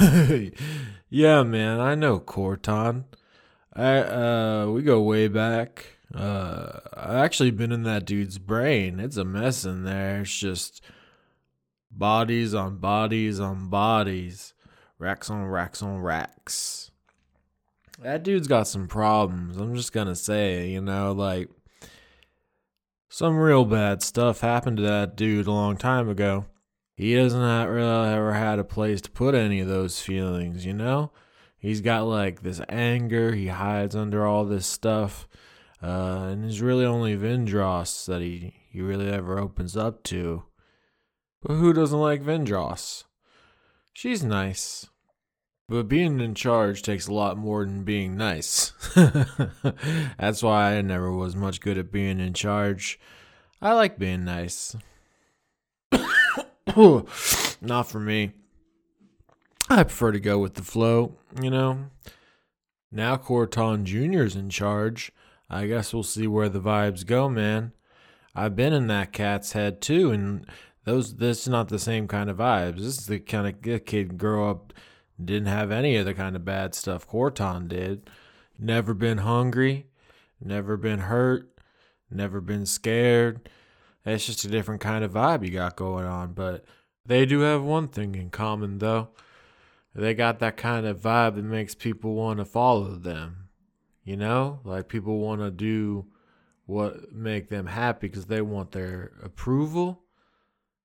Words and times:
yeah, 1.10 1.42
man, 1.42 1.78
I 1.80 1.94
know 1.94 2.18
Corton. 2.18 3.04
I 3.74 3.98
uh 3.98 4.66
we 4.66 4.82
go 4.82 5.02
way 5.02 5.28
back. 5.28 5.98
Uh 6.14 6.80
I've 6.94 7.16
actually 7.16 7.50
been 7.50 7.70
in 7.70 7.82
that 7.82 8.06
dude's 8.06 8.38
brain. 8.38 8.98
It's 8.98 9.16
a 9.16 9.24
mess 9.24 9.64
in 9.64 9.84
there. 9.84 10.22
It's 10.22 10.38
just 10.38 10.82
bodies 11.90 12.54
on 12.54 12.78
bodies 12.78 13.40
on 13.40 13.68
bodies. 13.68 14.54
Racks 14.98 15.30
on 15.30 15.44
racks 15.44 15.82
on 15.82 15.98
racks. 15.98 16.90
That 18.00 18.22
dude's 18.22 18.48
got 18.48 18.66
some 18.66 18.88
problems. 18.88 19.58
I'm 19.58 19.74
just 19.74 19.92
gonna 19.92 20.16
say, 20.16 20.70
you 20.70 20.80
know, 20.80 21.12
like 21.12 21.50
some 23.10 23.36
real 23.36 23.66
bad 23.66 24.02
stuff 24.02 24.40
happened 24.40 24.78
to 24.78 24.82
that 24.84 25.16
dude 25.16 25.46
a 25.46 25.52
long 25.52 25.76
time 25.76 26.08
ago. 26.08 26.46
He 27.00 27.14
doesn't 27.14 27.40
really 27.40 28.12
ever 28.12 28.34
had 28.34 28.58
a 28.58 28.64
place 28.64 29.00
to 29.00 29.10
put 29.10 29.34
any 29.34 29.60
of 29.60 29.68
those 29.68 30.02
feelings, 30.02 30.66
you 30.66 30.74
know? 30.74 31.12
He's 31.56 31.80
got 31.80 32.02
like 32.02 32.42
this 32.42 32.60
anger, 32.68 33.32
he 33.32 33.46
hides 33.46 33.96
under 33.96 34.26
all 34.26 34.44
this 34.44 34.66
stuff. 34.66 35.26
Uh, 35.82 36.26
and 36.30 36.44
it's 36.44 36.60
really 36.60 36.84
only 36.84 37.16
Vindros 37.16 38.04
that 38.04 38.20
he, 38.20 38.52
he 38.70 38.82
really 38.82 39.08
ever 39.08 39.38
opens 39.38 39.78
up 39.78 40.02
to. 40.04 40.42
But 41.42 41.54
who 41.54 41.72
doesn't 41.72 41.98
like 41.98 42.22
Vindros? 42.22 43.04
She's 43.94 44.22
nice. 44.22 44.86
But 45.70 45.88
being 45.88 46.20
in 46.20 46.34
charge 46.34 46.82
takes 46.82 47.06
a 47.06 47.14
lot 47.14 47.38
more 47.38 47.64
than 47.64 47.82
being 47.82 48.14
nice. 48.18 48.74
That's 50.18 50.42
why 50.42 50.74
I 50.74 50.82
never 50.82 51.10
was 51.10 51.34
much 51.34 51.62
good 51.62 51.78
at 51.78 51.90
being 51.90 52.20
in 52.20 52.34
charge. 52.34 53.00
I 53.62 53.72
like 53.72 53.98
being 53.98 54.26
nice. 54.26 54.76
Not 57.60 57.88
for 57.88 58.00
me. 58.00 58.32
I 59.68 59.84
prefer 59.84 60.12
to 60.12 60.20
go 60.20 60.38
with 60.38 60.54
the 60.54 60.62
flow, 60.62 61.16
you 61.40 61.50
know. 61.50 61.86
Now 62.90 63.16
Corton 63.16 63.84
Jr.'s 63.84 64.34
in 64.34 64.50
charge. 64.50 65.12
I 65.48 65.66
guess 65.66 65.92
we'll 65.92 66.02
see 66.02 66.26
where 66.26 66.48
the 66.48 66.60
vibes 66.60 67.06
go, 67.06 67.28
man. 67.28 67.72
I've 68.34 68.56
been 68.56 68.72
in 68.72 68.86
that 68.88 69.12
cat's 69.12 69.52
head 69.52 69.80
too, 69.80 70.10
and 70.10 70.46
those 70.84 71.16
this 71.16 71.42
is 71.42 71.48
not 71.48 71.68
the 71.68 71.78
same 71.78 72.08
kind 72.08 72.30
of 72.30 72.38
vibes. 72.38 72.76
This 72.76 72.98
is 72.98 73.06
the 73.06 73.20
kind 73.20 73.46
of 73.46 73.84
kid 73.84 74.18
grow 74.18 74.50
up 74.50 74.72
didn't 75.24 75.48
have 75.48 75.70
any 75.70 75.96
of 75.96 76.06
the 76.06 76.14
kind 76.14 76.34
of 76.34 76.44
bad 76.44 76.74
stuff 76.74 77.06
Corton 77.06 77.68
did. 77.68 78.08
Never 78.58 78.94
been 78.94 79.18
hungry, 79.18 79.86
never 80.40 80.76
been 80.76 81.00
hurt, 81.00 81.48
never 82.10 82.40
been 82.40 82.66
scared. 82.66 83.48
It's 84.04 84.26
just 84.26 84.44
a 84.44 84.48
different 84.48 84.80
kind 84.80 85.04
of 85.04 85.12
vibe 85.12 85.44
you 85.44 85.50
got 85.50 85.76
going 85.76 86.06
on. 86.06 86.32
But 86.32 86.64
they 87.04 87.26
do 87.26 87.40
have 87.40 87.62
one 87.62 87.88
thing 87.88 88.14
in 88.14 88.30
common, 88.30 88.78
though. 88.78 89.08
They 89.94 90.14
got 90.14 90.38
that 90.38 90.56
kind 90.56 90.86
of 90.86 91.00
vibe 91.00 91.34
that 91.34 91.44
makes 91.44 91.74
people 91.74 92.14
want 92.14 92.38
to 92.38 92.44
follow 92.44 92.94
them. 92.94 93.48
You 94.04 94.16
know, 94.16 94.60
like 94.64 94.88
people 94.88 95.18
want 95.18 95.40
to 95.40 95.50
do 95.50 96.06
what 96.66 97.12
make 97.12 97.48
them 97.48 97.66
happy 97.66 98.08
because 98.08 98.26
they 98.26 98.40
want 98.40 98.72
their 98.72 99.12
approval. 99.22 100.04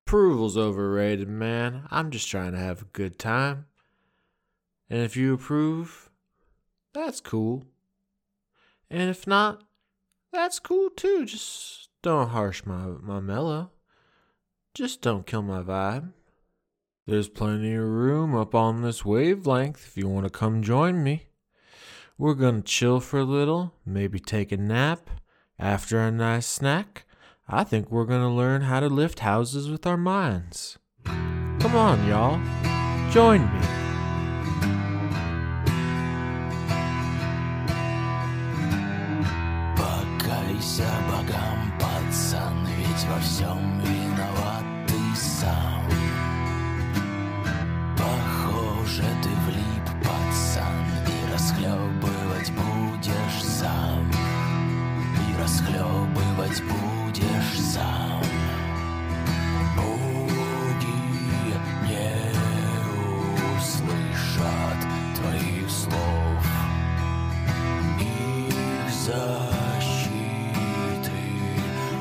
Approval's 0.05 0.57
overrated, 0.57 1.29
man. 1.29 1.87
I'm 1.91 2.11
just 2.11 2.27
trying 2.27 2.51
to 2.51 2.57
have 2.57 2.81
a 2.81 2.85
good 2.85 3.17
time. 3.17 3.65
And 4.89 5.01
if 5.01 5.15
you 5.15 5.33
approve, 5.33 6.09
that's 6.93 7.21
cool. 7.21 7.65
And 8.89 9.09
if 9.09 9.25
not, 9.25 9.63
that's 10.31 10.59
cool 10.59 10.89
too. 10.89 11.25
Just 11.25 11.84
don't 12.05 12.29
harsh 12.29 12.63
my, 12.67 12.85
my 13.01 13.19
mellow. 13.19 13.71
Just 14.75 15.01
don't 15.01 15.25
kill 15.25 15.41
my 15.41 15.63
vibe. 15.63 16.13
There's 17.07 17.27
plenty 17.27 17.73
of 17.73 17.83
room 17.83 18.35
up 18.35 18.53
on 18.53 18.83
this 18.83 19.03
wavelength 19.03 19.87
if 19.87 19.97
you 19.97 20.07
want 20.07 20.25
to 20.25 20.29
come 20.29 20.61
join 20.61 21.03
me. 21.03 21.23
We're 22.15 22.35
going 22.35 22.61
to 22.61 22.67
chill 22.67 22.99
for 22.99 23.17
a 23.17 23.23
little, 23.23 23.73
maybe 23.87 24.19
take 24.19 24.51
a 24.51 24.57
nap. 24.57 25.09
After 25.57 25.99
a 25.99 26.11
nice 26.11 26.45
snack, 26.45 27.07
I 27.49 27.63
think 27.63 27.89
we're 27.89 28.05
going 28.05 28.21
to 28.21 28.29
learn 28.29 28.61
how 28.61 28.81
to 28.81 28.87
lift 28.87 29.21
houses 29.21 29.67
with 29.67 29.87
our 29.87 29.97
minds. 29.97 30.77
Come 31.05 31.75
on, 31.75 32.07
y'all. 32.07 32.39
Join 33.11 33.41
me. 33.51 33.84
расхлебывать 56.44 56.62
будешь 56.62 57.60
сам. 57.60 58.22
Боги 59.76 60.94
не 61.88 62.12
услышат 63.58 64.80
твоих 65.16 65.70
слов. 65.70 66.44
Их 67.98 68.90
защиты 68.92 69.20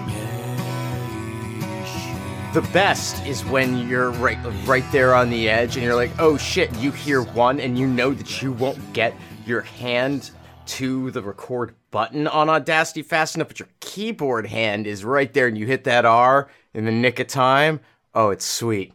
не 0.08 1.60
ищи. 1.84 2.14
The 2.54 2.66
best 2.74 3.26
is 3.26 3.46
when 3.46 3.88
you're 3.88 4.12
right 4.12 4.38
right 4.66 4.86
there 4.92 5.14
on 5.14 5.30
the 5.30 5.50
edge 5.50 5.76
and 5.76 5.84
you're 5.84 5.96
like, 5.96 6.12
"Oh 6.20 6.38
shit, 6.38 6.70
you 6.80 6.92
hear 6.92 7.22
one 7.22 7.60
and 7.60 7.78
you 7.78 7.88
know 7.88 8.14
that 8.14 8.42
you 8.42 8.52
won't 8.54 8.94
get 8.94 9.14
your 9.46 9.62
hand 9.62 10.32
to 10.78 11.10
the 11.12 11.22
record 11.22 11.74
button 11.95 12.27
on 12.27 12.51
Audacity 12.51 13.03
fast 13.03 13.37
enough, 13.37 13.49
but 13.49 13.59
your 13.61 13.69
keyboard 13.81 14.47
hand 14.49 14.87
is 14.87 15.05
right 15.05 15.33
there 15.33 15.47
and 15.47 15.57
you 15.57 15.67
hit 15.67 15.85
that 15.85 16.05
R 16.05 16.51
in 16.75 16.85
the 16.85 16.93
nick 16.93 17.19
of 17.21 17.29
time." 17.29 17.81
Oh, 18.15 18.31
it's 18.31 18.45
sweet. 18.45 18.93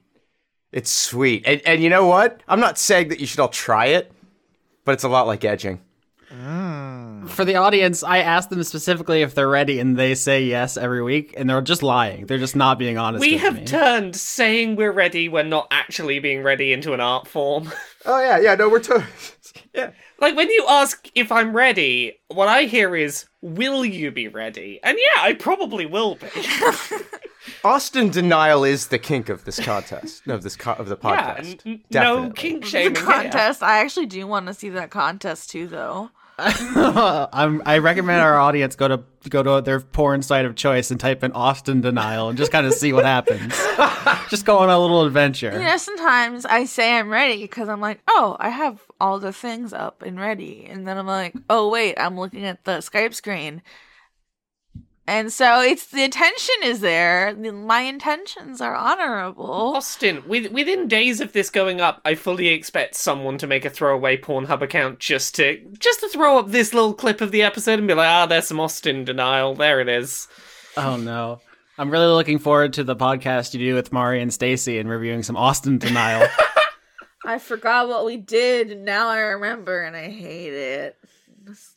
It's 0.71 0.91
sweet. 0.91 1.43
And 1.47 1.61
and 1.65 1.81
you 1.81 1.89
know 1.89 2.05
what? 2.05 2.43
I'm 2.47 2.59
not 2.59 2.77
saying 2.77 3.07
that 3.09 3.19
you 3.19 3.25
should 3.25 3.39
all 3.39 3.47
try 3.47 3.87
it, 3.87 4.11
but 4.85 4.91
it's 4.91 5.03
a 5.03 5.09
lot 5.09 5.25
like 5.25 5.43
edging. 5.43 5.81
Mm. 6.31 7.27
For 7.27 7.43
the 7.43 7.55
audience, 7.55 8.03
I 8.03 8.19
ask 8.19 8.49
them 8.49 8.61
specifically 8.63 9.23
if 9.23 9.33
they're 9.33 9.47
ready, 9.49 9.79
and 9.79 9.97
they 9.97 10.13
say 10.13 10.43
yes 10.43 10.77
every 10.77 11.01
week, 11.01 11.33
and 11.35 11.49
they're 11.49 11.61
just 11.61 11.81
lying. 11.81 12.27
They're 12.27 12.37
just 12.37 12.55
not 12.55 12.77
being 12.77 12.97
honest. 12.97 13.21
We 13.21 13.33
with 13.33 13.41
have 13.41 13.55
me. 13.55 13.65
turned 13.65 14.15
saying 14.15 14.75
we're 14.75 14.91
ready 14.91 15.27
when 15.27 15.49
not 15.49 15.67
actually 15.71 16.19
being 16.19 16.43
ready 16.43 16.71
into 16.71 16.93
an 16.93 16.99
art 16.99 17.27
form. 17.27 17.71
Oh 18.05 18.21
yeah, 18.21 18.39
yeah, 18.39 18.55
no, 18.55 18.69
we're 18.69 18.79
to- 18.79 19.03
yeah. 19.73 19.91
like 20.19 20.35
when 20.35 20.49
you 20.49 20.65
ask 20.69 21.09
if 21.15 21.31
I'm 21.31 21.55
ready, 21.55 22.17
what 22.27 22.47
I 22.47 22.63
hear 22.63 22.95
is, 22.95 23.25
"Will 23.41 23.83
you 23.85 24.11
be 24.11 24.27
ready?" 24.27 24.79
And 24.83 24.97
yeah, 24.97 25.21
I 25.23 25.33
probably 25.33 25.85
will 25.85 26.15
be. 26.15 26.27
Austin 27.63 28.09
denial 28.09 28.63
is 28.63 28.87
the 28.87 28.99
kink 28.99 29.29
of 29.29 29.45
this 29.45 29.59
contest, 29.59 30.25
no, 30.27 30.35
of 30.35 30.43
this 30.43 30.55
co- 30.55 30.73
of 30.73 30.87
the 30.87 30.97
podcast. 30.97 31.39
n- 31.39 31.59
n- 31.65 31.81
no 31.91 32.29
Definitely. 32.29 32.33
kink 32.35 32.63
The 32.63 32.69
shaming. 32.69 32.95
here. 32.95 33.05
contest. 33.05 33.63
I 33.63 33.79
actually 33.79 34.05
do 34.05 34.25
want 34.27 34.47
to 34.47 34.53
see 34.53 34.69
that 34.69 34.89
contest 34.91 35.49
too, 35.49 35.67
though. 35.67 36.11
I 36.39 37.79
recommend 37.81 38.21
our 38.21 38.37
audience 38.37 38.75
go 38.75 38.87
to 38.87 39.03
go 39.29 39.43
to 39.43 39.61
their 39.61 39.79
porn 39.81 40.21
site 40.21 40.45
of 40.45 40.55
choice 40.55 40.91
and 40.91 40.99
type 40.99 41.23
in 41.23 41.31
Austin 41.33 41.81
denial 41.81 42.29
and 42.29 42.37
just 42.37 42.51
kind 42.51 42.65
of 42.65 42.73
see 42.73 42.93
what 42.93 43.05
happens. 43.05 43.53
just 44.29 44.45
go 44.45 44.57
on 44.59 44.69
a 44.69 44.79
little 44.79 45.05
adventure. 45.05 45.51
You 45.51 45.59
know, 45.59 45.77
sometimes 45.77 46.45
I 46.45 46.65
say 46.65 46.97
I'm 46.97 47.09
ready 47.09 47.41
because 47.41 47.67
I'm 47.67 47.81
like, 47.81 47.99
oh, 48.07 48.37
I 48.39 48.49
have 48.49 48.81
all 49.01 49.19
the 49.19 49.33
things 49.33 49.73
up 49.73 50.01
and 50.01 50.19
ready. 50.19 50.65
And 50.69 50.87
then 50.87 50.97
I'm 50.97 51.07
like, 51.07 51.35
oh, 51.49 51.69
wait, 51.69 51.95
I'm 51.99 52.17
looking 52.17 52.45
at 52.45 52.63
the 52.63 52.77
Skype 52.77 53.13
screen. 53.13 53.61
And 55.09 55.33
so 55.33 55.59
it's 55.59 55.87
the 55.87 56.03
attention 56.03 56.53
is 56.61 56.81
there. 56.81 57.35
My 57.35 57.81
intentions 57.81 58.61
are 58.61 58.75
honorable. 58.75 59.73
Austin, 59.75 60.21
with, 60.27 60.51
within 60.51 60.87
days 60.87 61.19
of 61.19 61.33
this 61.33 61.49
going 61.49 61.81
up, 61.81 61.99
I 62.05 62.13
fully 62.13 62.49
expect 62.49 62.93
someone 62.93 63.39
to 63.39 63.47
make 63.47 63.65
a 63.65 63.71
throwaway 63.71 64.17
Pornhub 64.17 64.61
account 64.61 64.99
just 64.99 65.33
to 65.37 65.59
just 65.79 66.01
to 66.01 66.09
throw 66.09 66.37
up 66.37 66.51
this 66.51 66.75
little 66.75 66.93
clip 66.93 67.21
of 67.21 67.31
the 67.31 67.41
episode 67.41 67.79
and 67.79 67.87
be 67.87 67.95
like, 67.95 68.07
ah, 68.07 68.27
there's 68.27 68.45
some 68.45 68.59
Austin 68.59 69.03
denial. 69.03 69.55
There 69.55 69.81
it 69.81 69.89
is. 69.89 70.27
Oh 70.77 70.95
no. 70.95 71.41
I'm 71.79 71.89
really 71.89 72.05
looking 72.05 72.37
forward 72.37 72.73
to 72.73 72.83
the 72.83 72.95
podcast 72.95 73.55
you 73.55 73.59
do 73.59 73.73
with 73.73 73.91
Mari 73.91 74.21
and 74.21 74.31
Stacy 74.31 74.77
and 74.77 74.87
reviewing 74.87 75.23
some 75.23 75.35
Austin 75.35 75.79
denial. 75.79 76.29
I 77.25 77.39
forgot 77.39 77.87
what 77.87 78.05
we 78.05 78.17
did, 78.17 78.69
and 78.69 78.85
now 78.85 79.07
I 79.07 79.17
remember, 79.17 79.81
and 79.81 79.95
I 79.95 80.09
hate 80.09 80.53
it. 80.53 80.98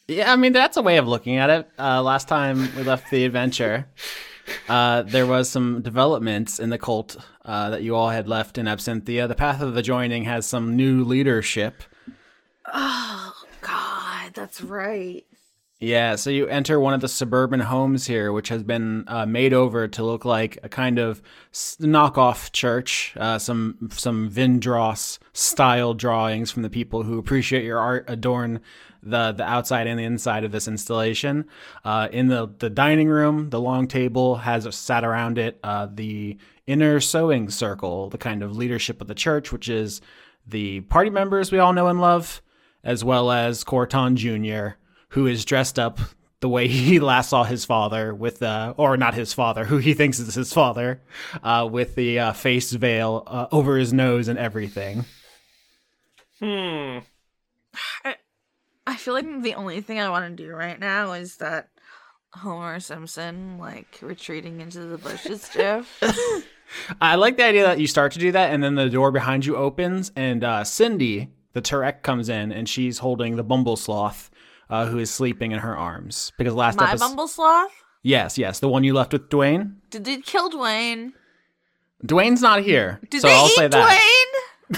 Yeah, 0.08 0.32
I 0.32 0.36
mean 0.36 0.52
that's 0.52 0.76
a 0.76 0.82
way 0.82 0.96
of 0.98 1.06
looking 1.06 1.36
at 1.36 1.50
it. 1.50 1.68
Uh, 1.78 2.02
last 2.02 2.28
time 2.28 2.74
we 2.76 2.82
left 2.82 3.10
the 3.10 3.24
adventure, 3.24 3.88
uh, 4.68 5.02
there 5.02 5.26
was 5.26 5.48
some 5.48 5.82
developments 5.82 6.58
in 6.58 6.70
the 6.70 6.78
cult 6.78 7.16
uh, 7.44 7.70
that 7.70 7.82
you 7.82 7.94
all 7.94 8.10
had 8.10 8.28
left 8.28 8.58
in 8.58 8.66
Absenthia. 8.66 9.28
The 9.28 9.34
Path 9.34 9.60
of 9.60 9.74
the 9.74 9.82
Joining 9.82 10.24
has 10.24 10.46
some 10.46 10.76
new 10.76 11.04
leadership. 11.04 11.82
Oh, 12.72 13.32
God, 13.60 14.34
that's 14.34 14.60
right. 14.62 15.24
Yeah, 15.82 16.14
so 16.14 16.30
you 16.30 16.46
enter 16.46 16.78
one 16.78 16.94
of 16.94 17.00
the 17.00 17.08
suburban 17.08 17.58
homes 17.58 18.06
here, 18.06 18.32
which 18.32 18.50
has 18.50 18.62
been 18.62 19.02
uh, 19.08 19.26
made 19.26 19.52
over 19.52 19.88
to 19.88 20.04
look 20.04 20.24
like 20.24 20.56
a 20.62 20.68
kind 20.68 21.00
of 21.00 21.20
knockoff 21.52 22.52
church. 22.52 23.14
Uh, 23.16 23.36
some 23.40 23.90
some 23.90 24.30
Vindros 24.30 25.18
style 25.32 25.92
drawings 25.92 26.52
from 26.52 26.62
the 26.62 26.70
people 26.70 27.02
who 27.02 27.18
appreciate 27.18 27.64
your 27.64 27.80
art 27.80 28.04
adorn 28.06 28.60
the 29.02 29.32
the 29.32 29.44
outside 29.44 29.86
and 29.86 29.98
the 29.98 30.04
inside 30.04 30.44
of 30.44 30.52
this 30.52 30.68
installation. 30.68 31.46
Uh, 31.84 32.08
in 32.12 32.28
the 32.28 32.52
the 32.58 32.70
dining 32.70 33.08
room, 33.08 33.50
the 33.50 33.60
long 33.60 33.86
table 33.88 34.36
has 34.36 34.72
sat 34.74 35.04
around 35.04 35.38
it 35.38 35.58
uh, 35.62 35.88
the 35.92 36.38
inner 36.66 37.00
sewing 37.00 37.50
circle, 37.50 38.08
the 38.10 38.18
kind 38.18 38.42
of 38.42 38.56
leadership 38.56 39.00
of 39.00 39.08
the 39.08 39.14
church, 39.14 39.52
which 39.52 39.68
is 39.68 40.00
the 40.46 40.80
party 40.82 41.10
members 41.10 41.52
we 41.52 41.58
all 41.58 41.72
know 41.72 41.88
and 41.88 42.00
love, 42.00 42.42
as 42.82 43.04
well 43.04 43.30
as 43.30 43.64
Corton 43.64 44.16
Jr 44.16 44.76
who 45.12 45.26
is 45.26 45.44
dressed 45.44 45.78
up 45.78 45.98
the 46.40 46.48
way 46.48 46.66
he 46.68 46.98
last 46.98 47.30
saw 47.30 47.44
his 47.44 47.64
father 47.64 48.14
with 48.14 48.42
uh 48.42 48.74
or 48.76 48.96
not 48.96 49.14
his 49.14 49.32
father 49.32 49.64
who 49.64 49.78
he 49.78 49.94
thinks 49.94 50.18
is 50.18 50.34
his 50.34 50.52
father 50.52 51.00
uh 51.42 51.66
with 51.70 51.94
the 51.94 52.18
uh, 52.18 52.32
face 52.32 52.72
veil 52.72 53.22
uh, 53.26 53.46
over 53.52 53.76
his 53.76 53.92
nose 53.92 54.28
and 54.28 54.38
everything 54.38 55.04
Hmm. 56.40 56.98
Feel 58.96 59.14
like 59.14 59.42
the 59.42 59.54
only 59.54 59.80
thing 59.80 60.00
I 60.00 60.08
want 60.10 60.36
to 60.36 60.42
do 60.44 60.50
right 60.52 60.78
now 60.78 61.12
is 61.12 61.36
that 61.36 61.68
Homer 62.34 62.80
Simpson 62.80 63.58
like 63.58 63.98
retreating 64.02 64.60
into 64.60 64.80
the 64.80 64.98
bushes, 64.98 65.48
Jeff. 65.52 66.00
i 67.02 67.16
like 67.16 67.36
the 67.36 67.44
idea 67.44 67.64
that 67.64 67.78
you 67.78 67.86
start 67.86 68.12
to 68.12 68.18
do 68.18 68.32
that 68.32 68.50
and 68.50 68.62
then 68.64 68.76
the 68.76 68.88
door 68.88 69.10
behind 69.10 69.44
you 69.44 69.54
opens 69.56 70.10
and 70.16 70.42
uh 70.42 70.64
cindy 70.64 71.28
the 71.52 71.60
Turek 71.60 72.00
comes 72.02 72.30
in 72.30 72.50
and 72.50 72.66
she's 72.66 72.96
holding 72.96 73.36
the 73.36 73.42
bumble 73.44 73.76
sloth 73.76 74.30
uh, 74.70 74.86
who 74.86 74.96
is 74.98 75.10
sleeping 75.10 75.52
in 75.52 75.58
her 75.58 75.76
arms 75.76 76.32
because 76.38 76.54
last 76.54 76.78
My 76.78 76.88
episode 76.88 77.08
Bumble 77.08 77.28
Sloth? 77.28 77.70
yes 78.02 78.38
yes 78.38 78.60
the 78.60 78.70
one 78.70 78.84
you 78.84 78.94
left 78.94 79.12
with 79.12 79.28
dwayne 79.28 79.74
Did 79.90 80.06
they 80.06 80.16
kill 80.22 80.48
Dwayne? 80.50 81.12
dwayne's 82.06 82.40
not 82.40 82.62
here 82.62 83.00
Did 83.10 83.20
so 83.20 83.28
i'll 83.28 83.48
say 83.48 83.68
that 83.68 83.90
Dwayne? 83.90 84.21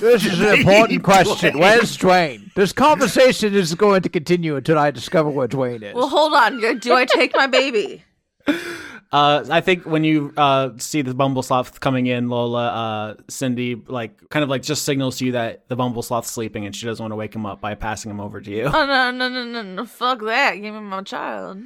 This 0.01 0.25
is 0.27 0.41
an 0.41 0.61
important 0.61 1.03
question. 1.13 1.59
Where's 1.59 1.97
Dwayne? 1.97 2.53
This 2.55 2.73
conversation 2.73 3.55
is 3.55 3.75
going 3.75 4.03
to 4.03 4.09
continue 4.09 4.57
until 4.57 4.79
I 4.79 4.91
discover 4.91 5.31
where 5.31 5.49
Dwayne 5.49 5.83
is. 5.83 5.95
Well, 5.95 6.09
hold 6.09 6.35
on. 6.35 6.79
Do 6.79 6.95
I 6.95 7.05
take 7.05 7.35
my 7.35 7.47
baby? 7.47 8.05
Uh, 9.13 9.47
I 9.49 9.61
think 9.61 9.87
when 9.87 10.03
you 10.03 10.33
uh, 10.37 10.71
see 10.79 11.01
the 11.03 11.15
bumble 11.15 11.45
sloth 11.45 11.79
coming 11.79 12.09
in, 12.09 12.29
Lola, 12.29 12.67
uh, 12.67 13.15
Cindy, 13.29 13.77
like, 13.87 14.29
kind 14.29 14.43
of 14.43 14.49
like 14.49 14.65
just 14.65 14.85
signals 14.85 15.19
to 15.19 15.27
you 15.27 15.33
that 15.33 15.69
the 15.69 15.77
bumble 15.77 16.03
sloth's 16.03 16.33
sleeping 16.33 16.67
and 16.67 16.75
she 16.75 16.85
doesn't 16.85 17.01
want 17.01 17.13
to 17.13 17.17
wake 17.17 17.33
him 17.33 17.47
up 17.47 17.61
by 17.61 17.77
passing 17.77 18.11
him 18.11 18.19
over 18.19 18.41
to 18.41 18.51
you. 18.51 18.65
Oh 18.65 18.73
no, 18.87 19.13
no, 19.13 19.29
no, 19.29 19.45
no, 19.45 19.63
no! 19.63 19.87
Fuck 19.87 20.21
that! 20.23 20.55
Give 20.55 20.75
me 20.75 20.81
my 20.81 21.03
child. 21.03 21.63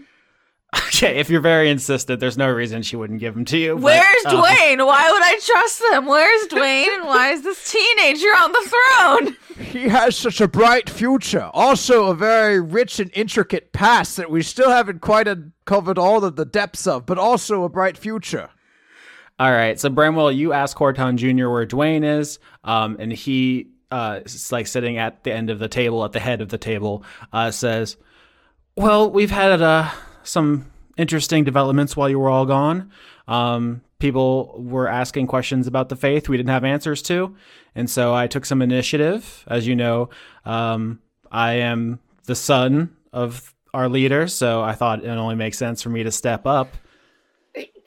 okay, 0.76 1.18
if 1.18 1.30
you're 1.30 1.40
very 1.40 1.70
insistent, 1.70 2.20
there's 2.20 2.36
no 2.36 2.50
reason 2.50 2.82
she 2.82 2.96
wouldn't 2.96 3.20
give 3.20 3.34
him 3.36 3.44
to 3.46 3.56
you. 3.56 3.74
but, 3.74 3.84
Where's 3.84 4.26
uh, 4.26 4.30
Dwayne? 4.42 4.86
Why 4.86 5.10
would 5.10 5.22
I 5.22 5.40
trust 5.42 5.82
them? 5.90 6.06
Where's 6.06 6.48
Dwayne? 6.48 6.94
And 6.96 7.06
why 7.06 7.30
is 7.30 7.42
this 7.42 7.72
teenager 7.72 8.28
on 8.28 8.52
the 8.52 8.70
throne? 8.70 9.36
He 9.64 9.88
has 9.88 10.16
such 10.16 10.40
a 10.40 10.48
bright 10.48 10.90
future. 10.90 11.50
Also, 11.54 12.06
a 12.06 12.14
very 12.14 12.60
rich 12.60 13.00
and 13.00 13.10
intricate 13.14 13.72
past 13.72 14.16
that 14.18 14.30
we 14.30 14.42
still 14.42 14.70
haven't 14.70 15.00
quite 15.00 15.26
uncovered 15.26 15.98
all 15.98 16.22
of 16.24 16.36
the 16.36 16.44
depths 16.44 16.86
of, 16.86 17.06
but 17.06 17.18
also 17.18 17.64
a 17.64 17.68
bright 17.68 17.96
future. 17.96 18.50
All 19.38 19.52
right, 19.52 19.78
so 19.78 19.88
Bramwell, 19.88 20.32
you 20.32 20.52
ask 20.52 20.76
Corton 20.76 21.16
Jr. 21.16 21.48
where 21.48 21.64
Dwayne 21.66 22.04
is, 22.04 22.40
um, 22.64 22.96
and 22.98 23.12
he, 23.12 23.68
uh, 23.90 24.20
is 24.24 24.50
like 24.52 24.66
sitting 24.66 24.98
at 24.98 25.22
the 25.24 25.32
end 25.32 25.48
of 25.48 25.60
the 25.60 25.68
table, 25.68 26.04
at 26.04 26.12
the 26.12 26.20
head 26.20 26.40
of 26.40 26.48
the 26.48 26.58
table, 26.58 27.04
uh, 27.32 27.50
says, 27.52 27.96
"Well, 28.76 29.10
we've 29.10 29.30
had 29.30 29.62
uh, 29.62 29.90
some 30.28 30.70
interesting 30.96 31.44
developments 31.44 31.96
while 31.96 32.08
you 32.08 32.18
were 32.18 32.28
all 32.28 32.46
gone. 32.46 32.90
Um, 33.26 33.82
people 33.98 34.54
were 34.58 34.88
asking 34.88 35.26
questions 35.26 35.66
about 35.66 35.88
the 35.88 35.96
faith 35.96 36.28
we 36.28 36.36
didn't 36.36 36.50
have 36.50 36.64
answers 36.64 37.02
to, 37.02 37.36
and 37.74 37.88
so 37.88 38.14
I 38.14 38.26
took 38.26 38.44
some 38.44 38.62
initiative. 38.62 39.44
As 39.48 39.66
you 39.66 39.74
know, 39.74 40.10
um, 40.44 41.00
I 41.30 41.54
am 41.54 42.00
the 42.24 42.34
son 42.34 42.96
of 43.12 43.54
our 43.74 43.88
leader, 43.88 44.28
so 44.28 44.62
I 44.62 44.74
thought 44.74 45.04
it 45.04 45.08
only 45.08 45.34
makes 45.34 45.58
sense 45.58 45.82
for 45.82 45.88
me 45.90 46.02
to 46.02 46.10
step 46.10 46.46
up." 46.46 46.76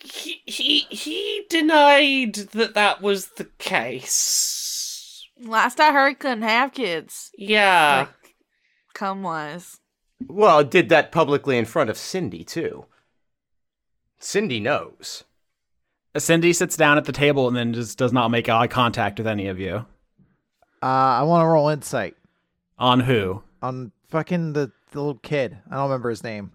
He 0.03 0.41
he 0.45 0.79
he 0.89 1.45
denied 1.49 2.35
that 2.53 2.73
that 2.73 3.01
was 3.01 3.27
the 3.38 3.45
case. 3.59 5.27
Last 5.39 5.79
I 5.79 5.91
heard, 5.91 6.19
couldn't 6.19 6.43
have 6.43 6.73
kids. 6.73 7.31
Yeah. 7.38 8.07
Come 8.93 9.23
wise. 9.23 9.81
Well, 10.27 10.63
did 10.63 10.89
that 10.89 11.12
publicly 11.12 11.57
in 11.57 11.65
front 11.65 11.89
of 11.89 11.97
Cindy, 11.97 12.44
too. 12.44 12.85
Cindy 14.19 14.59
knows. 14.59 15.23
Cindy 16.18 16.53
sits 16.53 16.75
down 16.75 16.97
at 16.97 17.06
the 17.06 17.12
table 17.12 17.47
and 17.47 17.56
then 17.56 17.73
just 17.73 17.97
does 17.97 18.12
not 18.13 18.29
make 18.29 18.50
eye 18.50 18.68
contact 18.68 19.18
with 19.18 19.27
any 19.27 19.47
of 19.47 19.59
you. 19.59 19.85
Uh, 20.83 20.85
I 20.85 21.23
want 21.23 21.41
to 21.44 21.47
roll 21.47 21.69
insight 21.69 22.15
On 22.79 23.00
who? 23.01 23.44
on 23.62 23.91
fucking 24.09 24.53
the, 24.53 24.71
the 24.91 25.00
little 25.00 25.19
kid. 25.21 25.57
I 25.69 25.75
don't 25.75 25.83
remember 25.83 26.09
his 26.09 26.24
name. 26.24 26.51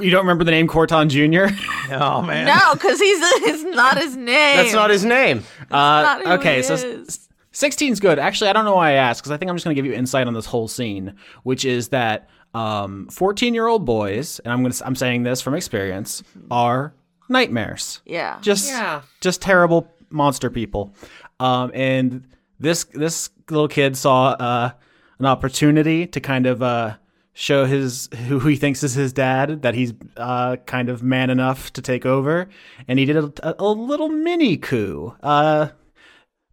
You 0.00 0.10
don't 0.10 0.20
remember 0.22 0.44
the 0.44 0.50
name 0.50 0.68
Corton 0.68 1.08
Jr.? 1.08 1.46
Oh 1.92 2.22
man. 2.22 2.46
No, 2.46 2.74
because 2.74 3.00
he's 3.00 3.18
it's 3.48 3.64
not 3.74 3.98
his 3.98 4.14
name. 4.14 4.56
That's 4.58 4.72
not 4.72 4.90
his 4.90 5.04
name. 5.04 5.42
uh, 5.72 5.74
not 5.76 6.22
who 6.24 6.30
okay, 6.34 6.58
he 6.58 6.62
so 6.62 6.74
is. 6.74 7.28
16's 7.52 8.00
good. 8.00 8.18
Actually, 8.18 8.50
I 8.50 8.52
don't 8.52 8.64
know 8.64 8.76
why 8.76 8.90
I 8.90 8.94
asked 8.94 9.22
because 9.22 9.32
I 9.32 9.36
think 9.36 9.50
I'm 9.50 9.56
just 9.56 9.64
going 9.64 9.74
to 9.74 9.82
give 9.82 9.90
you 9.90 9.96
insight 9.96 10.26
on 10.26 10.34
this 10.34 10.46
whole 10.46 10.68
scene, 10.68 11.14
which 11.42 11.64
is 11.64 11.88
that 11.88 12.28
um, 12.54 13.08
14 13.10 13.54
year 13.54 13.66
old 13.66 13.84
boys, 13.84 14.38
and 14.40 14.52
I'm 14.52 14.60
going 14.62 14.72
to 14.72 14.86
I'm 14.86 14.94
saying 14.96 15.22
this 15.24 15.40
from 15.40 15.54
experience, 15.54 16.22
are 16.50 16.94
nightmares. 17.28 18.02
Yeah. 18.06 18.38
Just 18.40 18.68
Yeah. 18.70 19.02
just 19.20 19.40
terrible 19.42 19.88
monster 20.10 20.50
people. 20.50 20.92
Um, 21.38 21.70
and 21.74 22.24
this 22.58 22.84
this 22.84 23.30
little 23.48 23.68
kid 23.68 23.96
saw 23.96 24.30
uh, 24.30 24.70
an 25.18 25.26
opportunity 25.26 26.06
to 26.08 26.20
kind 26.20 26.46
of 26.46 26.62
uh, 26.62 26.96
show 27.32 27.64
his 27.64 28.08
who 28.28 28.38
he 28.40 28.56
thinks 28.56 28.82
is 28.82 28.94
his 28.94 29.12
dad 29.12 29.62
that 29.62 29.74
he's 29.74 29.92
uh, 30.16 30.56
kind 30.66 30.88
of 30.88 31.02
man 31.02 31.30
enough 31.30 31.72
to 31.74 31.82
take 31.82 32.04
over, 32.04 32.48
and 32.88 32.98
he 32.98 33.04
did 33.06 33.16
a, 33.16 33.32
a, 33.42 33.54
a 33.60 33.68
little 33.72 34.08
mini 34.08 34.56
coup. 34.56 35.14
Uh, 35.22 35.68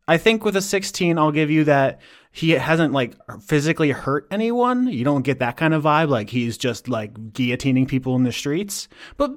I 0.08 0.18
think 0.18 0.46
with 0.46 0.56
a 0.56 0.62
16, 0.62 1.18
I'll 1.18 1.32
give 1.32 1.52
you 1.52 1.64
that 1.66 2.00
he 2.32 2.52
hasn't 2.52 2.94
like 2.94 3.16
physically 3.42 3.92
hurt 3.92 4.28
anyone. 4.32 4.88
You 4.88 5.04
don't 5.04 5.24
get 5.24 5.40
that 5.40 5.58
kind 5.58 5.74
of 5.74 5.84
vibe. 5.84 6.10
Like 6.10 6.30
he's 6.30 6.58
just 6.58 6.88
like 6.88 7.14
guillotining 7.34 7.88
people 7.88 8.16
in 8.16 8.24
the 8.24 8.32
streets, 8.32 8.88
but 9.18 9.32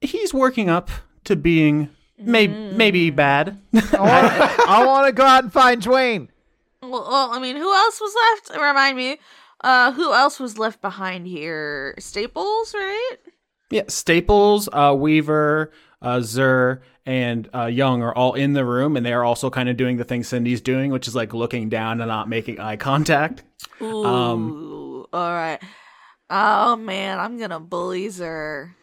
he's 0.00 0.32
working 0.32 0.68
up 0.70 0.90
to 1.24 1.36
being 1.36 1.90
may- 2.18 2.46
maybe 2.46 3.10
bad. 3.10 3.60
I 3.74 4.84
want 4.86 5.06
to 5.06 5.12
go 5.12 5.24
out 5.24 5.44
and 5.44 5.52
find 5.52 5.82
Dwayne. 5.82 6.28
Well, 6.82 7.06
well, 7.08 7.30
I 7.32 7.38
mean, 7.38 7.56
who 7.56 7.72
else 7.74 8.00
was 8.00 8.14
left? 8.14 8.60
Remind 8.60 8.96
me. 8.96 9.18
Uh, 9.62 9.92
who 9.92 10.12
else 10.12 10.38
was 10.38 10.58
left 10.58 10.82
behind 10.82 11.26
here? 11.26 11.94
Staples, 11.98 12.74
right? 12.74 13.16
yeah, 13.70 13.82
Staples, 13.88 14.68
uh, 14.72 14.94
Weaver, 14.96 15.72
uh, 16.02 16.20
Zur, 16.20 16.82
and 17.06 17.48
uh, 17.54 17.66
Young 17.66 18.02
are 18.02 18.14
all 18.14 18.34
in 18.34 18.52
the 18.54 18.64
room, 18.64 18.96
and 18.96 19.04
they 19.04 19.12
are 19.12 19.24
also 19.24 19.50
kind 19.50 19.68
of 19.68 19.76
doing 19.76 19.96
the 19.96 20.04
thing 20.04 20.22
Cindy's 20.24 20.60
doing, 20.60 20.90
which 20.90 21.06
is 21.08 21.14
like 21.14 21.34
looking 21.34 21.68
down 21.68 22.00
and 22.00 22.08
not 22.08 22.28
making 22.28 22.60
eye 22.60 22.76
contact. 22.76 23.42
Ooh, 23.82 24.04
Um, 24.04 25.06
all 25.12 25.32
right. 25.32 25.58
Oh 26.30 26.76
man, 26.76 27.18
I'm 27.18 27.38
gonna 27.38 27.60
bully 27.60 28.10
her. 28.10 28.74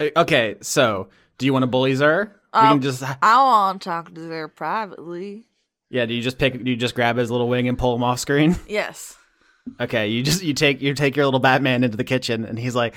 Uh, 0.00 0.08
Okay, 0.16 0.56
so 0.62 1.08
do 1.38 1.46
you 1.46 1.52
want 1.52 1.62
to 1.62 1.66
bully 1.68 1.94
Zur? 1.94 2.32
we 2.54 2.60
Um, 2.60 2.80
can 2.80 2.82
just 2.82 3.02
I 3.22 3.36
want 3.42 3.82
to 3.82 3.88
talk 3.88 4.14
to 4.14 4.20
her 4.28 4.48
privately. 4.48 5.44
yeah. 5.90 6.06
Do 6.06 6.14
you 6.14 6.22
just 6.22 6.38
pick? 6.38 6.62
Do 6.64 6.70
you 6.70 6.76
just 6.76 6.94
grab 6.94 7.16
his 7.16 7.30
little 7.30 7.48
wing 7.48 7.68
and 7.68 7.76
pull 7.78 7.94
him 7.94 8.02
off 8.02 8.18
screen? 8.20 8.56
Yes. 8.68 9.16
Okay, 9.80 10.08
you 10.08 10.22
just 10.22 10.42
you 10.42 10.52
take 10.54 10.82
you 10.82 10.92
take 10.94 11.16
your 11.16 11.24
little 11.26 11.40
Batman 11.40 11.84
into 11.84 11.96
the 11.96 12.04
kitchen, 12.04 12.44
and 12.44 12.58
he's 12.58 12.74
like, 12.74 12.94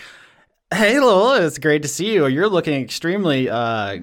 "Hey, 0.74 1.00
Lola, 1.00 1.46
it's 1.46 1.60
great 1.60 1.82
to 1.84 1.88
see 1.88 2.14
you. 2.14 2.28
You're 2.28 2.50
looking 2.50 2.82
extremely 2.82 3.50
uh 3.50 4.00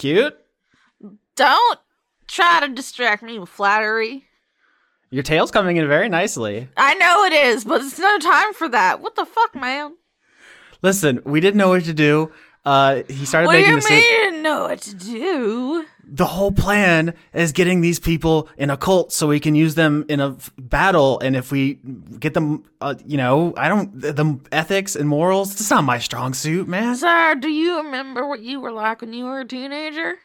cute. 0.00 0.36
Don't 1.36 1.78
try 2.26 2.60
to 2.60 2.68
distract 2.68 3.22
me 3.22 3.38
with 3.38 3.50
flattery. 3.50 4.24
Your 5.10 5.22
tail's 5.22 5.50
coming 5.50 5.76
in 5.76 5.86
very 5.88 6.08
nicely. 6.08 6.68
I 6.76 6.94
know 6.94 7.24
it 7.24 7.32
is, 7.32 7.64
but 7.64 7.82
it's 7.82 7.98
no 7.98 8.18
time 8.18 8.54
for 8.54 8.68
that. 8.68 9.00
What 9.00 9.16
the 9.16 9.26
fuck, 9.26 9.54
man? 9.54 9.96
Listen, 10.82 11.20
we 11.24 11.40
didn't 11.40 11.58
know 11.58 11.68
what 11.68 11.84
to 11.84 11.92
do. 11.92 12.32
Uh, 12.64 13.02
he 13.08 13.24
started 13.24 13.46
What 13.46 13.54
do 13.54 13.58
making 13.58 13.74
you 13.74 13.80
the 13.80 13.88
mean 13.88 14.02
you 14.02 14.08
didn't 14.18 14.42
know 14.42 14.62
what 14.64 14.80
to 14.82 14.94
do? 14.94 15.86
The 16.12 16.26
whole 16.26 16.52
plan 16.52 17.14
is 17.32 17.52
getting 17.52 17.80
these 17.80 17.98
people 17.98 18.48
in 18.58 18.68
a 18.68 18.76
cult 18.76 19.12
so 19.12 19.28
we 19.28 19.40
can 19.40 19.54
use 19.54 19.76
them 19.76 20.04
in 20.08 20.20
a 20.20 20.30
f- 20.32 20.50
battle. 20.58 21.18
And 21.20 21.36
if 21.36 21.50
we 21.50 21.74
get 22.18 22.34
them, 22.34 22.64
uh, 22.80 22.96
you 23.06 23.16
know, 23.16 23.54
I 23.56 23.68
don't 23.68 23.98
the, 23.98 24.12
the 24.12 24.40
ethics 24.52 24.94
and 24.94 25.08
morals. 25.08 25.52
It's 25.52 25.70
not 25.70 25.84
my 25.84 25.98
strong 25.98 26.34
suit, 26.34 26.68
man. 26.68 26.96
Sir, 26.96 27.36
do 27.36 27.48
you 27.48 27.78
remember 27.78 28.26
what 28.26 28.40
you 28.40 28.60
were 28.60 28.72
like 28.72 29.00
when 29.00 29.12
you 29.12 29.24
were 29.24 29.40
a 29.40 29.44
teenager? 29.46 30.16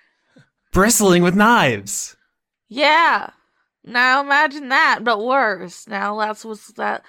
Bristling 0.74 1.24
with 1.24 1.36
knives. 1.36 2.18
Yeah. 2.68 3.30
Now 3.86 4.22
imagine 4.22 4.70
that, 4.70 5.04
but 5.04 5.24
worse. 5.24 5.88
Now 5.88 6.18
that's 6.20 6.44
what's 6.44 6.74
that. 6.74 7.04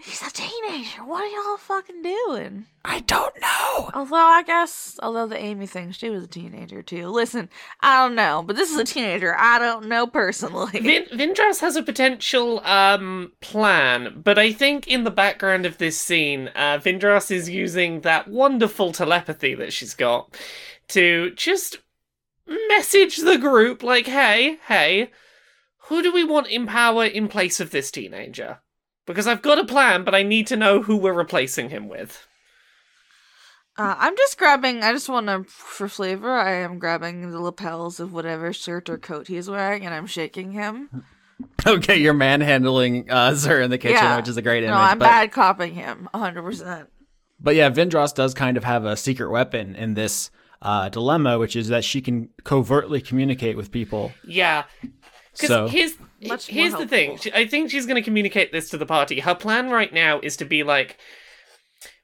He's 0.00 0.22
a 0.22 0.30
teenager. 0.30 1.04
What 1.04 1.24
are 1.24 1.26
y'all 1.26 1.56
fucking 1.56 2.02
doing? 2.02 2.66
I 2.84 3.00
don't 3.00 3.34
know. 3.40 3.90
Although 3.92 4.14
I 4.14 4.44
guess, 4.44 4.98
although 5.02 5.26
the 5.26 5.36
Amy 5.36 5.66
thing, 5.66 5.90
she 5.90 6.08
was 6.08 6.22
a 6.22 6.28
teenager 6.28 6.82
too. 6.82 7.08
Listen, 7.08 7.48
I 7.80 7.96
don't 7.96 8.14
know, 8.14 8.44
but 8.46 8.54
this 8.54 8.70
is 8.70 8.78
a 8.78 8.84
teenager 8.84 9.34
I 9.36 9.58
don't 9.58 9.88
know 9.88 10.06
personally. 10.06 10.78
Vin- 10.80 11.06
Vindras 11.12 11.60
has 11.60 11.74
a 11.74 11.82
potential 11.82 12.60
um 12.64 13.32
plan, 13.40 14.20
but 14.22 14.38
I 14.38 14.52
think 14.52 14.86
in 14.86 15.02
the 15.02 15.10
background 15.10 15.66
of 15.66 15.78
this 15.78 16.00
scene, 16.00 16.48
uh, 16.54 16.78
Vindras 16.78 17.32
is 17.32 17.50
using 17.50 18.02
that 18.02 18.28
wonderful 18.28 18.92
telepathy 18.92 19.54
that 19.56 19.72
she's 19.72 19.94
got 19.94 20.36
to 20.88 21.32
just 21.32 21.78
message 22.68 23.16
the 23.16 23.36
group 23.36 23.82
like, 23.82 24.06
"Hey, 24.06 24.58
hey, 24.68 25.10
who 25.88 26.02
do 26.02 26.12
we 26.12 26.22
want 26.22 26.46
in 26.46 26.66
power 26.66 27.04
in 27.04 27.26
place 27.26 27.58
of 27.58 27.70
this 27.70 27.90
teenager?" 27.90 28.60
Because 29.08 29.26
I've 29.26 29.42
got 29.42 29.58
a 29.58 29.64
plan, 29.64 30.04
but 30.04 30.14
I 30.14 30.22
need 30.22 30.46
to 30.48 30.56
know 30.56 30.82
who 30.82 30.96
we're 30.96 31.12
replacing 31.12 31.70
him 31.70 31.88
with. 31.88 32.26
Uh, 33.76 33.94
I'm 33.98 34.16
just 34.16 34.38
grabbing. 34.38 34.82
I 34.82 34.92
just 34.92 35.08
want 35.08 35.26
to, 35.28 35.44
for 35.44 35.88
flavor, 35.88 36.30
I 36.32 36.52
am 36.56 36.78
grabbing 36.78 37.30
the 37.30 37.40
lapels 37.40 38.00
of 38.00 38.12
whatever 38.12 38.52
shirt 38.52 38.88
or 38.88 38.98
coat 38.98 39.28
he's 39.28 39.48
wearing, 39.48 39.84
and 39.84 39.94
I'm 39.94 40.06
shaking 40.06 40.52
him. 40.52 41.04
Okay, 41.64 41.96
you're 41.96 42.14
manhandling 42.14 43.08
uh, 43.08 43.32
Zer 43.32 43.60
in 43.60 43.70
the 43.70 43.78
kitchen, 43.78 43.94
yeah, 43.94 44.16
which 44.16 44.26
is 44.26 44.36
a 44.36 44.42
great 44.42 44.64
image. 44.64 44.74
No, 44.74 44.80
I'm 44.80 44.98
but, 44.98 45.04
bad 45.04 45.30
copping 45.30 45.72
him, 45.72 46.08
100. 46.10 46.42
percent 46.42 46.88
but 47.40 47.54
yeah, 47.54 47.70
Vindros 47.70 48.14
does 48.14 48.34
kind 48.34 48.56
of 48.56 48.64
have 48.64 48.84
a 48.84 48.96
secret 48.96 49.30
weapon 49.30 49.76
in 49.76 49.94
this 49.94 50.30
uh, 50.60 50.88
dilemma, 50.88 51.38
which 51.38 51.54
is 51.54 51.68
that 51.68 51.84
she 51.84 52.00
can 52.00 52.30
covertly 52.44 53.00
communicate 53.00 53.56
with 53.56 53.70
people. 53.70 54.12
Yeah. 54.26 54.64
Because 55.32 55.48
So- 55.48 55.68
here's 55.68 55.94
Much 56.26 56.46
here's 56.46 56.74
the 56.74 56.86
thing. 56.86 57.16
She- 57.18 57.32
I 57.32 57.46
think 57.46 57.70
she's 57.70 57.86
going 57.86 57.96
to 57.96 58.02
communicate 58.02 58.52
this 58.52 58.70
to 58.70 58.78
the 58.78 58.86
party. 58.86 59.20
Her 59.20 59.34
plan 59.34 59.70
right 59.70 59.92
now 59.92 60.20
is 60.20 60.36
to 60.38 60.44
be 60.44 60.62
like, 60.62 60.98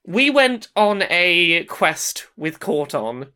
we 0.07 0.31
went 0.31 0.69
on 0.77 1.03
a 1.11 1.65
quest 1.65 2.27
with 2.37 2.61
Corton. 2.61 3.33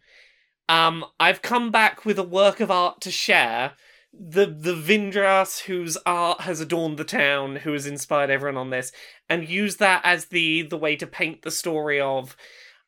Um, 0.69 1.05
I've 1.19 1.43
come 1.43 1.71
back 1.71 2.05
with 2.05 2.19
a 2.19 2.23
work 2.23 2.61
of 2.61 2.71
art 2.71 3.01
to 3.03 3.11
share. 3.11 3.73
The 4.13 4.47
the 4.47 4.75
Vindras 4.75 5.61
whose 5.61 5.97
art 6.07 6.43
has 6.43 6.61
adorned 6.61 6.99
the 6.99 7.05
town, 7.05 7.57
who 7.57 7.73
has 7.73 7.87
inspired 7.87 8.31
everyone 8.31 8.57
on 8.57 8.71
this, 8.71 8.91
and 9.29 9.49
use 9.49 9.77
that 9.77 10.01
as 10.05 10.27
the 10.27 10.63
the 10.63 10.79
way 10.79 10.97
to 10.97 11.07
paint 11.07 11.43
the 11.43 11.51
story 11.51 12.01
of, 12.01 12.37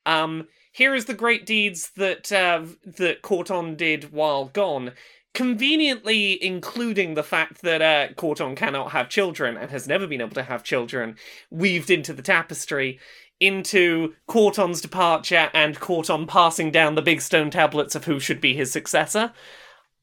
um, 0.06 0.48
here 0.72 0.94
is 0.94 1.04
the 1.04 1.14
great 1.14 1.44
deeds 1.46 1.90
that 1.96 2.32
uh, 2.32 2.64
that 2.84 3.22
Corton 3.22 3.76
did 3.76 4.12
while 4.12 4.46
gone 4.46 4.92
conveniently 5.34 6.42
including 6.42 7.14
the 7.14 7.22
fact 7.22 7.62
that 7.62 7.82
uh, 7.82 8.12
Corton 8.14 8.56
cannot 8.56 8.92
have 8.92 9.08
children 9.08 9.56
and 9.56 9.70
has 9.70 9.86
never 9.86 10.06
been 10.06 10.20
able 10.20 10.34
to 10.34 10.42
have 10.42 10.64
children 10.64 11.16
weaved 11.50 11.90
into 11.90 12.12
the 12.12 12.22
tapestry 12.22 12.98
into 13.40 14.14
Corton's 14.26 14.80
departure 14.80 15.50
and 15.54 15.80
Corton 15.80 16.26
passing 16.26 16.70
down 16.70 16.94
the 16.94 17.02
big 17.02 17.22
stone 17.22 17.50
tablets 17.50 17.94
of 17.94 18.04
who 18.04 18.20
should 18.20 18.40
be 18.40 18.54
his 18.54 18.70
successor. 18.70 19.32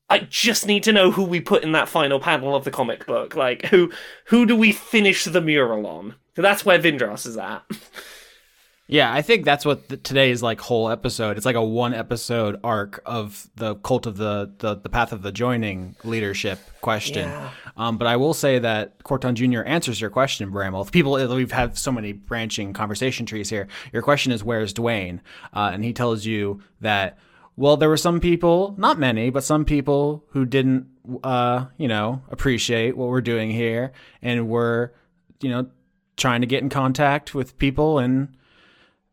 I 0.10 0.20
just 0.20 0.66
need 0.66 0.84
to 0.84 0.94
know 0.94 1.12
who 1.12 1.24
we 1.24 1.40
put 1.40 1.64
in 1.64 1.74
that 1.74 1.90
final 1.90 2.20
panel 2.20 2.56
of 2.56 2.64
the 2.64 2.72
comic 2.72 3.06
book. 3.06 3.36
Like 3.36 3.66
who 3.68 3.92
who 4.26 4.46
do 4.46 4.56
we 4.56 4.72
finish 4.72 5.26
the 5.26 5.42
mural 5.42 5.86
on? 5.86 6.16
That's 6.36 6.66
where 6.66 6.80
Vindras 6.80 7.28
is 7.28 7.38
at. 7.38 7.64
Yeah, 8.90 9.14
I 9.14 9.22
think 9.22 9.44
that's 9.44 9.66
what 9.66 9.90
the, 9.90 9.98
today's 9.98 10.42
like 10.42 10.62
whole 10.62 10.90
episode. 10.90 11.36
It's 11.36 11.46
like 11.46 11.58
a 11.58 11.64
one 11.64 11.94
episode 11.94 12.58
arc 12.64 13.02
of 13.06 13.50
the 13.56 13.76
cult 13.76 14.06
of 14.06 14.16
the 14.16 14.54
the, 14.60 14.76
the 14.76 14.90
path 14.90 15.12
of 15.12 15.22
the 15.22 15.32
joining 15.32 15.98
leadership 16.06 16.60
question. 16.82 17.28
Yeah. 17.28 17.50
Um, 17.76 17.98
but 17.98 18.08
I 18.08 18.16
will 18.16 18.34
say 18.34 18.60
that 18.60 19.04
Corton 19.04 19.36
Jr. 19.36 19.62
answers 19.64 20.00
your 20.00 20.10
question, 20.10 20.50
Bramwell. 20.52 20.86
People, 20.86 21.14
we've 21.36 21.52
had 21.52 21.78
so 21.78 21.92
many 21.92 22.14
branching 22.14 22.72
conversation 22.72 23.26
trees 23.26 23.50
here. 23.50 23.68
Your 23.92 24.02
question 24.02 24.32
is, 24.32 24.44
where's 24.44 24.74
Dwayne? 24.74 25.20
Uh, 25.54 25.72
and 25.74 25.84
he 25.84 25.92
tells 25.92 26.26
you 26.26 26.62
that, 26.80 27.20
well, 27.58 27.76
there 27.76 27.90
were 27.90 27.98
some 27.98 28.20
people, 28.20 28.74
not 28.78 28.98
many, 28.98 29.30
but 29.30 29.44
some 29.44 29.66
people 29.66 30.24
who 30.30 30.46
didn't, 30.46 30.88
uh, 31.24 31.66
you 31.78 31.88
know, 31.88 32.22
appreciate 32.30 32.96
what 32.96 33.10
we're 33.10 33.22
doing 33.22 33.52
here 33.52 33.92
and 34.22 34.48
were, 34.48 34.94
you 35.42 35.50
know, 35.50 35.68
trying 36.16 36.42
to 36.42 36.48
get 36.48 36.64
in 36.64 36.70
contact 36.70 37.36
with 37.36 37.58
people 37.60 38.00
in 38.00 38.36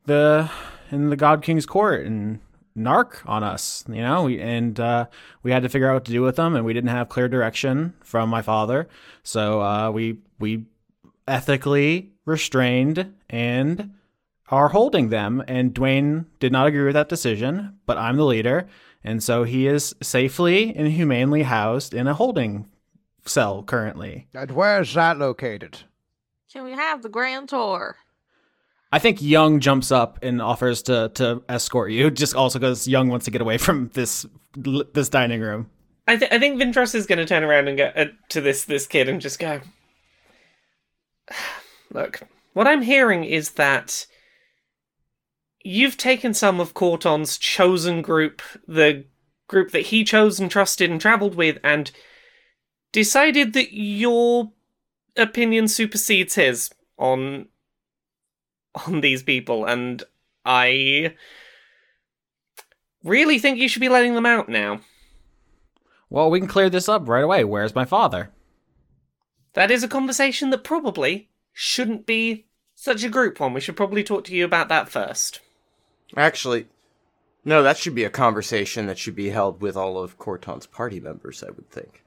the 0.06 0.50
in 0.90 1.10
the 1.10 1.16
God 1.16 1.42
King's 1.42 1.66
court 1.66 2.06
and 2.06 2.40
narc 2.76 3.16
on 3.26 3.42
us, 3.42 3.84
you 3.88 4.02
know, 4.02 4.24
we, 4.24 4.40
and 4.40 4.78
uh, 4.78 5.06
we 5.42 5.50
had 5.50 5.62
to 5.62 5.68
figure 5.68 5.88
out 5.88 5.94
what 5.94 6.04
to 6.06 6.12
do 6.12 6.22
with 6.22 6.36
them, 6.36 6.54
and 6.54 6.64
we 6.64 6.72
didn't 6.72 6.90
have 6.90 7.08
clear 7.08 7.28
direction 7.28 7.94
from 8.00 8.28
my 8.28 8.42
father, 8.42 8.88
so 9.22 9.62
uh, 9.62 9.90
we 9.90 10.18
we 10.38 10.64
ethically 11.26 12.10
restrained 12.24 13.14
and 13.30 13.94
are 14.48 14.68
holding 14.68 15.08
them. 15.08 15.42
And 15.48 15.74
Dwayne 15.74 16.26
did 16.38 16.52
not 16.52 16.66
agree 16.66 16.84
with 16.84 16.94
that 16.94 17.08
decision, 17.08 17.78
but 17.86 17.96
I'm 17.96 18.16
the 18.16 18.24
leader, 18.24 18.66
and 19.02 19.22
so 19.22 19.44
he 19.44 19.66
is 19.66 19.94
safely 20.02 20.74
and 20.74 20.88
humanely 20.88 21.44
housed 21.44 21.94
in 21.94 22.06
a 22.06 22.14
holding 22.14 22.68
cell 23.24 23.62
currently. 23.62 24.26
And 24.34 24.50
where 24.50 24.80
is 24.80 24.92
that 24.94 25.18
located? 25.18 25.78
Can 26.52 26.64
we 26.64 26.72
have 26.72 27.02
the 27.02 27.08
grand 27.08 27.48
tour? 27.48 27.96
I 28.92 28.98
think 28.98 29.20
Young 29.20 29.60
jumps 29.60 29.90
up 29.90 30.18
and 30.22 30.40
offers 30.40 30.82
to 30.84 31.10
to 31.14 31.42
escort 31.48 31.90
you, 31.90 32.10
just 32.10 32.34
also 32.34 32.58
because 32.58 32.86
Young 32.86 33.08
wants 33.08 33.24
to 33.24 33.30
get 33.30 33.40
away 33.40 33.58
from 33.58 33.90
this 33.94 34.26
this 34.56 35.08
dining 35.08 35.40
room. 35.40 35.70
I, 36.06 36.16
th- 36.16 36.30
I 36.30 36.38
think 36.38 36.60
Vindras 36.60 36.94
is 36.94 37.06
going 37.06 37.18
to 37.18 37.24
turn 37.24 37.42
around 37.42 37.66
and 37.68 37.78
go 37.78 37.90
uh, 37.96 38.06
to 38.28 38.40
this 38.40 38.64
this 38.64 38.86
kid 38.86 39.08
and 39.08 39.20
just 39.20 39.38
go, 39.38 39.60
"Look, 41.92 42.22
what 42.52 42.66
I'm 42.66 42.82
hearing 42.82 43.24
is 43.24 43.52
that 43.52 44.06
you've 45.64 45.96
taken 45.96 46.34
some 46.34 46.60
of 46.60 46.74
Corton's 46.74 47.38
chosen 47.38 48.02
group, 48.02 48.42
the 48.68 49.06
group 49.48 49.72
that 49.72 49.86
he 49.86 50.04
chose 50.04 50.38
and 50.38 50.50
trusted 50.50 50.90
and 50.90 51.00
traveled 51.00 51.34
with, 51.34 51.58
and 51.64 51.90
decided 52.92 53.54
that 53.54 53.74
your 53.74 54.52
opinion 55.16 55.68
supersedes 55.68 56.34
his 56.34 56.70
on 56.98 57.48
on 58.86 59.00
these 59.00 59.22
people, 59.22 59.64
and 59.64 60.02
I." 60.44 61.14
Really 63.02 63.38
think 63.38 63.58
you 63.58 63.68
should 63.68 63.80
be 63.80 63.90
letting 63.90 64.14
them 64.14 64.24
out 64.24 64.48
now. 64.48 64.80
Well, 66.08 66.30
we 66.30 66.38
can 66.38 66.48
clear 66.48 66.70
this 66.70 66.88
up 66.88 67.06
right 67.06 67.22
away. 67.22 67.44
Where's 67.44 67.74
my 67.74 67.84
father? 67.84 68.30
That 69.52 69.70
is 69.70 69.82
a 69.82 69.88
conversation 69.88 70.48
that 70.50 70.64
probably 70.64 71.28
shouldn't 71.52 72.06
be 72.06 72.46
such 72.74 73.04
a 73.04 73.10
group 73.10 73.40
one. 73.40 73.52
We 73.52 73.60
should 73.60 73.76
probably 73.76 74.02
talk 74.02 74.24
to 74.24 74.34
you 74.34 74.44
about 74.44 74.68
that 74.68 74.88
first. 74.88 75.40
Actually, 76.16 76.66
no, 77.44 77.62
that 77.62 77.76
should 77.76 77.94
be 77.94 78.04
a 78.04 78.10
conversation 78.10 78.86
that 78.86 78.96
should 78.96 79.14
be 79.14 79.30
held 79.30 79.60
with 79.60 79.76
all 79.76 79.98
of 79.98 80.16
Corton's 80.16 80.66
party 80.66 80.98
members, 80.98 81.42
I 81.42 81.50
would 81.50 81.70
think. 81.70 82.03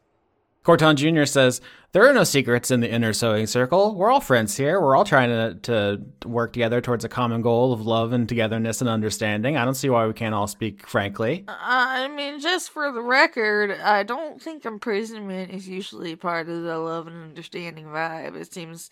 Corton 0.68 0.98
Jr. 0.98 1.24
says, 1.24 1.62
There 1.94 2.06
are 2.10 2.12
no 2.12 2.26
secrets 2.26 2.72
in 2.72 2.82
the 2.82 2.92
inner 2.92 3.14
sewing 3.14 3.48
circle. 3.48 3.96
We're 3.96 4.12
all 4.12 4.20
friends 4.20 4.58
here. 4.58 4.82
We're 4.82 4.98
all 4.98 5.06
trying 5.06 5.30
to, 5.30 5.54
to 5.62 6.28
work 6.28 6.52
together 6.52 6.82
towards 6.82 7.06
a 7.06 7.10
common 7.10 7.42
goal 7.42 7.72
of 7.72 7.86
love 7.86 8.12
and 8.12 8.28
togetherness 8.28 8.82
and 8.82 8.90
understanding. 8.90 9.56
I 9.56 9.64
don't 9.64 9.76
see 9.76 9.90
why 9.90 10.06
we 10.06 10.12
can't 10.12 10.36
all 10.36 10.46
speak 10.46 10.86
frankly. 10.86 11.46
I 11.48 12.10
mean, 12.10 12.42
just 12.42 12.72
for 12.72 12.92
the 12.92 13.02
record, 13.02 13.80
I 13.80 14.04
don't 14.04 14.42
think 14.42 14.66
imprisonment 14.66 15.52
is 15.52 15.70
usually 15.70 16.18
part 16.18 16.50
of 16.50 16.64
the 16.64 16.78
love 16.78 17.08
and 17.08 17.24
understanding 17.24 17.86
vibe. 17.86 18.36
It 18.36 18.54
seems 18.54 18.90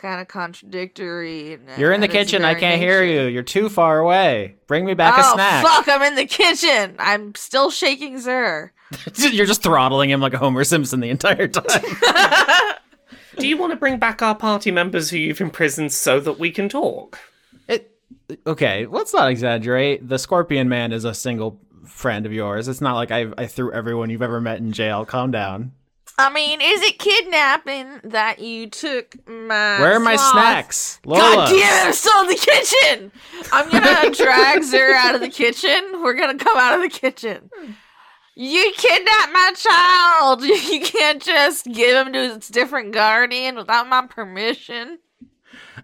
kind 0.00 0.20
of 0.20 0.28
contradictory. 0.28 1.58
You're 1.76 1.92
in 1.92 2.00
the 2.00 2.08
kitchen. 2.08 2.44
I 2.44 2.54
can't 2.54 2.80
hear 2.80 3.04
you. 3.04 3.22
You're 3.28 3.42
too 3.42 3.68
far 3.68 3.98
away. 3.98 4.56
Bring 4.66 4.84
me 4.84 4.94
back 4.94 5.14
oh, 5.16 5.20
a 5.20 5.34
snack. 5.34 5.64
fuck, 5.64 5.88
I'm 5.88 6.02
in 6.02 6.14
the 6.14 6.26
kitchen. 6.26 6.96
I'm 6.98 7.34
still 7.34 7.70
shaking 7.70 8.18
Zer. 8.18 8.72
You're 9.16 9.46
just 9.46 9.62
throttling 9.62 10.10
him 10.10 10.20
like 10.20 10.34
a 10.34 10.38
Homer 10.38 10.64
Simpson 10.64 11.00
the 11.00 11.10
entire 11.10 11.46
time. 11.46 11.82
Do 13.38 13.46
you 13.46 13.56
want 13.56 13.72
to 13.72 13.76
bring 13.76 13.98
back 13.98 14.22
our 14.22 14.34
party 14.34 14.70
members 14.70 15.10
who 15.10 15.16
you've 15.16 15.40
imprisoned 15.40 15.92
so 15.92 16.18
that 16.20 16.38
we 16.38 16.50
can 16.50 16.68
talk? 16.68 17.18
it, 17.68 18.40
okay, 18.46 18.86
let's 18.86 19.14
not 19.14 19.30
exaggerate. 19.30 20.08
The 20.08 20.18
Scorpion 20.18 20.68
Man 20.68 20.92
is 20.92 21.04
a 21.04 21.14
single 21.14 21.60
friend 21.86 22.26
of 22.26 22.32
yours. 22.32 22.68
It's 22.68 22.80
not 22.80 22.96
like 22.96 23.10
I, 23.10 23.26
I 23.38 23.46
threw 23.46 23.72
everyone 23.72 24.10
you've 24.10 24.22
ever 24.22 24.40
met 24.40 24.58
in 24.58 24.72
jail. 24.72 25.04
Calm 25.04 25.30
down. 25.30 25.72
I 26.20 26.30
mean, 26.32 26.60
is 26.60 26.82
it 26.82 26.98
kidnapping 26.98 28.00
that 28.10 28.38
you 28.40 28.68
took 28.68 29.16
my 29.26 29.80
Where 29.80 29.94
are 29.94 30.00
my 30.00 30.16
sloth? 30.16 30.32
snacks? 30.32 31.00
Lola. 31.04 31.20
God 31.20 31.48
damn 31.48 31.56
it, 31.58 31.86
I'm 31.88 31.92
still 31.92 32.20
in 32.22 32.28
the 32.28 32.34
kitchen! 32.34 33.12
I'm 33.52 33.70
gonna 33.70 34.10
drag 34.14 34.62
Zer 34.62 34.94
out 34.94 35.14
of 35.14 35.20
the 35.20 35.28
kitchen. 35.28 36.02
We're 36.02 36.14
gonna 36.14 36.36
come 36.38 36.56
out 36.58 36.74
of 36.74 36.82
the 36.82 36.88
kitchen. 36.88 37.50
You 38.36 38.72
kidnapped 38.76 39.32
my 39.32 39.52
child! 39.56 40.42
You 40.70 40.80
can't 40.80 41.20
just 41.22 41.66
give 41.66 42.06
him 42.06 42.12
to 42.12 42.34
his 42.34 42.48
different 42.48 42.92
guardian 42.92 43.56
without 43.56 43.88
my 43.88 44.06
permission. 44.06 44.98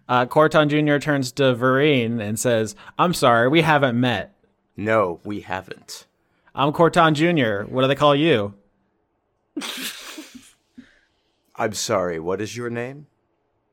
Uh, 0.09 0.27
Corton 0.27 0.69
Jr. 0.69 0.99
turns 0.99 1.33
to 1.33 1.43
Vereen 1.55 2.21
and 2.21 2.39
says, 2.39 2.77
I'm 2.99 3.13
sorry, 3.15 3.49
we 3.49 3.63
haven't 3.63 3.99
met. 3.99 4.35
No, 4.77 5.21
we 5.25 5.41
haven't. 5.41 6.07
I'm 6.55 6.73
Corton 6.73 7.15
Jr. 7.15 7.63
What 7.65 7.83
do 7.83 7.89
they 7.89 7.95
call 7.97 8.15
you? 8.15 8.55
I'm 11.57 11.73
sorry, 11.73 12.19
what 12.21 12.41
is 12.41 12.57
your 12.57 12.71
name? 12.71 13.07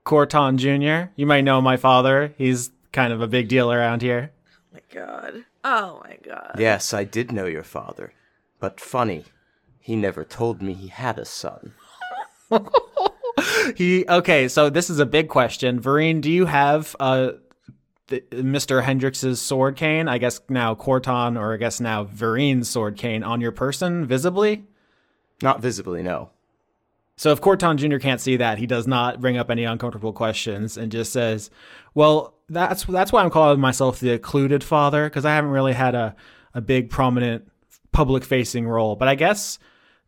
Corton 0.03 0.57
Jr. 0.57 1.11
You 1.15 1.25
might 1.25 1.43
know 1.43 1.61
my 1.61 1.77
father. 1.77 2.33
He's 2.37 2.71
kind 2.91 3.13
of 3.13 3.21
a 3.21 3.27
big 3.27 3.47
deal 3.47 3.71
around 3.71 4.01
here. 4.01 4.31
Oh 4.55 4.73
my 4.73 4.81
god. 4.93 5.45
Oh 5.63 6.01
my 6.03 6.17
god. 6.23 6.55
Yes, 6.57 6.93
I 6.93 7.03
did 7.03 7.31
know 7.31 7.45
your 7.45 7.63
father. 7.63 8.13
But 8.59 8.79
funny, 8.79 9.25
he 9.79 9.95
never 9.95 10.23
told 10.23 10.61
me 10.61 10.73
he 10.73 10.87
had 10.87 11.19
a 11.19 11.25
son. 11.25 11.73
He 13.75 14.05
okay, 14.07 14.47
so 14.47 14.69
this 14.69 14.89
is 14.89 14.99
a 14.99 15.05
big 15.05 15.29
question. 15.29 15.79
Vereen, 15.79 16.21
do 16.21 16.31
you 16.31 16.45
have 16.45 16.95
uh 16.99 17.33
the, 18.07 18.21
Mr. 18.31 18.83
Hendrix's 18.83 19.41
sword 19.41 19.75
cane? 19.75 20.07
I 20.07 20.17
guess 20.17 20.41
now 20.49 20.75
Corton 20.75 21.37
or 21.37 21.53
I 21.53 21.57
guess 21.57 21.79
now 21.79 22.03
Vereen's 22.03 22.69
sword 22.69 22.97
cane 22.97 23.23
on 23.23 23.41
your 23.41 23.51
person 23.51 24.05
visibly? 24.05 24.65
Not 25.41 25.61
visibly, 25.61 26.03
no. 26.03 26.29
So 27.15 27.31
if 27.31 27.41
Corton 27.41 27.77
Jr. 27.77 27.97
can't 27.97 28.19
see 28.19 28.37
that, 28.37 28.57
he 28.57 28.65
does 28.65 28.87
not 28.87 29.21
bring 29.21 29.37
up 29.37 29.51
any 29.51 29.63
uncomfortable 29.63 30.13
questions 30.13 30.77
and 30.77 30.91
just 30.91 31.13
says, 31.13 31.49
"Well, 31.93 32.33
that's 32.49 32.85
that's 32.85 33.11
why 33.11 33.23
I'm 33.23 33.29
calling 33.29 33.59
myself 33.59 33.99
the 33.99 34.11
occluded 34.11 34.63
father 34.63 35.09
because 35.09 35.25
I 35.25 35.35
haven't 35.35 35.51
really 35.51 35.73
had 35.73 35.95
a 35.95 36.15
a 36.53 36.61
big 36.61 36.89
prominent 36.89 37.49
public 37.91 38.23
facing 38.23 38.67
role. 38.67 38.95
But 38.95 39.07
I 39.07 39.15
guess 39.15 39.59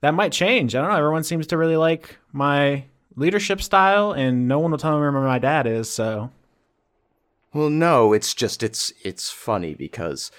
that 0.01 0.13
might 0.13 0.31
change. 0.31 0.75
I 0.75 0.81
don't 0.81 0.89
know. 0.89 0.97
Everyone 0.97 1.23
seems 1.23 1.47
to 1.47 1.57
really 1.57 1.77
like 1.77 2.17
my 2.31 2.85
leadership 3.15 3.61
style, 3.61 4.11
and 4.11 4.47
no 4.47 4.59
one 4.59 4.71
will 4.71 4.77
tell 4.77 4.95
me 4.95 4.99
where 4.99 5.11
my 5.11 5.39
dad 5.39 5.67
is. 5.67 5.89
So 5.89 6.31
Well, 7.53 7.69
no, 7.69 8.13
it's 8.13 8.33
just 8.33 8.63
it's 8.63 8.91
it's 9.03 9.31
funny 9.31 9.73
because 9.73 10.31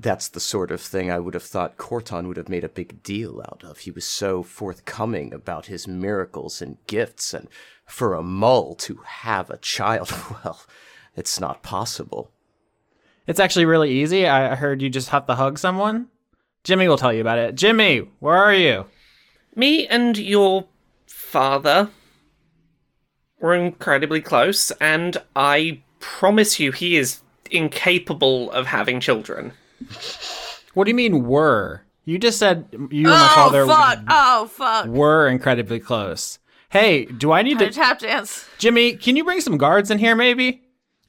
that's 0.00 0.28
the 0.28 0.40
sort 0.40 0.70
of 0.70 0.80
thing 0.80 1.10
I 1.10 1.18
would 1.18 1.34
have 1.34 1.42
thought 1.42 1.76
Corton 1.76 2.26
would 2.28 2.36
have 2.36 2.48
made 2.48 2.64
a 2.64 2.68
big 2.68 3.02
deal 3.02 3.40
out 3.40 3.62
of. 3.64 3.78
He 3.78 3.90
was 3.90 4.04
so 4.04 4.42
forthcoming 4.42 5.32
about 5.32 5.66
his 5.66 5.86
miracles 5.86 6.60
and 6.60 6.78
gifts, 6.86 7.32
and 7.34 7.48
for 7.86 8.14
a 8.14 8.22
mul 8.22 8.74
to 8.76 9.00
have 9.04 9.50
a 9.50 9.58
child, 9.58 10.10
well, 10.44 10.60
it's 11.16 11.38
not 11.40 11.62
possible. 11.62 12.30
it's 13.26 13.40
actually 13.40 13.64
really 13.64 13.90
easy. 13.90 14.26
I 14.26 14.52
I 14.52 14.54
heard 14.56 14.82
you 14.82 14.90
just 14.90 15.10
have 15.10 15.26
to 15.26 15.34
hug 15.34 15.58
someone. 15.58 16.08
Jimmy 16.64 16.88
will 16.88 16.98
tell 16.98 17.12
you 17.12 17.20
about 17.20 17.38
it. 17.38 17.54
Jimmy, 17.54 18.08
where 18.20 18.36
are 18.36 18.54
you? 18.54 18.86
Me 19.54 19.86
and 19.86 20.16
your 20.16 20.66
father 21.06 21.90
were 23.38 23.54
incredibly 23.54 24.20
close, 24.20 24.70
and 24.80 25.18
I 25.36 25.82
promise 26.00 26.58
you 26.58 26.72
he 26.72 26.96
is 26.96 27.20
incapable 27.50 28.50
of 28.50 28.66
having 28.66 28.98
children. 29.00 29.52
What 30.74 30.84
do 30.84 30.90
you 30.90 30.94
mean 30.94 31.24
were? 31.24 31.82
You 32.04 32.18
just 32.18 32.38
said 32.38 32.66
you 32.72 33.06
and 33.06 33.14
my 33.14 33.28
Oh 33.30 33.34
father 33.34 33.66
fuck. 33.66 33.98
Oh 34.08 34.46
fuck. 34.48 34.86
were 34.86 35.26
incredibly 35.28 35.80
close. 35.80 36.38
Hey, 36.70 37.04
do 37.06 37.32
I 37.32 37.42
need 37.42 37.62
I 37.62 37.66
to 37.66 37.70
tap 37.70 38.00
dance. 38.00 38.46
Jimmy, 38.58 38.94
can 38.96 39.16
you 39.16 39.24
bring 39.24 39.40
some 39.40 39.56
guards 39.56 39.90
in 39.90 39.98
here 39.98 40.14
maybe? 40.16 40.62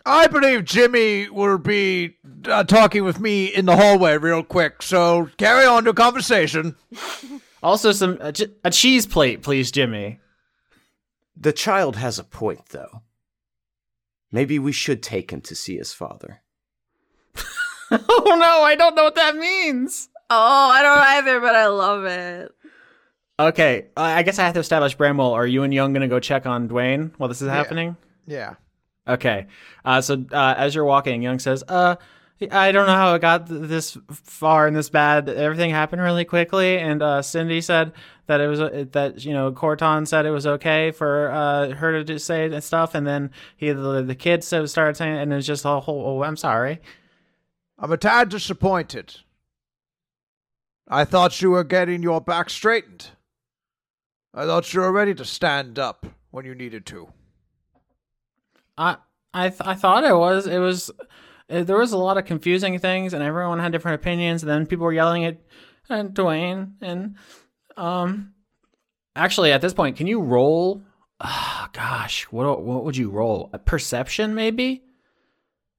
I 0.06 0.28
believe 0.28 0.66
Jimmy 0.66 1.28
will 1.30 1.58
be 1.58 2.16
uh, 2.46 2.64
talking 2.64 3.04
with 3.04 3.20
me 3.20 3.48
in 3.48 3.66
the 3.66 3.76
hallway 3.76 4.18
real 4.18 4.44
quick, 4.44 4.84
so 4.84 5.32
carry 5.38 5.66
on 5.66 5.84
your 5.86 5.94
conversation. 5.94 6.76
Also 7.64 7.92
some 7.94 8.20
a, 8.22 8.32
ch- 8.32 8.44
a 8.64 8.70
cheese 8.70 9.08
plate, 9.08 9.42
please, 9.42 9.72
Jimmy. 9.72 10.20
The 11.36 11.52
child 11.52 11.96
has 11.96 12.20
a 12.20 12.24
point, 12.24 12.68
though. 12.70 13.02
Maybe 14.32 14.60
we 14.60 14.72
should 14.72 15.02
take 15.02 15.32
him 15.32 15.42
to 15.42 15.56
see 15.56 15.76
his 15.76 15.92
father. 15.92 16.44
oh 18.10 18.38
no, 18.40 18.64
I 18.64 18.76
don't 18.76 18.96
know 18.96 19.04
what 19.04 19.16
that 19.16 19.36
means. 19.36 20.10
Oh, 20.30 20.70
I 20.74 20.82
don't 20.82 20.98
either, 20.98 21.40
but 21.40 21.56
I 21.56 21.68
love 21.68 22.06
it. 22.06 22.52
Okay, 23.40 23.88
uh, 23.98 24.02
I 24.02 24.24
guess 24.24 24.40
I 24.40 24.46
have 24.46 24.54
to 24.54 24.60
establish 24.62 24.96
Bramwell. 24.96 25.34
Are 25.34 25.46
you 25.46 25.64
and 25.64 25.74
Young 25.74 25.94
gonna 25.94 26.08
go 26.08 26.20
check 26.20 26.46
on 26.46 26.70
Dwayne 26.70 27.12
while 27.18 27.28
this 27.28 27.42
is 27.42 27.50
happening? 27.50 27.98
Yeah. 28.26 28.56
Okay. 29.08 29.48
Uh, 29.84 30.02
so 30.02 30.26
uh, 30.32 30.56
as 30.58 30.74
you're 30.74 30.86
walking, 30.86 31.22
Young 31.22 31.40
says, 31.40 31.64
"Uh, 31.68 31.98
I 32.52 32.72
don't 32.72 32.88
know 32.88 32.94
how 32.94 33.14
it 33.14 33.20
got 33.20 33.48
th- 33.48 33.62
this 33.64 33.98
far 34.12 34.68
and 34.68 34.76
this 34.76 34.90
bad. 34.90 35.30
Everything 35.30 35.70
happened 35.70 36.02
really 36.02 36.26
quickly." 36.26 36.78
And 36.80 37.04
uh, 37.04 37.22
Cindy 37.22 37.62
said 37.62 37.92
that 38.28 38.42
it 38.42 38.48
was 38.48 38.62
uh, 38.62 38.86
that 38.94 39.24
you 39.24 39.34
know 39.34 39.52
Corton 39.52 40.06
said 40.08 40.26
it 40.26 40.32
was 40.32 40.48
okay 40.48 40.92
for 40.92 41.30
uh, 41.32 41.70
her 41.76 41.92
to 41.92 42.04
just 42.04 42.26
say 42.26 42.46
it 42.46 42.54
and 42.54 42.64
stuff, 42.64 42.96
and 42.96 43.06
then 43.06 43.32
he 43.58 43.72
the, 43.72 44.02
the 44.02 44.16
kids 44.16 44.48
started 44.48 44.96
saying, 44.96 45.16
it, 45.16 45.22
and 45.22 45.34
it 45.34 45.36
was 45.36 45.46
just 45.46 45.66
a 45.66 45.80
whole. 45.82 46.04
Oh, 46.06 46.24
I'm 46.24 46.38
sorry. 46.38 46.80
I'm 47.78 47.92
a 47.92 47.98
tad 47.98 48.30
disappointed. 48.30 49.16
I 50.88 51.04
thought 51.04 51.42
you 51.42 51.52
were 51.52 51.64
getting 51.64 52.04
your 52.04 52.22
back 52.22 52.50
straightened. 52.50 53.10
I 54.34 54.46
thought 54.46 54.74
you 54.74 54.82
were 54.82 54.92
ready 54.92 55.16
to 55.16 55.26
stand 55.26 55.80
up 55.80 56.06
when 56.32 56.46
you 56.46 56.56
needed 56.56 56.86
to. 56.88 57.10
I 58.78 58.98
I 59.34 59.50
th- 59.50 59.62
I 59.66 59.74
thought 59.76 60.04
it 60.04 60.16
was 60.16 60.48
it 60.48 60.60
was 60.60 60.92
uh, 61.50 61.64
there 61.64 61.78
was 61.78 61.92
a 61.92 61.98
lot 61.98 62.18
of 62.18 62.26
confusing 62.26 62.78
things 62.80 63.14
and 63.14 63.24
everyone 63.24 63.60
had 63.60 63.72
different 63.72 64.02
opinions 64.02 64.44
and 64.44 64.50
then 64.50 64.66
people 64.66 64.86
were 64.86 64.94
yelling 64.94 65.26
at, 65.26 65.38
at 65.90 66.14
Dwayne 66.14 66.74
and 66.82 67.16
um 67.78 68.34
actually 69.16 69.52
at 69.52 69.62
this 69.62 69.74
point 69.74 69.98
can 69.98 70.08
you 70.08 70.22
roll 70.22 70.82
ah 71.20 71.70
gosh 71.74 72.24
what 72.32 72.64
what 72.64 72.84
would 72.84 72.98
you 72.98 73.10
roll 73.10 73.50
a 73.54 73.60
perception 73.60 74.34
maybe 74.34 74.84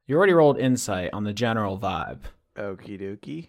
you 0.07 0.16
already 0.16 0.33
rolled 0.33 0.59
insight 0.59 1.11
on 1.12 1.25
the 1.25 1.33
general 1.33 1.79
vibe 1.79 2.21
Okie 2.57 3.01
dokie. 3.01 3.49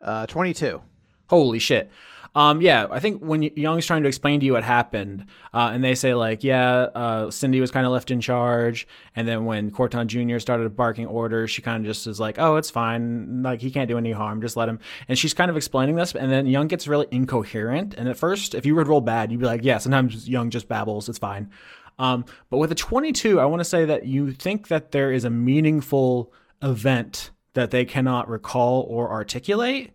Uh, 0.00 0.26
22. 0.26 0.80
Holy 1.28 1.58
shit. 1.58 1.90
Um, 2.34 2.62
yeah, 2.62 2.86
I 2.90 2.98
think 2.98 3.20
when 3.20 3.42
Young's 3.42 3.84
trying 3.84 4.02
to 4.04 4.08
explain 4.08 4.40
to 4.40 4.46
you 4.46 4.54
what 4.54 4.64
happened, 4.64 5.26
uh, 5.52 5.70
and 5.74 5.84
they 5.84 5.94
say 5.94 6.14
like, 6.14 6.42
yeah, 6.42 6.74
uh, 6.94 7.30
Cindy 7.30 7.60
was 7.60 7.70
kind 7.70 7.84
of 7.84 7.92
left 7.92 8.10
in 8.10 8.22
charge, 8.22 8.88
and 9.14 9.28
then 9.28 9.44
when 9.44 9.70
Corton 9.70 10.08
Jr. 10.08 10.38
started 10.38 10.74
barking 10.74 11.06
orders, 11.06 11.50
she 11.50 11.60
kind 11.60 11.84
of 11.84 11.86
just 11.86 12.06
is 12.06 12.18
like, 12.18 12.38
oh, 12.38 12.56
it's 12.56 12.70
fine, 12.70 13.42
like 13.42 13.60
he 13.60 13.70
can't 13.70 13.86
do 13.86 13.98
any 13.98 14.12
harm, 14.12 14.40
just 14.40 14.56
let 14.56 14.66
him. 14.66 14.78
And 15.08 15.18
she's 15.18 15.34
kind 15.34 15.50
of 15.50 15.58
explaining 15.58 15.96
this, 15.96 16.14
and 16.14 16.32
then 16.32 16.46
Young 16.46 16.68
gets 16.68 16.88
really 16.88 17.06
incoherent. 17.10 17.92
And 17.94 18.08
at 18.08 18.16
first, 18.16 18.54
if 18.54 18.64
you 18.64 18.74
would 18.76 18.88
roll 18.88 19.02
bad, 19.02 19.30
you'd 19.30 19.40
be 19.40 19.46
like, 19.46 19.62
yeah, 19.62 19.76
sometimes 19.76 20.26
Young 20.26 20.48
just 20.48 20.68
babbles, 20.68 21.10
it's 21.10 21.18
fine. 21.18 21.50
Um, 21.98 22.24
but 22.50 22.58
with 22.58 22.72
a 22.72 22.74
22, 22.74 23.38
I 23.40 23.44
want 23.44 23.60
to 23.60 23.64
say 23.64 23.84
that 23.84 24.06
you 24.06 24.32
think 24.32 24.68
that 24.68 24.92
there 24.92 25.12
is 25.12 25.24
a 25.24 25.30
meaningful 25.30 26.32
event 26.62 27.30
that 27.54 27.70
they 27.70 27.84
cannot 27.84 28.28
recall 28.28 28.86
or 28.88 29.10
articulate? 29.10 29.92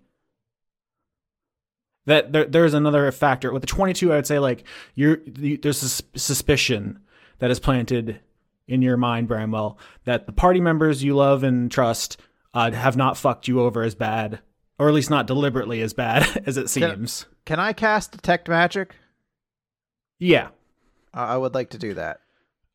That 2.06 2.32
there, 2.32 2.46
there's 2.46 2.74
another 2.74 3.12
factor. 3.12 3.52
With 3.52 3.62
the 3.62 3.68
22 3.68 4.14
i 4.14 4.16
would 4.16 4.28
say 4.28 4.40
like 4.40 4.64
you're 4.96 5.20
you, 5.36 5.58
there's 5.58 5.84
a 5.84 6.20
suspicion 6.20 7.00
that 7.40 7.52
is 7.52 7.60
planted 7.60 8.20
in 8.68 8.82
your 8.82 8.98
mind 8.98 9.28
bramwell 9.28 9.78
that 10.06 10.26
the 10.26 10.32
party 10.32 10.60
members 10.60 11.04
you 11.04 11.16
love 11.16 11.44
and 11.44 11.72
trust 11.72 12.20
uh, 12.54 12.72
have 12.72 12.98
not 12.98 13.18
fucked 13.18 13.48
you 13.48 13.62
over 13.62 13.84
as 13.84 13.96
bad 13.96 14.40
or 14.80 14.88
at 14.88 14.94
least 14.94 15.10
not 15.10 15.28
deliberately 15.28 15.82
as 15.82 15.94
bad 15.94 16.44
as 16.46 16.58
it 16.58 16.70
seems. 16.70 17.26
Can 17.46 17.60
I 17.60 17.74
cast 17.74 18.12
Detect 18.12 18.48
Magic? 18.48 18.96
yeah 20.20 20.48
Uh, 21.14 21.18
I 21.20 21.38
would 21.38 21.54
like 21.54 21.70
to 21.72 21.78
do 21.78 21.94
that. 21.96 22.20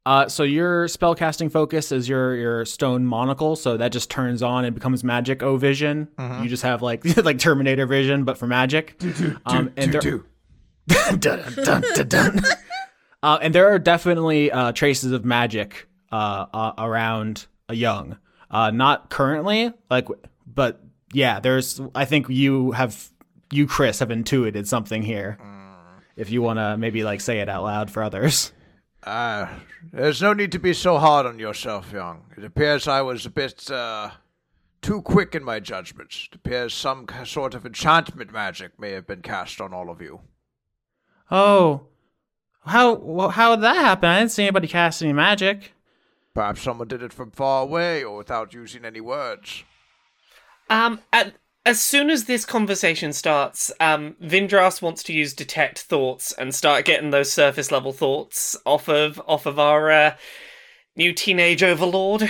uh, 0.04 0.28
so 0.28 0.42
your 0.42 0.86
spellcasting 0.86 1.50
focus 1.52 1.92
is 1.92 2.08
your 2.08 2.34
your 2.34 2.64
stone 2.64 3.04
monocle, 3.06 3.54
so 3.56 3.76
that 3.76 3.92
just 3.92 4.10
turns 4.10 4.42
on 4.42 4.64
and 4.64 4.74
becomes 4.74 5.04
magic 5.04 5.42
O 5.42 5.56
vision. 5.56 6.08
You 6.42 6.48
just 6.48 6.62
have 6.64 6.82
like 6.82 7.04
like 7.24 7.38
Terminator 7.38 7.86
vision, 7.86 8.24
but 8.24 8.36
for 8.38 8.46
magic. 8.46 9.00
Um, 9.46 9.70
and 9.76 9.92
there- 9.92 10.00
dun, 10.00 11.18
dun, 11.18 11.54
dun, 11.64 11.82
dun, 11.94 12.08
dun. 12.08 12.40
uh, 13.22 13.38
and 13.40 13.54
there 13.54 13.68
are 13.72 13.78
definitely 13.78 14.50
uh, 14.50 14.72
traces 14.72 15.12
of 15.12 15.24
magic 15.24 15.86
uh, 16.10 16.46
uh, 16.52 16.72
around 16.78 17.46
a 17.68 17.74
young. 17.76 18.18
Uh, 18.50 18.70
not 18.70 19.08
currently, 19.08 19.72
like, 19.88 20.08
but 20.46 20.82
yeah, 21.12 21.38
there's. 21.40 21.80
I 21.94 22.04
think 22.04 22.28
you 22.28 22.72
have, 22.72 23.08
you 23.50 23.66
Chris 23.66 24.00
have 24.00 24.10
intuited 24.10 24.66
something 24.68 25.02
here. 25.02 25.38
If 26.16 26.30
you 26.30 26.42
want 26.42 26.58
to 26.58 26.76
maybe 26.76 27.04
like 27.04 27.20
say 27.20 27.40
it 27.40 27.48
out 27.48 27.64
loud 27.64 27.90
for 27.90 28.02
others. 28.02 28.52
Uh, 29.02 29.48
there's 29.92 30.22
no 30.22 30.32
need 30.32 30.52
to 30.52 30.58
be 30.58 30.72
so 30.72 30.98
hard 30.98 31.26
on 31.26 31.38
yourself, 31.38 31.92
Young. 31.92 32.24
It 32.36 32.44
appears 32.44 32.86
I 32.86 33.02
was 33.02 33.26
a 33.26 33.30
bit, 33.30 33.68
uh, 33.70 34.10
too 34.80 35.02
quick 35.02 35.34
in 35.34 35.42
my 35.42 35.58
judgments. 35.60 36.28
It 36.30 36.36
appears 36.36 36.74
some 36.74 37.06
sort 37.24 37.54
of 37.54 37.64
enchantment 37.64 38.32
magic 38.32 38.78
may 38.78 38.90
have 38.92 39.06
been 39.06 39.22
cast 39.22 39.60
on 39.60 39.72
all 39.72 39.90
of 39.90 40.00
you. 40.00 40.20
Oh, 41.30 41.86
how 42.66 42.94
well, 42.94 43.30
how 43.30 43.56
did 43.56 43.62
that 43.64 43.76
happen? 43.76 44.08
I 44.08 44.18
didn't 44.20 44.32
see 44.32 44.42
anybody 44.44 44.68
cast 44.68 45.02
any 45.02 45.12
magic. 45.12 45.72
Perhaps 46.34 46.62
someone 46.62 46.88
did 46.88 47.02
it 47.02 47.12
from 47.12 47.30
far 47.30 47.62
away 47.62 48.04
or 48.04 48.16
without 48.18 48.54
using 48.54 48.84
any 48.84 49.00
words. 49.00 49.64
Um, 50.70 51.00
at, 51.12 51.34
as 51.64 51.80
soon 51.80 52.10
as 52.10 52.24
this 52.24 52.44
conversation 52.44 53.12
starts, 53.12 53.70
um, 53.78 54.16
Vindras 54.22 54.82
wants 54.82 55.02
to 55.04 55.12
use 55.12 55.32
detect 55.32 55.80
thoughts 55.80 56.32
and 56.32 56.54
start 56.54 56.84
getting 56.84 57.10
those 57.10 57.32
surface 57.32 57.70
level 57.70 57.92
thoughts 57.92 58.56
off 58.66 58.88
of 58.88 59.20
off 59.26 59.46
of 59.46 59.58
our 59.58 59.90
uh, 59.90 60.16
new 60.96 61.12
teenage 61.12 61.62
overlord. 61.62 62.28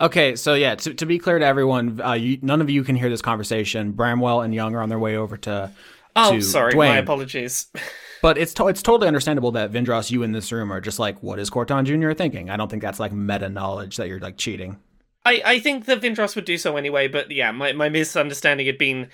Okay, 0.00 0.36
so 0.36 0.54
yeah, 0.54 0.74
to, 0.76 0.94
to 0.94 1.06
be 1.06 1.18
clear 1.18 1.38
to 1.38 1.44
everyone, 1.44 2.00
uh, 2.00 2.12
you, 2.12 2.38
none 2.42 2.60
of 2.60 2.70
you 2.70 2.84
can 2.84 2.94
hear 2.96 3.08
this 3.08 3.22
conversation. 3.22 3.92
Bramwell 3.92 4.42
and 4.42 4.54
Young 4.54 4.74
are 4.74 4.82
on 4.82 4.88
their 4.88 4.98
way 4.98 5.16
over 5.16 5.36
to. 5.38 5.70
Oh, 6.14 6.32
to 6.32 6.42
sorry, 6.42 6.74
Dwayne. 6.74 6.88
my 6.88 6.98
apologies. 6.98 7.66
But 8.22 8.38
it's 8.38 8.54
to- 8.54 8.68
it's 8.68 8.82
totally 8.82 9.08
understandable 9.08 9.50
that 9.50 9.72
Vindros, 9.72 10.12
you 10.12 10.22
in 10.22 10.30
this 10.30 10.52
room 10.52 10.72
are 10.72 10.80
just 10.80 11.00
like, 11.00 11.20
what 11.24 11.40
is 11.40 11.50
Corton 11.50 11.84
Jr. 11.84 12.12
thinking? 12.12 12.50
I 12.50 12.56
don't 12.56 12.70
think 12.70 12.80
that's 12.80 13.00
like 13.00 13.10
meta 13.10 13.48
knowledge 13.48 13.96
that 13.96 14.06
you're 14.06 14.20
like 14.20 14.36
cheating. 14.36 14.78
I, 15.24 15.42
I 15.44 15.58
think 15.60 15.84
that 15.86 16.00
Vindros 16.00 16.34
would 16.34 16.44
do 16.44 16.58
so 16.58 16.76
anyway, 16.76 17.08
but 17.08 17.30
yeah, 17.30 17.52
my, 17.52 17.72
my 17.72 17.88
misunderstanding 17.88 18.66
had 18.66 18.78
been 18.78 19.08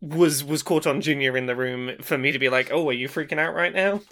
was 0.00 0.44
was 0.44 0.62
Corton 0.62 1.00
Jr. 1.00 1.36
in 1.36 1.46
the 1.46 1.56
room 1.56 1.96
for 2.00 2.16
me 2.16 2.32
to 2.32 2.38
be 2.38 2.48
like, 2.48 2.70
oh, 2.72 2.88
are 2.88 2.92
you 2.92 3.08
freaking 3.08 3.38
out 3.38 3.54
right 3.54 3.74
now? 3.74 4.00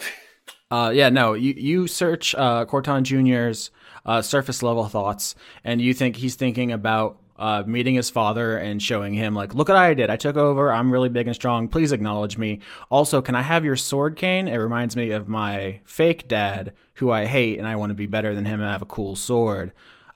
Uh, 0.73 0.89
yeah, 0.89 1.11
no, 1.11 1.35
you 1.35 1.53
you 1.55 1.87
search 1.87 2.35
uh, 2.35 2.65
Corton 2.65 3.05
Jr.'s 3.05 3.71
uh, 4.07 4.23
surface 4.23 4.63
level 4.63 4.87
thoughts, 4.87 5.35
and 5.65 5.83
you 5.83 5.93
think 5.93 6.17
he's 6.17 6.35
thinking 6.35 6.73
about 6.73 7.19
uh, 7.37 7.63
meeting 7.67 7.95
his 7.95 8.09
father 8.09 8.57
and 8.57 8.81
showing 8.81 9.13
him 9.13 9.35
like, 9.35 9.55
look 9.55 9.69
what 9.69 9.77
I 9.77 9.95
did. 9.95 10.11
I 10.11 10.17
took 10.17 10.37
over. 10.37 10.73
I'm 10.73 10.91
really 10.91 11.09
big 11.09 11.27
and 11.27 11.37
strong. 11.37 11.69
Please 11.69 11.93
acknowledge 11.93 12.39
me. 12.39 12.61
Also, 12.91 13.21
can 13.21 13.35
I 13.35 13.43
have 13.43 13.65
your 13.65 13.77
sword 13.77 14.17
cane? 14.17 14.49
It 14.49 14.57
reminds 14.57 14.97
me 14.97 15.11
of 15.11 15.29
my 15.29 15.81
fake 15.85 16.27
dad, 16.27 16.73
who 16.95 17.11
I 17.11 17.27
hate, 17.27 17.59
and 17.59 17.67
I 17.67 17.77
want 17.77 17.91
to 17.91 17.95
be 17.95 18.07
better 18.07 18.35
than 18.35 18.45
him 18.45 18.61
and 18.61 18.71
have 18.71 18.81
a 18.81 18.87
cool 18.87 19.15
sword. 19.15 19.73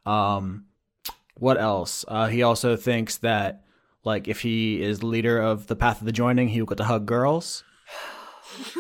Um, 0.07 0.66
what 1.39 1.59
else? 1.59 2.05
Uh, 2.09 2.27
he 2.29 2.43
also 2.43 2.77
thinks 2.77 3.19
that 3.19 3.63
like 4.05 4.29
if 4.29 4.41
he 4.41 4.83
is 4.83 5.03
leader 5.03 5.41
of 5.41 5.67
the 5.67 5.77
Path 5.77 6.01
of 6.01 6.07
the 6.07 6.13
Joining, 6.13 6.49
he 6.49 6.61
will 6.61 6.67
get 6.67 6.79
to 6.79 6.85
hug 6.85 7.07
girls. 7.07 7.63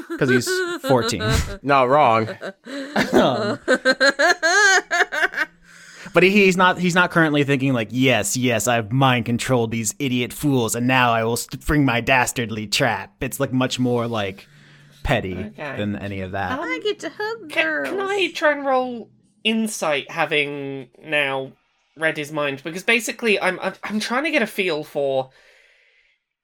Because 0.08 0.30
he's 0.30 0.48
14. 0.88 1.22
Not 1.62 1.88
wrong. 1.90 2.28
But 6.14 6.22
he, 6.22 6.30
he's 6.30 6.56
not 6.56 6.78
he's 6.78 6.94
not 6.94 7.10
currently 7.10 7.44
thinking 7.44 7.74
like, 7.74 7.88
yes, 7.90 8.38
yes, 8.38 8.66
I've 8.68 8.90
mind 8.90 9.26
controlled 9.26 9.70
these 9.70 9.94
idiot 9.98 10.32
fools, 10.32 10.74
and 10.74 10.86
now 10.86 11.12
I 11.12 11.24
will 11.24 11.36
spring 11.36 11.84
my 11.84 12.00
dastardly 12.00 12.66
trap. 12.68 13.12
It's 13.20 13.38
like 13.38 13.52
much 13.52 13.78
more 13.78 14.06
like 14.06 14.48
petty 15.02 15.34
Okay. 15.36 15.76
than 15.76 15.94
any 15.96 16.20
of 16.20 16.32
that. 16.32 16.58
I 16.58 16.80
get 16.82 17.00
to 17.00 17.10
hug 17.10 17.50
Can, 17.50 17.64
girls. 17.64 17.88
can 17.90 18.00
I 18.00 18.30
try 18.34 18.52
and 18.52 18.64
roll 18.64 19.10
insight, 19.44 20.10
having 20.10 20.88
now 21.04 21.52
read 21.96 22.16
his 22.16 22.32
mind? 22.32 22.62
Because 22.62 22.82
basically, 22.82 23.40
I'm 23.40 23.58
I'm, 23.60 23.74
I'm 23.84 24.00
trying 24.00 24.24
to 24.24 24.30
get 24.30 24.42
a 24.42 24.46
feel 24.46 24.84
for 24.84 25.30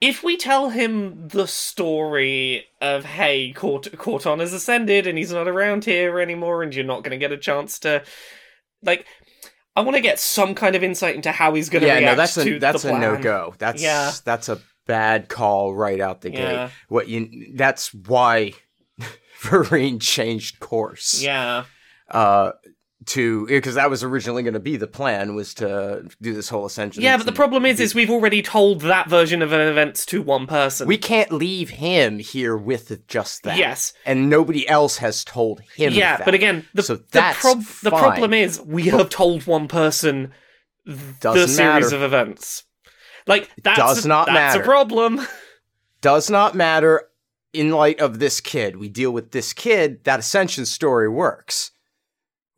if 0.01 0.25
we 0.25 0.37
tell 0.37 0.71
him 0.71 1.29
the 1.29 1.47
story 1.47 2.67
of 2.81 3.05
hey, 3.05 3.53
Cort- 3.53 3.97
Corton 3.99 4.41
has 4.41 4.53
ascended 4.53 5.07
and 5.07 5.17
he's 5.17 5.33
not 5.33 5.47
around 5.49 5.85
here 5.85 6.19
anymore, 6.21 6.62
and 6.62 6.75
you're 6.75 6.85
not 6.85 7.03
going 7.05 7.12
to 7.12 7.19
get 7.19 7.33
a 7.33 7.37
chance 7.38 7.79
to 7.81 8.03
like. 8.83 9.07
I 9.75 9.81
want 9.81 9.95
to 9.97 10.03
get 10.03 10.19
some 10.21 10.55
kind 10.55 10.77
of 10.77 10.83
insight 10.83 11.15
into 11.15 11.33
how 11.33 11.55
he's 11.55 11.71
going 11.71 11.81
to 11.81 11.87
Yeah, 11.88 11.95
react 11.99 12.12
no, 12.12 12.17
that's 12.17 12.35
to 12.35 12.57
a 12.57 12.59
that's 12.59 12.83
the 12.83 12.95
a 12.95 12.99
no 12.99 13.17
go. 13.17 13.55
That's 13.59 13.83
Yeah. 13.83 14.12
that's 14.23 14.51
a 14.51 14.61
bad 14.87 15.31
call 15.31 15.75
right 15.75 15.99
out 15.99 16.21
the 16.21 16.31
Yeah. 16.31 16.67
gate. 16.67 16.73
What 16.88 17.09
you 17.09 17.55
that's 17.55 17.95
why 17.95 18.53
Vereen 19.41 19.99
changed 19.99 20.61
course. 20.61 21.23
Yeah, 21.23 21.65
Uh 22.11 22.53
to 23.07 23.47
because 23.47 23.75
that 23.75 23.91
was 23.91 24.05
originally 24.05 24.43
going 24.43 24.55
to 24.55 24.61
be 24.61 24.77
the 24.77 24.87
plan 24.87 25.35
was 25.35 25.55
to 25.55 26.09
do 26.21 26.35
this 26.35 26.49
whole 26.49 26.65
ascension. 26.65 27.03
yeah, 27.03 27.17
but 27.17 27.27
the 27.27 27.33
problem 27.33 27.65
is, 27.67 27.81
is 27.81 27.95
we've 27.95 28.11
already 28.11 28.43
told 28.43 28.83
that 28.83 29.09
version 29.09 29.43
of 29.43 29.53
events 29.53 30.07
to 30.07 30.23
one 30.23 30.47
person. 30.47 30.87
we 30.87 30.99
can't 30.99 31.33
leave 31.33 31.71
him 31.71 32.19
here 32.19 32.57
with 32.57 33.07
just 33.09 33.43
that. 33.43 33.57
Yes. 33.59 33.93
and 34.07 34.31
nobody 34.31 34.69
else 34.69 34.99
has 34.99 35.25
told 35.25 35.61
him. 35.75 35.93
yeah, 35.93 36.19
that. 36.19 36.25
but 36.25 36.35
again, 36.35 36.67
the 36.75 36.83
So 36.83 36.97
the, 36.97 37.33
prob- 37.35 37.65
the 37.83 37.91
problem 37.91 38.33
is 38.33 38.61
we 38.61 38.85
have 38.85 39.11
told 39.11 39.47
one 39.47 39.69
person 39.69 40.33
the 40.85 41.47
series 41.47 41.59
matter. 41.59 41.97
of 41.97 42.03
events. 42.03 42.65
Like 43.27 43.51
that's 43.62 43.79
does 43.79 44.05
a, 44.05 44.09
not 44.09 44.27
that's 44.27 44.35
matter. 44.57 44.62
a 44.62 44.65
problem. 44.65 45.21
does 46.01 46.31
not 46.31 46.55
matter 46.55 47.09
in 47.53 47.71
light 47.71 48.01
of 48.01 48.19
this 48.19 48.41
kid. 48.41 48.77
We 48.77 48.88
deal 48.88 49.11
with 49.11 49.33
this 49.33 49.53
kid, 49.53 50.05
that 50.05 50.21
ascension 50.21 50.67
story 50.67 51.09
works. 51.09 51.72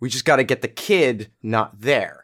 We 0.00 0.08
just 0.08 0.24
got 0.24 0.36
to 0.36 0.44
get 0.44 0.62
the 0.62 0.68
kid 0.68 1.30
not 1.42 1.80
there. 1.80 2.23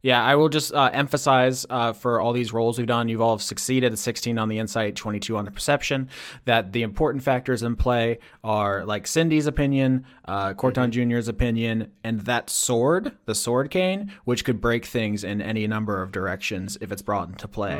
Yeah, 0.00 0.22
I 0.22 0.36
will 0.36 0.48
just 0.48 0.72
uh, 0.72 0.90
emphasize 0.92 1.66
uh, 1.68 1.92
for 1.92 2.20
all 2.20 2.32
these 2.32 2.52
rolls 2.52 2.78
we've 2.78 2.86
done, 2.86 3.08
you've 3.08 3.20
all 3.20 3.38
succeeded 3.38 3.98
16 3.98 4.38
on 4.38 4.48
the 4.48 4.58
insight, 4.60 4.94
22 4.94 5.36
on 5.36 5.44
the 5.44 5.50
perception, 5.50 6.08
that 6.44 6.72
the 6.72 6.82
important 6.82 7.24
factors 7.24 7.64
in 7.64 7.74
play 7.74 8.20
are 8.44 8.84
like 8.84 9.08
Cindy's 9.08 9.46
opinion, 9.48 10.06
uh, 10.24 10.54
Corton 10.54 10.92
Jr.'s 10.92 11.26
opinion, 11.26 11.90
and 12.04 12.20
that 12.20 12.48
sword, 12.48 13.16
the 13.24 13.34
sword 13.34 13.70
cane, 13.70 14.12
which 14.24 14.44
could 14.44 14.60
break 14.60 14.84
things 14.84 15.24
in 15.24 15.42
any 15.42 15.66
number 15.66 16.00
of 16.00 16.12
directions 16.12 16.78
if 16.80 16.92
it's 16.92 17.02
brought 17.02 17.28
into 17.28 17.48
play. 17.48 17.78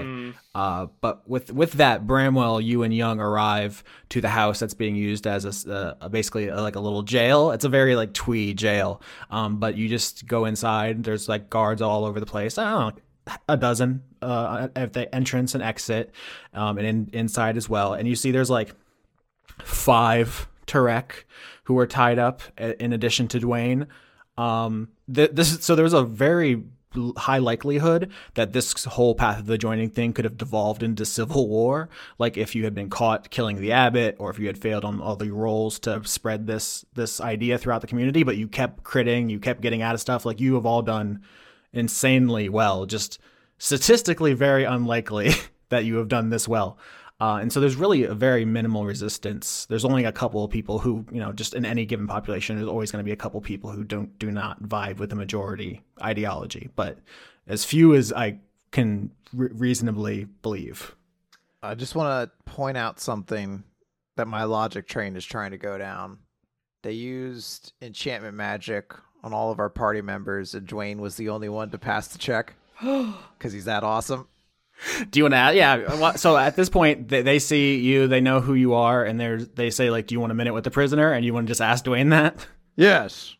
Uh, 0.57 0.87
but 1.01 1.29
with 1.29 1.53
with 1.53 1.75
that, 1.75 2.05
Bramwell, 2.05 2.61
you 2.61 2.83
and 2.83 2.93
Young 2.93 3.21
arrive 3.21 3.85
to 4.09 4.21
the 4.21 4.31
house 4.31 4.59
that's 4.59 4.75
being 4.75 4.97
used 4.97 5.25
as 5.25 5.45
a, 5.67 5.73
uh, 5.73 5.95
a- 6.01 6.09
basically 6.09 6.49
a, 6.49 6.61
like 6.61 6.75
a 6.75 6.81
little 6.81 7.03
jail. 7.03 7.53
It's 7.53 7.65
a 7.65 7.69
very 7.69 7.95
like 7.95 8.13
twee 8.13 8.55
jail. 8.55 9.01
Um, 9.31 9.61
but 9.61 9.77
you 9.77 9.89
just 9.89 10.27
go 10.27 10.47
inside. 10.47 11.05
There's 11.05 11.29
like 11.29 11.49
guards 11.49 11.81
all 11.81 12.05
over 12.05 12.18
the 12.21 12.27
place. 12.27 12.59
I 12.59 12.71
don't 12.71 12.97
know, 12.97 13.03
a 13.49 13.57
dozen 13.57 14.03
uh, 14.23 14.69
at 14.75 14.93
the 14.93 15.13
entrance 15.15 15.55
and 15.55 15.63
exit, 15.63 16.13
um, 16.55 16.79
and 16.79 16.87
in, 16.87 17.11
inside 17.13 17.57
as 17.57 17.69
well. 17.69 17.95
And 17.95 18.09
you 18.09 18.17
see 18.17 18.31
there's 18.31 18.51
like 18.51 18.75
five 19.63 20.49
Turek 20.67 21.25
who 21.65 21.79
are 21.79 21.87
tied 21.87 22.19
up 22.19 22.43
in 22.59 22.93
addition 22.93 23.29
to 23.29 23.41
Dwayne. 23.41 23.87
Um, 24.37 24.89
th- 25.13 25.33
this 25.33 25.65
so 25.65 25.75
there's 25.75 25.93
a 25.93 26.05
very 26.05 26.63
high 27.17 27.39
likelihood 27.39 28.11
that 28.35 28.53
this 28.53 28.85
whole 28.85 29.15
path 29.15 29.41
of 29.41 29.47
the 29.47 29.59
joining 29.59 29.91
thing 29.91 30.13
could 30.13 30.25
have 30.25 30.39
devolved 30.39 30.83
into 30.83 31.05
civil 31.05 31.49
war. 31.49 31.89
Like 32.19 32.37
if 32.37 32.55
you 32.55 32.65
had 32.65 32.75
been 32.75 32.89
caught 32.89 33.31
killing 33.31 33.61
the 33.61 33.73
abbot, 33.73 34.17
or 34.19 34.31
if 34.31 34.39
you 34.39 34.47
had 34.47 34.59
failed 34.59 34.85
on 34.85 35.01
all 35.01 35.17
the 35.17 35.31
rolls 35.31 35.79
to 35.81 36.03
spread 36.05 36.47
this 36.47 36.85
this 36.95 37.21
idea 37.21 37.59
throughout 37.59 37.81
the 37.81 37.87
community, 37.87 38.23
but 38.23 38.37
you 38.37 38.49
kept 38.49 38.83
critting, 38.85 39.31
you 39.31 39.39
kept 39.39 39.61
getting 39.61 39.83
out 39.83 39.95
of 39.95 40.01
stuff. 40.01 40.25
Like 40.25 40.41
you 40.41 40.55
have 40.55 40.67
all 40.67 40.83
done 40.83 41.23
insanely 41.73 42.49
well. 42.49 42.87
Just 42.87 43.19
statistically 43.59 44.35
very 44.35 44.65
unlikely 44.65 45.31
that 45.69 45.85
you 45.85 45.97
have 45.97 46.09
done 46.09 46.31
this 46.31 46.49
well. 46.49 46.79
Uh, 47.21 47.39
and 47.41 47.53
so 47.53 47.59
there's 47.59 47.75
really 47.75 48.05
a 48.05 48.15
very 48.15 48.45
minimal 48.45 48.85
resistance. 48.85 49.67
There's 49.67 49.85
only 49.85 50.05
a 50.05 50.13
couple 50.13 50.45
of 50.45 50.53
people 50.53 50.79
who, 50.79 51.05
you 51.11 51.19
know, 51.19 51.33
just 51.33 51.53
in 51.53 51.65
any 51.65 51.85
given 51.85 52.07
population, 52.07 52.57
there's 52.57 52.69
always 52.69 52.93
going 52.93 53.03
to 53.03 53.05
be 53.05 53.13
a 53.13 53.17
couple 53.17 53.41
people 53.41 53.71
who 53.71 53.83
don't 53.83 54.17
do 54.21 54.31
not 54.31 54.63
vibe 54.63 54.99
with 54.99 55.11
the 55.11 55.17
majority 55.17 55.83
ideology, 56.01 56.71
but 56.77 56.99
as 57.49 57.65
few 57.65 57.95
as 57.95 58.13
I 58.13 58.39
can 58.71 59.11
re- 59.33 59.51
reasonably 59.53 60.27
believe. 60.43 60.95
I 61.61 61.75
just 61.75 61.97
want 61.97 62.31
to 62.31 62.51
point 62.51 62.77
out 62.77 63.01
something 63.01 63.65
that 64.17 64.29
my 64.29 64.45
logic 64.45 64.87
train 64.87 65.17
is 65.17 65.25
trying 65.25 65.51
to 65.51 65.59
go 65.59 65.77
down. 65.77 66.19
They 66.85 66.93
used 66.93 67.73
enchantment 67.83 68.37
magic 68.37 68.93
on 69.23 69.33
all 69.33 69.51
of 69.51 69.59
our 69.59 69.69
party 69.69 70.01
members, 70.01 70.55
and 70.55 70.67
Dwayne 70.67 70.99
was 70.99 71.17
the 71.17 71.29
only 71.29 71.49
one 71.49 71.71
to 71.71 71.79
pass 71.79 72.09
the 72.09 72.19
check 72.19 72.55
because 72.81 73.53
he's 73.53 73.65
that 73.67 73.85
awesome. 73.85 74.29
Do 75.11 75.19
you 75.19 75.25
want 75.25 75.33
to 75.33 75.39
add? 75.39 75.57
Yeah. 75.57 76.13
So 76.17 76.37
at 76.37 76.55
this 76.55 76.69
point, 76.69 77.09
they, 77.09 77.23
they 77.23 77.41
see 77.41 77.79
you, 77.79 78.07
they 78.07 78.21
know 78.21 78.41
who 78.41 78.55
you 78.55 78.75
are, 78.75 79.05
and 79.05 79.19
they 79.19 79.35
they 79.37 79.71
say 79.71 79.91
like, 79.91 80.07
"Do 80.07 80.15
you 80.15 80.21
want 80.21 80.31
a 80.31 80.37
minute 80.37 80.55
with 80.55 80.63
the 80.63 80.71
prisoner?" 80.71 81.13
And 81.13 81.25
you 81.25 81.35
want 81.35 81.47
to 81.47 81.51
just 81.51 81.61
ask 81.61 81.85
Dwayne 81.85 82.11
that. 82.11 82.47
Yes. 82.77 83.35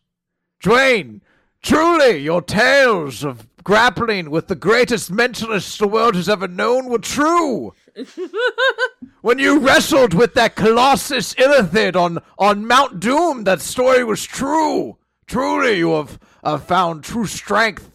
Dwayne, 0.61 1.21
truly, 1.61 2.17
your 2.17 2.41
tales 2.41 3.23
of 3.23 3.47
grappling 3.63 4.29
with 4.29 4.47
the 4.47 4.55
greatest 4.55 5.11
mentalists 5.11 5.77
the 5.77 5.87
world 5.87 6.15
has 6.15 6.27
ever 6.27 6.47
known 6.47 6.87
were 6.87 6.99
true. 6.99 7.73
when 9.21 9.39
you 9.39 9.59
wrestled 9.59 10.13
with 10.13 10.33
that 10.33 10.55
Colossus 10.55 11.33
Illithid 11.35 11.95
on, 11.95 12.19
on 12.37 12.67
Mount 12.67 12.99
Doom, 12.99 13.45
that 13.45 13.61
story 13.61 14.03
was 14.03 14.23
true. 14.25 14.97
Truly, 15.29 15.77
you 15.77 15.91
have 15.91 16.19
uh, 16.43 16.57
found 16.57 17.03
true 17.03 17.27
strength. 17.27 17.91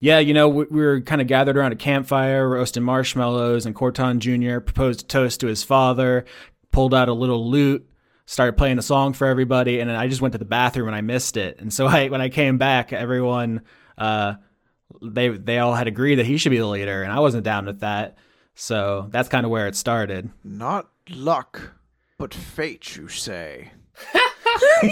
Yeah, 0.00 0.18
you 0.18 0.32
know, 0.32 0.48
we, 0.48 0.64
we 0.70 0.80
were 0.80 1.02
kind 1.02 1.20
of 1.20 1.26
gathered 1.26 1.58
around 1.58 1.72
a 1.72 1.76
campfire, 1.76 2.48
roasting 2.48 2.84
marshmallows, 2.84 3.66
and 3.66 3.74
Corton 3.74 4.18
Jr. 4.18 4.60
proposed 4.60 5.02
a 5.02 5.04
toast 5.04 5.40
to 5.40 5.46
his 5.46 5.62
father, 5.62 6.24
pulled 6.72 6.94
out 6.94 7.10
a 7.10 7.12
little 7.12 7.50
lute, 7.50 7.86
started 8.24 8.56
playing 8.56 8.78
a 8.78 8.82
song 8.82 9.12
for 9.12 9.26
everybody, 9.26 9.78
and 9.78 9.90
then 9.90 9.96
I 9.96 10.08
just 10.08 10.22
went 10.22 10.32
to 10.32 10.38
the 10.38 10.46
bathroom 10.46 10.86
and 10.86 10.96
I 10.96 11.02
missed 11.02 11.36
it. 11.36 11.60
And 11.60 11.70
so 11.70 11.86
I, 11.86 12.08
when 12.08 12.22
I 12.22 12.30
came 12.30 12.56
back, 12.56 12.94
everyone, 12.94 13.60
uh, 13.98 14.34
they 15.02 15.28
they 15.28 15.58
all 15.58 15.74
had 15.74 15.86
agreed 15.86 16.14
that 16.14 16.24
he 16.26 16.38
should 16.38 16.50
be 16.50 16.56
the 16.56 16.66
leader, 16.66 17.02
and 17.02 17.12
I 17.12 17.20
wasn't 17.20 17.44
down 17.44 17.66
with 17.66 17.80
that. 17.80 18.16
So 18.54 19.08
that's 19.10 19.28
kind 19.28 19.44
of 19.44 19.50
where 19.50 19.66
it 19.66 19.76
started. 19.76 20.30
Not 20.42 20.88
luck, 21.10 21.74
but 22.16 22.32
fate, 22.32 22.96
you 22.96 23.08
say. 23.08 23.72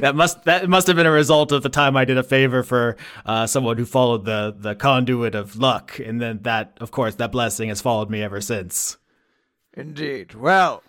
that 0.00 0.12
must 0.14 0.44
that 0.44 0.68
must 0.68 0.86
have 0.86 0.96
been 0.96 1.06
a 1.06 1.10
result 1.10 1.52
of 1.52 1.62
the 1.62 1.68
time 1.68 1.96
I 1.96 2.04
did 2.04 2.18
a 2.18 2.22
favor 2.22 2.62
for 2.62 2.96
uh, 3.26 3.46
someone 3.46 3.76
who 3.76 3.84
followed 3.84 4.24
the 4.24 4.54
the 4.56 4.74
conduit 4.74 5.34
of 5.34 5.56
luck, 5.56 5.98
and 5.98 6.20
then 6.20 6.40
that, 6.42 6.76
of 6.80 6.90
course, 6.90 7.16
that 7.16 7.32
blessing 7.32 7.68
has 7.68 7.80
followed 7.80 8.10
me 8.10 8.22
ever 8.22 8.40
since. 8.40 8.96
Indeed. 9.74 10.34
Well, 10.34 10.82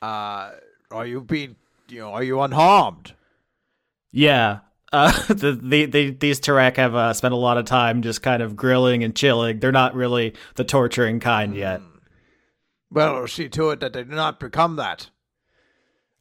uh, 0.00 0.50
are 0.90 1.06
you 1.06 1.20
being, 1.20 1.56
you 1.88 2.00
know, 2.00 2.12
are 2.12 2.24
you 2.24 2.40
unharmed? 2.40 3.14
Yeah. 4.10 4.60
Uh, 4.92 5.12
the, 5.28 5.52
the, 5.52 5.86
the, 5.86 6.10
these 6.10 6.40
Turek 6.40 6.76
have 6.76 6.94
uh, 6.94 7.12
spent 7.12 7.32
a 7.32 7.36
lot 7.36 7.56
of 7.56 7.64
time 7.64 8.02
just 8.02 8.22
kind 8.22 8.42
of 8.42 8.56
grilling 8.56 9.04
and 9.04 9.14
chilling. 9.14 9.60
They're 9.60 9.72
not 9.72 9.94
really 9.94 10.34
the 10.56 10.64
torturing 10.64 11.20
kind 11.20 11.54
yet. 11.54 11.80
Well, 12.90 13.26
see 13.26 13.48
to 13.48 13.70
it 13.70 13.80
that 13.80 13.94
they 13.94 14.04
do 14.04 14.14
not 14.14 14.38
become 14.38 14.76
that. 14.76 15.08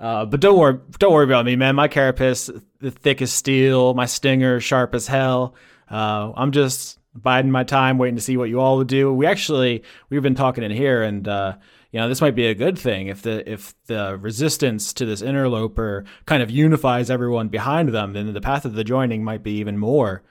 Uh, 0.01 0.25
but 0.25 0.39
don't 0.39 0.57
worry, 0.57 0.79
don't 0.97 1.13
worry 1.13 1.25
about 1.25 1.45
me, 1.45 1.55
man. 1.55 1.75
My 1.75 1.87
carapace, 1.87 2.49
the 2.79 2.89
thick 2.89 3.21
as 3.21 3.31
steel, 3.31 3.93
my 3.93 4.07
stinger 4.07 4.59
sharp 4.59 4.95
as 4.95 5.05
hell. 5.05 5.53
Uh, 5.89 6.31
I'm 6.35 6.51
just 6.51 6.97
biding 7.13 7.51
my 7.51 7.63
time, 7.63 7.99
waiting 7.99 8.15
to 8.15 8.21
see 8.21 8.35
what 8.35 8.49
you 8.49 8.59
all 8.59 8.77
would 8.77 8.87
do. 8.87 9.13
We 9.13 9.27
actually 9.27 9.83
we've 10.09 10.23
been 10.23 10.33
talking 10.33 10.63
in 10.63 10.71
here, 10.71 11.03
and 11.03 11.27
uh, 11.27 11.53
you 11.91 11.99
know 11.99 12.09
this 12.09 12.19
might 12.19 12.33
be 12.33 12.47
a 12.47 12.55
good 12.55 12.79
thing 12.79 13.07
if 13.07 13.21
the 13.21 13.47
if 13.49 13.75
the 13.85 14.17
resistance 14.17 14.91
to 14.93 15.05
this 15.05 15.21
interloper 15.21 16.03
kind 16.25 16.41
of 16.41 16.49
unifies 16.49 17.11
everyone 17.11 17.49
behind 17.49 17.89
them. 17.89 18.13
Then 18.13 18.33
the 18.33 18.41
path 18.41 18.65
of 18.65 18.73
the 18.73 18.83
joining 18.83 19.23
might 19.23 19.43
be 19.43 19.51
even 19.57 19.77
more 19.77 20.23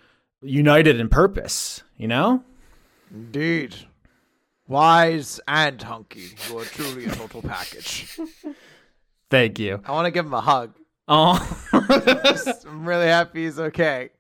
united 0.43 0.99
in 0.99 1.09
purpose. 1.09 1.85
You 1.97 2.09
know? 2.09 2.43
Indeed. 3.13 3.77
Wise 4.67 5.41
and 5.47 5.81
hunky. 5.81 6.31
You 6.49 6.59
are 6.59 6.65
truly 6.65 7.05
a 7.05 7.11
total 7.15 7.43
package. 7.43 8.19
Thank 9.31 9.59
you. 9.59 9.81
I 9.85 9.93
want 9.93 10.07
to 10.07 10.11
give 10.11 10.27
him 10.27 10.35
a 10.35 10.41
hug. 10.41 10.75
Oh. 11.09 11.39
I'm 11.73 12.87
really 12.87 13.07
happy 13.07 13.45
he's 13.45 13.59
okay. 13.59 14.11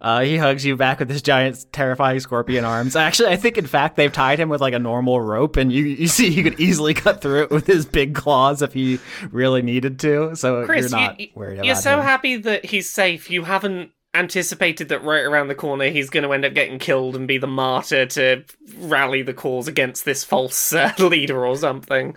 Uh, 0.00 0.20
he 0.20 0.36
hugs 0.36 0.64
you 0.64 0.76
back 0.76 1.00
with 1.00 1.10
his 1.10 1.20
giant, 1.20 1.66
terrifying 1.72 2.18
scorpion 2.20 2.64
arms. 2.64 2.96
Actually, 2.96 3.28
I 3.28 3.36
think 3.36 3.58
in 3.58 3.66
fact 3.66 3.96
they've 3.96 4.12
tied 4.12 4.38
him 4.38 4.48
with 4.48 4.60
like 4.60 4.74
a 4.74 4.78
normal 4.78 5.20
rope, 5.20 5.56
and 5.56 5.72
you 5.72 5.84
you 5.84 6.08
see 6.08 6.30
he 6.30 6.42
could 6.42 6.58
easily 6.58 6.94
cut 6.94 7.20
through 7.20 7.42
it 7.42 7.50
with 7.50 7.66
his 7.66 7.84
big 7.84 8.14
claws 8.14 8.62
if 8.62 8.72
he 8.72 8.98
really 9.30 9.60
needed 9.60 9.98
to. 10.00 10.34
So 10.34 10.64
Chris, 10.64 10.90
you're 10.90 11.00
not 11.00 11.20
you, 11.20 11.28
worried 11.34 11.54
about 11.54 11.66
you're 11.66 11.74
so 11.74 11.98
him. 11.98 12.04
happy 12.04 12.36
that 12.36 12.64
he's 12.64 12.88
safe. 12.88 13.30
You 13.30 13.44
haven't 13.44 13.90
anticipated 14.14 14.88
that 14.88 15.02
right 15.02 15.24
around 15.24 15.48
the 15.48 15.54
corner 15.56 15.88
he's 15.88 16.08
going 16.08 16.22
to 16.22 16.32
end 16.32 16.44
up 16.44 16.54
getting 16.54 16.78
killed 16.78 17.16
and 17.16 17.26
be 17.26 17.36
the 17.36 17.48
martyr 17.48 18.06
to 18.06 18.44
rally 18.78 19.22
the 19.22 19.34
cause 19.34 19.66
against 19.66 20.04
this 20.04 20.22
false 20.22 20.72
uh, 20.72 20.92
leader 20.98 21.44
or 21.44 21.56
something. 21.56 22.14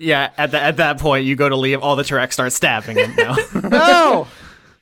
Yeah, 0.00 0.30
at 0.38 0.52
that 0.52 0.62
at 0.62 0.76
that 0.78 0.98
point, 0.98 1.26
you 1.26 1.36
go 1.36 1.48
to 1.48 1.56
leave. 1.56 1.82
All 1.82 1.94
the 1.94 2.02
Turek 2.02 2.32
start 2.32 2.52
stabbing 2.52 2.96
him. 2.96 3.14
No. 3.16 3.36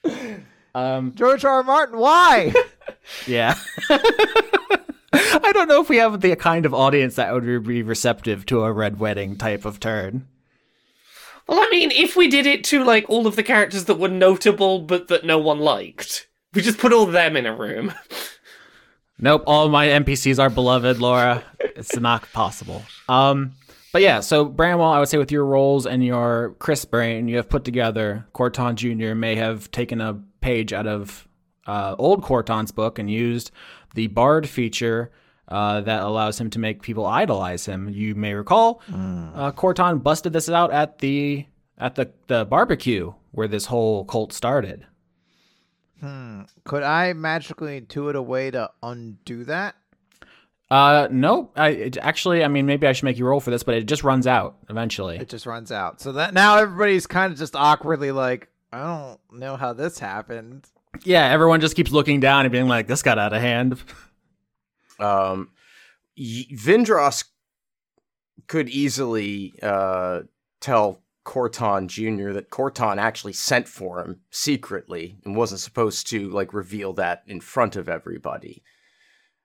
No! 0.05 0.35
um. 0.75 1.13
George 1.17 1.45
R. 1.45 1.57
R. 1.57 1.63
Martin, 1.63 1.99
why? 1.99 2.55
Yeah. 3.27 3.55
I 3.91 5.51
don't 5.55 5.69
know 5.69 5.81
if 5.81 5.89
we 5.89 5.97
have 5.97 6.21
the 6.21 6.37
kind 6.37 6.67
of 6.67 6.75
audience 6.75 7.15
that 7.17 7.33
would 7.33 7.67
be 7.67 7.83
receptive 7.83 8.45
to 8.47 8.63
a 8.65 8.73
red 8.73 8.99
wedding 8.99 9.37
type 9.37 9.65
of 9.65 9.81
turn. 9.81 10.27
Well, 11.47 11.59
I 11.59 11.69
mean, 11.71 11.91
if 11.91 12.17
we 12.17 12.29
did 12.29 12.45
it 12.47 12.65
to 12.65 12.85
like 12.85 13.07
all 13.09 13.27
of 13.27 13.37
the 13.37 13.43
characters 13.43 13.87
that 13.87 13.99
were 13.99 14.09
notable 14.09 14.81
but 14.81 15.09
that 15.09 15.25
no 15.25 15.39
one 15.39 15.59
liked, 15.59 16.29
we 16.53 16.61
just 16.61 16.79
put 16.79 16.93
all 16.93 17.07
them 17.07 17.37
in 17.37 17.47
a 17.47 17.57
room. 17.57 17.95
Nope, 19.19 19.45
all 19.47 19.69
my 19.71 19.87
NPCs 19.87 20.39
are 20.39 20.51
beloved, 20.51 20.99
Laura. 21.01 21.43
It's 21.61 21.99
not 21.99 22.31
possible. 22.33 22.83
Um, 23.09 23.53
but 23.99 24.05
yeah, 24.05 24.21
so 24.21 24.45
Bramwell, 24.45 24.93
I 24.93 25.01
would 25.01 25.09
say 25.09 25.19
with 25.19 25.33
your 25.33 25.45
rolls 25.45 25.85
and 25.85 26.05
your 26.05 26.55
crisp 26.61 26.93
brain, 26.93 27.27
you 27.27 27.35
have 27.37 27.49
put 27.49 27.65
together. 27.65 28.29
Corton 28.33 28.77
Jr. 28.77 29.17
may 29.17 29.35
have 29.35 29.73
taken 29.73 30.01
a 30.01 30.15
page 30.41 30.73
out 30.73 30.87
of 30.87 31.27
uh, 31.67 31.97
old 31.99 32.23
Corton's 32.23 32.71
book 32.71 33.01
and 33.01 33.11
used 33.11 33.51
the 33.97 34.07
Bard 34.07 34.49
feature 34.49 35.11
uh, 35.49 35.81
that 35.81 36.05
allows 36.05 36.41
him 36.41 36.49
to 36.51 36.61
make 36.61 36.81
people 36.81 37.07
idolize 37.07 37.67
him. 37.67 37.89
You 37.89 38.15
may 38.15 38.35
recall, 38.35 38.83
uh, 39.35 39.51
Corton 39.51 39.99
busted 39.99 40.33
this 40.33 40.49
out 40.49 40.73
at 40.73 41.01
the 41.01 41.47
at 41.77 41.97
the, 41.97 42.13
the 42.29 42.45
barbecue 42.45 43.15
where 43.33 43.49
this 43.49 43.65
whole 43.67 44.05
cult 44.05 44.33
started. 44.33 44.87
Could 46.63 46.85
I 46.85 47.15
magically 47.15 47.81
intuit 47.81 48.15
a 48.15 48.23
way 48.23 48.53
to 48.53 48.71
undo 48.81 49.43
that? 49.47 49.75
Uh, 50.71 51.09
no, 51.11 51.51
I 51.57 51.69
it, 51.69 51.97
actually, 51.99 52.45
I 52.45 52.49
mean, 52.49 52.67
maybe 52.67 52.87
I 52.87 52.93
should 52.93 53.05
make 53.05 53.17
you 53.19 53.27
roll 53.27 53.41
for 53.41 53.51
this, 53.51 53.63
but 53.63 53.75
it 53.75 53.85
just 53.87 54.05
runs 54.05 54.27
out 54.27 54.57
eventually. 54.69 55.17
It 55.17 55.29
just 55.31 55.47
runs 55.47 55.73
out. 55.73 56.01
So 56.01 56.13
that 56.13 56.35
now 56.35 56.59
everybody's 56.59 57.07
kind 57.07 57.33
of 57.33 57.39
just 57.39 57.57
awkwardly 57.57 58.13
like, 58.13 58.49
I 58.73 58.85
don't 58.85 59.39
know 59.41 59.57
how 59.57 59.73
this 59.73 59.99
happened. 59.99 60.67
Yeah, 61.05 61.27
everyone 61.31 61.61
just 61.61 61.75
keeps 61.77 61.91
looking 61.91 62.21
down 62.21 62.45
and 62.45 62.53
being 62.53 62.69
like, 62.69 62.87
"This 62.87 63.03
got 63.03 63.19
out 63.19 63.33
of 63.33 63.41
hand." 63.41 63.73
um, 65.01 65.51
y- 66.17 66.47
Vindros 66.55 67.25
could 68.47 68.69
easily 68.69 69.55
uh, 69.63 70.21
tell 70.61 71.01
Corton 71.25 71.89
Jr. 71.89 72.33
that 72.33 72.51
Corton 72.51 72.99
actually 72.99 73.35
sent 73.35 73.69
for 73.69 74.01
him 74.01 74.21
secretly 74.31 75.19
and 75.25 75.37
wasn't 75.37 75.61
supposed 75.61 76.09
to 76.09 76.29
like 76.31 76.53
reveal 76.55 76.93
that 76.95 77.23
in 77.27 77.41
front 77.41 77.77
of 77.77 77.89
everybody. 77.89 78.63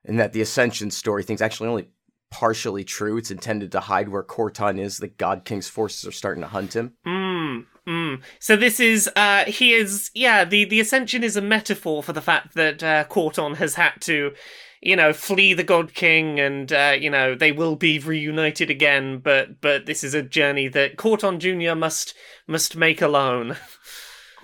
And 0.06 0.20
that 0.20 0.34
the 0.34 0.42
Ascension 0.42 0.92
story 0.92 1.24
thing's 1.24 1.42
actually 1.42 1.70
only 1.70 1.88
partially 2.34 2.84
true. 2.84 3.18
It's 3.18 3.30
intended 3.30 3.72
to 3.72 3.80
hide 3.80 4.10
where 4.10 4.24
Corton 4.24 4.80
is. 4.80 4.98
The 4.98 5.08
God 5.08 5.46
King's 5.46 5.70
forces 5.70 6.08
are 6.08 6.12
starting 6.12 6.42
to 6.42 6.48
hunt 6.48 6.76
him. 6.76 6.94
Mm, 7.06 7.66
mm. 7.88 8.22
So 8.40 8.56
this 8.56 8.80
is, 8.80 9.08
uh, 9.16 9.46
he 9.46 9.74
is, 9.74 10.10
yeah, 10.16 10.44
the, 10.44 10.66
the 10.66 10.80
Ascension 10.80 11.24
is 11.24 11.38
a 11.38 11.42
metaphor 11.42 12.02
for 12.02 12.12
the 12.12 12.22
fact 12.22 12.56
that 12.56 12.82
uh, 12.82 13.04
Corton 13.04 13.56
has 13.56 13.76
had 13.76 13.94
to, 14.02 14.34
you 14.82 14.96
know, 14.96 15.14
flee 15.14 15.54
the 15.54 15.64
God 15.64 15.94
King 15.94 16.40
and, 16.40 16.74
uh, 16.74 16.96
you 17.00 17.12
know, 17.12 17.36
they 17.36 17.52
will 17.52 17.76
be 17.76 18.00
reunited 18.00 18.72
again, 18.72 19.20
but, 19.20 19.62
but 19.62 19.86
this 19.86 20.04
is 20.04 20.16
a 20.16 20.24
journey 20.24 20.68
that 20.70 20.98
Corton 20.98 21.40
Jr. 21.40 21.76
must, 21.76 22.16
must 22.48 22.76
make 22.76 23.02
alone. 23.02 23.58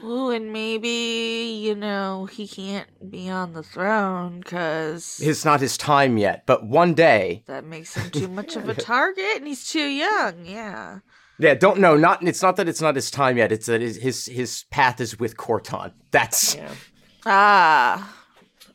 Ooh, 0.03 0.29
and 0.29 0.53
maybe, 0.53 1.59
you 1.62 1.75
know, 1.75 2.25
he 2.25 2.47
can't 2.47 2.88
be 3.12 3.29
on 3.29 3.53
the 3.53 3.63
throne 3.63 4.39
because 4.39 5.19
It's 5.21 5.43
not 5.43 5.59
his 5.59 5.77
time 5.77 6.17
yet, 6.17 6.45
but 6.45 6.65
one 6.65 6.93
day. 6.93 7.43
that 7.47 7.65
makes 7.65 7.95
him 7.95 8.09
too 8.09 8.27
much 8.29 8.55
of 8.55 8.69
a 8.69 8.73
target 8.93 9.35
and 9.38 9.47
he's 9.47 9.69
too 9.69 9.88
young. 9.88 10.45
Yeah. 10.45 10.99
Yeah, 11.38 11.53
don't 11.53 11.79
know. 11.79 11.95
Not 11.95 12.21
it's 12.23 12.41
not 12.41 12.55
that 12.57 12.67
it's 12.67 12.81
not 12.81 12.95
his 12.95 13.09
time 13.12 13.38
yet. 13.38 13.51
It's 13.51 13.67
that 13.67 13.79
his 13.81 13.95
his, 13.97 14.25
his 14.25 14.65
path 14.71 14.99
is 14.99 15.17
with 15.19 15.38
Corton. 15.38 15.93
That's 16.12 16.55
Yeah. 16.55 16.73
Ah. 17.25 18.15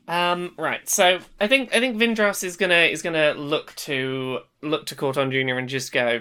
Um, 0.08 0.54
right. 0.58 0.86
So 0.88 1.18
I 1.40 1.46
think 1.46 1.74
I 1.74 1.80
think 1.80 1.96
Vindros 1.98 2.42
is 2.44 2.56
gonna 2.56 2.84
is 2.84 3.02
gonna 3.02 3.32
look 3.34 3.74
to 3.76 4.40
look 4.62 4.86
to 4.86 4.94
Corton 4.94 5.30
Jr. 5.30 5.56
and 5.58 5.68
just 5.68 5.92
go. 5.92 6.20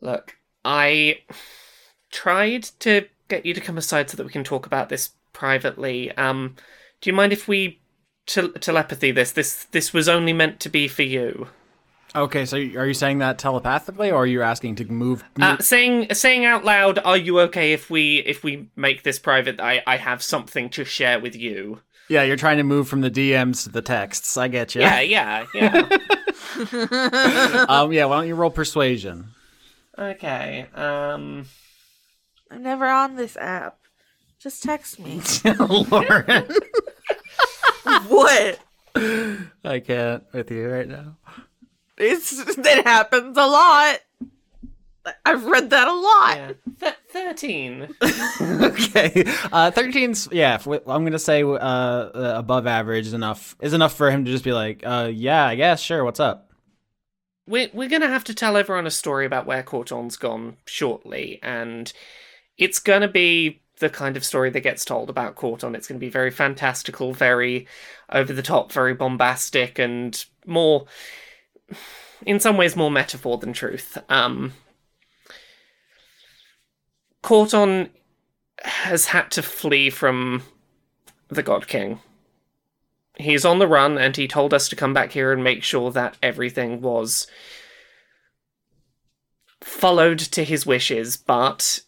Look, 0.00 0.36
I 0.64 1.18
tried 2.10 2.64
to 2.80 3.06
get 3.28 3.44
you 3.44 3.54
to 3.54 3.60
come 3.60 3.78
aside 3.78 4.10
so 4.10 4.16
that 4.16 4.24
we 4.24 4.32
can 4.32 4.44
talk 4.44 4.66
about 4.66 4.88
this 4.88 5.10
privately. 5.32 6.10
Um, 6.16 6.56
do 7.00 7.10
you 7.10 7.14
mind 7.14 7.32
if 7.32 7.46
we 7.46 7.80
tel- 8.26 8.52
telepathy 8.52 9.10
this? 9.10 9.32
This 9.32 9.64
this 9.70 9.92
was 9.92 10.08
only 10.08 10.32
meant 10.32 10.60
to 10.60 10.68
be 10.68 10.88
for 10.88 11.02
you. 11.02 11.48
Okay, 12.16 12.46
so 12.46 12.56
are 12.56 12.86
you 12.86 12.94
saying 12.94 13.18
that 13.18 13.38
telepathically, 13.38 14.10
or 14.10 14.22
are 14.22 14.26
you 14.26 14.40
asking 14.42 14.76
to 14.76 14.84
move? 14.86 15.22
Uh, 15.40 15.58
saying 15.58 16.12
saying 16.14 16.44
out 16.46 16.64
loud, 16.64 16.98
are 17.00 17.18
you 17.18 17.38
okay 17.40 17.72
if 17.74 17.90
we 17.90 18.18
if 18.20 18.42
we 18.42 18.70
make 18.76 19.02
this 19.02 19.18
private? 19.18 19.60
I 19.60 19.82
I 19.86 19.98
have 19.98 20.22
something 20.22 20.70
to 20.70 20.84
share 20.84 21.20
with 21.20 21.36
you. 21.36 21.82
yeah, 22.08 22.22
you're 22.22 22.36
trying 22.36 22.56
to 22.56 22.62
move 22.62 22.88
from 22.88 23.02
the 23.02 23.10
DMs 23.10 23.64
to 23.64 23.68
the 23.68 23.82
texts. 23.82 24.38
I 24.38 24.48
get 24.48 24.74
you. 24.74 24.80
Yeah, 24.80 25.00
yeah, 25.00 25.46
yeah. 25.52 25.70
um, 27.68 27.92
yeah. 27.92 28.06
Why 28.06 28.16
don't 28.16 28.26
you 28.26 28.34
roll 28.34 28.50
persuasion? 28.50 29.28
okay. 29.98 30.66
Um. 30.74 31.44
I'm 32.50 32.62
never 32.62 32.86
on 32.86 33.16
this 33.16 33.36
app. 33.36 33.78
Just 34.38 34.62
text 34.62 34.98
me. 35.00 35.20
Lauren, 35.58 36.46
what? 38.06 38.58
I 38.94 39.80
can't 39.80 40.24
with 40.32 40.50
you 40.50 40.68
right 40.68 40.88
now. 40.88 41.16
It's 41.96 42.38
it 42.38 42.86
happens 42.86 43.36
a 43.36 43.46
lot. 43.46 43.98
I've 45.24 45.44
read 45.44 45.70
that 45.70 45.88
a 45.88 45.92
lot. 45.92 46.36
Yeah. 46.36 46.52
Th- 46.80 46.94
13. 47.10 47.82
okay, 48.02 49.24
uh, 49.52 49.70
13's 49.70 50.28
yeah. 50.30 50.58
I'm 50.86 51.04
gonna 51.04 51.18
say 51.18 51.42
uh, 51.42 51.56
uh, 51.56 52.34
above 52.36 52.66
average 52.66 53.06
is 53.06 53.14
enough. 53.14 53.56
Is 53.60 53.72
enough 53.72 53.94
for 53.94 54.10
him 54.10 54.24
to 54.24 54.30
just 54.30 54.44
be 54.44 54.52
like, 54.52 54.82
uh, 54.84 55.10
yeah, 55.12 55.46
I 55.46 55.54
guess, 55.54 55.80
sure. 55.80 56.04
What's 56.04 56.20
up? 56.20 56.50
We're, 57.46 57.70
we're 57.72 57.88
going 57.88 58.02
to 58.02 58.08
have 58.08 58.24
to 58.24 58.34
tell 58.34 58.58
everyone 58.58 58.86
a 58.86 58.90
story 58.90 59.24
about 59.24 59.46
where 59.46 59.62
Corton's 59.62 60.18
gone 60.18 60.58
shortly, 60.66 61.40
and 61.42 61.90
it's 62.58 62.80
going 62.80 63.02
to 63.02 63.08
be 63.08 63.62
the 63.78 63.88
kind 63.88 64.16
of 64.16 64.24
story 64.24 64.50
that 64.50 64.60
gets 64.60 64.84
told 64.84 65.08
about 65.08 65.36
Corton. 65.36 65.74
It's 65.74 65.86
going 65.86 66.00
to 66.00 66.04
be 66.04 66.10
very 66.10 66.32
fantastical, 66.32 67.12
very 67.12 67.66
over 68.10 68.32
the 68.32 68.42
top, 68.42 68.72
very 68.72 68.92
bombastic, 68.92 69.78
and 69.78 70.22
more, 70.44 70.86
in 72.26 72.40
some 72.40 72.56
ways, 72.56 72.76
more 72.76 72.90
metaphor 72.90 73.38
than 73.38 73.52
truth. 73.52 73.96
Um, 74.08 74.52
Corton 77.22 77.90
has 78.62 79.06
had 79.06 79.30
to 79.32 79.42
flee 79.42 79.90
from 79.90 80.42
the 81.28 81.42
God 81.42 81.68
King. 81.68 82.00
He's 83.16 83.44
on 83.44 83.58
the 83.58 83.68
run, 83.68 83.98
and 83.98 84.16
he 84.16 84.26
told 84.26 84.52
us 84.52 84.68
to 84.68 84.76
come 84.76 84.94
back 84.94 85.12
here 85.12 85.32
and 85.32 85.44
make 85.44 85.62
sure 85.62 85.90
that 85.92 86.16
everything 86.22 86.80
was 86.80 87.28
followed 89.60 90.18
to 90.18 90.44
his 90.44 90.64
wishes, 90.64 91.16
but 91.16 91.80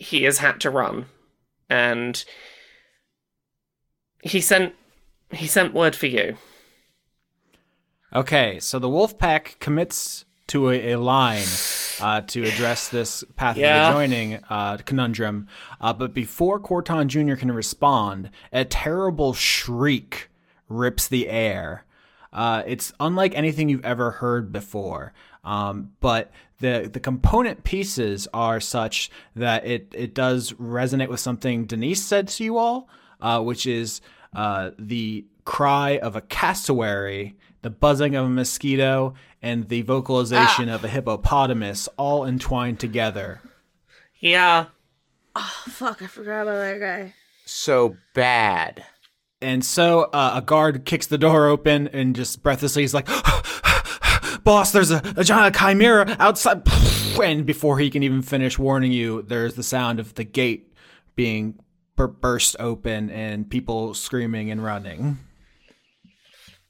he 0.00 0.24
has 0.24 0.38
had 0.38 0.58
to 0.62 0.70
run. 0.70 1.04
And 1.68 2.24
he 4.22 4.40
sent 4.40 4.74
he 5.32 5.46
sent 5.46 5.72
word 5.74 5.94
for 5.94 6.06
you. 6.06 6.36
Okay, 8.12 8.58
so 8.58 8.80
the 8.80 8.88
wolf 8.88 9.16
pack 9.18 9.56
commits 9.60 10.24
to 10.48 10.70
a, 10.70 10.92
a 10.94 10.98
line 10.98 11.44
uh, 12.00 12.22
to 12.22 12.42
address 12.42 12.88
this 12.88 13.22
path 13.36 13.56
Yeah. 13.56 13.86
of 13.88 13.94
the 13.94 13.98
joining 14.00 14.34
uh, 14.50 14.78
conundrum. 14.78 15.46
Uh, 15.80 15.92
but 15.92 16.12
before 16.12 16.58
Corton 16.58 17.08
Jr. 17.08 17.36
can 17.36 17.52
respond, 17.52 18.30
a 18.52 18.64
terrible 18.64 19.32
shriek 19.32 20.28
rips 20.68 21.06
the 21.06 21.28
air. 21.28 21.84
Uh, 22.32 22.64
it's 22.66 22.92
unlike 22.98 23.34
anything 23.36 23.68
you've 23.68 23.84
ever 23.84 24.10
heard 24.12 24.50
before. 24.50 25.12
Um, 25.44 25.92
but 26.00 26.30
the 26.58 26.90
the 26.92 27.00
component 27.00 27.64
pieces 27.64 28.28
are 28.34 28.60
such 28.60 29.10
that 29.34 29.66
it 29.66 29.92
it 29.96 30.14
does 30.14 30.52
resonate 30.52 31.08
with 31.08 31.20
something 31.20 31.64
Denise 31.64 32.04
said 32.04 32.28
to 32.28 32.44
you 32.44 32.58
all, 32.58 32.88
uh, 33.20 33.40
which 33.40 33.66
is 33.66 34.00
uh, 34.34 34.70
the 34.78 35.24
cry 35.44 35.98
of 35.98 36.16
a 36.16 36.20
cassowary, 36.20 37.36
the 37.62 37.70
buzzing 37.70 38.14
of 38.14 38.26
a 38.26 38.28
mosquito, 38.28 39.14
and 39.42 39.68
the 39.68 39.82
vocalization 39.82 40.68
of 40.68 40.84
a 40.84 40.88
hippopotamus 40.88 41.88
all 41.96 42.24
entwined 42.24 42.78
together. 42.78 43.40
Yeah. 44.18 44.66
Oh 45.34 45.62
fuck, 45.66 46.02
I 46.02 46.06
forgot 46.06 46.42
about 46.42 46.58
that 46.58 46.80
guy. 46.80 47.14
So 47.46 47.96
bad. 48.14 48.84
And 49.42 49.64
so 49.64 50.02
uh, 50.12 50.32
a 50.34 50.42
guard 50.42 50.84
kicks 50.84 51.06
the 51.06 51.16
door 51.16 51.46
open 51.46 51.88
and 51.88 52.14
just 52.14 52.42
breathlessly 52.42 52.84
is 52.84 52.92
like, 52.92 53.08
Boss, 54.44 54.72
there's 54.72 54.90
a, 54.90 55.02
a 55.16 55.24
giant 55.24 55.56
chimera 55.56 56.16
outside. 56.18 56.62
And 57.20 57.44
before 57.44 57.78
he 57.78 57.90
can 57.90 58.02
even 58.02 58.22
finish 58.22 58.58
warning 58.58 58.92
you, 58.92 59.22
there's 59.22 59.54
the 59.54 59.64
sound 59.64 59.98
of 60.00 60.14
the 60.14 60.24
gate 60.24 60.72
being 61.16 61.58
bur- 61.96 62.06
burst 62.06 62.56
open 62.58 63.10
and 63.10 63.50
people 63.50 63.92
screaming 63.94 64.50
and 64.50 64.62
running. 64.64 65.18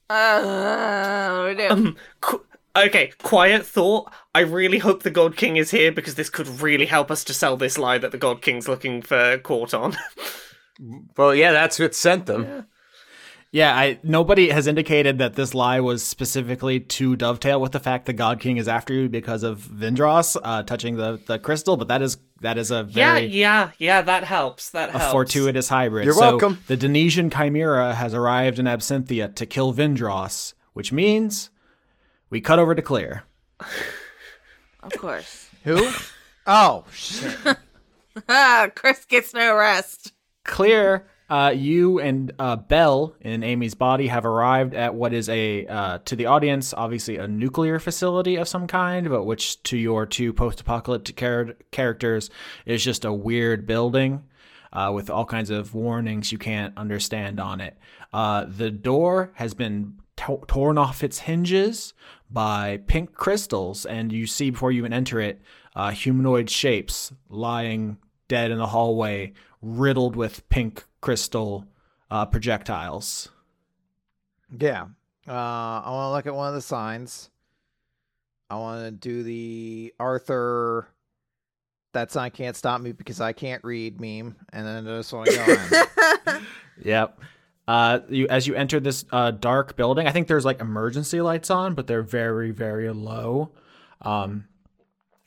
Uh, 0.09 1.43
what 1.43 1.57
do 1.57 1.75
we 1.75 1.83
do? 1.83 1.95
Qu- 2.19 2.45
okay, 2.75 3.13
quiet 3.21 3.65
thought. 3.65 4.11
I 4.35 4.41
really 4.41 4.79
hope 4.79 5.03
the 5.03 5.11
God 5.11 5.37
King 5.37 5.55
is 5.55 5.71
here 5.71 5.91
because 5.91 6.15
this 6.15 6.29
could 6.29 6.47
really 6.61 6.87
help 6.87 7.09
us 7.11 7.23
to 7.25 7.33
sell 7.33 7.55
this 7.55 7.77
lie 7.77 7.99
that 7.99 8.11
the 8.11 8.17
God 8.17 8.41
King's 8.41 8.67
looking 8.67 9.01
for 9.01 9.37
Corton. 9.37 9.95
Well, 11.15 11.35
yeah, 11.35 11.51
that's 11.51 11.77
what 11.77 11.93
sent 11.93 12.25
them. 12.25 12.43
Yeah, 12.43 12.61
I 13.53 13.99
nobody 14.01 14.49
has 14.49 14.65
indicated 14.65 15.17
that 15.17 15.35
this 15.35 15.53
lie 15.53 15.81
was 15.81 16.03
specifically 16.03 16.79
to 16.79 17.15
dovetail 17.17 17.59
with 17.59 17.73
the 17.73 17.79
fact 17.79 18.05
that 18.05 18.13
God 18.13 18.39
King 18.39 18.57
is 18.57 18.67
after 18.67 18.93
you 18.93 19.09
because 19.09 19.43
of 19.43 19.59
Vindros 19.59 20.37
uh, 20.41 20.63
touching 20.63 20.95
the, 20.95 21.19
the 21.25 21.37
crystal, 21.37 21.75
but 21.75 21.89
that 21.89 22.01
is 22.01 22.17
that 22.39 22.57
is 22.57 22.71
a 22.71 22.87
yeah, 22.89 23.13
very 23.13 23.25
yeah, 23.27 23.71
yeah. 23.77 24.01
That 24.01 24.23
helps. 24.23 24.69
That 24.69 24.91
helps 24.91 24.95
a 24.95 24.99
helps. 24.99 25.11
fortuitous 25.11 25.67
hybrid. 25.67 26.05
You're 26.05 26.13
so 26.13 26.21
welcome. 26.21 26.59
The 26.67 26.77
Denesian 26.77 27.29
Chimera 27.29 27.93
has 27.95 28.13
arrived 28.13 28.57
in 28.57 28.65
Absinthia 28.65 29.35
to 29.35 29.45
kill 29.45 29.73
Vindros, 29.73 30.53
which 30.73 30.93
means 30.93 31.49
we 32.29 32.39
cut 32.39 32.57
over 32.59 32.73
to 32.73 32.81
Clear. 32.81 33.23
Of 34.83 34.93
course. 34.93 35.47
Who? 35.63 35.91
oh, 36.47 36.85
shit. 36.91 37.37
Ah, 38.27 38.67
Chris 38.75 39.05
gets 39.05 39.33
no 39.33 39.55
rest. 39.55 40.11
Clear, 40.43 41.07
uh, 41.31 41.49
you 41.49 41.97
and 42.01 42.33
uh, 42.39 42.57
Bell 42.57 43.15
in 43.21 43.41
Amy's 43.41 43.73
body 43.73 44.07
have 44.07 44.25
arrived 44.25 44.73
at 44.73 44.93
what 44.93 45.13
is 45.13 45.29
a, 45.29 45.65
uh, 45.65 45.99
to 46.03 46.17
the 46.17 46.25
audience, 46.25 46.73
obviously 46.73 47.15
a 47.15 47.25
nuclear 47.25 47.79
facility 47.79 48.35
of 48.35 48.49
some 48.49 48.67
kind, 48.67 49.07
but 49.07 49.23
which 49.23 49.63
to 49.63 49.77
your 49.77 50.05
two 50.05 50.33
post-apocalyptic 50.33 51.15
char- 51.15 51.55
characters 51.71 52.29
is 52.65 52.83
just 52.83 53.05
a 53.05 53.13
weird 53.13 53.65
building 53.65 54.23
uh, 54.73 54.91
with 54.93 55.09
all 55.09 55.23
kinds 55.23 55.49
of 55.49 55.73
warnings 55.73 56.33
you 56.33 56.37
can't 56.37 56.77
understand 56.77 57.39
on 57.39 57.61
it. 57.61 57.77
Uh, 58.11 58.43
the 58.45 58.69
door 58.69 59.31
has 59.35 59.53
been 59.53 60.01
to- 60.17 60.43
torn 60.47 60.77
off 60.77 61.01
its 61.01 61.19
hinges 61.19 61.93
by 62.29 62.81
pink 62.87 63.13
crystals, 63.13 63.85
and 63.85 64.11
you 64.11 64.27
see 64.27 64.49
before 64.49 64.73
you 64.73 64.79
even 64.79 64.91
enter 64.91 65.21
it 65.21 65.41
uh, 65.77 65.91
humanoid 65.91 66.49
shapes 66.49 67.13
lying 67.29 67.97
dead 68.27 68.51
in 68.51 68.57
the 68.57 68.67
hallway, 68.67 69.31
riddled 69.61 70.17
with 70.17 70.47
pink 70.49 70.83
crystal 71.01 71.65
uh, 72.09 72.25
projectiles. 72.25 73.29
Yeah. 74.57 74.85
Uh, 75.27 75.31
I 75.31 75.89
want 75.89 76.07
to 76.07 76.11
look 76.11 76.27
at 76.27 76.35
one 76.35 76.47
of 76.47 76.53
the 76.53 76.61
signs. 76.61 77.29
I 78.49 78.55
want 78.55 78.83
to 78.83 78.91
do 78.91 79.23
the 79.23 79.93
Arthur. 79.99 80.87
That 81.93 82.11
sign 82.11 82.31
can't 82.31 82.55
stop 82.55 82.81
me 82.81 82.91
because 82.91 83.19
I 83.19 83.33
can't 83.33 83.63
read 83.63 83.99
meme, 83.99 84.35
and 84.53 84.65
then 84.65 84.87
I 84.87 84.97
just 84.97 85.11
want 85.11 85.29
to 85.29 85.35
go 85.35 86.33
in. 86.33 86.41
Yep. 86.83 87.19
Uh, 87.67 87.99
you 88.09 88.27
as 88.27 88.47
you 88.47 88.55
enter 88.55 88.79
this 88.79 89.05
uh, 89.11 89.31
dark 89.31 89.75
building, 89.75 90.07
I 90.07 90.11
think 90.11 90.27
there's 90.27 90.45
like 90.45 90.59
emergency 90.59 91.21
lights 91.21 91.49
on, 91.49 91.75
but 91.75 91.85
they're 91.87 92.01
very, 92.01 92.51
very 92.51 92.89
low. 92.89 93.51
Um, 94.01 94.45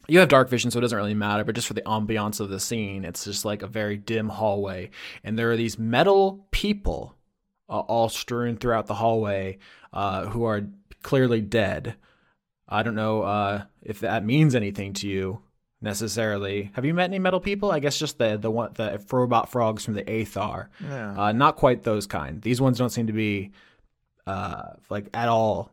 you 0.08 0.18
have 0.20 0.28
dark 0.28 0.48
vision, 0.48 0.70
so 0.70 0.78
it 0.78 0.82
doesn't 0.82 0.96
really 0.96 1.14
matter. 1.14 1.44
But 1.44 1.54
just 1.54 1.66
for 1.66 1.74
the 1.74 1.82
ambiance 1.82 2.40
of 2.40 2.50
the 2.50 2.60
scene, 2.60 3.04
it's 3.04 3.24
just 3.24 3.44
like 3.44 3.62
a 3.62 3.66
very 3.66 3.96
dim 3.96 4.28
hallway, 4.28 4.90
and 5.22 5.38
there 5.38 5.50
are 5.50 5.56
these 5.56 5.78
metal 5.78 6.46
people 6.50 7.14
uh, 7.68 7.80
all 7.80 8.08
strewn 8.08 8.56
throughout 8.56 8.86
the 8.86 8.94
hallway 8.94 9.58
uh, 9.92 10.26
who 10.26 10.44
are 10.44 10.66
clearly 11.02 11.40
dead. 11.40 11.96
I 12.68 12.82
don't 12.82 12.94
know 12.94 13.22
uh, 13.22 13.64
if 13.82 14.00
that 14.00 14.24
means 14.24 14.54
anything 14.54 14.94
to 14.94 15.08
you 15.08 15.42
necessarily. 15.80 16.70
Have 16.74 16.84
you 16.84 16.94
met 16.94 17.04
any 17.04 17.18
metal 17.18 17.40
people? 17.40 17.70
I 17.70 17.78
guess 17.78 17.98
just 17.98 18.18
the 18.18 18.36
the 18.36 18.50
one 18.50 18.72
the 18.74 19.00
robot 19.12 19.50
frogs 19.50 19.84
from 19.84 19.94
the 19.94 20.02
Aethar. 20.02 20.68
Yeah. 20.82 21.14
Uh, 21.16 21.32
not 21.32 21.56
quite 21.56 21.84
those 21.84 22.06
kind. 22.06 22.42
These 22.42 22.60
ones 22.60 22.78
don't 22.78 22.90
seem 22.90 23.06
to 23.06 23.12
be 23.12 23.52
uh, 24.26 24.70
like 24.90 25.08
at 25.14 25.28
all 25.28 25.70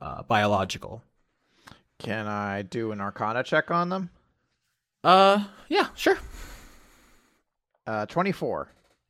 uh, 0.00 0.22
biological. 0.24 1.02
Can 1.98 2.26
I 2.26 2.62
do 2.62 2.92
an 2.92 3.00
Arcana 3.00 3.42
check 3.42 3.70
on 3.70 3.88
them? 3.88 4.10
Uh, 5.02 5.44
yeah, 5.68 5.88
sure. 5.94 6.18
Uh, 7.86 8.06
24. 8.06 8.68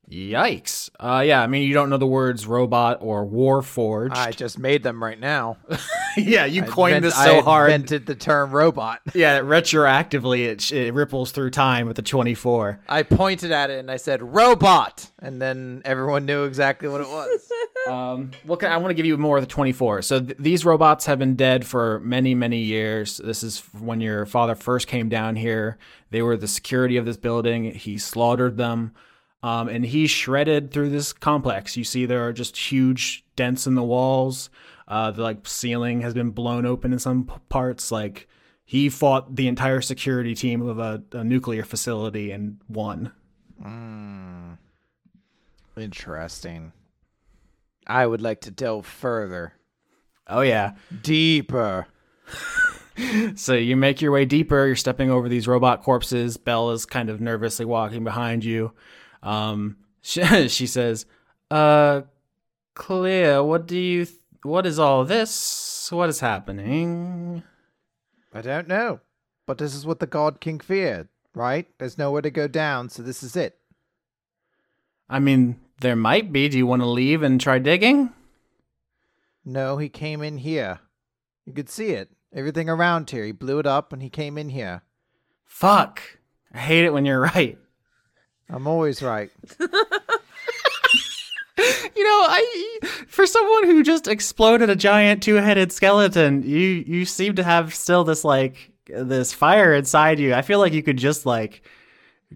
Yikes. 0.09 0.89
Uh, 0.99 1.23
yeah, 1.25 1.41
I 1.41 1.47
mean, 1.47 1.67
you 1.67 1.73
don't 1.73 1.89
know 1.89 1.97
the 1.97 2.07
words 2.07 2.47
robot 2.47 2.97
or 3.01 3.25
war 3.25 3.61
warforged. 3.61 4.15
I 4.15 4.31
just 4.31 4.57
made 4.57 4.81
them 4.83 5.03
right 5.03 5.19
now. 5.19 5.57
yeah, 6.17 6.45
you 6.45 6.63
I 6.63 6.65
coined 6.65 6.95
invent- 6.97 7.13
this 7.13 7.23
so 7.23 7.39
I 7.39 7.41
hard. 7.41 7.71
invented 7.71 8.05
the 8.05 8.15
term 8.15 8.51
robot. 8.51 9.01
yeah, 9.13 9.39
retroactively, 9.39 10.45
it, 10.47 10.71
it 10.71 10.93
ripples 10.93 11.31
through 11.31 11.51
time 11.51 11.87
with 11.87 11.95
the 11.95 12.01
24. 12.01 12.79
I 12.89 13.03
pointed 13.03 13.51
at 13.51 13.69
it 13.69 13.79
and 13.79 13.91
I 13.91 13.97
said 13.97 14.21
robot, 14.23 15.11
and 15.19 15.41
then 15.41 15.81
everyone 15.85 16.25
knew 16.25 16.43
exactly 16.45 16.87
what 16.89 17.01
it 17.01 17.07
was. 17.07 17.51
Um, 17.87 18.31
look, 18.45 18.63
I 18.65 18.75
want 18.77 18.89
to 18.89 18.93
give 18.93 19.05
you 19.05 19.17
more 19.17 19.37
of 19.37 19.41
the 19.41 19.47
24. 19.47 20.01
So 20.01 20.19
th- 20.19 20.37
these 20.37 20.65
robots 20.65 21.05
have 21.05 21.17
been 21.17 21.35
dead 21.35 21.65
for 21.65 22.01
many, 22.01 22.35
many 22.35 22.59
years. 22.59 23.17
This 23.23 23.41
is 23.41 23.61
when 23.79 24.01
your 24.01 24.25
father 24.25 24.53
first 24.53 24.85
came 24.85 25.07
down 25.07 25.37
here. 25.37 25.77
They 26.11 26.21
were 26.21 26.35
the 26.35 26.47
security 26.47 26.97
of 26.97 27.05
this 27.05 27.15
building. 27.17 27.71
He 27.73 27.97
slaughtered 27.97 28.57
them. 28.57 28.93
Um, 29.41 29.69
and 29.69 29.85
he 29.85 30.05
shredded 30.07 30.71
through 30.71 30.89
this 30.89 31.13
complex. 31.13 31.77
You 31.77 31.83
see, 31.85 32.05
there 32.05 32.25
are 32.27 32.33
just 32.33 32.57
huge 32.57 33.23
dents 33.35 33.65
in 33.67 33.75
the 33.75 33.83
walls. 33.83 34.49
Uh, 34.87 35.11
the 35.11 35.21
like 35.23 35.47
ceiling 35.47 36.01
has 36.01 36.13
been 36.13 36.31
blown 36.31 36.65
open 36.65 36.91
in 36.91 36.99
some 36.99 37.25
p- 37.25 37.33
parts. 37.47 37.91
Like 37.91 38.27
he 38.65 38.89
fought 38.89 39.35
the 39.35 39.47
entire 39.47 39.81
security 39.81 40.35
team 40.35 40.61
of 40.67 40.79
a, 40.79 41.03
a 41.13 41.23
nuclear 41.23 41.63
facility 41.63 42.31
and 42.31 42.59
won. 42.67 43.11
Interesting. 45.77 46.73
I 47.87 48.05
would 48.05 48.21
like 48.21 48.41
to 48.41 48.51
delve 48.51 48.85
further, 48.85 49.53
Oh 50.27 50.41
yeah. 50.41 50.73
deeper. 51.01 51.87
So 53.35 53.53
you 53.53 53.77
make 53.77 54.01
your 54.01 54.11
way 54.11 54.25
deeper. 54.25 54.67
You're 54.67 54.75
stepping 54.75 55.09
over 55.09 55.29
these 55.29 55.47
robot 55.47 55.83
corpses. 55.83 56.35
Belle 56.35 56.71
is 56.71 56.85
kind 56.85 57.09
of 57.09 57.21
nervously 57.21 57.63
walking 57.63 58.03
behind 58.03 58.43
you. 58.43 58.73
Um, 59.23 59.77
she, 60.01 60.47
she 60.47 60.67
says, 60.67 61.05
"Uh, 61.51 62.01
Clea, 62.75 63.39
what 63.39 63.67
do 63.67 63.77
you? 63.77 64.05
Th- 64.05 64.17
what 64.43 64.65
is 64.65 64.79
all 64.79 65.05
this? 65.05 65.89
What 65.91 66.09
is 66.09 66.19
happening?" 66.19 67.43
I 68.33 68.41
don't 68.41 68.67
know, 68.67 68.99
but 69.47 69.57
this 69.57 69.73
is 69.73 69.85
what 69.85 69.99
the 69.99 70.05
God 70.05 70.39
King 70.39 70.59
feared, 70.59 71.07
right? 71.33 71.67
There's 71.79 71.97
nowhere 71.97 72.21
to 72.21 72.29
go 72.29 72.47
down, 72.47 72.89
so 72.89 73.01
this 73.01 73.23
is 73.23 73.35
it. 73.35 73.57
I 75.09 75.17
mean, 75.19 75.59
there 75.81 75.95
might 75.95 76.31
be. 76.31 76.47
Do 76.47 76.57
you 76.57 76.67
want 76.67 76.83
to 76.83 76.87
leave 76.87 77.23
and 77.23 77.41
try 77.41 77.57
digging? 77.57 78.13
No, 79.43 79.77
he 79.77 79.89
came 79.89 80.21
in 80.21 80.37
here. 80.37 80.79
You 81.45 81.53
could 81.53 81.69
see 81.69 81.89
it. 81.89 82.11
Everything 82.31 82.69
around 82.69 83.09
here. 83.09 83.25
He 83.25 83.31
blew 83.31 83.57
it 83.57 83.65
up 83.65 83.91
and 83.91 84.03
he 84.03 84.09
came 84.09 84.37
in 84.37 84.49
here. 84.49 84.83
Fuck. 85.45 86.01
I 86.53 86.59
hate 86.59 86.85
it 86.85 86.93
when 86.93 87.05
you're 87.05 87.21
right. 87.35 87.57
I'm 88.49 88.67
always 88.67 89.01
right. 89.01 89.29
You 91.95 92.03
know, 92.05 92.25
I 92.29 92.79
for 93.07 93.27
someone 93.27 93.65
who 93.65 93.83
just 93.83 94.07
exploded 94.07 94.69
a 94.69 94.75
giant 94.75 95.21
two-headed 95.21 95.73
skeleton, 95.73 96.43
you 96.43 96.57
you 96.59 97.03
seem 97.03 97.35
to 97.35 97.43
have 97.43 97.75
still 97.75 98.05
this 98.05 98.23
like 98.23 98.71
this 98.85 99.33
fire 99.33 99.73
inside 99.73 100.19
you. 100.19 100.33
I 100.33 100.41
feel 100.41 100.59
like 100.59 100.71
you 100.71 100.81
could 100.81 100.95
just 100.95 101.25
like 101.25 101.61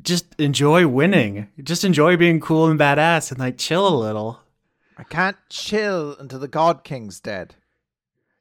just 0.02 0.26
enjoy 0.38 0.88
winning. 0.88 1.48
Just 1.64 1.86
enjoy 1.86 2.18
being 2.18 2.42
cool 2.42 2.68
and 2.68 2.78
badass 2.78 3.32
and 3.32 3.40
like 3.40 3.58
chill 3.58 3.88
a 3.88 3.96
little. 3.96 4.42
I 4.98 5.04
can't 5.04 5.38
chill 5.50 6.18
until 6.18 6.40
the 6.40 6.50
God 6.50 6.84
King's 6.84 7.22
dead. 7.22 7.56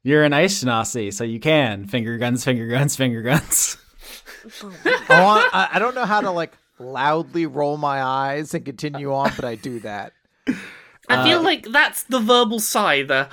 You're 0.02 0.24
an 0.24 0.32
ice 0.32 0.64
Nazi, 0.64 1.12
so 1.12 1.22
you 1.22 1.38
can 1.38 1.86
finger 1.86 2.18
guns, 2.18 2.44
finger 2.44 2.66
guns, 2.66 2.96
finger 2.96 3.22
guns. 3.22 3.76
Oh, 4.60 4.74
I, 5.08 5.22
want, 5.22 5.54
I, 5.54 5.68
I 5.74 5.78
don't 5.78 5.94
know 5.94 6.04
how 6.04 6.20
to 6.20 6.32
like 6.32 6.52
loudly 6.82 7.46
roll 7.46 7.76
my 7.76 8.02
eyes 8.02 8.54
and 8.54 8.64
continue 8.64 9.12
on, 9.12 9.32
but 9.36 9.44
I 9.44 9.54
do 9.54 9.80
that. 9.80 10.12
I 11.08 11.24
feel 11.24 11.42
like 11.42 11.66
that's 11.70 12.04
the 12.04 12.20
verbal 12.20 12.60
sigh. 12.60 13.02
The 13.02 13.28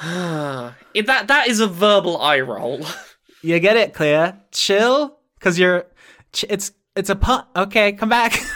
It- 0.94 1.06
that 1.06 1.28
that 1.28 1.48
is 1.48 1.60
a 1.60 1.66
verbal 1.66 2.20
eye 2.20 2.40
roll. 2.40 2.80
You 3.42 3.60
get 3.60 3.76
it, 3.76 3.92
Clea? 3.92 4.32
Chill, 4.52 5.18
cause 5.38 5.58
you're. 5.58 5.84
Ch- 6.32 6.46
it's 6.48 6.72
it's 6.96 7.10
a 7.10 7.14
pun. 7.14 7.44
Okay, 7.54 7.92
come 7.92 8.08
back. 8.08 8.38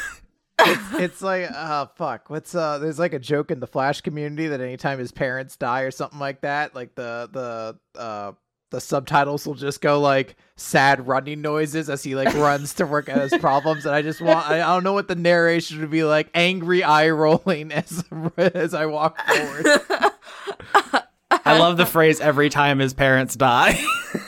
It's 0.61 1.22
like, 1.22 1.49
uh, 1.53 1.86
fuck. 1.94 2.30
What's 2.30 2.55
uh? 2.55 2.78
There's 2.78 2.99
like 2.99 3.12
a 3.12 3.18
joke 3.18 3.51
in 3.51 3.61
the 3.61 3.66
Flash 3.66 4.01
community 4.01 4.49
that 4.49 4.61
anytime 4.62 4.99
his 4.99 5.12
parents 5.12 5.57
die 5.57 5.82
or 5.82 5.90
something 5.90 6.18
like 6.18 6.40
that, 6.40 6.74
like 6.74 6.94
the 6.96 7.28
the 7.30 8.01
uh 8.01 8.32
the 8.70 8.80
subtitles 8.80 9.46
will 9.46 9.54
just 9.54 9.80
go 9.80 10.00
like 10.00 10.36
sad 10.56 11.06
running 11.06 11.40
noises 11.40 11.88
as 11.88 12.02
he 12.02 12.14
like 12.14 12.34
runs 12.34 12.74
to 12.74 12.86
work 12.86 13.08
out 13.08 13.20
his 13.20 13.36
problems, 13.40 13.86
and 13.86 13.94
I 13.94 14.02
just 14.02 14.20
want 14.20 14.48
I, 14.48 14.56
I 14.56 14.74
don't 14.74 14.84
know 14.84 14.92
what 14.92 15.08
the 15.08 15.14
narration 15.14 15.80
would 15.80 15.90
be 15.90 16.04
like, 16.04 16.28
angry 16.34 16.82
eye 16.82 17.10
rolling 17.10 17.72
as 17.72 18.04
as 18.36 18.74
I 18.74 18.86
walk 18.86 19.18
forward. 19.26 19.66
I 21.31 21.59
love 21.59 21.76
the 21.76 21.87
phrase 21.87 22.20
"every 22.20 22.49
time 22.49 22.79
his 22.79 22.95
parents 22.95 23.37
die." 23.37 23.79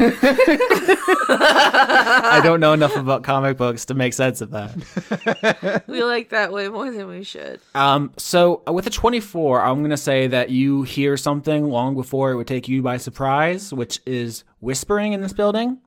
I 1.29 2.41
don't 2.43 2.61
know 2.61 2.73
enough 2.73 2.97
about 2.97 3.23
comic 3.23 3.57
books 3.57 3.87
to 3.87 3.95
make 3.95 4.13
sense 4.13 4.41
of 4.41 4.51
that. 4.51 5.85
we 5.87 6.03
like 6.03 6.31
that 6.31 6.53
way 6.53 6.69
more 6.69 6.91
than 6.91 7.09
we 7.09 7.25
should. 7.25 7.61
Um, 7.75 8.13
so 8.17 8.63
uh, 8.69 8.73
with 8.73 8.87
a 8.87 8.91
24, 8.91 9.63
I'm 9.63 9.83
gonna 9.83 9.97
say 9.97 10.27
that 10.27 10.51
you 10.51 10.83
hear 10.83 11.17
something 11.17 11.71
long 11.71 11.95
before 11.95 12.33
it 12.33 12.37
would 12.37 12.47
take 12.47 12.69
you 12.69 12.83
by 12.83 12.97
surprise, 12.99 13.73
which 13.73 14.01
is 14.07 14.45
whispering 14.61 15.13
in 15.13 15.21
this 15.21 15.33
building. 15.33 15.79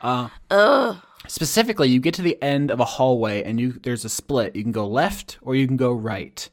Uh, 0.00 0.28
Ugh. 0.50 0.96
specifically, 1.26 1.88
you 1.88 1.98
get 1.98 2.14
to 2.14 2.22
the 2.22 2.40
end 2.42 2.70
of 2.70 2.78
a 2.78 2.84
hallway 2.84 3.42
and 3.42 3.58
you 3.58 3.72
there's 3.72 4.04
a 4.04 4.08
split. 4.08 4.54
You 4.54 4.62
can 4.62 4.72
go 4.72 4.86
left 4.86 5.38
or 5.42 5.54
you 5.56 5.66
can 5.66 5.76
go 5.76 5.92
right, 5.92 6.48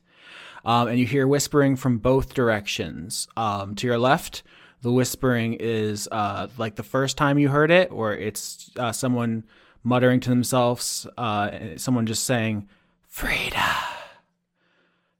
um, 0.65 0.87
and 0.87 0.99
you 0.99 1.05
hear 1.05 1.27
whispering 1.27 1.75
from 1.75 1.97
both 1.97 2.33
directions. 2.33 3.27
Um, 3.35 3.75
to 3.75 3.87
your 3.87 3.97
left, 3.97 4.43
the 4.81 4.91
whispering 4.91 5.53
is 5.59 6.07
uh, 6.11 6.47
like 6.57 6.75
the 6.75 6.83
first 6.83 7.17
time 7.17 7.37
you 7.37 7.49
heard 7.49 7.71
it, 7.71 7.91
or 7.91 8.13
it's 8.13 8.71
uh, 8.77 8.91
someone 8.91 9.43
muttering 9.83 10.19
to 10.21 10.29
themselves, 10.29 11.07
uh, 11.17 11.51
someone 11.77 12.05
just 12.05 12.23
saying, 12.23 12.67
"Frida, 13.07 13.75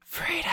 Frida." 0.04 0.48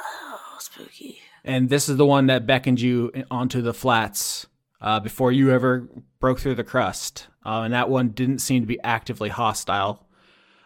Oh, 0.00 0.56
spooky. 0.58 1.18
And 1.44 1.68
this 1.68 1.88
is 1.88 1.96
the 1.96 2.06
one 2.06 2.26
that 2.26 2.46
beckoned 2.46 2.80
you 2.80 3.12
onto 3.30 3.62
the 3.62 3.74
flats 3.74 4.46
uh, 4.80 5.00
before 5.00 5.32
you 5.32 5.50
ever 5.50 5.88
broke 6.20 6.40
through 6.40 6.54
the 6.54 6.64
crust. 6.64 7.28
Uh, 7.44 7.62
and 7.62 7.74
that 7.74 7.90
one 7.90 8.10
didn't 8.10 8.38
seem 8.38 8.62
to 8.62 8.66
be 8.66 8.80
actively 8.82 9.28
hostile. 9.28 10.06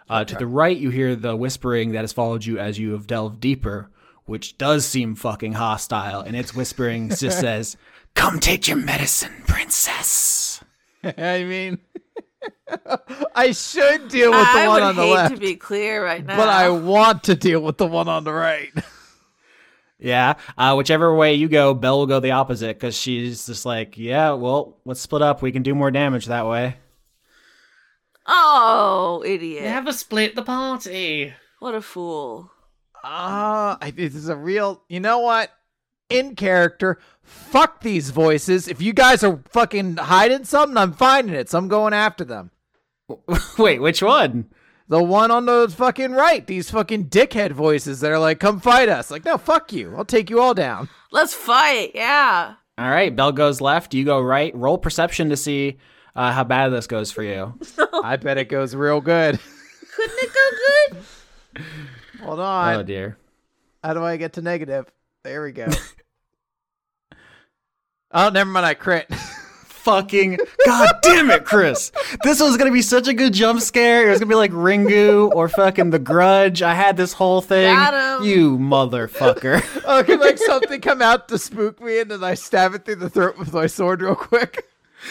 Uh, 0.08 0.24
To 0.24 0.34
the 0.36 0.46
right, 0.46 0.76
you 0.76 0.90
hear 0.90 1.16
the 1.16 1.34
whispering 1.36 1.92
that 1.92 2.02
has 2.02 2.12
followed 2.12 2.44
you 2.44 2.58
as 2.58 2.78
you 2.78 2.92
have 2.92 3.06
delved 3.06 3.40
deeper, 3.40 3.90
which 4.24 4.56
does 4.58 4.86
seem 4.86 5.14
fucking 5.14 5.54
hostile. 5.54 6.20
And 6.20 6.36
its 6.36 6.54
whispering 6.54 7.08
just 7.16 7.40
says, 7.40 7.76
Come 8.14 8.38
take 8.40 8.68
your 8.68 8.76
medicine, 8.78 9.32
princess. 9.46 10.62
I 11.04 11.44
mean, 11.44 11.78
I 13.34 13.52
should 13.52 14.08
deal 14.08 14.30
with 14.30 14.40
the 14.52 14.58
I 14.60 14.68
one 14.68 14.82
on 14.82 14.96
the 14.96 15.02
hate 15.02 15.14
left, 15.14 15.34
to 15.34 15.40
be 15.40 15.56
clear 15.56 16.04
right 16.04 16.24
now. 16.24 16.36
but 16.36 16.48
I 16.48 16.68
want 16.70 17.24
to 17.24 17.34
deal 17.34 17.60
with 17.60 17.76
the 17.78 17.86
one 17.86 18.08
on 18.08 18.24
the 18.24 18.32
right. 18.32 18.70
Yeah. 19.98 20.34
Uh, 20.58 20.74
whichever 20.74 21.14
way 21.14 21.34
you 21.34 21.48
go, 21.48 21.72
Belle 21.74 21.98
will 22.00 22.06
go 22.06 22.20
the 22.20 22.32
opposite 22.32 22.76
because 22.76 22.96
she's 22.96 23.46
just 23.46 23.64
like, 23.64 23.96
Yeah, 23.96 24.32
well, 24.32 24.76
let's 24.84 25.00
split 25.00 25.22
up. 25.22 25.42
We 25.42 25.52
can 25.52 25.62
do 25.62 25.74
more 25.74 25.90
damage 25.90 26.26
that 26.26 26.46
way. 26.46 26.76
Oh, 28.26 29.22
idiot! 29.24 29.64
Never 29.64 29.92
split 29.92 30.34
the 30.34 30.42
party. 30.42 31.32
What 31.60 31.74
a 31.74 31.82
fool! 31.82 32.50
Ah, 33.04 33.78
I 33.80 33.90
this 33.90 34.14
is 34.14 34.28
a 34.28 34.36
real. 34.36 34.82
You 34.88 35.00
know 35.00 35.20
what? 35.20 35.50
In 36.10 36.34
character, 36.36 36.98
fuck 37.22 37.80
these 37.80 38.10
voices. 38.10 38.68
If 38.68 38.80
you 38.80 38.92
guys 38.92 39.22
are 39.24 39.40
fucking 39.50 39.96
hiding 39.96 40.44
something, 40.44 40.76
I'm 40.76 40.92
finding 40.92 41.34
it. 41.34 41.48
So 41.48 41.58
I'm 41.58 41.68
going 41.68 41.92
after 41.92 42.24
them. 42.24 42.50
Wait, 43.58 43.80
which 43.80 44.02
one? 44.02 44.48
The 44.88 45.02
one 45.02 45.32
on 45.32 45.46
the 45.46 45.72
fucking 45.76 46.12
right, 46.12 46.46
these 46.46 46.70
fucking 46.70 47.06
dickhead 47.06 47.52
voices 47.52 48.00
that 48.00 48.12
are 48.12 48.18
like, 48.18 48.38
"Come 48.38 48.60
fight 48.60 48.88
us!" 48.88 49.10
Like, 49.10 49.24
no, 49.24 49.36
fuck 49.36 49.72
you. 49.72 49.94
I'll 49.96 50.04
take 50.04 50.30
you 50.30 50.40
all 50.40 50.54
down. 50.54 50.88
Let's 51.10 51.34
fight. 51.34 51.92
Yeah. 51.94 52.54
All 52.78 52.90
right, 52.90 53.14
Bell 53.14 53.32
goes 53.32 53.60
left. 53.60 53.94
You 53.94 54.04
go 54.04 54.20
right. 54.20 54.54
Roll 54.54 54.78
perception 54.78 55.30
to 55.30 55.36
see 55.36 55.78
uh, 56.16 56.32
how 56.32 56.44
bad 56.44 56.70
this 56.70 56.86
goes 56.86 57.12
for 57.12 57.22
you. 57.22 57.54
I 58.02 58.16
bet 58.16 58.38
it 58.38 58.48
goes 58.48 58.74
real 58.74 59.00
good. 59.00 59.38
Couldn't 59.94 60.18
it 60.18 60.32
go 60.32 60.94
good? 60.94 61.04
Hold 62.22 62.40
on. 62.40 62.74
Oh 62.74 62.82
dear. 62.82 63.18
How 63.84 63.94
do 63.94 64.02
I 64.02 64.16
get 64.16 64.32
to 64.34 64.42
negative? 64.42 64.90
There 65.22 65.42
we 65.42 65.52
go. 65.52 65.68
oh, 68.12 68.30
never 68.30 68.50
mind. 68.50 68.66
I 68.66 68.74
crit. 68.74 69.12
Fucking 69.14 70.38
god 70.64 70.88
damn 71.02 71.30
it, 71.30 71.44
Chris! 71.44 71.92
This 72.24 72.40
was 72.40 72.56
gonna 72.56 72.72
be 72.72 72.82
such 72.82 73.06
a 73.06 73.14
good 73.14 73.32
jump 73.32 73.60
scare. 73.60 74.08
It 74.08 74.10
was 74.10 74.18
gonna 74.18 74.28
be 74.28 74.34
like 74.34 74.50
Ringu 74.50 75.32
or 75.32 75.48
fucking 75.48 75.90
The 75.90 76.00
Grudge. 76.00 76.60
I 76.60 76.74
had 76.74 76.96
this 76.96 77.12
whole 77.12 77.40
thing. 77.40 77.72
Got 77.72 78.20
him. 78.20 78.28
You 78.28 78.58
motherfucker. 78.58 79.62
oh, 79.86 80.02
can 80.02 80.18
like 80.18 80.38
something 80.38 80.80
come 80.80 81.00
out 81.00 81.28
to 81.28 81.38
spook 81.38 81.80
me, 81.80 82.00
and 82.00 82.10
then 82.10 82.24
I 82.24 82.34
stab 82.34 82.74
it 82.74 82.84
through 82.84 82.96
the 82.96 83.10
throat 83.10 83.38
with 83.38 83.52
my 83.52 83.68
sword 83.68 84.02
real 84.02 84.16
quick. 84.16 84.64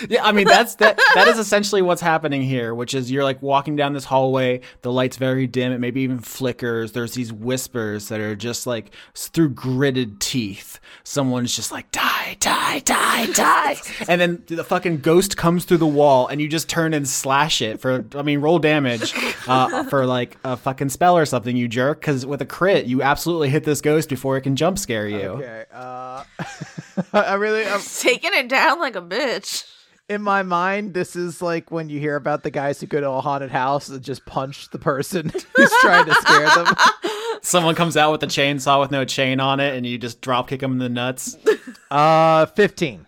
Yeah, 0.10 0.24
I 0.26 0.32
mean 0.32 0.48
that's 0.48 0.76
that 0.76 1.00
that 1.16 1.28
is 1.28 1.38
essentially 1.38 1.82
what's 1.82 2.02
happening 2.02 2.42
here, 2.42 2.74
which 2.74 2.94
is 2.94 3.12
you're 3.12 3.24
like 3.24 3.42
walking 3.42 3.76
down 3.76 3.94
this 3.94 4.06
hallway, 4.06 4.62
the 4.82 4.92
light's 4.92 5.18
very 5.18 5.48
dim, 5.48 5.72
it 5.72 5.80
maybe 5.80 6.02
even 6.02 6.20
flickers. 6.20 6.92
There's 6.92 7.14
these 7.14 7.32
whispers 7.32 8.10
that 8.10 8.20
are 8.20 8.36
just 8.36 8.68
like 8.68 8.92
through 9.14 9.50
gritted 9.50 10.20
teeth. 10.20 10.80
Someone's 11.04 11.56
just 11.56 11.72
like 11.72 11.90
die, 11.92 12.38
die, 12.40 12.80
die, 12.80 13.26
die. 13.28 13.76
and 14.08 14.22
then 14.22 14.44
the 14.48 14.64
fucking 14.64 15.00
ghost 15.00 15.38
comes 15.38 15.66
through 15.66 15.78
the 15.78 15.88
wall 15.88 16.28
and 16.28 16.42
you 16.42 16.48
just 16.48 16.70
turn 16.70 16.94
and 16.94 17.08
slash 17.08 17.62
it 17.62 17.80
for 17.80 18.06
I 18.16 18.22
mean 18.22 18.40
roll 18.40 18.60
damage 18.60 19.14
uh, 19.48 19.84
for 19.86 20.06
like 20.06 20.38
a 20.44 20.58
fucking 20.58 20.90
spell 20.90 21.18
or 21.18 21.26
something, 21.26 21.56
you 21.56 21.68
jerk, 21.68 22.02
cuz 22.02 22.26
with 22.26 22.42
a 22.42 22.46
crit, 22.46 22.86
you 22.86 23.02
absolutely 23.02 23.50
hit 23.50 23.64
this 23.64 23.82
ghost 23.82 24.10
before 24.10 24.38
it 24.38 24.42
can 24.42 24.56
jump 24.56 24.78
scare 24.78 25.08
you. 25.08 25.18
Okay. 25.18 25.66
Uh, 25.74 26.24
I 27.14 27.34
really, 27.36 27.66
I'm, 27.66 27.82
Taking 27.82 28.32
it 28.34 28.50
down 28.50 28.80
like 28.80 28.96
a 28.96 29.02
bitch. 29.02 29.66
In 30.08 30.22
my 30.22 30.44
mind, 30.44 30.94
this 30.94 31.16
is 31.16 31.42
like 31.42 31.72
when 31.72 31.90
you 31.90 32.00
hear 32.00 32.16
about 32.16 32.44
the 32.44 32.52
guys 32.52 32.80
who 32.80 32.88
go 32.88 33.00
to 33.02 33.10
a 33.10 33.22
haunted 33.22 33.52
house 33.52 33.90
and 33.90 34.02
just 34.04 34.26
punch 34.26 34.70
the 34.70 34.78
person 34.80 35.30
who's 35.56 35.72
trying 35.82 36.06
to 36.06 36.14
scare 36.16 36.50
them. 36.50 36.76
Someone 37.42 37.76
comes 37.76 37.98
out 37.98 38.12
with 38.12 38.24
a 38.24 38.28
chainsaw 38.28 38.80
with 38.80 38.92
no 38.92 39.06
chain 39.06 39.40
on 39.40 39.60
it 39.60 39.76
and 39.76 39.86
you 39.86 39.98
just 39.98 40.22
drop 40.22 40.48
kick 40.50 40.62
them 40.62 40.74
in 40.74 40.78
the 40.80 40.90
nuts. 40.90 41.38
Uh, 41.92 42.48
fifteen. 42.48 43.06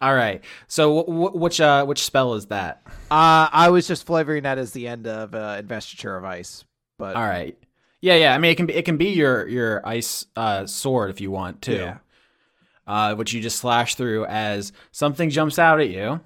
All 0.00 0.14
right. 0.14 0.44
So 0.68 0.98
w- 1.02 1.18
w- 1.24 1.38
which 1.42 1.60
uh 1.60 1.84
which 1.86 2.04
spell 2.04 2.34
is 2.34 2.46
that? 2.46 2.82
Uh, 3.10 3.48
I 3.50 3.70
was 3.70 3.88
just 3.88 4.06
flavoring 4.06 4.42
that 4.44 4.58
as 4.58 4.72
the 4.72 4.86
end 4.86 5.06
of 5.08 5.34
uh, 5.34 5.56
investiture 5.58 6.14
of 6.16 6.24
ice, 6.24 6.64
but 6.98 7.16
All 7.16 7.26
right. 7.26 7.58
Yeah, 8.00 8.14
yeah. 8.16 8.34
I 8.34 8.38
mean, 8.38 8.52
it 8.52 8.56
can 8.56 8.66
be 8.66 8.74
it 8.74 8.84
can 8.84 8.96
be 8.96 9.08
your 9.08 9.48
your 9.48 9.84
ice 9.84 10.26
uh, 10.36 10.66
sword 10.66 11.10
if 11.10 11.20
you 11.20 11.30
want 11.30 11.62
to. 11.62 11.74
Yeah. 11.74 11.96
Uh, 12.86 13.14
which 13.16 13.32
you 13.32 13.40
just 13.40 13.58
slash 13.58 13.94
through 13.96 14.26
as 14.26 14.72
something 14.92 15.30
jumps 15.30 15.58
out 15.58 15.80
at 15.80 15.88
you. 15.88 16.20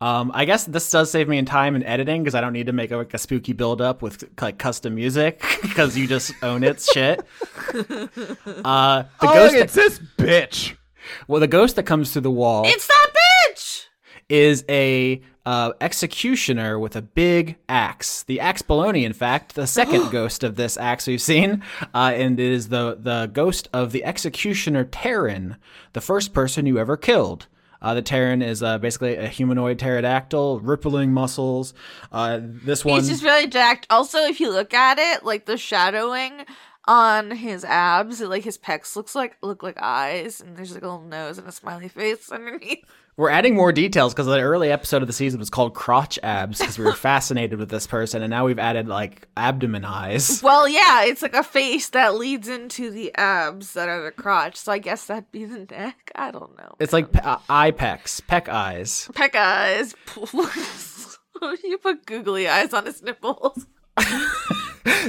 Um, 0.00 0.30
I 0.32 0.44
guess 0.44 0.64
this 0.64 0.88
does 0.90 1.10
save 1.10 1.28
me 1.28 1.38
in 1.38 1.44
time 1.44 1.74
and 1.74 1.82
editing 1.84 2.22
because 2.22 2.36
I 2.36 2.40
don't 2.40 2.52
need 2.52 2.66
to 2.66 2.72
make 2.72 2.92
a, 2.92 2.96
like 2.96 3.12
a 3.14 3.18
spooky 3.18 3.52
build 3.52 3.80
up 3.80 4.00
with 4.00 4.22
like 4.40 4.56
custom 4.58 4.94
music 4.94 5.42
because 5.62 5.98
you 5.98 6.06
just 6.06 6.32
own 6.42 6.62
its 6.62 6.90
shit. 6.92 7.20
Uh, 8.64 9.02
the 9.20 9.28
oh, 9.28 9.34
ghost 9.34 9.54
it's 9.54 9.74
that, 9.74 9.80
this 9.82 9.98
bitch. 10.16 10.76
well, 11.26 11.40
the 11.40 11.46
ghost 11.46 11.76
that 11.76 11.84
comes 11.84 12.12
through 12.12 12.22
the 12.22 12.30
wall 12.30 12.64
It's 12.66 12.86
that 12.86 13.10
bitch. 13.52 13.84
is 14.28 14.64
a 14.68 15.22
uh, 15.44 15.72
executioner 15.80 16.78
with 16.78 16.96
a 16.96 17.02
big 17.02 17.56
axe. 17.68 18.22
The 18.24 18.40
axe 18.40 18.62
baloney, 18.62 19.04
in 19.04 19.12
fact, 19.12 19.54
the 19.54 19.66
second 19.66 20.10
ghost 20.12 20.42
of 20.44 20.56
this 20.56 20.76
axe 20.76 21.06
we've 21.06 21.20
seen, 21.20 21.62
uh, 21.94 22.12
and 22.14 22.38
it 22.40 22.52
is 22.52 22.68
the 22.68 22.96
the 23.00 23.26
ghost 23.32 23.68
of 23.72 23.92
the 23.92 24.04
executioner 24.04 24.84
Terran, 24.84 25.56
the 25.92 26.00
first 26.00 26.32
person 26.32 26.66
you 26.66 26.78
ever 26.78 26.96
killed. 26.96 27.46
Uh, 27.80 27.94
the 27.94 28.02
Terran 28.02 28.42
is 28.42 28.62
uh, 28.62 28.78
basically 28.78 29.16
a 29.16 29.28
humanoid 29.28 29.78
pterodactyl, 29.78 30.60
rippling 30.60 31.12
muscles. 31.12 31.74
Uh, 32.10 32.40
this 32.42 32.84
one, 32.84 33.00
He's 33.00 33.08
just 33.08 33.22
really 33.22 33.46
jacked. 33.46 33.86
Also, 33.90 34.18
if 34.18 34.40
you 34.40 34.50
look 34.50 34.74
at 34.74 34.98
it, 34.98 35.24
like 35.24 35.46
the 35.46 35.56
shadowing 35.56 36.44
on 36.88 37.30
his 37.30 37.64
abs. 37.64 38.20
Like 38.20 38.42
his 38.42 38.58
pecs 38.58 38.96
looks 38.96 39.14
like 39.14 39.36
look 39.42 39.62
like 39.62 39.76
eyes, 39.80 40.40
and 40.40 40.56
there's 40.56 40.74
like 40.74 40.82
a 40.82 40.88
little 40.88 41.02
nose 41.02 41.38
and 41.38 41.46
a 41.46 41.52
smiley 41.52 41.88
face 41.88 42.32
underneath. 42.32 42.84
We're 43.18 43.30
adding 43.30 43.56
more 43.56 43.72
details 43.72 44.14
because 44.14 44.26
the 44.26 44.38
early 44.38 44.70
episode 44.70 45.02
of 45.02 45.08
the 45.08 45.12
season 45.12 45.40
was 45.40 45.50
called 45.50 45.74
Crotch 45.74 46.20
Abs 46.22 46.60
because 46.60 46.78
we 46.78 46.84
were 46.84 46.92
fascinated 46.94 47.58
with 47.58 47.68
this 47.68 47.84
person, 47.84 48.22
and 48.22 48.30
now 48.30 48.46
we've 48.46 48.60
added 48.60 48.86
like 48.86 49.26
abdomen 49.36 49.84
eyes. 49.84 50.40
Well, 50.48 50.68
yeah, 50.68 51.02
it's 51.04 51.20
like 51.20 51.34
a 51.34 51.42
face 51.42 51.88
that 51.90 52.14
leads 52.14 52.46
into 52.46 52.90
the 52.92 53.12
abs 53.16 53.72
that 53.74 53.88
are 53.88 54.04
the 54.04 54.12
crotch. 54.12 54.54
So 54.56 54.70
I 54.70 54.78
guess 54.78 55.06
that'd 55.06 55.32
be 55.32 55.44
the 55.44 55.66
neck. 55.68 56.12
I 56.14 56.30
don't 56.30 56.56
know. 56.56 56.76
It's 56.78 56.92
like 56.92 57.10
pe- 57.10 57.20
uh, 57.20 57.38
eye 57.50 57.72
pecs, 57.72 58.24
peck 58.24 58.48
eyes. 58.48 59.10
peck 59.14 59.34
eyes. 59.34 59.96
you 61.64 61.78
put 61.78 62.06
googly 62.06 62.48
eyes 62.48 62.72
on 62.72 62.86
his 62.86 63.02
nipples. 63.02 63.66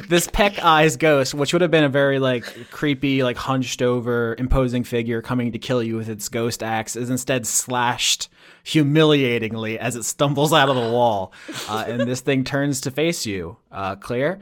This 0.07 0.27
peck 0.27 0.63
eyes 0.63 0.97
ghost, 0.97 1.33
which 1.33 1.53
would 1.53 1.61
have 1.61 1.71
been 1.71 1.83
a 1.83 1.89
very 1.89 2.19
like 2.19 2.69
creepy, 2.71 3.23
like 3.23 3.37
hunched 3.37 3.81
over, 3.81 4.35
imposing 4.37 4.83
figure 4.83 5.21
coming 5.21 5.51
to 5.51 5.59
kill 5.59 5.81
you 5.83 5.95
with 5.95 6.09
its 6.09 6.29
ghost 6.29 6.63
axe, 6.63 6.95
is 6.95 7.09
instead 7.09 7.45
slashed 7.47 8.29
humiliatingly 8.63 9.79
as 9.79 9.95
it 9.95 10.03
stumbles 10.03 10.53
out 10.53 10.69
of 10.69 10.75
the 10.75 10.81
wall, 10.81 11.33
uh, 11.67 11.85
and 11.87 12.01
this 12.01 12.21
thing 12.21 12.43
turns 12.43 12.81
to 12.81 12.91
face 12.91 13.25
you. 13.25 13.57
Uh, 13.71 13.95
Claire, 13.95 14.39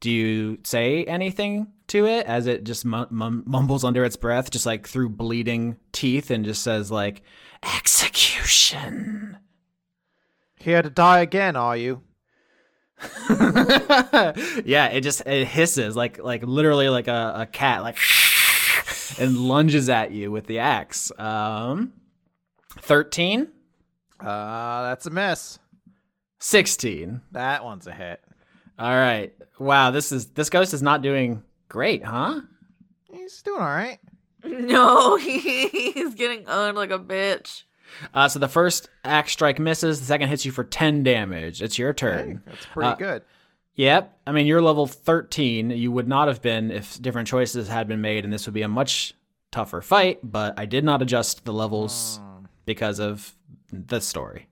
do 0.00 0.10
you 0.10 0.58
say 0.64 1.04
anything 1.04 1.66
to 1.88 2.06
it 2.06 2.26
as 2.26 2.46
it 2.46 2.64
just 2.64 2.84
mum- 2.84 3.08
mum- 3.10 3.42
mumbles 3.46 3.84
under 3.84 4.04
its 4.04 4.16
breath, 4.16 4.50
just 4.50 4.66
like 4.66 4.86
through 4.86 5.10
bleeding 5.10 5.76
teeth, 5.92 6.30
and 6.30 6.44
just 6.44 6.62
says 6.62 6.90
like 6.90 7.22
execution? 7.62 9.36
Here 10.56 10.82
to 10.82 10.90
die 10.90 11.20
again, 11.20 11.56
are 11.56 11.76
you? 11.76 12.02
yeah, 14.64 14.86
it 14.88 15.00
just 15.02 15.22
it 15.26 15.46
hisses 15.46 15.96
like 15.96 16.18
like 16.18 16.42
literally 16.44 16.88
like 16.88 17.08
a, 17.08 17.32
a 17.36 17.46
cat 17.46 17.82
like 17.82 17.96
and 19.18 19.36
lunges 19.36 19.88
at 19.88 20.10
you 20.12 20.30
with 20.30 20.46
the 20.46 20.58
axe. 20.58 21.10
Um 21.18 21.92
13, 22.78 23.48
Uh, 24.20 24.82
that's 24.82 25.06
a 25.06 25.10
miss. 25.10 25.58
16. 26.38 27.20
That 27.32 27.64
one's 27.64 27.86
a 27.86 27.92
hit. 27.92 28.20
All 28.78 28.94
right. 28.94 29.32
Wow, 29.58 29.90
this 29.90 30.12
is 30.12 30.26
this 30.28 30.48
ghost 30.50 30.72
is 30.72 30.82
not 30.82 31.02
doing 31.02 31.42
great, 31.68 32.04
huh? 32.04 32.40
He's 33.12 33.42
doing 33.42 33.60
all 33.60 33.66
right. 33.66 33.98
No, 34.42 35.16
he's 35.16 36.14
getting 36.14 36.48
owned 36.48 36.74
like 36.76 36.90
a 36.90 36.98
bitch. 36.98 37.64
Uh, 38.14 38.28
so 38.28 38.38
the 38.38 38.48
first 38.48 38.88
axe 39.04 39.32
strike 39.32 39.58
misses, 39.58 40.00
the 40.00 40.06
second 40.06 40.28
hits 40.28 40.44
you 40.44 40.52
for 40.52 40.64
10 40.64 41.02
damage. 41.02 41.60
It's 41.62 41.78
your 41.78 41.92
turn. 41.92 42.42
That's 42.46 42.66
pretty 42.66 42.88
Uh, 42.90 42.94
good. 42.96 43.22
Yep. 43.76 44.18
I 44.26 44.32
mean, 44.32 44.46
you're 44.46 44.60
level 44.60 44.86
13. 44.86 45.70
You 45.70 45.90
would 45.92 46.08
not 46.08 46.28
have 46.28 46.42
been 46.42 46.70
if 46.70 47.00
different 47.00 47.28
choices 47.28 47.68
had 47.68 47.88
been 47.88 48.00
made, 48.00 48.24
and 48.24 48.32
this 48.32 48.46
would 48.46 48.54
be 48.54 48.62
a 48.62 48.68
much 48.68 49.14
tougher 49.52 49.80
fight, 49.80 50.18
but 50.22 50.58
I 50.58 50.66
did 50.66 50.84
not 50.84 51.02
adjust 51.02 51.44
the 51.44 51.52
levels 51.52 52.20
because 52.66 52.98
of 52.98 53.34
the 53.72 54.00
story. 54.00 54.48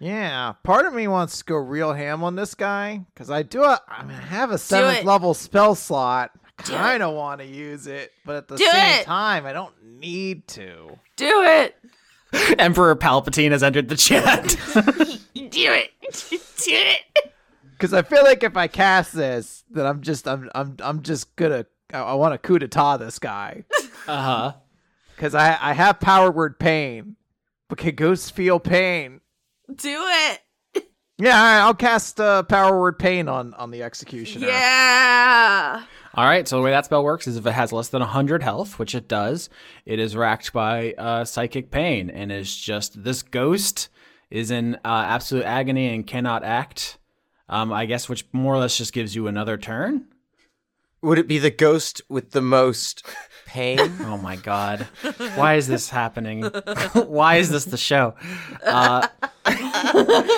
Yeah, 0.00 0.52
part 0.64 0.86
of 0.86 0.92
me 0.94 1.06
wants 1.08 1.38
to 1.38 1.44
go 1.44 1.56
real 1.56 1.92
ham 1.92 2.24
on 2.24 2.34
this 2.36 2.54
guy 2.54 3.04
because 3.14 3.30
I 3.30 3.42
do. 3.42 3.62
A, 3.62 3.80
I 3.88 4.02
mean, 4.02 4.16
I 4.16 4.20
have 4.22 4.50
a 4.50 4.58
seventh 4.58 5.04
level 5.04 5.34
spell 5.34 5.74
slot. 5.74 6.32
I 6.58 6.62
Do 6.64 6.72
kind 6.72 7.02
of 7.02 7.14
want 7.14 7.40
to 7.40 7.46
use 7.46 7.86
it, 7.86 8.12
but 8.24 8.36
at 8.36 8.48
the 8.48 8.56
Do 8.56 8.64
same 8.64 9.00
it. 9.00 9.04
time, 9.04 9.46
I 9.46 9.52
don't 9.52 9.72
need 10.00 10.46
to. 10.48 10.98
Do 11.16 11.42
it. 11.44 11.76
Emperor 12.58 12.96
Palpatine 12.96 13.52
has 13.52 13.62
entered 13.62 13.88
the 13.88 13.96
chat. 13.96 14.56
Do 15.34 15.72
it. 15.72 15.90
Do 16.30 16.38
it. 16.70 17.32
Because 17.72 17.92
I 17.92 18.02
feel 18.02 18.22
like 18.22 18.42
if 18.42 18.56
I 18.56 18.66
cast 18.66 19.12
this, 19.12 19.64
then 19.70 19.86
I'm 19.86 20.00
just, 20.00 20.26
I'm, 20.26 20.50
I'm, 20.54 20.76
I'm 20.80 21.02
just 21.02 21.34
gonna. 21.36 21.66
I, 21.92 22.00
I 22.00 22.14
want 22.14 22.32
to 22.32 22.38
coup 22.38 22.58
d'etat 22.58 22.96
this 22.96 23.18
guy 23.18 23.64
uh 24.08 24.22
huh. 24.22 24.52
because 25.14 25.34
I, 25.34 25.58
I 25.60 25.72
have 25.74 26.00
power 26.00 26.30
word 26.30 26.58
pain, 26.58 27.16
but 27.68 27.78
can 27.78 27.94
ghosts 27.94 28.30
feel 28.30 28.58
pain? 28.58 29.20
Do 29.74 30.04
it. 30.06 30.40
Yeah, 31.18 31.36
all 31.36 31.44
right, 31.44 31.60
I'll 31.60 31.74
cast 31.74 32.20
uh, 32.20 32.42
power 32.44 32.78
word 32.80 32.98
pain 32.98 33.28
on 33.28 33.54
on 33.54 33.70
the 33.70 33.82
executioner. 33.82 34.48
Yeah. 34.48 35.84
All 36.16 36.24
right. 36.24 36.46
So 36.46 36.56
the 36.56 36.62
way 36.62 36.70
that 36.70 36.84
spell 36.84 37.02
works 37.02 37.26
is 37.26 37.36
if 37.36 37.44
it 37.46 37.52
has 37.52 37.72
less 37.72 37.88
than 37.88 38.00
100 38.00 38.42
health, 38.42 38.78
which 38.78 38.94
it 38.94 39.08
does, 39.08 39.50
it 39.84 39.98
is 39.98 40.14
racked 40.16 40.52
by 40.52 40.92
uh, 40.92 41.24
psychic 41.24 41.70
pain 41.72 42.08
and 42.08 42.30
is 42.30 42.56
just 42.56 43.02
this 43.02 43.22
ghost 43.22 43.88
is 44.30 44.50
in 44.50 44.76
uh, 44.84 45.04
absolute 45.08 45.44
agony 45.44 45.92
and 45.92 46.06
cannot 46.06 46.44
act. 46.44 46.98
Um, 47.48 47.72
I 47.72 47.86
guess 47.86 48.08
which 48.08 48.24
more 48.32 48.54
or 48.54 48.58
less 48.58 48.78
just 48.78 48.92
gives 48.92 49.14
you 49.14 49.26
another 49.26 49.56
turn. 49.56 50.06
Would 51.02 51.18
it 51.18 51.28
be 51.28 51.38
the 51.38 51.50
ghost 51.50 52.00
with 52.08 52.30
the 52.30 52.40
most 52.40 53.04
pain? 53.46 53.78
Oh 54.00 54.16
my 54.16 54.36
god. 54.36 54.86
Why 55.34 55.56
is 55.56 55.66
this 55.66 55.90
happening? 55.90 56.44
Why 56.94 57.36
is 57.36 57.50
this 57.50 57.64
the 57.64 57.76
show? 57.76 58.14
Uh, 58.64 59.08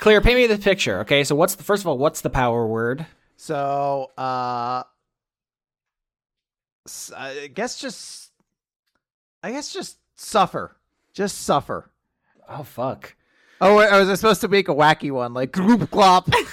Clear, 0.00 0.20
paint 0.20 0.36
me 0.36 0.46
the 0.46 0.58
picture. 0.58 1.00
Okay, 1.00 1.24
so 1.24 1.34
what's 1.34 1.54
the 1.54 1.62
first 1.62 1.82
of 1.82 1.86
all, 1.86 1.98
what's 1.98 2.20
the 2.20 2.30
power 2.30 2.66
word? 2.66 3.06
So, 3.42 4.10
uh, 4.18 4.82
I 7.16 7.50
guess 7.54 7.78
just, 7.80 8.32
I 9.42 9.50
guess 9.50 9.72
just 9.72 9.96
suffer, 10.14 10.76
just 11.14 11.38
suffer. 11.38 11.90
Oh 12.50 12.64
fuck. 12.64 13.14
Oh, 13.62 13.78
wait, 13.78 13.90
was 13.92 14.10
I 14.10 14.14
supposed 14.16 14.42
to 14.42 14.48
make 14.48 14.68
a 14.68 14.74
wacky 14.74 15.10
one 15.10 15.32
like 15.32 15.52
gloop 15.52 15.88
glop, 15.88 16.26
Please 16.30 16.44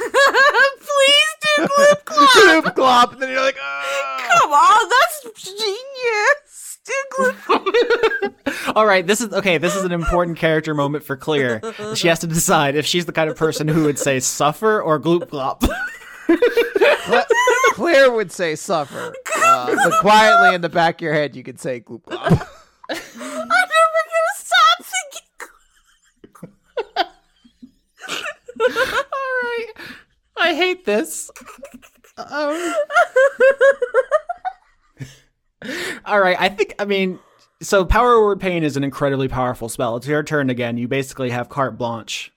do 1.57 1.67
gloop 1.67 2.03
glop. 2.05 2.27
gloop 2.29 2.63
glop, 2.73 3.11
and 3.11 3.21
then 3.21 3.31
you're 3.31 3.41
like, 3.41 3.57
"Ah." 3.59 4.39
Come 4.39 4.51
on, 4.53 4.89
that's 4.89 5.43
genius. 5.43 6.79
Do 6.85 6.93
gloop 7.19 8.33
glop. 8.45 8.75
All 8.77 8.85
right, 8.85 9.05
this 9.05 9.19
is 9.19 9.33
okay. 9.33 9.57
This 9.57 9.75
is 9.75 9.83
an 9.83 9.91
important 9.91 10.37
character 10.37 10.73
moment 10.73 11.03
for 11.03 11.17
Clear. 11.17 11.61
She 11.95 12.07
has 12.07 12.19
to 12.19 12.27
decide 12.27 12.75
if 12.75 12.85
she's 12.85 13.05
the 13.05 13.11
kind 13.11 13.29
of 13.29 13.35
person 13.35 13.67
who 13.67 13.83
would 13.83 13.99
say 13.99 14.21
suffer 14.21 14.81
or 14.81 14.97
gloop 15.01 15.27
glop. 15.27 15.67
Cla- 16.27 17.25
Claire 17.73 18.11
would 18.11 18.31
say 18.31 18.55
suffer, 18.55 19.13
uh, 19.43 19.75
but 19.75 19.93
quietly 20.01 20.55
in 20.55 20.61
the 20.61 20.69
back 20.69 20.95
of 20.95 21.01
your 21.01 21.13
head, 21.13 21.35
you 21.35 21.43
could 21.43 21.59
say 21.59 21.79
gloop 21.79 22.03
glop. 22.03 22.47
I'm 22.89 22.97
never 23.19 24.01
gonna 24.07 24.35
stop 24.35 24.85
thinking. 24.85 25.29
All 28.59 29.41
right, 29.43 29.67
I 30.37 30.53
hate 30.55 30.85
this. 30.85 31.29
Um, 32.17 32.73
all 36.05 36.19
right, 36.19 36.37
I 36.39 36.49
think 36.49 36.75
I 36.79 36.85
mean. 36.85 37.19
So, 37.59 37.85
power 37.85 38.23
word 38.23 38.39
pain 38.39 38.63
is 38.63 38.77
an 38.77 38.83
incredibly 38.83 39.27
powerful 39.27 39.67
spell. 39.67 39.95
It's 39.97 40.05
your 40.05 40.21
turn 40.21 40.51
again. 40.51 40.77
You 40.77 40.87
basically 40.87 41.31
have 41.31 41.49
carte 41.49 41.75
blanche. 41.75 42.31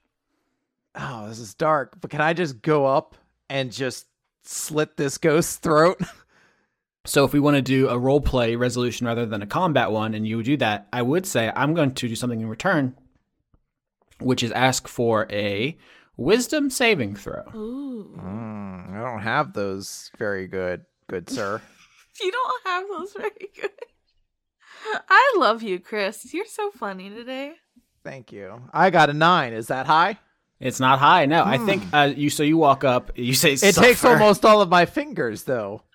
oh, 0.95 1.27
this 1.29 1.37
is 1.37 1.53
dark. 1.53 2.01
But 2.01 2.09
can 2.09 2.21
I 2.21 2.33
just 2.33 2.61
go 2.63 2.87
up 2.87 3.15
and 3.51 3.71
just 3.71 4.07
slit 4.43 4.97
this 4.97 5.17
ghost's 5.17 5.57
throat? 5.57 6.01
So 7.03 7.25
if 7.25 7.33
we 7.33 7.39
want 7.39 7.55
to 7.55 7.63
do 7.63 7.89
a 7.89 7.97
role 7.97 8.21
play 8.21 8.55
resolution 8.55 9.07
rather 9.07 9.25
than 9.25 9.41
a 9.41 9.47
combat 9.47 9.91
one, 9.91 10.13
and 10.13 10.27
you 10.27 10.37
would 10.37 10.45
do 10.45 10.55
that, 10.57 10.87
I 10.93 11.01
would 11.01 11.25
say 11.25 11.51
I'm 11.55 11.73
going 11.73 11.95
to 11.95 12.07
do 12.07 12.15
something 12.15 12.39
in 12.39 12.47
return, 12.47 12.95
which 14.19 14.43
is 14.43 14.51
ask 14.51 14.87
for 14.87 15.25
a 15.31 15.75
wisdom 16.15 16.69
saving 16.69 17.15
throw. 17.15 17.43
Mm, 17.55 18.95
I 18.95 19.01
don't 19.01 19.23
have 19.23 19.53
those 19.53 20.11
very 20.19 20.47
good, 20.47 20.85
good 21.07 21.27
sir. 21.27 21.59
You 22.21 22.31
don't 22.31 22.67
have 22.67 22.87
those 22.87 23.13
very 23.13 23.49
good. 23.59 23.71
I 25.09 25.33
love 25.37 25.63
you, 25.63 25.79
Chris. 25.79 26.31
You're 26.33 26.45
so 26.45 26.69
funny 26.69 27.09
today. 27.09 27.53
Thank 28.03 28.31
you. 28.31 28.61
I 28.71 28.91
got 28.91 29.09
a 29.09 29.13
nine. 29.13 29.53
Is 29.53 29.67
that 29.67 29.87
high? 29.87 30.19
It's 30.61 30.79
not 30.79 30.99
high. 30.99 31.25
No, 31.25 31.43
I 31.43 31.57
think 31.57 31.83
uh, 31.91 32.13
you. 32.15 32.29
So 32.29 32.43
you 32.43 32.57
walk 32.57 32.83
up. 32.83 33.11
You 33.21 33.33
say 33.33 33.53
It 33.53 33.75
takes 33.75 34.05
almost 34.05 34.45
all 34.45 34.61
of 34.61 34.69
my 34.69 34.85
fingers, 34.85 35.43
though. 35.43 35.83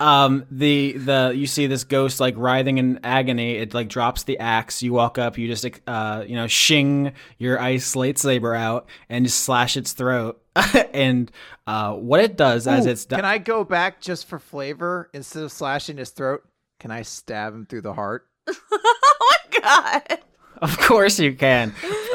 Um, 0.00 0.46
the 0.48 0.92
the 0.92 1.32
you 1.34 1.48
see 1.48 1.66
this 1.66 1.82
ghost 1.82 2.20
like 2.20 2.34
writhing 2.36 2.78
in 2.78 3.00
agony. 3.02 3.56
It 3.56 3.74
like 3.74 3.88
drops 3.88 4.22
the 4.22 4.38
axe. 4.38 4.80
You 4.80 4.92
walk 4.92 5.18
up. 5.18 5.36
You 5.38 5.48
just 5.48 5.66
uh 5.88 6.22
you 6.24 6.36
know 6.36 6.46
shing 6.46 7.14
your 7.36 7.60
ice 7.60 7.96
lightsaber 7.96 8.56
out 8.56 8.88
and 9.08 9.24
just 9.24 9.40
slash 9.40 9.76
its 9.76 9.92
throat. 9.92 10.40
and 10.94 11.32
uh, 11.66 11.94
what 11.94 12.20
it 12.20 12.36
does 12.36 12.68
as 12.68 12.86
it's 12.86 13.06
done. 13.06 13.18
Can 13.18 13.24
I 13.24 13.38
go 13.38 13.64
back 13.64 14.00
just 14.00 14.26
for 14.26 14.38
flavor 14.38 15.10
instead 15.12 15.42
of 15.42 15.50
slashing 15.50 15.96
his 15.96 16.10
throat? 16.10 16.42
Can 16.78 16.92
I 16.92 17.02
stab 17.02 17.52
him 17.52 17.66
through 17.66 17.82
the 17.82 17.94
heart? 17.94 18.28
oh 18.48 19.36
my 19.52 19.60
god. 19.60 20.18
Of 20.62 20.78
course 20.78 21.18
you 21.20 21.34
can. 21.34 21.72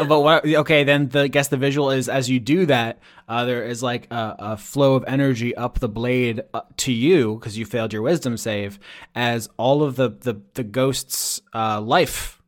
but 0.07 0.19
what? 0.21 0.45
Okay, 0.45 0.83
then 0.83 1.07
the 1.09 1.21
I 1.21 1.27
guess 1.27 1.47
the 1.47 1.57
visual 1.57 1.91
is 1.91 2.09
as 2.09 2.29
you 2.29 2.39
do 2.39 2.65
that, 2.65 2.99
uh, 3.29 3.45
there 3.45 3.63
is 3.63 3.81
like 3.81 4.11
a, 4.11 4.35
a 4.39 4.57
flow 4.57 4.95
of 4.95 5.05
energy 5.07 5.55
up 5.55 5.79
the 5.79 5.87
blade 5.89 6.41
uh, 6.53 6.61
to 6.77 6.91
you 6.91 7.35
because 7.35 7.57
you 7.57 7.65
failed 7.65 7.93
your 7.93 8.01
wisdom 8.01 8.35
save. 8.37 8.79
As 9.15 9.49
all 9.57 9.81
of 9.83 9.95
the 9.95 10.09
the 10.09 10.41
the 10.55 10.63
ghost's 10.63 11.41
uh, 11.53 11.79
life 11.81 12.41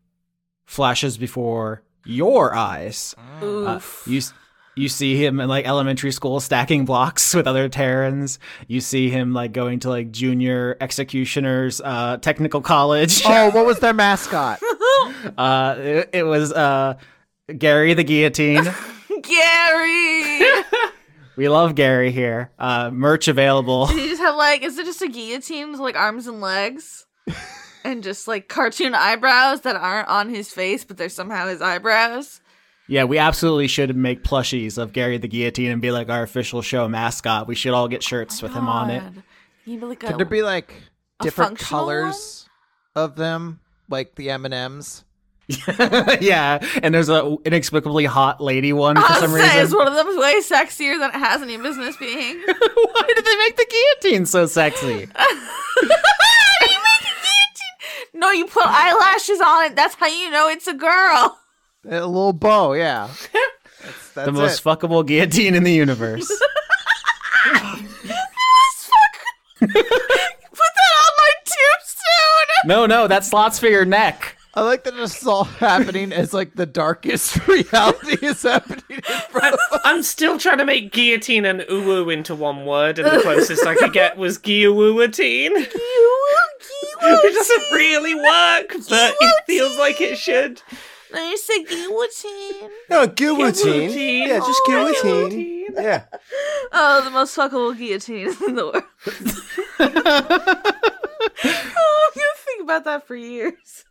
flashes 0.66 1.18
before 1.18 1.84
your 2.06 2.54
eyes. 2.54 3.16
Uh, 3.42 3.80
you 4.06 4.22
You 4.78 4.90
see 4.90 5.16
him 5.24 5.40
in 5.40 5.48
like 5.48 5.66
elementary 5.66 6.12
school 6.12 6.42
stacking 6.42 6.84
blocks 6.84 7.34
with 7.38 7.48
other 7.48 7.70
Terrans. 7.70 8.40
You 8.68 8.82
see 8.82 9.10
him 9.10 9.34
like 9.34 9.54
going 9.54 9.80
to 9.82 9.90
like 9.90 10.12
junior 10.12 10.76
executioners, 10.82 11.80
uh, 11.82 12.18
technical 12.18 12.60
college. 12.62 13.22
Oh, 13.26 13.52
what 13.52 13.66
was 13.66 13.80
their 13.84 13.94
mascot? 13.94 14.60
Uh, 15.38 15.76
it, 15.78 16.10
it 16.14 16.24
was 16.24 16.52
uh, 16.54 16.96
Gary 17.58 17.94
the 17.94 18.04
Guillotine. 18.04 18.64
Gary. 19.22 20.52
we 21.36 21.50
love 21.50 21.76
Gary 21.76 22.12
here. 22.12 22.52
Uh, 22.60 22.92
merch 22.92 23.28
available. 23.28 23.88
Did 23.88 24.00
he 24.00 24.10
just 24.10 24.22
have 24.22 24.36
like? 24.36 24.64
Is 24.64 24.78
it 24.78 24.86
just 24.86 25.02
a 25.02 25.08
guillotine 25.08 25.72
with 25.72 25.80
like 25.80 25.96
arms 25.96 26.28
and 26.28 26.42
legs, 26.42 27.06
and 27.84 28.04
just 28.04 28.28
like 28.28 28.48
cartoon 28.48 28.94
eyebrows 28.96 29.62
that 29.62 29.76
aren't 29.76 30.08
on 30.08 30.30
his 30.30 30.52
face, 30.52 30.84
but 30.84 30.98
they're 30.98 31.10
somehow 31.10 31.48
his 31.48 31.62
eyebrows? 31.62 32.42
Yeah, 32.88 33.06
we 33.06 33.18
absolutely 33.18 33.68
should 33.68 33.96
make 33.96 34.24
plushies 34.24 34.78
of 34.78 34.94
Gary 34.94 35.18
the 35.18 35.28
Guillotine 35.28 35.72
and 35.72 35.82
be 35.82 35.92
like 35.92 36.10
our 36.10 36.22
official 36.22 36.62
show 36.62 36.88
mascot. 36.88 37.48
We 37.48 37.56
should 37.56 37.74
all 37.74 37.88
get 37.88 38.04
shirts 38.04 38.44
with 38.44 38.54
him 38.54 38.68
on 38.68 38.92
it. 38.92 39.00
God. 39.00 39.24
Can 39.66 39.82
like 39.82 40.04
a, 40.04 40.08
Could 40.08 40.18
there 40.20 40.26
be 40.28 40.44
like 40.44 40.76
different 41.20 41.58
functional 41.58 41.80
colors 41.80 42.48
of 42.96 43.16
them, 43.16 43.60
like 43.90 44.14
the 44.16 44.30
M 44.30 44.46
and 44.46 44.54
M's? 44.54 45.05
yeah, 46.22 46.58
and 46.82 46.96
there's 46.96 47.10
a 47.10 47.38
inexplicably 47.46 48.06
hot 48.06 48.42
lady 48.42 48.74
one 48.74 48.96
for 48.96 49.04
I 49.04 49.20
some 49.20 49.32
was 49.32 49.42
saying, 49.42 49.64
is 49.64 49.76
one 49.76 49.88
of 49.88 49.94
them 49.94 50.08
way 50.18 50.42
sexier 50.42 51.00
than 51.00 51.12
it 51.12 51.20
has 51.20 51.44
any 51.44 51.58
business 51.58 51.96
being. 51.98 52.38
Why 52.48 53.04
did 53.16 53.24
they 53.24 53.38
make 53.38 53.56
the 53.56 53.68
guillotine 54.02 54.26
so 54.26 54.48
sexy? 54.48 55.08
no, 58.16 58.32
you 58.32 58.48
put 58.48 58.66
eyelashes 58.66 59.40
on 59.40 59.66
it. 59.66 59.76
That's 59.76 59.94
how 59.94 60.08
you 60.08 60.32
know 60.32 60.50
it's 60.50 60.66
a 60.68 60.74
girl. 60.74 61.38
A 61.88 62.08
little 62.08 62.34
bow, 62.34 62.74
yeah. 62.74 63.10
That's, 63.84 64.10
that's 64.14 64.26
the 64.26 64.32
most 64.32 64.62
it. 64.62 64.64
fuckable 64.64 65.06
guillotine 65.06 65.54
in 65.54 65.64
the 65.64 65.74
universe. 65.74 66.28
Put 69.60 69.70
that 69.70 69.78
on 69.78 71.12
my 71.18 71.32
tombstone. 71.46 72.66
no, 72.66 72.88
no, 72.88 73.08
that 73.08 73.24
slots 73.24 73.60
for 73.60 73.68
your 73.68 73.86
neck. 73.86 74.36
I 74.58 74.62
like 74.62 74.86
that 74.86 74.96
this 74.96 75.22
is 75.22 75.28
all 75.28 75.44
happening 75.44 76.14
as 76.14 76.34
like 76.34 76.56
the 76.56 76.66
darkest 76.66 77.46
reality 77.48 78.26
is 78.26 78.42
happening 78.44 78.84
in 78.90 79.02
front 79.02 79.54
of 79.54 79.60
us. 79.74 79.82
I'm 79.84 80.02
still 80.02 80.38
trying 80.40 80.60
to 80.60 80.66
make 80.66 80.94
guillotine 80.94 81.44
and 81.46 81.60
uwu 81.62 82.12
into 82.14 82.36
one 82.36 82.66
word, 82.66 82.98
and 83.00 83.12
the 83.12 83.22
closest 83.22 83.66
I 83.68 83.76
could 83.76 83.92
get 83.94 84.16
was 84.18 84.38
guillotine. 84.38 85.66
It 87.08 87.34
doesn't 87.34 87.72
really 87.78 88.16
work, 88.16 88.70
but 88.90 89.16
it 89.20 89.44
feels 89.46 89.78
like 89.78 90.02
it 90.02 90.18
should. 90.18 90.62
No, 91.14 91.30
you 91.30 91.38
said 91.38 91.64
guillotine. 91.68 92.70
No, 92.90 93.06
guillotine. 93.08 93.90
Guillotine. 93.90 94.28
Yeah, 94.28 94.40
just 94.40 94.62
Oh, 94.66 94.68
guillotine. 94.68 95.30
guillotine. 95.30 95.66
Yeah. 95.76 96.06
Oh, 96.72 97.02
the 97.04 97.12
most 97.12 97.36
fuckable 97.38 97.78
guillotine 97.78 98.30
in 98.48 98.56
the 98.56 98.66
world. 98.66 98.84
oh, 99.80 99.92
I'm 102.08 102.14
gonna 102.16 102.40
think 102.46 102.64
about 102.64 102.86
that 102.86 103.06
for 103.06 103.16
years. 103.16 103.86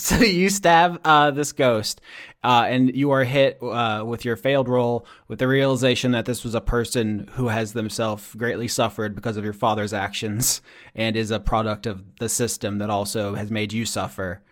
So 0.10 0.16
you 0.16 0.48
stab 0.48 0.98
uh, 1.04 1.30
this 1.30 1.52
ghost, 1.52 2.00
uh, 2.42 2.64
and 2.66 2.96
you 2.96 3.10
are 3.10 3.22
hit 3.22 3.58
uh, 3.62 4.02
with 4.06 4.24
your 4.24 4.34
failed 4.36 4.66
roll 4.66 5.04
with 5.28 5.40
the 5.40 5.46
realization 5.46 6.12
that 6.12 6.24
this 6.24 6.42
was 6.42 6.54
a 6.54 6.60
person 6.62 7.28
who 7.32 7.48
has 7.48 7.74
themselves 7.74 8.34
greatly 8.34 8.66
suffered 8.66 9.14
because 9.14 9.36
of 9.36 9.44
your 9.44 9.52
father's 9.52 9.92
actions 9.92 10.62
and 10.94 11.16
is 11.16 11.30
a 11.30 11.38
product 11.38 11.84
of 11.86 12.02
the 12.18 12.30
system 12.30 12.78
that 12.78 12.88
also 12.88 13.34
has 13.34 13.50
made 13.50 13.74
you 13.74 13.84
suffer. 13.84 14.42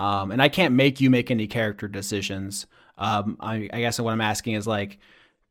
Um, 0.00 0.32
and 0.32 0.42
I 0.42 0.48
can't 0.48 0.74
make 0.74 1.00
you 1.00 1.08
make 1.08 1.30
any 1.30 1.46
character 1.46 1.86
decisions. 1.86 2.66
Um, 2.98 3.36
I, 3.38 3.70
I 3.72 3.78
guess 3.80 4.00
what 4.00 4.10
I'm 4.10 4.20
asking 4.20 4.54
is 4.54 4.66
like, 4.66 4.98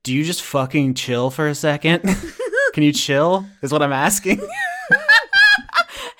do 0.03 0.13
you 0.13 0.25
just 0.25 0.41
fucking 0.41 0.95
chill 0.95 1.29
for 1.29 1.47
a 1.47 1.55
second? 1.55 2.01
Can 2.73 2.83
you 2.83 2.91
chill? 2.91 3.45
Is 3.61 3.71
what 3.71 3.81
I'm 3.81 3.93
asking. 3.93 4.41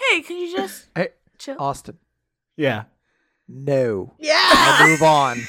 Hey, 0.09 0.21
can 0.21 0.37
you 0.37 0.55
just 0.57 0.87
Hey, 0.95 1.09
chill? 1.37 1.55
Austin, 1.59 1.99
yeah. 2.57 2.85
No. 3.49 4.13
yeah. 4.19 4.39
I'll 4.51 4.87
move 4.87 5.01
on. 5.01 5.39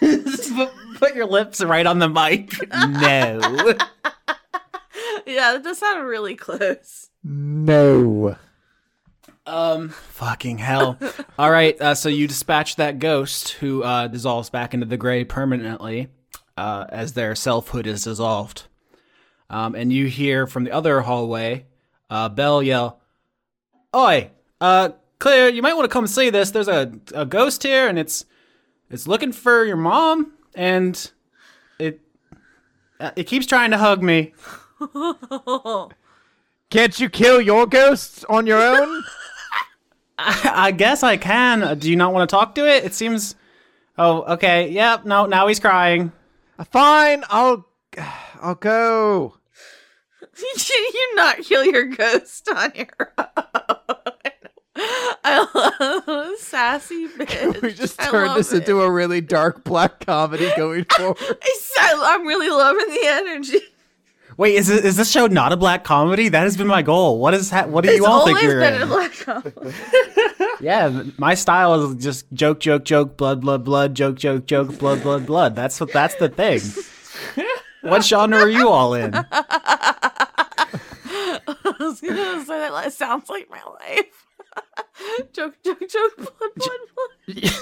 Put, 0.00 0.70
put 0.96 1.14
your 1.14 1.26
lips 1.26 1.60
right 1.62 1.86
on 1.86 1.98
the 1.98 2.08
mic. 2.08 2.52
No. 2.70 3.38
yeah, 5.26 5.52
that 5.52 5.62
does 5.62 5.78
sound 5.78 6.06
really 6.06 6.34
close. 6.34 7.10
No. 7.22 8.36
Um, 9.46 9.88
fucking 9.88 10.58
hell. 10.58 10.98
All 11.38 11.50
right, 11.50 11.80
uh, 11.80 11.94
so 11.94 12.08
you 12.08 12.28
dispatch 12.28 12.76
that 12.76 12.98
ghost 12.98 13.52
who 13.52 13.82
uh, 13.82 14.08
dissolves 14.08 14.50
back 14.50 14.74
into 14.74 14.86
the 14.86 14.96
gray 14.96 15.24
permanently 15.24 16.08
uh, 16.56 16.86
as 16.90 17.14
their 17.14 17.34
selfhood 17.34 17.86
is 17.86 18.04
dissolved. 18.04 18.64
Um, 19.48 19.74
and 19.74 19.92
you 19.92 20.06
hear 20.06 20.46
from 20.46 20.64
the 20.64 20.72
other 20.72 21.00
hallway 21.00 21.66
uh, 22.10 22.28
Bell 22.28 22.62
yell, 22.62 23.00
Oi, 23.96 24.30
uh, 24.60 24.90
Claire, 25.18 25.48
you 25.48 25.62
might 25.62 25.74
want 25.74 25.84
to 25.84 25.92
come 25.92 26.06
see 26.06 26.30
this. 26.30 26.50
There's 26.50 26.68
a, 26.68 26.92
a 27.14 27.26
ghost 27.26 27.62
here, 27.62 27.88
and 27.88 27.98
it's 27.98 28.24
it's 28.90 29.06
looking 29.06 29.32
for 29.32 29.64
your 29.64 29.76
mom, 29.76 30.32
and 30.54 31.10
it 31.78 32.00
uh, 33.00 33.10
it 33.16 33.24
keeps 33.24 33.46
trying 33.46 33.70
to 33.72 33.78
hug 33.78 34.02
me. 34.02 34.34
Can't 36.70 37.00
you 37.00 37.08
kill 37.08 37.40
your 37.40 37.66
ghosts 37.66 38.24
on 38.28 38.46
your 38.46 38.60
own? 38.60 39.04
I 40.18 40.72
guess 40.72 41.02
I 41.02 41.16
can. 41.16 41.62
Uh, 41.62 41.74
Do 41.74 41.88
you 41.88 41.96
not 41.96 42.12
want 42.12 42.28
to 42.28 42.34
talk 42.34 42.54
to 42.56 42.68
it? 42.68 42.84
It 42.84 42.94
seems. 42.94 43.34
Oh, 43.96 44.22
okay. 44.34 44.68
Yep. 44.70 45.04
No. 45.04 45.26
Now 45.26 45.46
he's 45.46 45.60
crying. 45.60 46.12
Fine, 46.70 47.24
I'll 47.30 47.66
I'll 48.40 48.54
go. 48.54 49.34
Did 50.36 50.68
you 50.94 51.14
not 51.16 51.38
kill 51.38 51.64
your 51.64 51.84
ghost 51.86 52.48
on 52.48 52.72
your 52.74 53.12
own? 53.18 53.96
I 55.30 56.02
love 56.06 56.38
sassy 56.38 57.08
bitch. 57.08 57.62
We 57.62 57.72
just 57.72 58.00
I 58.00 58.10
turned 58.10 58.36
this 58.36 58.52
it. 58.52 58.58
into 58.60 58.80
a 58.82 58.90
really 58.90 59.20
dark 59.20 59.64
black 59.64 60.04
comedy 60.06 60.50
going 60.56 60.84
forward. 60.96 61.16
It's- 61.20 61.72
I- 61.80 62.14
I'm 62.14 62.26
really 62.26 62.48
loving 62.50 62.88
the 62.88 63.00
energy. 63.06 63.60
Wait, 64.36 64.54
is 64.54 64.70
it, 64.70 64.84
is 64.84 64.96
this 64.96 65.10
show 65.10 65.26
not 65.26 65.52
a 65.52 65.56
black 65.56 65.82
comedy? 65.82 66.28
That 66.28 66.42
has 66.44 66.56
been 66.56 66.68
my 66.68 66.82
goal. 66.82 67.18
What 67.18 67.34
is 67.34 67.50
ha- 67.50 67.66
What 67.66 67.82
do 67.84 67.90
you 67.92 68.06
all 68.06 68.20
always 68.20 68.36
think 68.36 68.48
you're 68.48 68.60
been 68.60 68.74
in? 68.74 68.82
a 68.82 68.86
black 68.86 69.12
comedy. 69.12 69.74
Yeah, 70.60 71.02
my 71.18 71.34
style 71.34 71.74
is 71.92 72.02
just 72.02 72.26
joke, 72.32 72.60
joke, 72.60 72.84
joke, 72.84 73.16
blood, 73.16 73.40
blood, 73.40 73.64
blood, 73.64 73.94
joke, 73.94 74.16
joke, 74.16 74.46
joke, 74.46 74.76
blood, 74.78 75.02
blood, 75.02 75.24
blood. 75.26 75.54
That's 75.56 75.78
what. 75.80 75.92
That's 75.92 76.14
the 76.16 76.28
thing. 76.28 76.60
what 77.82 78.04
genre 78.04 78.38
are 78.40 78.48
you 78.48 78.68
all 78.68 78.94
in? 78.94 79.12
I 79.14 79.24
was 81.80 82.00
gonna 82.00 82.44
say 82.44 82.58
that 82.70 82.92
sounds 82.92 83.28
like 83.28 83.48
my 83.50 83.60
life. 83.64 84.26
joke, 85.32 85.54
joke, 85.64 85.80
joke, 85.88 86.16
blood, 86.16 86.50
blood, 86.56 86.80
blood. 87.26 87.54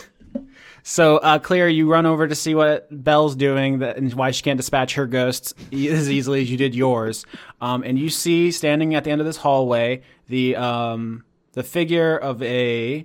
So, 0.88 1.16
uh, 1.16 1.40
Claire, 1.40 1.68
you 1.68 1.90
run 1.90 2.06
over 2.06 2.28
to 2.28 2.34
see 2.36 2.54
what 2.54 2.86
Belle's 3.02 3.34
doing 3.34 3.80
that, 3.80 3.96
and 3.96 4.14
why 4.14 4.30
she 4.30 4.44
can't 4.44 4.56
dispatch 4.56 4.94
her 4.94 5.06
ghosts 5.06 5.52
e- 5.72 5.88
as 5.88 6.08
easily 6.08 6.42
as 6.42 6.50
you 6.50 6.56
did 6.56 6.76
yours. 6.76 7.26
Um, 7.60 7.82
and 7.82 7.98
you 7.98 8.08
see 8.08 8.52
standing 8.52 8.94
at 8.94 9.02
the 9.02 9.10
end 9.10 9.20
of 9.20 9.26
this 9.26 9.38
hallway 9.38 10.02
the 10.28 10.54
um, 10.54 11.24
the 11.54 11.64
figure 11.64 12.16
of 12.16 12.40
a 12.42 13.04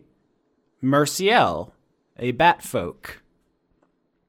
Merciel, 0.84 1.72
a 2.20 2.32
bat 2.32 2.62
folk. 2.62 3.24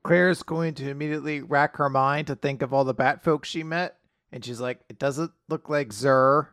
Claire's 0.03 0.43
going 0.43 0.73
to 0.75 0.89
immediately 0.89 1.43
rack 1.43 1.77
her 1.77 1.91
mind 1.91 2.29
to 2.29 2.35
think 2.35 2.63
of 2.63 2.73
all 2.73 2.85
the 2.85 2.95
bat 2.95 3.23
folk 3.23 3.45
she 3.45 3.63
met, 3.63 3.99
and 4.33 4.43
she's 4.43 4.61
like, 4.61 4.81
"It 4.89 4.99
doesn't 4.99 5.33
look 5.51 5.69
like 5.69 5.93
Zer." 5.93 6.52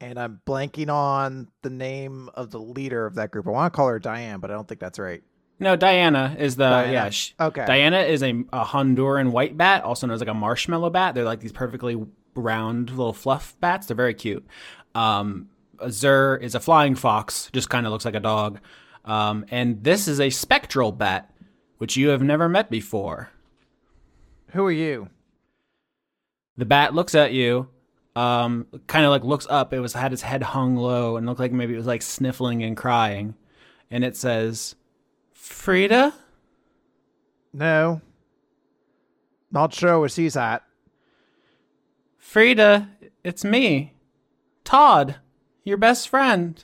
And 0.00 0.18
I'm 0.18 0.40
blanking 0.46 0.90
on 0.92 1.48
the 1.62 1.70
name 1.70 2.28
of 2.34 2.50
the 2.50 2.60
leader 2.60 3.06
of 3.06 3.14
that 3.14 3.30
group. 3.30 3.46
I 3.46 3.50
want 3.50 3.72
to 3.72 3.76
call 3.76 3.88
her 3.88 3.98
Diane, 3.98 4.40
but 4.40 4.50
I 4.50 4.54
don't 4.54 4.68
think 4.68 4.80
that's 4.80 4.98
right. 4.98 5.22
No, 5.58 5.74
Diana 5.74 6.36
is 6.38 6.56
the 6.56 6.68
Diana. 6.68 6.92
yeah. 6.92 7.10
Sh- 7.10 7.32
Okay. 7.40 7.64
Diana 7.64 8.00
is 8.00 8.22
a, 8.22 8.30
a 8.52 8.64
Honduran 8.64 9.30
white 9.30 9.56
bat, 9.56 9.84
also 9.84 10.06
known 10.06 10.14
as 10.14 10.20
like 10.20 10.28
a 10.28 10.34
marshmallow 10.34 10.90
bat. 10.90 11.14
They're 11.14 11.24
like 11.24 11.40
these 11.40 11.52
perfectly 11.52 11.96
round 12.34 12.90
little 12.90 13.14
fluff 13.14 13.56
bats. 13.60 13.86
They're 13.86 13.96
very 13.96 14.12
cute. 14.12 14.46
Um, 14.94 15.48
Zer 15.88 16.36
is 16.36 16.54
a 16.54 16.60
flying 16.60 16.94
fox, 16.94 17.48
just 17.54 17.70
kind 17.70 17.86
of 17.86 17.92
looks 17.92 18.04
like 18.04 18.14
a 18.14 18.20
dog. 18.20 18.60
Um, 19.06 19.46
and 19.50 19.82
this 19.82 20.08
is 20.08 20.20
a 20.20 20.28
spectral 20.28 20.92
bat, 20.92 21.32
which 21.78 21.96
you 21.96 22.08
have 22.08 22.22
never 22.22 22.50
met 22.50 22.70
before. 22.70 23.30
Who 24.50 24.64
are 24.66 24.72
you? 24.72 25.08
The 26.58 26.64
bat 26.66 26.94
looks 26.94 27.14
at 27.14 27.32
you, 27.32 27.68
um, 28.16 28.66
kind 28.86 29.04
of 29.04 29.10
like 29.10 29.22
looks 29.22 29.46
up. 29.48 29.72
It 29.72 29.80
was 29.80 29.92
had 29.92 30.12
its 30.12 30.22
head 30.22 30.42
hung 30.42 30.74
low 30.74 31.16
and 31.16 31.26
looked 31.26 31.38
like 31.38 31.52
maybe 31.52 31.74
it 31.74 31.78
was 31.78 31.86
like 31.86 32.02
sniffling 32.02 32.64
and 32.64 32.76
crying, 32.76 33.34
and 33.90 34.02
it 34.02 34.16
says, 34.16 34.74
"Frida." 35.32 36.14
No. 37.52 38.00
Not 39.50 39.72
sure 39.72 40.00
where 40.00 40.08
she's 40.08 40.36
at. 40.36 40.62
Frida, 42.18 42.88
it's 43.22 43.44
me, 43.44 43.94
Todd, 44.64 45.16
your 45.64 45.76
best 45.76 46.08
friend. 46.08 46.62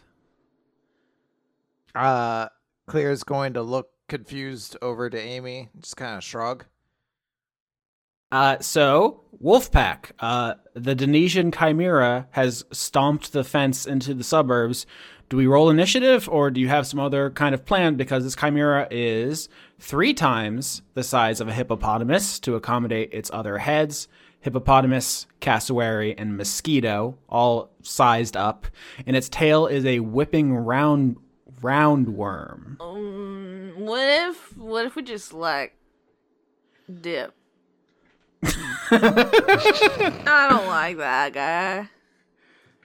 Uh, 1.94 2.48
Claire's 2.86 3.22
going 3.22 3.54
to 3.54 3.62
look 3.62 3.90
confused 4.08 4.76
over 4.82 5.08
to 5.08 5.18
Amy, 5.18 5.70
just 5.80 5.96
kind 5.96 6.16
of 6.16 6.24
shrug. 6.24 6.64
Uh, 8.32 8.58
so, 8.58 9.20
Wolfpack, 9.40 10.12
uh, 10.18 10.54
the 10.74 10.96
Denesian 10.96 11.52
Chimera 11.52 12.26
has 12.30 12.64
stomped 12.72 13.32
the 13.32 13.44
fence 13.44 13.86
into 13.86 14.14
the 14.14 14.24
suburbs. 14.24 14.86
Do 15.28 15.36
we 15.36 15.46
roll 15.46 15.70
initiative 15.70 16.28
or 16.28 16.50
do 16.50 16.60
you 16.60 16.68
have 16.68 16.86
some 16.86 16.98
other 16.98 17.30
kind 17.30 17.54
of 17.54 17.64
plan? 17.64 17.94
Because 17.96 18.24
this 18.24 18.34
Chimera 18.34 18.88
is 18.90 19.48
three 19.78 20.14
times 20.14 20.82
the 20.94 21.04
size 21.04 21.40
of 21.40 21.48
a 21.48 21.52
hippopotamus 21.52 22.40
to 22.40 22.56
accommodate 22.56 23.12
its 23.12 23.30
other 23.32 23.58
heads 23.58 24.08
hippopotamus, 24.42 25.26
cassowary, 25.40 26.18
and 26.18 26.36
mosquito, 26.36 27.16
all 27.28 27.70
sized 27.82 28.36
up. 28.36 28.66
And 29.06 29.16
its 29.16 29.28
tail 29.28 29.66
is 29.66 29.86
a 29.86 30.00
whipping 30.00 30.52
round 30.52 31.16
roundworm. 31.60 32.80
Um, 32.80 33.72
what 33.76 34.28
if 34.28 34.56
what 34.58 34.84
if 34.84 34.96
we 34.96 35.02
just 35.02 35.32
like 35.32 35.76
dip? 37.00 37.34
I 38.44 38.50
don't 40.50 40.66
like 40.66 40.98
that 40.98 41.32
guy. 41.32 41.88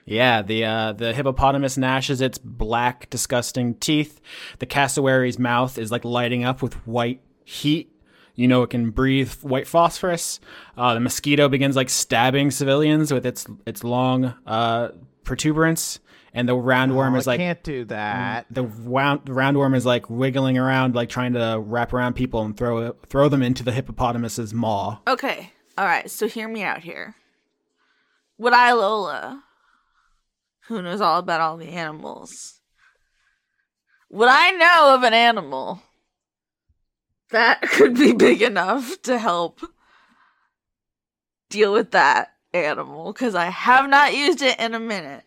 Yeah, 0.05 0.41
the 0.41 0.63
uh, 0.63 0.93
the 0.93 1.13
hippopotamus 1.13 1.77
gnashes 1.77 2.21
its 2.21 2.37
black, 2.37 3.09
disgusting 3.09 3.75
teeth. 3.75 4.21
The 4.59 4.65
cassowary's 4.65 5.37
mouth 5.37 5.77
is 5.77 5.91
like 5.91 6.05
lighting 6.05 6.45
up 6.45 6.61
with 6.61 6.75
white 6.87 7.19
heat. 7.43 7.91
You 8.35 8.47
know 8.47 8.63
it 8.63 8.69
can 8.69 8.91
breathe 8.91 9.33
white 9.41 9.67
phosphorus. 9.67 10.39
Uh, 10.77 10.93
the 10.93 11.01
mosquito 11.01 11.49
begins 11.49 11.75
like 11.75 11.89
stabbing 11.89 12.51
civilians 12.51 13.11
with 13.11 13.25
its 13.25 13.45
its 13.65 13.83
long 13.83 14.33
uh, 14.45 14.91
protuberance, 15.25 15.99
and 16.37 16.47
the 16.47 16.53
roundworm 16.55 17.13
Oh, 17.13 17.17
is 17.17 17.27
I 17.27 17.31
like 17.31 17.39
can't 17.39 17.63
do 17.63 17.83
that. 17.85 18.45
the 18.51 18.63
round 18.63 19.21
the 19.25 19.31
roundworm 19.33 19.75
is 19.75 19.85
like 19.85 20.09
wiggling 20.09 20.57
around, 20.57 20.95
like 20.95 21.09
trying 21.09 21.33
to 21.33 21.59
wrap 21.59 21.91
around 21.93 22.13
people 22.13 22.43
and 22.43 22.55
throw 22.55 22.93
throw 23.07 23.27
them 23.27 23.41
into 23.41 23.63
the 23.63 23.71
hippopotamus's 23.71 24.53
maw. 24.53 24.99
Okay, 25.07 25.51
all 25.77 25.85
right. 25.85 26.09
So 26.09 26.27
hear 26.27 26.47
me 26.47 26.61
out 26.63 26.79
here. 26.83 27.15
Would 28.37 28.53
I 28.53 28.71
Lola, 28.73 29.43
who 30.67 30.81
knows 30.81 31.01
all 31.01 31.17
about 31.19 31.41
all 31.41 31.57
the 31.57 31.69
animals, 31.69 32.61
would 34.11 34.29
I 34.29 34.51
know 34.51 34.93
of 34.95 35.03
an 35.03 35.13
animal 35.15 35.81
that 37.31 37.61
could 37.71 37.95
be 37.95 38.13
big 38.13 38.41
enough 38.43 39.01
to 39.01 39.17
help 39.17 39.59
deal 41.49 41.73
with 41.73 41.91
that 41.91 42.33
animal? 42.53 43.11
Because 43.11 43.33
I 43.35 43.45
have 43.45 43.89
not 43.89 44.15
used 44.15 44.41
it 44.41 44.59
in 44.59 44.75
a 44.75 44.79
minute. 44.79 45.23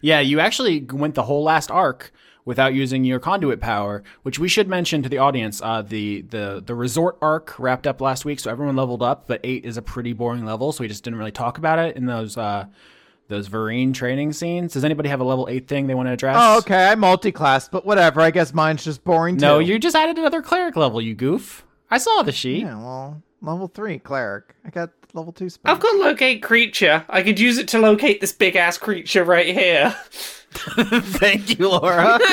Yeah, 0.00 0.20
you 0.20 0.40
actually 0.40 0.80
went 0.80 1.14
the 1.14 1.24
whole 1.24 1.42
last 1.42 1.70
arc 1.70 2.12
without 2.44 2.74
using 2.74 3.04
your 3.04 3.18
conduit 3.18 3.60
power, 3.60 4.02
which 4.22 4.38
we 4.38 4.48
should 4.48 4.68
mention 4.68 5.02
to 5.02 5.08
the 5.08 5.18
audience. 5.18 5.60
Uh, 5.60 5.82
the 5.82 6.22
the 6.22 6.62
the 6.64 6.74
resort 6.74 7.18
arc 7.20 7.58
wrapped 7.58 7.86
up 7.86 8.00
last 8.00 8.24
week, 8.24 8.40
so 8.40 8.50
everyone 8.50 8.76
leveled 8.76 9.02
up. 9.02 9.26
But 9.26 9.40
eight 9.44 9.64
is 9.64 9.76
a 9.76 9.82
pretty 9.82 10.12
boring 10.12 10.44
level, 10.44 10.72
so 10.72 10.82
we 10.82 10.88
just 10.88 11.04
didn't 11.04 11.18
really 11.18 11.32
talk 11.32 11.58
about 11.58 11.78
it 11.78 11.96
in 11.96 12.06
those 12.06 12.36
uh, 12.36 12.66
those 13.28 13.48
Vereen 13.48 13.92
training 13.92 14.32
scenes. 14.32 14.72
Does 14.74 14.84
anybody 14.84 15.08
have 15.08 15.20
a 15.20 15.24
level 15.24 15.48
eight 15.50 15.66
thing 15.66 15.86
they 15.86 15.94
want 15.94 16.06
to 16.08 16.12
address? 16.12 16.36
Oh, 16.38 16.58
okay. 16.58 16.86
I 16.88 16.94
multi-classed, 16.94 17.70
but 17.72 17.84
whatever. 17.84 18.20
I 18.20 18.30
guess 18.30 18.54
mine's 18.54 18.84
just 18.84 19.02
boring 19.04 19.36
Too. 19.36 19.42
No, 19.42 19.58
you 19.58 19.78
just 19.78 19.96
added 19.96 20.16
another 20.16 20.42
cleric 20.42 20.76
level, 20.76 21.00
you 21.00 21.14
goof. 21.14 21.66
I 21.90 21.98
saw 21.98 22.22
the 22.22 22.32
sheet. 22.32 22.62
Yeah, 22.62 22.76
well, 22.78 23.22
level 23.42 23.68
three 23.68 23.98
cleric. 23.98 24.54
I 24.64 24.70
got 24.70 24.90
level 25.14 25.32
two 25.32 25.48
spell. 25.48 25.72
I've 25.74 25.80
got 25.80 25.96
locate 25.96 26.42
creature. 26.42 27.04
I 27.08 27.22
could 27.22 27.38
use 27.40 27.58
it 27.58 27.68
to 27.68 27.78
locate 27.78 28.20
this 28.20 28.32
big 28.32 28.56
ass 28.56 28.78
creature 28.78 29.24
right 29.24 29.46
here. 29.54 29.90
Thank 30.50 31.58
you, 31.58 31.68
Laura. 31.68 32.18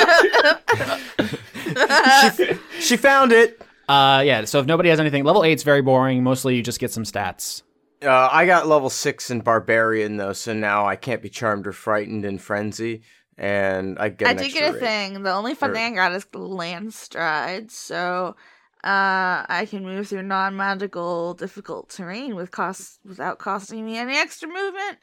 She 2.80 2.96
found 2.96 3.32
it. 3.32 3.60
uh, 3.88 4.22
yeah. 4.24 4.44
So 4.44 4.60
if 4.60 4.66
nobody 4.66 4.88
has 4.90 5.00
anything, 5.00 5.24
level 5.24 5.44
eight's 5.44 5.62
very 5.62 5.82
boring. 5.82 6.22
Mostly 6.22 6.54
you 6.56 6.62
just 6.62 6.78
get 6.78 6.90
some 6.92 7.04
stats. 7.04 7.62
Uh, 8.02 8.28
I 8.30 8.44
got 8.46 8.66
level 8.66 8.90
six 8.90 9.30
in 9.30 9.40
barbarian 9.40 10.16
though, 10.18 10.34
so 10.34 10.52
now 10.52 10.86
I 10.86 10.96
can't 10.96 11.22
be 11.22 11.30
charmed 11.30 11.66
or 11.66 11.72
frightened 11.72 12.24
in 12.26 12.38
frenzy, 12.38 13.02
and 13.38 13.98
I 13.98 14.10
get. 14.10 14.28
I 14.28 14.30
an 14.32 14.36
did 14.36 14.44
extra 14.46 14.60
get 14.60 14.70
a 14.70 14.72
rate. 14.74 14.80
thing. 14.82 15.22
The 15.22 15.32
only 15.32 15.54
fun 15.54 15.70
Or- 15.70 15.74
thing 15.74 15.98
I 15.98 16.08
got 16.08 16.12
is 16.14 16.26
land 16.34 16.92
stride, 16.92 17.70
so 17.70 18.36
uh, 18.84 19.46
I 19.48 19.66
can 19.68 19.82
move 19.82 20.08
through 20.08 20.24
non-magical, 20.24 21.34
difficult 21.34 21.88
terrain 21.88 22.34
with 22.36 22.50
cost 22.50 23.00
without 23.04 23.38
costing 23.38 23.86
me 23.86 23.96
any 23.96 24.16
extra 24.16 24.46
movement. 24.46 24.98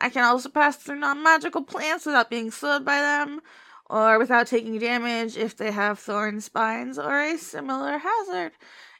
I 0.00 0.10
can 0.10 0.24
also 0.24 0.48
pass 0.48 0.76
through 0.76 1.00
non-magical 1.00 1.64
plants 1.64 2.06
without 2.06 2.30
being 2.30 2.52
slowed 2.52 2.84
by 2.84 3.00
them, 3.00 3.40
or 3.86 4.18
without 4.18 4.46
taking 4.46 4.78
damage 4.78 5.36
if 5.36 5.56
they 5.56 5.72
have 5.72 5.98
thorn 5.98 6.40
spines 6.40 6.98
or 6.98 7.20
a 7.20 7.36
similar 7.36 7.98
hazard. 7.98 8.52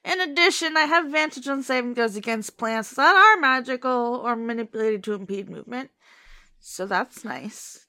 In 0.05 0.21
addition, 0.21 0.77
I 0.77 0.83
have 0.83 1.07
advantage 1.07 1.47
on 1.47 1.63
saving 1.63 1.95
throws 1.95 2.17
against 2.17 2.57
plants 2.57 2.95
that 2.95 3.15
are 3.15 3.41
magical 3.41 4.21
or 4.25 4.35
manipulated 4.35 5.05
to 5.05 5.15
impede 5.15 5.49
movement. 5.49 5.91
So 6.59 6.87
that's 6.87 7.25
nice. 7.25 7.86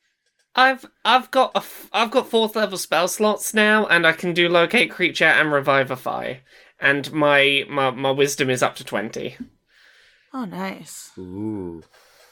I've 0.58 0.86
I've 1.05 1.30
got 1.30 1.51
a 1.53 1.60
f- 1.60 1.88
I've 1.93 2.10
got 2.10 2.28
fourth 2.28 2.55
level 2.55 2.80
spell 2.80 3.08
slots 3.08 3.53
now, 3.53 3.86
and 3.86 4.08
I 4.08 4.12
can 4.12 4.34
do 4.34 4.49
locate 4.49 4.89
creature 4.89 5.26
and 5.26 5.53
revivify. 5.53 6.38
And 6.80 7.12
my 7.14 7.64
my, 7.70 7.91
my 7.91 8.10
wisdom 8.10 8.49
is 8.49 8.64
up 8.64 8.76
to 8.78 8.84
twenty. 8.84 9.38
Oh, 10.34 10.45
nice. 10.45 11.12
Ooh. 11.18 11.84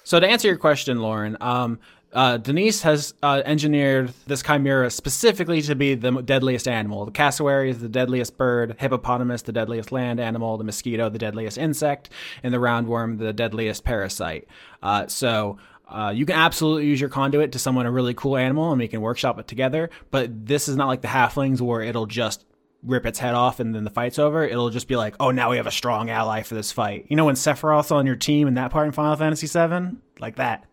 So 0.04 0.20
to 0.20 0.28
answer 0.28 0.48
your 0.48 0.58
question, 0.58 1.00
Lauren, 1.00 1.38
um, 1.40 1.80
uh, 2.14 2.38
Denise 2.38 2.82
has 2.82 3.14
uh, 3.24 3.42
engineered 3.46 4.14
this 4.28 4.42
chimera 4.42 4.90
specifically 4.90 5.62
to 5.64 5.76
be 5.76 5.96
the 5.96 6.22
deadliest 6.22 6.68
animal. 6.68 7.06
The 7.06 7.12
cassowary 7.12 7.70
is 7.70 7.80
the 7.80 7.90
deadliest 7.90 8.38
bird, 8.38 8.76
hippopotamus 8.80 9.44
the 9.44 9.52
deadliest 9.52 9.92
land 9.92 10.20
animal, 10.20 10.58
the 10.58 10.64
mosquito 10.64 11.10
the 11.10 11.20
deadliest 11.20 11.58
insect, 11.58 12.10
and 12.44 12.54
the 12.54 12.58
roundworm 12.58 13.20
the 13.20 13.34
deadliest 13.34 13.84
parasite. 13.84 14.48
Uh, 14.82 15.06
so. 15.08 15.58
Uh, 15.88 16.12
you 16.16 16.26
can 16.26 16.36
absolutely 16.36 16.88
use 16.88 17.00
your 17.00 17.10
conduit 17.10 17.52
to 17.52 17.60
summon 17.60 17.86
a 17.86 17.92
really 17.92 18.14
cool 18.14 18.38
animal 18.38 18.72
and 18.72 18.80
we 18.80 18.88
can 18.88 19.02
workshop 19.02 19.38
it 19.40 19.48
together, 19.48 19.90
but 20.12 20.46
this 20.46 20.68
is 20.68 20.76
not 20.76 20.88
like 20.88 21.02
the 21.02 21.08
halflings 21.08 21.62
where 21.62 21.82
it'll 21.82 22.08
just 22.08 22.46
rip 22.82 23.06
its 23.06 23.20
head 23.20 23.34
off 23.36 23.60
and 23.60 23.74
then 23.74 23.84
the 23.84 23.90
fight's 23.90 24.20
over. 24.20 24.44
It'll 24.44 24.70
just 24.70 24.88
be 24.88 24.96
like, 24.96 25.16
oh, 25.20 25.32
now 25.32 25.52
we 25.52 25.58
have 25.58 25.68
a 25.68 25.72
strong 25.72 26.10
ally 26.10 26.42
for 26.44 26.56
this 26.56 26.72
fight. 26.72 27.06
You 27.10 27.16
know 27.16 27.26
when 27.26 27.36
Sephiroth's 27.36 27.92
on 27.92 28.06
your 28.06 28.16
team 28.16 28.48
in 28.48 28.56
that 28.56 28.72
part 28.72 28.88
in 28.88 28.92
Final 28.92 29.16
Fantasy 29.16 29.48
VII? 29.48 29.98
Like 30.20 30.38
that. 30.38 30.66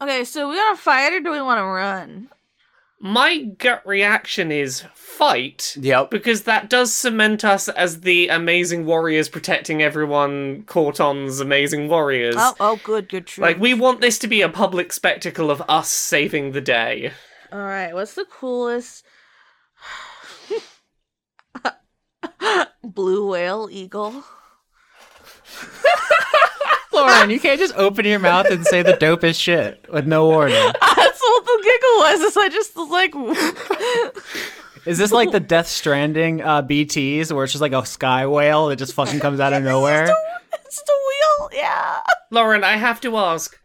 Okay, 0.00 0.24
so 0.24 0.48
we 0.48 0.56
want 0.56 0.76
to 0.76 0.82
fight 0.82 1.12
or 1.12 1.20
do 1.20 1.30
we 1.30 1.40
want 1.40 1.58
to 1.58 1.64
run? 1.64 2.28
My 3.00 3.38
gut 3.38 3.86
reaction 3.86 4.50
is 4.50 4.84
fight. 4.94 5.76
Yep. 5.80 6.10
Because 6.10 6.44
that 6.44 6.70
does 6.70 6.94
cement 6.94 7.44
us 7.44 7.68
as 7.68 8.00
the 8.00 8.28
amazing 8.28 8.86
warriors 8.86 9.28
protecting 9.28 9.82
everyone. 9.82 10.62
Corton's 10.64 11.40
amazing 11.40 11.88
warriors. 11.88 12.36
Oh, 12.38 12.54
oh, 12.60 12.80
good, 12.82 13.08
good, 13.08 13.26
true. 13.26 13.42
Like 13.42 13.58
we 13.58 13.74
want 13.74 14.00
this 14.00 14.18
to 14.20 14.28
be 14.28 14.40
a 14.40 14.48
public 14.48 14.92
spectacle 14.92 15.50
of 15.50 15.62
us 15.68 15.90
saving 15.90 16.52
the 16.52 16.60
day. 16.60 17.12
All 17.52 17.58
right, 17.58 17.94
what's 17.94 18.14
the 18.14 18.24
coolest? 18.24 19.04
Blue 22.82 23.28
whale 23.28 23.68
eagle. 23.70 24.24
Lauren, 26.92 27.30
you 27.30 27.40
can't 27.40 27.60
just 27.60 27.74
open 27.76 28.04
your 28.04 28.18
mouth 28.18 28.46
and 28.50 28.64
say 28.64 28.82
the 28.82 28.94
dopest 28.94 29.40
shit 29.40 29.84
with 29.92 30.06
no 30.06 30.26
warning. 30.26 30.72
That's 31.14 31.22
what 31.22 31.44
the 31.44 31.60
giggle 31.62 31.98
was. 31.98 32.20
Is 32.20 32.36
I 32.36 32.48
just 32.48 32.76
was 32.76 32.90
like, 32.90 33.14
Is 34.86 34.98
this 34.98 35.12
like 35.12 35.30
the 35.30 35.40
Death 35.40 35.68
Stranding 35.68 36.42
uh, 36.42 36.62
BTs 36.62 37.30
where 37.32 37.44
it's 37.44 37.52
just 37.52 37.62
like 37.62 37.72
a 37.72 37.86
sky 37.86 38.26
whale 38.26 38.66
that 38.68 38.76
just 38.76 38.94
fucking 38.94 39.20
comes 39.20 39.38
out 39.38 39.52
of 39.52 39.62
nowhere? 39.62 40.12
it's 40.64 40.82
the 40.82 40.92
wheel. 40.92 41.50
Yeah, 41.52 42.00
Lauren, 42.30 42.64
I 42.64 42.76
have 42.76 43.00
to 43.02 43.16
ask: 43.16 43.56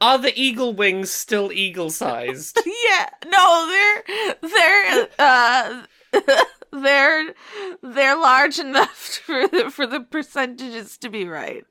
Are 0.00 0.18
the 0.18 0.32
eagle 0.34 0.72
wings 0.72 1.10
still 1.10 1.52
eagle-sized? 1.52 2.58
yeah. 2.66 3.08
No, 3.26 3.66
they're 3.68 4.34
they're 4.40 5.08
uh 5.18 5.82
they're 6.72 7.34
they're 7.82 8.16
large 8.16 8.58
enough 8.58 8.96
for 9.24 9.46
the 9.46 9.70
for 9.70 9.86
the 9.86 10.00
percentages 10.00 10.96
to 10.98 11.10
be 11.10 11.26
right. 11.28 11.64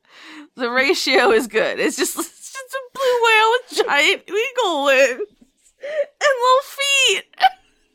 The 0.55 0.69
ratio 0.69 1.31
is 1.31 1.47
good. 1.47 1.79
It's 1.79 1.97
just 1.97 2.17
it's 2.17 2.29
just 2.29 2.32
a 2.73 2.97
blue 2.97 3.23
whale 3.23 3.51
with 3.51 3.87
giant 3.87 4.23
eagle 4.27 4.85
wings 4.85 5.27
and 5.81 6.33
little 6.41 6.63
feet. 6.63 7.25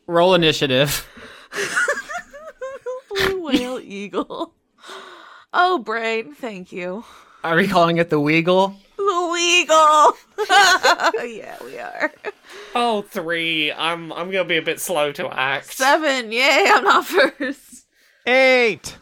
Roll 0.07 0.33
initiative. 0.33 1.07
blue 3.09 3.41
whale 3.43 3.79
eagle. 3.79 4.53
Oh, 5.53 5.79
brain, 5.79 6.33
thank 6.35 6.71
you. 6.71 7.03
Are 7.43 7.55
we 7.55 7.67
calling 7.67 7.97
it 7.97 8.09
the 8.09 8.19
Weagle? 8.19 8.75
The 8.97 9.37
eagle. 9.41 10.17
yeah, 11.37 11.57
we 11.63 11.79
are. 11.79 12.11
oh, 12.75 13.01
three. 13.03 13.71
I'm 13.71 14.11
I'm 14.13 14.29
gonna 14.29 14.43
be 14.45 14.57
a 14.57 14.61
bit 14.61 14.79
slow 14.79 15.11
to 15.13 15.27
act. 15.29 15.73
Seven. 15.73 16.31
Yay, 16.31 16.65
I'm 16.67 16.83
not 16.83 17.05
first. 17.39 17.85
Eight. 18.27 18.97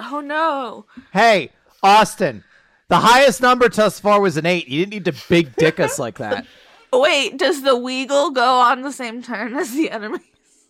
Oh 0.00 0.20
no. 0.20 0.86
Hey, 1.12 1.52
Austin. 1.82 2.42
The 2.88 2.96
highest 2.96 3.42
number 3.42 3.68
thus 3.68 4.00
far 4.00 4.20
was 4.20 4.36
an 4.38 4.46
eight. 4.46 4.66
You 4.68 4.80
didn't 4.80 4.92
need 4.94 5.04
to 5.04 5.14
big 5.28 5.54
dick 5.56 5.78
us 5.78 5.98
like 5.98 6.18
that. 6.18 6.46
Wait, 6.92 7.36
does 7.36 7.62
the 7.62 7.76
Weagle 7.76 8.34
go 8.34 8.60
on 8.60 8.80
the 8.82 8.92
same 8.92 9.22
turn 9.22 9.54
as 9.54 9.72
the 9.72 9.90
enemy? 9.90 10.20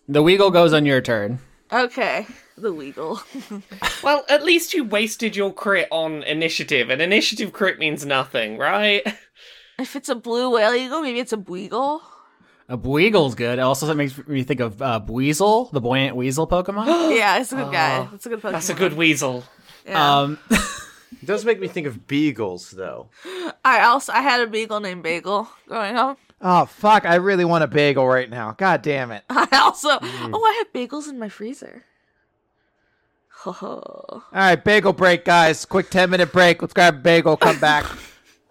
The 0.08 0.22
Weagle 0.22 0.52
goes 0.52 0.72
on 0.72 0.84
your 0.84 1.00
turn. 1.00 1.38
Okay, 1.72 2.26
the 2.56 2.72
Weagle. 2.72 3.20
Well, 4.02 4.24
at 4.28 4.44
least 4.44 4.74
you 4.74 4.84
wasted 4.84 5.34
your 5.34 5.52
crit 5.52 5.88
on 5.90 6.22
initiative, 6.22 6.88
and 6.88 7.02
initiative 7.02 7.52
crit 7.52 7.78
means 7.80 8.06
nothing, 8.06 8.56
right? 8.56 9.02
if 9.78 9.96
it's 9.96 10.08
a 10.08 10.14
blue 10.14 10.50
whale 10.50 10.72
eagle, 10.72 11.02
maybe 11.02 11.18
it's 11.18 11.32
a 11.32 11.36
Weagle. 11.36 12.00
A 12.68 12.78
Buigle's 12.78 13.34
good. 13.34 13.58
Also, 13.58 13.86
that 13.86 13.96
makes 13.96 14.16
me 14.28 14.44
think 14.44 14.60
of 14.60 14.80
uh, 14.80 15.00
Buizel, 15.04 15.70
the 15.72 15.80
buoyant 15.80 16.16
weasel 16.16 16.46
Pokemon. 16.46 16.86
yeah, 17.16 17.38
it's 17.40 17.52
a 17.52 17.56
good 17.56 17.72
guy. 17.72 18.08
That's 18.10 18.26
a 18.26 18.28
good 18.28 18.40
Pokemon. 18.40 18.52
That's 18.52 18.70
a 18.70 18.74
good 18.74 18.92
weasel. 18.94 19.44
Yeah. 19.86 20.20
um, 20.20 20.38
It 20.50 20.58
does 21.28 21.44
make 21.44 21.60
me 21.60 21.68
think 21.68 21.86
of 21.86 22.06
beagles, 22.06 22.70
though. 22.70 23.10
I 23.62 23.82
also 23.82 24.12
I 24.12 24.22
had 24.22 24.40
a 24.40 24.46
beagle 24.46 24.80
named 24.80 25.02
Bagel 25.02 25.46
growing 25.68 25.94
up. 25.94 26.18
Oh 26.40 26.64
fuck! 26.64 27.04
I 27.04 27.16
really 27.16 27.44
want 27.44 27.64
a 27.64 27.66
bagel 27.66 28.06
right 28.06 28.30
now. 28.30 28.52
God 28.52 28.80
damn 28.80 29.10
it! 29.10 29.24
I 29.30 29.46
also 29.52 29.88
oh 29.90 29.98
I 30.00 30.54
have 30.58 30.72
bagels 30.72 31.08
in 31.08 31.18
my 31.18 31.28
freezer. 31.28 31.84
Ho 33.40 33.52
ho. 33.52 33.92
All 34.08 34.22
right, 34.32 34.62
bagel 34.62 34.92
break, 34.92 35.24
guys. 35.24 35.64
Quick 35.66 35.90
ten 35.90 36.08
minute 36.10 36.32
break. 36.32 36.62
Let's 36.62 36.72
grab 36.74 36.94
a 36.94 36.98
bagel. 36.98 37.36
Come 37.36 37.58
back, 37.60 37.84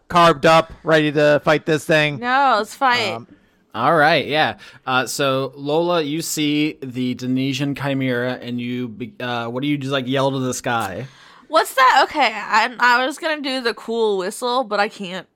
carved 0.08 0.46
up, 0.46 0.72
ready 0.84 1.12
to 1.14 1.42
fight 1.44 1.66
this 1.66 1.84
thing. 1.86 2.20
No, 2.20 2.56
let's 2.58 2.76
fight. 2.76 3.14
Um, 3.14 3.28
All 3.74 3.96
right, 3.96 4.28
yeah. 4.28 4.58
Uh, 4.86 5.08
so 5.08 5.52
Lola, 5.56 6.02
you 6.02 6.22
see 6.22 6.78
the 6.84 7.16
Denesian 7.16 7.74
Chimera, 7.74 8.34
and 8.34 8.60
you, 8.62 8.88
be- 8.90 9.16
uh, 9.20 9.48
what 9.50 9.62
do 9.62 9.68
you 9.68 9.78
just 9.78 9.92
like 9.94 10.08
yell 10.08 10.30
to 10.32 10.40
the 10.40 10.54
sky? 10.54 11.08
What's 11.48 11.74
that? 11.76 12.02
Okay, 12.06 12.32
I 12.34 12.76
I 12.80 13.06
was 13.06 13.18
gonna 13.18 13.42
do 13.42 13.62
the 13.62 13.74
cool 13.74 14.18
whistle, 14.18 14.64
but 14.64 14.80
I 14.80 14.90
can't. 14.90 15.28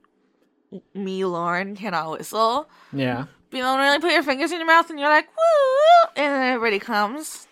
Me, 0.94 1.24
Lauren, 1.24 1.76
cannot 1.76 2.10
whistle. 2.18 2.68
Yeah. 2.92 3.26
But 3.50 3.56
you 3.58 3.62
don't 3.62 3.78
really 3.78 3.98
put 3.98 4.12
your 4.12 4.22
fingers 4.22 4.50
in 4.52 4.58
your 4.58 4.66
mouth 4.66 4.88
and 4.88 4.98
you're 4.98 5.08
like 5.10 5.26
woo, 5.28 6.10
and 6.16 6.32
then 6.32 6.52
everybody 6.54 6.78
comes. 6.78 7.46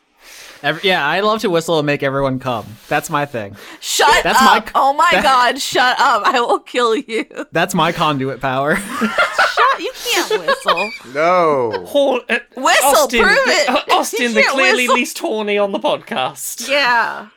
Every, 0.63 0.83
yeah, 0.89 1.07
I 1.07 1.21
love 1.21 1.41
to 1.41 1.49
whistle 1.51 1.79
and 1.79 1.87
make 1.87 2.03
everyone 2.03 2.39
come. 2.39 2.67
That's 2.89 3.09
my 3.09 3.25
thing. 3.25 3.57
Shut 3.81 4.23
That's 4.23 4.41
my 4.43 4.59
up! 4.59 4.67
c- 4.69 4.73
oh 4.75 4.93
my 4.93 5.09
that- 5.13 5.23
god, 5.23 5.59
shut 5.61 5.99
up! 5.99 6.23
I 6.27 6.41
will 6.41 6.59
kill 6.61 6.95
you. 6.95 7.25
That's 7.53 7.75
my 7.75 7.93
conduit 7.93 8.41
power. 8.41 8.77
shut! 8.77 9.81
You 9.81 9.93
can't 10.05 10.47
whistle. 10.47 10.91
No. 11.15 11.85
Hor- 11.87 12.21
uh, 12.29 12.39
Whistle, 12.57 12.89
Austin, 12.91 13.23
prove 13.25 13.39
it. 13.47 13.69
uh, 13.71 13.83
Austin, 13.93 14.35
the 14.35 14.43
clearly 14.51 14.83
whistle. 14.85 14.95
least 14.95 15.19
horny 15.19 15.57
on 15.57 15.73
the 15.73 15.79
podcast. 15.79 16.69
Yeah. 16.69 17.29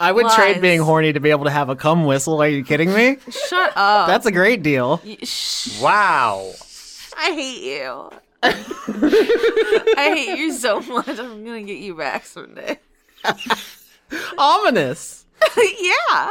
I 0.00 0.12
would 0.12 0.28
trade 0.30 0.60
being 0.62 0.80
horny 0.80 1.12
to 1.12 1.20
be 1.20 1.30
able 1.30 1.44
to 1.44 1.50
have 1.50 1.68
a 1.68 1.76
cum 1.76 2.04
whistle. 2.06 2.40
Are 2.42 2.48
you 2.48 2.64
kidding 2.64 2.92
me? 2.92 3.18
Shut 3.30 3.72
up. 3.76 4.08
That's 4.08 4.26
a 4.26 4.32
great 4.32 4.62
deal. 4.62 5.00
Y- 5.04 5.18
Shh. 5.22 5.80
Wow. 5.80 6.52
I 7.18 7.32
hate 7.32 7.62
you. 7.62 8.10
I 8.42 10.12
hate 10.16 10.38
you 10.38 10.52
so 10.52 10.80
much. 10.80 11.08
I'm 11.08 11.44
gonna 11.44 11.62
get 11.62 11.78
you 11.78 11.94
back 11.94 12.24
someday. 12.24 12.78
Ominous. 14.38 15.26
yeah. 15.80 16.30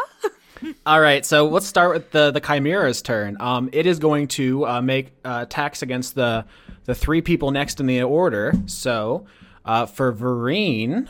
All 0.85 0.99
right, 0.99 1.25
so 1.25 1.45
let's 1.47 1.65
start 1.67 1.93
with 1.93 2.11
the 2.11 2.31
the 2.31 2.41
Chimera's 2.41 3.01
turn. 3.01 3.37
Um, 3.39 3.69
it 3.71 3.85
is 3.85 3.99
going 3.99 4.27
to 4.29 4.65
uh, 4.65 4.81
make 4.81 5.11
uh, 5.23 5.39
attacks 5.47 5.81
against 5.81 6.15
the 6.15 6.45
the 6.85 6.95
three 6.95 7.21
people 7.21 7.51
next 7.51 7.79
in 7.79 7.85
the 7.85 8.01
order. 8.03 8.53
So, 8.65 9.25
uh, 9.63 9.85
for 9.85 10.11
Vereen, 10.11 11.07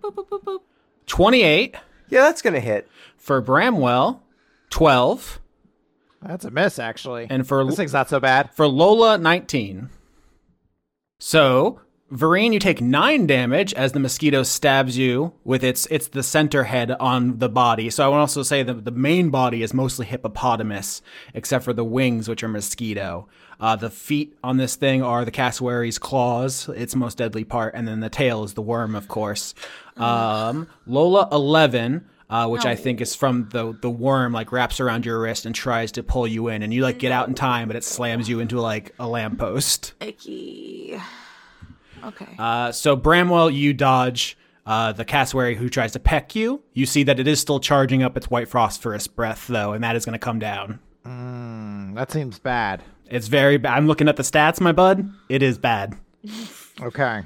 Boop, 0.00 0.14
boop, 0.14 0.28
boop, 0.42 0.60
boop. 1.10 1.16
twenty 1.16 1.42
eight. 1.42 1.74
Yeah, 2.08 2.22
that's 2.22 2.42
gonna 2.42 2.60
hit. 2.60 2.88
For 3.16 3.40
Bramwell, 3.40 4.22
twelve. 4.70 5.40
that's 6.22 6.44
a 6.44 6.50
miss, 6.50 6.78
actually. 6.78 7.26
And 7.30 7.46
for 7.46 7.64
this 7.64 7.76
thing's 7.76 7.92
not 7.92 8.08
so 8.08 8.20
bad. 8.20 8.50
for 8.54 8.66
Lola, 8.66 9.18
19. 9.18 9.88
So, 11.18 11.80
Vereen, 12.10 12.52
you 12.52 12.58
take 12.58 12.80
nine 12.80 13.26
damage 13.26 13.72
as 13.74 13.92
the 13.92 14.00
mosquito 14.00 14.42
stabs 14.42 14.98
you 14.98 15.32
with 15.44 15.62
its 15.62 15.86
it's 15.90 16.08
the 16.08 16.22
center 16.24 16.64
head 16.64 16.90
on 16.92 17.38
the 17.38 17.48
body. 17.48 17.88
So 17.90 18.04
I 18.04 18.08
want 18.08 18.18
to 18.18 18.22
also 18.22 18.42
say 18.42 18.62
that 18.64 18.84
the 18.84 18.90
main 18.90 19.30
body 19.30 19.62
is 19.62 19.72
mostly 19.72 20.06
hippopotamus, 20.06 21.02
except 21.34 21.64
for 21.64 21.72
the 21.72 21.84
wings, 21.84 22.28
which 22.28 22.42
are 22.42 22.48
mosquito. 22.48 23.28
Uh, 23.60 23.76
the 23.76 23.90
feet 23.90 24.34
on 24.42 24.56
this 24.56 24.74
thing 24.74 25.02
are 25.02 25.24
the 25.24 25.30
cassowary's 25.30 25.98
claws, 25.98 26.68
its 26.70 26.96
most 26.96 27.18
deadly 27.18 27.44
part, 27.44 27.74
and 27.74 27.86
then 27.86 28.00
the 28.00 28.08
tail 28.10 28.42
is 28.42 28.54
the 28.54 28.62
worm, 28.62 28.94
of 28.94 29.06
course. 29.06 29.54
Um, 30.00 30.66
Lola, 30.86 31.28
11. 31.32 32.06
Uh, 32.28 32.46
which 32.46 32.64
I 32.64 32.76
think 32.76 33.00
is 33.00 33.16
from 33.16 33.48
the 33.48 33.76
the 33.82 33.90
worm 33.90 34.32
like 34.32 34.52
wraps 34.52 34.78
around 34.78 35.04
your 35.04 35.20
wrist 35.20 35.46
and 35.46 35.52
tries 35.52 35.90
to 35.90 36.04
pull 36.04 36.28
you 36.28 36.46
in, 36.46 36.62
and 36.62 36.72
you 36.72 36.80
like 36.84 37.00
get 37.00 37.10
out 37.10 37.26
in 37.26 37.34
time, 37.34 37.66
but 37.66 37.74
it 37.76 37.82
slams 37.82 38.28
you 38.28 38.38
into 38.38 38.60
like 38.60 38.94
a 39.00 39.08
lamppost. 39.08 39.94
Icky. 40.00 40.96
Okay. 42.04 42.36
Uh, 42.38 42.70
so 42.70 42.94
Bramwell, 42.94 43.50
you 43.50 43.72
dodge 43.74 44.38
uh, 44.64 44.92
the 44.92 45.04
cassowary 45.04 45.56
who 45.56 45.68
tries 45.68 45.90
to 45.94 45.98
peck 45.98 46.36
you. 46.36 46.62
You 46.72 46.86
see 46.86 47.02
that 47.02 47.18
it 47.18 47.26
is 47.26 47.40
still 47.40 47.58
charging 47.58 48.04
up 48.04 48.16
its 48.16 48.30
white 48.30 48.46
phosphorus 48.48 49.08
breath 49.08 49.48
though, 49.48 49.72
and 49.72 49.82
that 49.82 49.96
is 49.96 50.04
going 50.04 50.12
to 50.12 50.18
come 50.20 50.38
down. 50.38 50.78
Mm, 51.04 51.96
that 51.96 52.12
seems 52.12 52.38
bad. 52.38 52.84
It's 53.08 53.26
very 53.26 53.56
bad. 53.56 53.76
I'm 53.76 53.88
looking 53.88 54.08
at 54.08 54.14
the 54.16 54.22
stats, 54.22 54.60
my 54.60 54.70
bud. 54.70 55.10
It 55.28 55.42
is 55.42 55.58
bad. 55.58 55.94
Okay. 56.80 57.22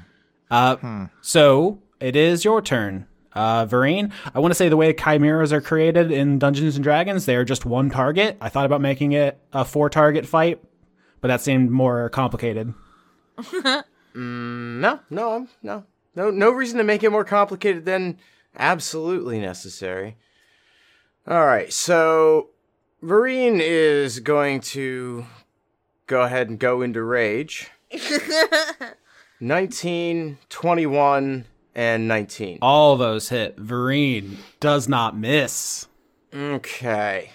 Uh, 0.49 1.05
So 1.21 1.77
it 1.99 2.15
is 2.15 2.43
your 2.45 2.61
turn. 2.61 3.07
Uh, 3.33 3.65
Vereen, 3.65 4.11
I 4.33 4.39
want 4.39 4.51
to 4.51 4.55
say 4.55 4.69
the 4.69 4.77
way 4.77 4.93
chimeras 4.93 5.51
are 5.51 5.59
created 5.59 6.09
in 6.09 6.39
Dungeons 6.39 6.75
and 6.75 6.83
Dragons, 6.83 7.25
they 7.25 7.35
are 7.35 7.43
just 7.43 7.65
one 7.65 7.89
target. 7.89 8.37
I 8.39 8.47
thought 8.47 8.65
about 8.65 8.79
making 8.79 9.11
it 9.11 9.37
a 9.51 9.65
four 9.65 9.89
target 9.89 10.25
fight, 10.25 10.63
but 11.19 11.27
that 11.27 11.41
seemed 11.41 11.69
more 11.71 12.09
complicated. 12.09 12.73
No, 14.17 15.01
no, 15.09 15.31
I'm- 15.33 15.49
no, 15.61 15.83
no, 16.15 16.31
no 16.31 16.49
reason 16.49 16.77
to 16.77 16.85
make 16.85 17.03
it 17.03 17.09
more 17.11 17.25
complicated 17.25 17.83
than 17.83 18.17
absolutely 18.57 19.39
necessary. 19.41 20.15
All 21.27 21.45
right, 21.45 21.73
so 21.73 22.51
Vereen 23.03 23.59
is 23.59 24.21
going 24.21 24.61
to 24.61 25.25
go 26.07 26.21
ahead 26.21 26.47
and 26.47 26.57
go 26.57 26.81
into 26.81 27.03
rage. 27.03 27.69
19, 29.41 30.37
21, 30.47 31.45
and 31.75 32.07
19. 32.07 32.59
All 32.61 32.95
those 32.97 33.29
hit. 33.29 33.57
Vereen 33.57 34.37
does 34.59 34.87
not 34.87 35.17
miss. 35.17 35.87
Okay. 36.33 37.29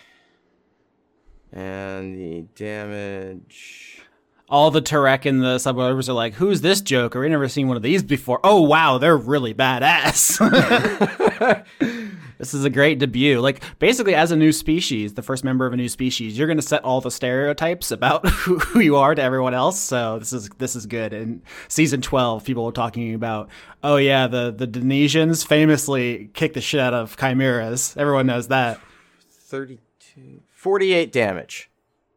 And 1.52 2.16
the 2.18 2.42
damage. 2.54 4.02
all 4.48 4.70
the 4.70 4.82
Turek 4.82 5.26
and 5.26 5.42
the 5.42 5.58
suburbs 5.58 6.08
are 6.08 6.12
like, 6.12 6.34
"Who's 6.34 6.60
this 6.60 6.80
Joker? 6.80 7.20
We 7.20 7.28
never 7.28 7.48
seen 7.48 7.68
one 7.68 7.76
of 7.76 7.82
these 7.82 8.02
before." 8.02 8.40
Oh 8.44 8.62
wow, 8.62 8.98
they're 8.98 9.16
really 9.16 9.52
badass. 9.54 10.38
this 12.40 12.54
is 12.54 12.64
a 12.64 12.70
great 12.70 12.98
debut. 12.98 13.38
Like 13.38 13.62
basically, 13.78 14.14
as 14.14 14.32
a 14.32 14.36
new 14.36 14.50
species, 14.50 15.12
the 15.12 15.22
first 15.22 15.44
member 15.44 15.66
of 15.66 15.74
a 15.74 15.76
new 15.76 15.90
species, 15.90 16.36
you're 16.36 16.46
going 16.46 16.56
to 16.56 16.62
set 16.62 16.82
all 16.82 17.02
the 17.02 17.10
stereotypes 17.10 17.90
about 17.90 18.26
who, 18.28 18.58
who 18.58 18.80
you 18.80 18.96
are 18.96 19.14
to 19.14 19.22
everyone 19.22 19.52
else. 19.52 19.78
So 19.78 20.18
this 20.18 20.32
is 20.32 20.48
this 20.58 20.74
is 20.74 20.86
good. 20.86 21.12
In 21.12 21.42
season 21.68 22.00
twelve, 22.00 22.44
people 22.44 22.64
were 22.64 22.72
talking 22.72 23.14
about, 23.14 23.50
"Oh 23.84 23.96
yeah, 23.96 24.26
the 24.26 24.50
the 24.50 24.66
Denesians 24.66 25.46
famously 25.46 26.30
kick 26.32 26.54
the 26.54 26.62
shit 26.62 26.80
out 26.80 26.94
of 26.94 27.16
chimeras." 27.18 27.94
Everyone 27.96 28.26
knows 28.26 28.48
that. 28.48 28.80
32. 29.28 30.40
48 30.50 31.12
damage. 31.12 31.70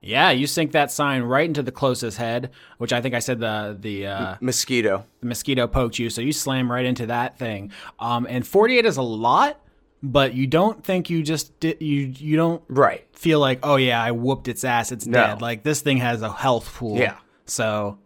Yeah, 0.05 0.31
you 0.31 0.47
sink 0.47 0.73
that 0.73 0.91
sign 0.91 1.23
right 1.23 1.45
into 1.45 1.63
the 1.63 1.71
closest 1.71 2.17
head, 2.17 2.51
which 2.77 2.91
I 2.91 2.99
think 2.99 3.15
I 3.15 3.19
said 3.19 3.39
the 3.39 3.77
the 3.79 4.07
uh, 4.07 4.35
Mosquito. 4.41 5.05
the 5.21 5.27
mosquito 5.27 5.65
poked 5.65 5.97
you, 5.97 6.09
so 6.09 6.19
you 6.19 6.33
slam 6.33 6.69
right 6.69 6.85
into 6.85 7.05
that 7.05 7.39
thing. 7.39 7.71
Um, 7.99 8.27
and 8.29 8.45
48 8.45 8.85
is 8.85 8.97
a 8.97 9.01
lot, 9.01 9.61
but 10.03 10.33
you 10.35 10.45
don't 10.45 10.83
think 10.83 11.09
you 11.09 11.23
just 11.23 11.59
di- 11.61 11.77
you 11.79 12.13
you 12.17 12.35
don't 12.35 12.61
Right. 12.67 13.07
feel 13.13 13.39
like 13.39 13.59
oh 13.63 13.77
yeah 13.77 14.03
I 14.03 14.11
whooped 14.11 14.47
its 14.49 14.63
ass 14.63 14.91
it's 14.91 15.07
No. 15.07 15.17
dead. 15.19 15.41
Like 15.41 15.63
this 15.63 15.81
thing 15.81 15.97
has 15.97 16.21
a 16.21 16.31
health 16.31 16.71
pool. 16.75 16.97
Yeah. 16.97 17.15
So 17.45 17.97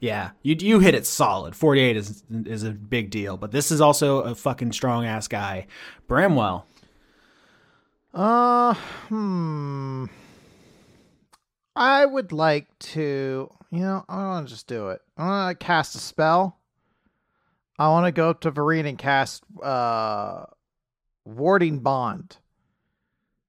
yeah, 0.00 0.30
you 0.42 0.56
you 0.58 0.80
hit 0.80 0.94
it 0.94 1.06
solid. 1.06 1.56
48 1.56 1.96
is 1.96 2.24
is 2.30 2.62
a 2.64 2.70
big 2.72 3.08
deal, 3.10 3.36
but 3.38 3.52
this 3.52 3.70
is 3.70 3.80
also 3.80 4.20
a 4.20 4.34
fucking 4.34 4.72
strong 4.72 5.06
ass 5.06 5.28
guy. 5.28 5.66
Bramwell. 6.08 6.66
Uh, 8.12 8.74
hmm. 9.08 10.04
I 11.76 12.06
would 12.06 12.30
like 12.32 12.68
to, 12.80 13.50
you 13.70 13.80
know, 13.80 14.04
I 14.08 14.16
want 14.26 14.46
to 14.46 14.54
just 14.54 14.66
do 14.68 14.90
it. 14.90 15.00
I 15.16 15.26
want 15.26 15.58
to 15.58 15.64
cast 15.66 15.96
a 15.96 15.98
spell. 15.98 16.58
I 17.78 17.88
want 17.88 18.06
to 18.06 18.12
go 18.12 18.30
up 18.30 18.40
to 18.42 18.52
Vereen 18.52 18.86
and 18.88 18.96
cast 18.98 19.42
uh, 19.62 20.44
Warding 21.24 21.80
Bond. 21.80 22.36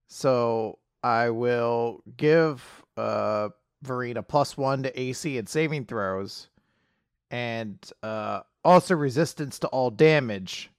So 0.07 0.79
I 1.03 1.29
will 1.29 2.01
give 2.17 2.63
uh, 2.97 3.49
Vereen 3.85 4.17
a 4.17 4.23
plus 4.23 4.57
one 4.57 4.83
to 4.83 4.99
AC 4.99 5.37
and 5.37 5.47
saving 5.47 5.85
throws, 5.85 6.47
and 7.31 7.77
uh, 8.01 8.41
also 8.63 8.95
resistance 8.95 9.59
to 9.59 9.67
all 9.67 9.91
damage. 9.91 10.71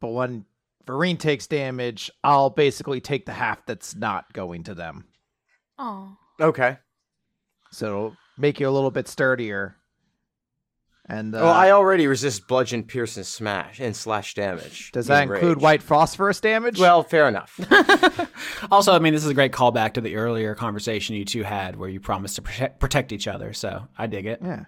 But 0.00 0.08
when 0.08 0.44
Vereen 0.86 1.18
takes 1.18 1.46
damage, 1.46 2.10
I'll 2.24 2.50
basically 2.50 3.00
take 3.00 3.26
the 3.26 3.32
half 3.32 3.64
that's 3.66 3.94
not 3.94 4.32
going 4.32 4.64
to 4.64 4.74
them. 4.74 5.04
Oh. 5.78 6.16
Okay. 6.40 6.78
So 7.70 7.86
it'll 7.86 8.16
make 8.38 8.58
you 8.58 8.68
a 8.68 8.70
little 8.70 8.90
bit 8.90 9.06
sturdier. 9.08 9.76
And 11.10 11.34
uh, 11.34 11.38
well, 11.38 11.52
I 11.52 11.72
already 11.72 12.06
resist 12.06 12.46
bludgeon, 12.46 12.84
pierce, 12.84 13.16
and 13.16 13.26
smash 13.26 13.80
and 13.80 13.96
slash 13.96 14.34
damage. 14.34 14.92
does 14.92 15.08
that 15.08 15.24
in 15.24 15.32
include 15.34 15.56
rage. 15.56 15.62
white 15.62 15.82
phosphorus 15.82 16.40
damage? 16.40 16.78
Well, 16.78 17.02
fair 17.02 17.28
enough. 17.28 17.58
Also, 18.70 18.92
I 18.92 18.98
mean, 19.00 19.12
this 19.12 19.24
is 19.24 19.30
a 19.30 19.34
great 19.34 19.52
callback 19.52 19.94
to 19.94 20.00
the 20.00 20.16
earlier 20.16 20.54
conversation 20.54 21.16
you 21.16 21.24
two 21.24 21.42
had 21.42 21.76
where 21.76 21.88
you 21.88 21.98
promised 21.98 22.36
to 22.36 22.42
protect, 22.42 22.78
protect 22.78 23.10
each 23.12 23.26
other. 23.26 23.52
So 23.52 23.88
I 23.98 24.06
dig 24.06 24.26
it. 24.26 24.40
yeah, 24.42 24.64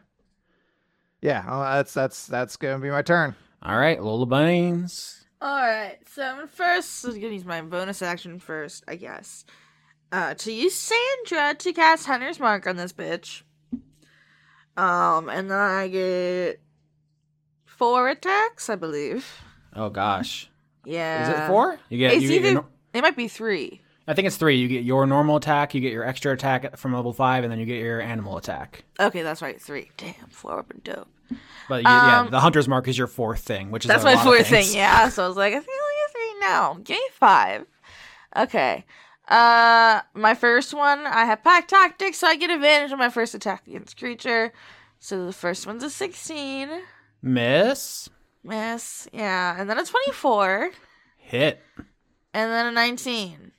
yeah. 1.21 1.45
Oh, 1.47 1.61
that's 1.61 1.95
that's 1.95 2.27
that's 2.27 2.57
gonna 2.57 2.79
be 2.81 2.91
my 2.91 3.03
turn. 3.03 3.35
All 3.63 3.79
right, 3.79 4.03
Lola 4.03 4.27
Bunnies. 4.27 5.25
Alright, 5.43 5.99
so 6.09 6.23
I'm 6.23 6.49
first 6.49 7.05
I'm 7.05 7.15
gonna 7.15 7.29
use 7.35 7.45
my 7.45 7.61
bonus 7.63 8.03
action 8.03 8.39
first, 8.41 8.83
I 8.89 8.97
guess. 8.97 9.45
Uh 10.11 10.35
to 10.35 10.53
use 10.53 10.75
Sandra 10.75 11.55
to 11.55 11.73
cast 11.73 12.07
Hunter's 12.07 12.41
Mark 12.41 12.67
on 12.67 12.77
this 12.77 12.93
bitch. 12.93 13.43
Um, 14.77 15.29
and 15.29 15.51
then 15.51 15.59
I 15.59 15.89
get 15.89 16.61
four 17.65 18.09
attacks, 18.09 18.71
I 18.71 18.77
believe. 18.77 19.27
Oh 19.75 19.91
gosh, 19.91 20.51
Yeah. 20.85 21.23
is 21.23 21.29
it 21.29 21.47
four? 21.47 21.79
You 21.89 21.99
get. 21.99 22.15
It's 22.15 22.23
you 22.25 22.33
either 22.33 22.65
it 22.95 23.03
might 23.03 23.17
be 23.17 23.29
three. 23.29 23.81
I 24.07 24.15
think 24.15 24.27
it's 24.27 24.37
three. 24.37 24.57
You 24.57 24.69
get 24.69 24.83
your 24.85 25.07
normal 25.07 25.37
attack, 25.37 25.75
you 25.75 25.81
get 25.81 25.93
your 25.93 26.05
extra 26.05 26.33
attack 26.33 26.77
from 26.77 26.93
level 26.93 27.13
five, 27.13 27.45
and 27.45 27.53
then 27.53 27.61
you 27.61 27.67
get 27.67 27.79
your 27.79 28.01
animal 28.01 28.37
attack. 28.37 28.85
Okay, 28.99 29.23
that's 29.23 29.41
right, 29.43 29.61
three. 29.61 29.91
Damn, 29.97 30.15
four 30.31 30.57
would 30.57 30.67
have 30.67 30.69
been 30.69 30.81
dope. 30.83 31.09
But 31.69 31.85
you, 31.85 31.89
yeah, 31.89 32.21
Um, 32.21 32.31
the 32.31 32.41
hunter's 32.41 32.67
mark 32.69 32.89
is 32.89 32.99
your 32.99 33.07
fourth 33.07 33.41
thing, 33.41 33.71
which 33.71 33.85
is 33.85 33.89
That's 33.89 34.05
my 34.05 34.17
fourth 34.17 34.49
thing, 34.49 34.67
yeah. 34.73 35.09
So 35.09 35.25
I 35.25 35.29
was 35.29 35.37
like, 35.37 35.55
I 35.55 35.61
think 35.61 35.69
I 35.71 35.81
only 35.83 35.95
get 36.03 36.13
three 36.13 36.41
now. 36.41 36.75
Give 36.83 36.97
me 36.97 37.09
five. 37.13 37.67
Okay. 38.37 38.85
Uh 39.29 40.03
my 40.15 40.35
first 40.35 40.75
one, 40.75 41.07
I 41.07 41.25
have 41.25 41.45
pack 41.45 41.69
tactics, 41.69 42.19
so 42.19 42.27
I 42.27 42.37
get 42.37 42.51
advantage 42.51 42.93
on 42.93 42.99
my 42.99 43.09
first 43.09 43.35
attack 43.35 43.67
against 43.67 43.97
creature. 43.99 44.53
So 44.99 45.27
the 45.27 45.33
first 45.33 45.67
one's 45.67 45.85
a 45.85 45.91
sixteen. 45.91 46.69
Miss 47.23 48.09
Miss. 48.45 49.09
Yeah. 49.13 49.55
And 49.59 49.71
then 49.71 49.79
a 49.79 49.85
twenty-four. 49.85 50.73
hit 51.17 51.61
And 52.35 52.51
then 52.51 52.67
a 52.67 52.73
nineteen. 52.73 53.53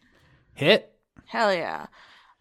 hit. 0.53 0.93
Hell 1.28 1.53
yeah. 1.53 1.88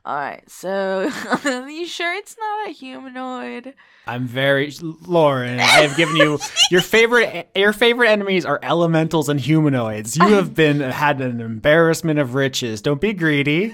Alright, 0.05 0.50
so 0.50 1.09
are 1.44 1.70
you 1.70 1.86
sure 1.86 2.12
it's 2.14 2.36
not 2.36 2.68
a 2.68 2.72
humanoid? 2.72 3.74
I'm 4.05 4.26
very 4.26 4.72
Lauren. 4.80 5.61
I 5.61 5.82
have 5.82 5.96
given 5.96 6.16
you 6.16 6.40
your 6.72 6.80
favorite. 6.80 7.48
Your 7.55 7.72
favorite 7.72 8.09
enemies 8.09 8.44
are 8.44 8.59
elementals 8.64 9.28
and 9.28 9.38
humanoids. 9.38 10.16
You 10.16 10.34
have 10.34 10.55
been 10.55 10.80
had 10.80 11.20
an 11.20 11.40
embarrassment 11.40 12.18
of 12.18 12.34
riches. 12.34 12.82
Don't 12.82 13.00
be 13.00 13.12
greedy. 13.12 13.72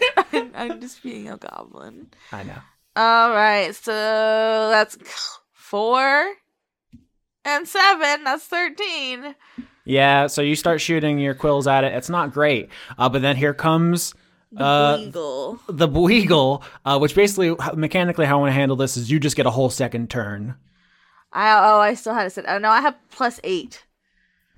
I'm 0.54 0.82
just 0.82 1.02
being 1.02 1.30
a 1.30 1.38
goblin. 1.38 2.08
I 2.30 2.42
know. 2.42 2.58
All 2.94 3.30
right, 3.30 3.74
so 3.74 3.92
that's 4.70 4.98
four 5.54 6.34
and 7.46 7.66
seven. 7.66 8.24
That's 8.24 8.44
thirteen. 8.44 9.34
Yeah. 9.86 10.26
So 10.26 10.42
you 10.42 10.56
start 10.56 10.82
shooting 10.82 11.18
your 11.18 11.32
quills 11.32 11.66
at 11.66 11.84
it. 11.84 11.94
It's 11.94 12.10
not 12.10 12.34
great. 12.34 12.68
Uh, 12.98 13.08
but 13.08 13.22
then 13.22 13.36
here 13.36 13.54
comes 13.54 14.12
uh, 14.56 14.98
Eagle. 15.00 15.60
the 15.68 15.88
Boeagle, 15.88 16.62
uh, 16.84 16.98
which 16.98 17.14
basically 17.14 17.54
mechanically 17.74 18.26
how 18.26 18.38
I 18.38 18.40
want 18.40 18.50
to 18.50 18.54
handle 18.54 18.76
this 18.76 18.96
is 18.96 19.10
you 19.10 19.20
just 19.20 19.36
get 19.36 19.46
a 19.46 19.50
whole 19.50 19.70
second 19.70 20.10
turn 20.10 20.56
I 21.32 21.52
oh, 21.52 21.78
I 21.80 21.94
still 21.94 22.14
had 22.14 22.24
to 22.24 22.30
say. 22.30 22.42
Oh 22.48 22.58
no, 22.58 22.70
I 22.70 22.80
have 22.80 22.96
plus 23.10 23.40
eight 23.44 23.84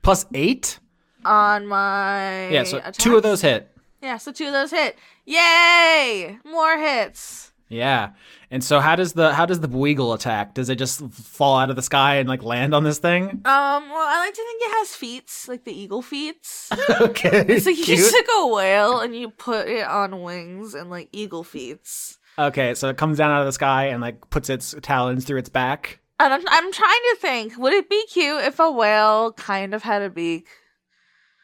plus 0.02 0.26
eight. 0.34 0.78
on 1.24 1.66
my. 1.66 2.48
Yeah. 2.48 2.64
So 2.64 2.78
attacks. 2.78 2.98
two 2.98 3.16
of 3.16 3.22
those 3.22 3.42
hit. 3.42 3.70
Yeah, 4.02 4.16
so 4.16 4.32
two 4.32 4.46
of 4.46 4.52
those 4.52 4.70
hit. 4.70 4.96
Yay! 5.26 6.38
More 6.44 6.78
hits. 6.78 7.49
Yeah. 7.70 8.10
And 8.50 8.64
so 8.64 8.80
how 8.80 8.96
does 8.96 9.12
the 9.12 9.32
how 9.32 9.46
does 9.46 9.60
the 9.60 9.68
Boeagle 9.68 10.12
attack? 10.12 10.54
Does 10.54 10.68
it 10.68 10.74
just 10.74 11.00
fall 11.12 11.56
out 11.56 11.70
of 11.70 11.76
the 11.76 11.82
sky 11.82 12.16
and 12.16 12.28
like 12.28 12.42
land 12.42 12.74
on 12.74 12.82
this 12.82 12.98
thing? 12.98 13.28
Um. 13.28 13.40
Well, 13.44 14.06
I 14.08 14.18
like 14.18 14.34
to 14.34 14.42
think 14.42 14.62
it 14.62 14.78
has 14.78 14.96
feet, 14.96 15.30
like 15.46 15.64
the 15.64 15.72
eagle 15.72 16.02
feet. 16.02 16.46
okay. 17.00 17.58
so 17.60 17.70
you 17.70 18.10
took 18.10 18.26
a 18.40 18.46
whale 18.48 18.98
and 18.98 19.14
you 19.14 19.30
put 19.30 19.68
it 19.68 19.86
on 19.86 20.20
wings 20.20 20.74
and 20.74 20.90
like 20.90 21.08
eagle 21.12 21.44
feet. 21.44 21.88
Okay, 22.36 22.74
so 22.74 22.88
it 22.88 22.96
comes 22.96 23.18
down 23.18 23.30
out 23.30 23.40
of 23.40 23.46
the 23.46 23.52
sky 23.52 23.86
and 23.86 24.00
like 24.02 24.28
puts 24.30 24.50
its 24.50 24.74
talons 24.82 25.24
through 25.24 25.38
its 25.38 25.48
back. 25.48 26.00
And 26.18 26.34
I'm 26.34 26.42
I'm 26.48 26.72
trying 26.72 26.90
to 27.12 27.16
think. 27.20 27.56
Would 27.56 27.72
it 27.72 27.88
be 27.88 28.04
cute 28.06 28.42
if 28.42 28.58
a 28.58 28.70
whale 28.70 29.32
kind 29.32 29.74
of 29.74 29.84
had 29.84 30.02
a 30.02 30.10
beak? 30.10 30.48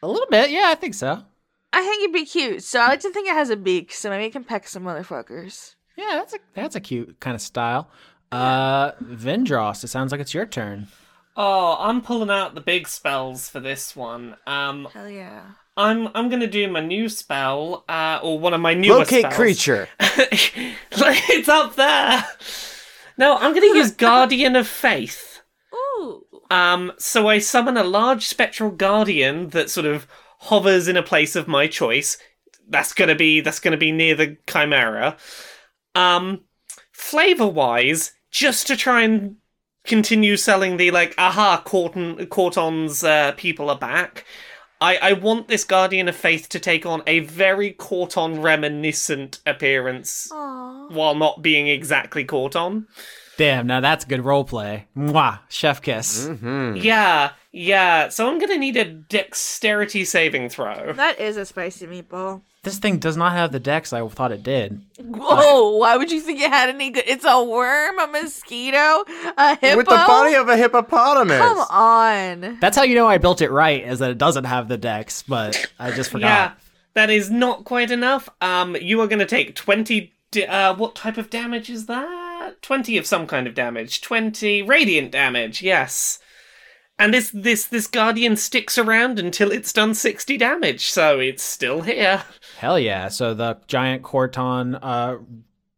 A 0.03 0.07
little 0.07 0.27
bit, 0.29 0.51
yeah, 0.51 0.65
I 0.67 0.75
think 0.75 0.93
so. 0.93 1.23
I 1.71 1.81
think 1.81 2.03
it'd 2.03 2.13
be 2.13 2.25
cute. 2.25 2.63
So 2.63 2.81
I 2.81 2.87
like 2.89 2.99
to 2.99 3.11
think 3.11 3.29
it 3.29 3.33
has 3.33 3.49
a 3.49 3.55
beak, 3.55 3.93
so 3.93 4.09
maybe 4.09 4.25
it 4.25 4.33
can 4.33 4.43
peck 4.43 4.67
some 4.67 4.83
motherfuckers. 4.83 5.75
Yeah, 5.97 6.13
that's 6.13 6.33
a 6.33 6.37
that's 6.53 6.75
a 6.75 6.79
cute 6.79 7.19
kind 7.19 7.35
of 7.35 7.41
style. 7.41 7.89
Uh 8.31 8.91
Vendros, 9.01 9.83
it 9.83 9.87
sounds 9.87 10.11
like 10.11 10.21
it's 10.21 10.33
your 10.33 10.45
turn. 10.45 10.87
Oh, 11.35 11.77
I'm 11.79 12.01
pulling 12.01 12.31
out 12.31 12.55
the 12.55 12.61
big 12.61 12.87
spells 12.87 13.47
for 13.47 13.59
this 13.59 13.95
one. 13.95 14.35
Um, 14.47 14.87
Hell 14.91 15.07
yeah. 15.09 15.41
I'm 15.77 16.07
I'm 16.15 16.29
gonna 16.29 16.47
do 16.47 16.67
my 16.67 16.79
new 16.81 17.07
spell, 17.09 17.85
uh, 17.87 18.19
or 18.23 18.39
one 18.39 18.55
of 18.55 18.59
my 18.61 18.73
newer 18.73 18.97
Locate 18.97 19.19
spells. 19.19 19.35
creature. 19.35 19.87
it's 19.99 21.47
up 21.47 21.75
there. 21.75 22.25
No, 23.19 23.37
I'm 23.37 23.53
gonna 23.53 23.67
use 23.67 23.91
Guardian 24.05 24.55
of 24.55 24.67
Faith. 24.67 25.41
Ooh. 25.73 26.25
Um, 26.49 26.93
so 26.97 27.27
I 27.27 27.37
summon 27.37 27.77
a 27.77 27.83
large 27.83 28.25
spectral 28.25 28.71
guardian 28.71 29.49
that 29.49 29.69
sort 29.69 29.85
of 29.85 30.07
hovers 30.39 30.87
in 30.87 30.97
a 30.97 31.03
place 31.03 31.35
of 31.35 31.47
my 31.47 31.67
choice. 31.67 32.17
That's 32.67 32.93
gonna 32.93 33.15
be 33.15 33.41
that's 33.41 33.59
gonna 33.59 33.77
be 33.77 33.91
near 33.91 34.15
the 34.15 34.37
chimera. 34.47 35.17
Um, 35.97 36.41
flavor 36.91 37.47
wise, 37.47 38.13
just 38.31 38.67
to 38.67 38.75
try 38.77 39.01
and 39.01 39.37
continue 39.85 40.37
selling 40.37 40.77
the 40.77 40.91
like, 40.91 41.15
aha, 41.17 41.61
Corton 41.65 42.25
Corton's 42.27 43.03
uh, 43.03 43.31
people 43.37 43.69
are 43.69 43.77
back. 43.77 44.25
I, 44.79 44.97
I 44.97 45.13
want 45.13 45.47
this 45.47 45.63
Guardian 45.63 46.07
of 46.07 46.15
Faith 46.15 46.49
to 46.49 46.59
take 46.59 46.85
on 46.85 47.01
a 47.07 47.19
very 47.21 47.71
Corton 47.71 48.43
reminiscent 48.43 49.39
appearance 49.45 50.27
Aww. 50.31 50.91
while 50.91 51.15
not 51.15 51.41
being 51.41 51.67
exactly 51.67 52.23
Corton. 52.23 52.85
Damn, 53.37 53.65
now 53.65 53.79
that's 53.79 54.05
good 54.05 54.23
role 54.23 54.43
play. 54.43 54.87
Mwah, 54.95 55.39
chef 55.49 55.81
kiss. 55.81 56.27
Hmm. 56.27 56.75
Yeah, 56.75 57.31
yeah. 57.51 58.09
So 58.09 58.27
I'm 58.29 58.39
gonna 58.39 58.57
need 58.57 58.77
a 58.77 58.85
dexterity 58.85 60.05
saving 60.05 60.49
throw. 60.49 60.93
That 60.93 61.19
is 61.19 61.37
a 61.37 61.45
spicy 61.45 61.87
meatball. 61.87 62.41
This 62.67 62.79
thing 62.79 62.99
does 62.99 63.17
not 63.17 63.31
have 63.33 63.51
the 63.51 63.59
dex 63.59 63.93
I 63.93 64.07
thought 64.07 64.31
it 64.31 64.43
did. 64.43 64.81
Whoa, 64.99 65.77
why 65.77 65.97
would 65.97 66.11
you 66.11 66.21
think 66.21 66.39
it 66.39 66.49
had 66.49 66.69
any 66.69 66.89
good? 66.89 67.05
It's 67.07 67.25
a 67.27 67.43
worm, 67.43 67.99
a 67.99 68.07
mosquito, 68.07 69.03
a 69.37 69.55
hippo. 69.55 69.77
With 69.77 69.87
the 69.87 70.03
body 70.07 70.35
of 70.35 70.49
a 70.49 70.57
hippopotamus. 70.57 71.39
Come 71.39 71.59
on. 71.69 72.57
That's 72.59 72.75
how 72.77 72.83
you 72.83 72.95
know 72.95 73.07
I 73.07 73.17
built 73.17 73.41
it 73.41 73.51
right, 73.51 73.83
is 73.83 73.99
that 73.99 74.11
it 74.11 74.17
doesn't 74.17 74.43
have 74.43 74.67
the 74.67 74.77
dex, 74.77 75.23
but 75.23 75.65
I 75.79 75.91
just 75.91 76.11
forgot. 76.11 76.27
Yeah, 76.27 76.51
that 76.93 77.09
is 77.09 77.31
not 77.31 77.63
quite 77.63 77.91
enough. 77.91 78.29
Um, 78.41 78.75
you 78.75 79.01
are 79.01 79.07
gonna 79.07 79.25
take 79.25 79.55
twenty. 79.55 80.13
D- 80.31 80.45
uh, 80.45 80.75
what 80.75 80.93
type 80.95 81.17
of 81.17 81.29
damage 81.29 81.69
is 81.69 81.85
that? 81.85 82.61
Twenty 82.61 82.97
of 82.97 83.05
some 83.05 83.27
kind 83.27 83.47
of 83.47 83.55
damage. 83.55 84.01
Twenty 84.01 84.61
radiant 84.61 85.11
damage. 85.11 85.61
Yes. 85.61 86.19
And 86.99 87.13
this 87.13 87.29
this 87.29 87.67
this 87.67 87.85
guardian 87.85 88.35
sticks 88.37 88.77
around 88.77 89.19
until 89.19 89.51
it's 89.51 89.71
done 89.71 89.93
sixty 89.93 90.35
damage, 90.35 90.87
so 90.87 91.19
it's 91.19 91.43
still 91.43 91.81
here. 91.81 92.23
Hell 92.57 92.79
yeah. 92.79 93.07
So 93.09 93.33
the 93.35 93.59
giant 93.67 94.01
Corton 94.03 94.75
uh 94.75 95.17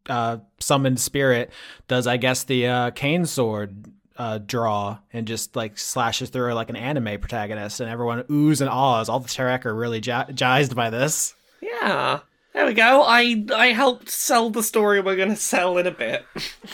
uh 0.08 0.38
summoned 0.60 1.00
spirit 1.00 1.52
does 1.88 2.08
I 2.08 2.18
guess 2.18 2.44
the 2.46 2.68
uh 2.68 2.92
cane 2.92 3.26
sword 3.26 3.92
uh 4.18 4.38
draw 4.38 5.00
and 5.12 5.28
just 5.28 5.56
like 5.58 5.78
slashes 5.78 6.30
through 6.30 6.44
her 6.44 6.54
like 6.54 6.70
an 6.70 6.78
anime 6.78 7.20
protagonist 7.20 7.82
and 7.82 7.90
everyone 7.90 8.24
oohs 8.24 8.62
and 8.62 8.70
ahs. 8.70 9.10
All 9.10 9.20
the 9.20 9.28
Terek 9.28 9.66
are 9.66 9.76
really 9.76 10.00
ja- 10.00 10.32
jazzed 10.34 10.74
by 10.76 10.90
this. 10.90 11.36
Yeah. 11.62 12.20
There 12.54 12.66
we 12.66 12.74
go. 12.74 13.04
I 13.06 13.46
I 13.54 13.68
helped 13.68 14.10
sell 14.10 14.50
the 14.50 14.64
story 14.64 15.02
we're 15.02 15.18
gonna 15.18 15.36
sell 15.36 15.78
in 15.78 15.86
a 15.86 15.92
bit. 15.92 16.26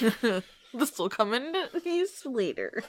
This 0.78 0.98
will 1.00 1.08
come 1.10 1.34
into 1.34 1.70
use 1.86 2.26
later. 2.26 2.84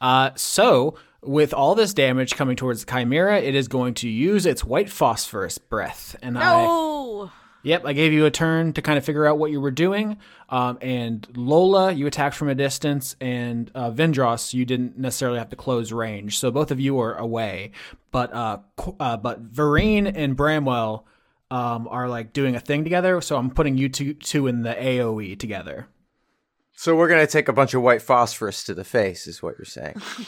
Uh, 0.00 0.30
so 0.36 0.96
with 1.22 1.52
all 1.52 1.74
this 1.74 1.94
damage 1.94 2.34
coming 2.36 2.56
towards 2.56 2.84
the 2.84 2.92
Chimera, 2.92 3.38
it 3.40 3.54
is 3.54 3.68
going 3.68 3.94
to 3.94 4.08
use 4.08 4.46
its 4.46 4.64
white 4.64 4.90
phosphorus 4.90 5.58
breath. 5.58 6.14
And 6.22 6.38
I, 6.38 6.64
No. 6.64 7.30
yep, 7.62 7.84
I 7.84 7.92
gave 7.92 8.12
you 8.12 8.26
a 8.26 8.30
turn 8.30 8.72
to 8.74 8.82
kind 8.82 8.96
of 8.98 9.04
figure 9.04 9.26
out 9.26 9.38
what 9.38 9.50
you 9.50 9.60
were 9.60 9.70
doing. 9.72 10.18
Um, 10.48 10.78
and 10.80 11.26
Lola, 11.36 11.90
you 11.92 12.06
attacked 12.06 12.36
from 12.36 12.48
a 12.48 12.54
distance, 12.54 13.16
and 13.20 13.70
uh, 13.74 13.90
Vendros, 13.90 14.54
you 14.54 14.64
didn't 14.64 14.96
necessarily 14.98 15.38
have 15.38 15.48
to 15.48 15.56
close 15.56 15.90
range. 15.92 16.38
So 16.38 16.50
both 16.52 16.70
of 16.70 16.78
you 16.78 17.00
are 17.00 17.14
away. 17.14 17.72
But 18.12 18.32
uh, 18.32 18.58
uh 19.00 19.16
but 19.16 19.52
Vereen 19.52 20.10
and 20.14 20.36
Bramwell 20.36 21.06
um 21.50 21.86
are 21.88 22.08
like 22.08 22.32
doing 22.32 22.54
a 22.56 22.60
thing 22.60 22.84
together. 22.84 23.20
So 23.20 23.36
I'm 23.36 23.50
putting 23.50 23.76
you 23.76 23.88
two 23.88 24.14
two 24.14 24.46
in 24.46 24.62
the 24.62 24.74
AOE 24.74 25.38
together. 25.38 25.88
So 26.76 26.94
we're 26.94 27.08
gonna 27.08 27.26
take 27.26 27.48
a 27.48 27.52
bunch 27.52 27.74
of 27.74 27.82
white 27.82 28.02
phosphorus 28.02 28.62
to 28.64 28.74
the 28.74 28.84
face, 28.84 29.26
is 29.26 29.42
what 29.42 29.56
you're 29.58 29.64
saying. 29.64 29.96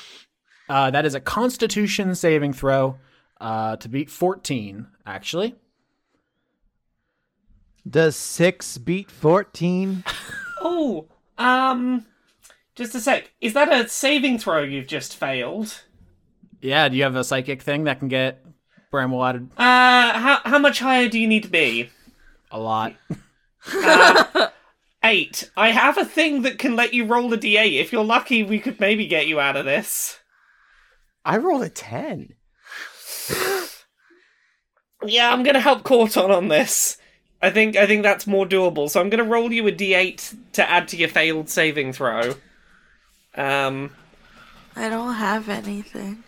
Uh, 0.70 0.90
that 0.90 1.06
is 1.06 1.14
a 1.14 1.20
Constitution 1.20 2.14
saving 2.14 2.52
throw 2.52 2.98
uh, 3.40 3.76
to 3.76 3.88
beat 3.88 4.10
14, 4.10 4.86
actually. 5.06 5.54
Does 7.88 8.16
six 8.16 8.76
beat 8.76 9.10
fourteen? 9.10 10.04
Oh, 10.60 11.06
um, 11.38 12.04
Just 12.74 12.94
a 12.94 13.00
sec. 13.00 13.30
Is 13.40 13.54
that 13.54 13.72
a 13.72 13.88
saving 13.88 14.38
throw 14.38 14.62
you've 14.62 14.86
just 14.88 15.16
failed? 15.16 15.84
Yeah, 16.60 16.86
do 16.90 16.96
you 16.98 17.04
have 17.04 17.16
a 17.16 17.24
psychic 17.24 17.62
thing 17.62 17.84
that 17.84 17.98
can 18.00 18.08
get 18.08 18.44
Bramwell 18.90 19.22
out 19.22 19.36
of 19.36 19.42
Uh, 19.56 20.12
how 20.18 20.40
how 20.44 20.58
much 20.58 20.80
higher 20.80 21.08
do 21.08 21.18
you 21.18 21.28
need 21.28 21.44
to 21.44 21.48
be? 21.48 21.88
a 22.50 22.58
lot? 22.60 22.94
Eight. 25.08 25.50
I 25.56 25.70
have 25.70 25.96
a 25.96 26.04
thing 26.04 26.42
that 26.42 26.58
can 26.58 26.76
let 26.76 26.92
you 26.92 27.04
roll 27.06 27.32
a 27.32 27.38
d8. 27.38 27.80
If 27.80 27.92
you're 27.92 28.04
lucky, 28.04 28.42
we 28.42 28.58
could 28.58 28.78
maybe 28.78 29.06
get 29.06 29.26
you 29.26 29.40
out 29.40 29.56
of 29.56 29.64
this. 29.64 30.18
I 31.24 31.36
rolled 31.38 31.62
a 31.62 31.68
10. 31.68 32.34
Yeah, 35.04 35.32
I'm 35.32 35.44
gonna 35.44 35.60
help 35.60 35.84
Corton 35.84 36.32
on 36.32 36.48
this. 36.48 36.98
I 37.40 37.50
think 37.50 37.76
I 37.76 37.86
think 37.86 38.02
that's 38.02 38.26
more 38.26 38.44
doable. 38.46 38.90
So 38.90 39.00
I'm 39.00 39.10
gonna 39.10 39.22
roll 39.22 39.52
you 39.52 39.64
a 39.68 39.72
d8 39.72 40.36
to 40.54 40.68
add 40.68 40.88
to 40.88 40.96
your 40.96 41.08
failed 41.08 41.48
saving 41.48 41.92
throw. 41.92 42.34
Um, 43.36 43.92
I 44.74 44.88
don't 44.88 45.14
have 45.14 45.48
anything. 45.48 46.24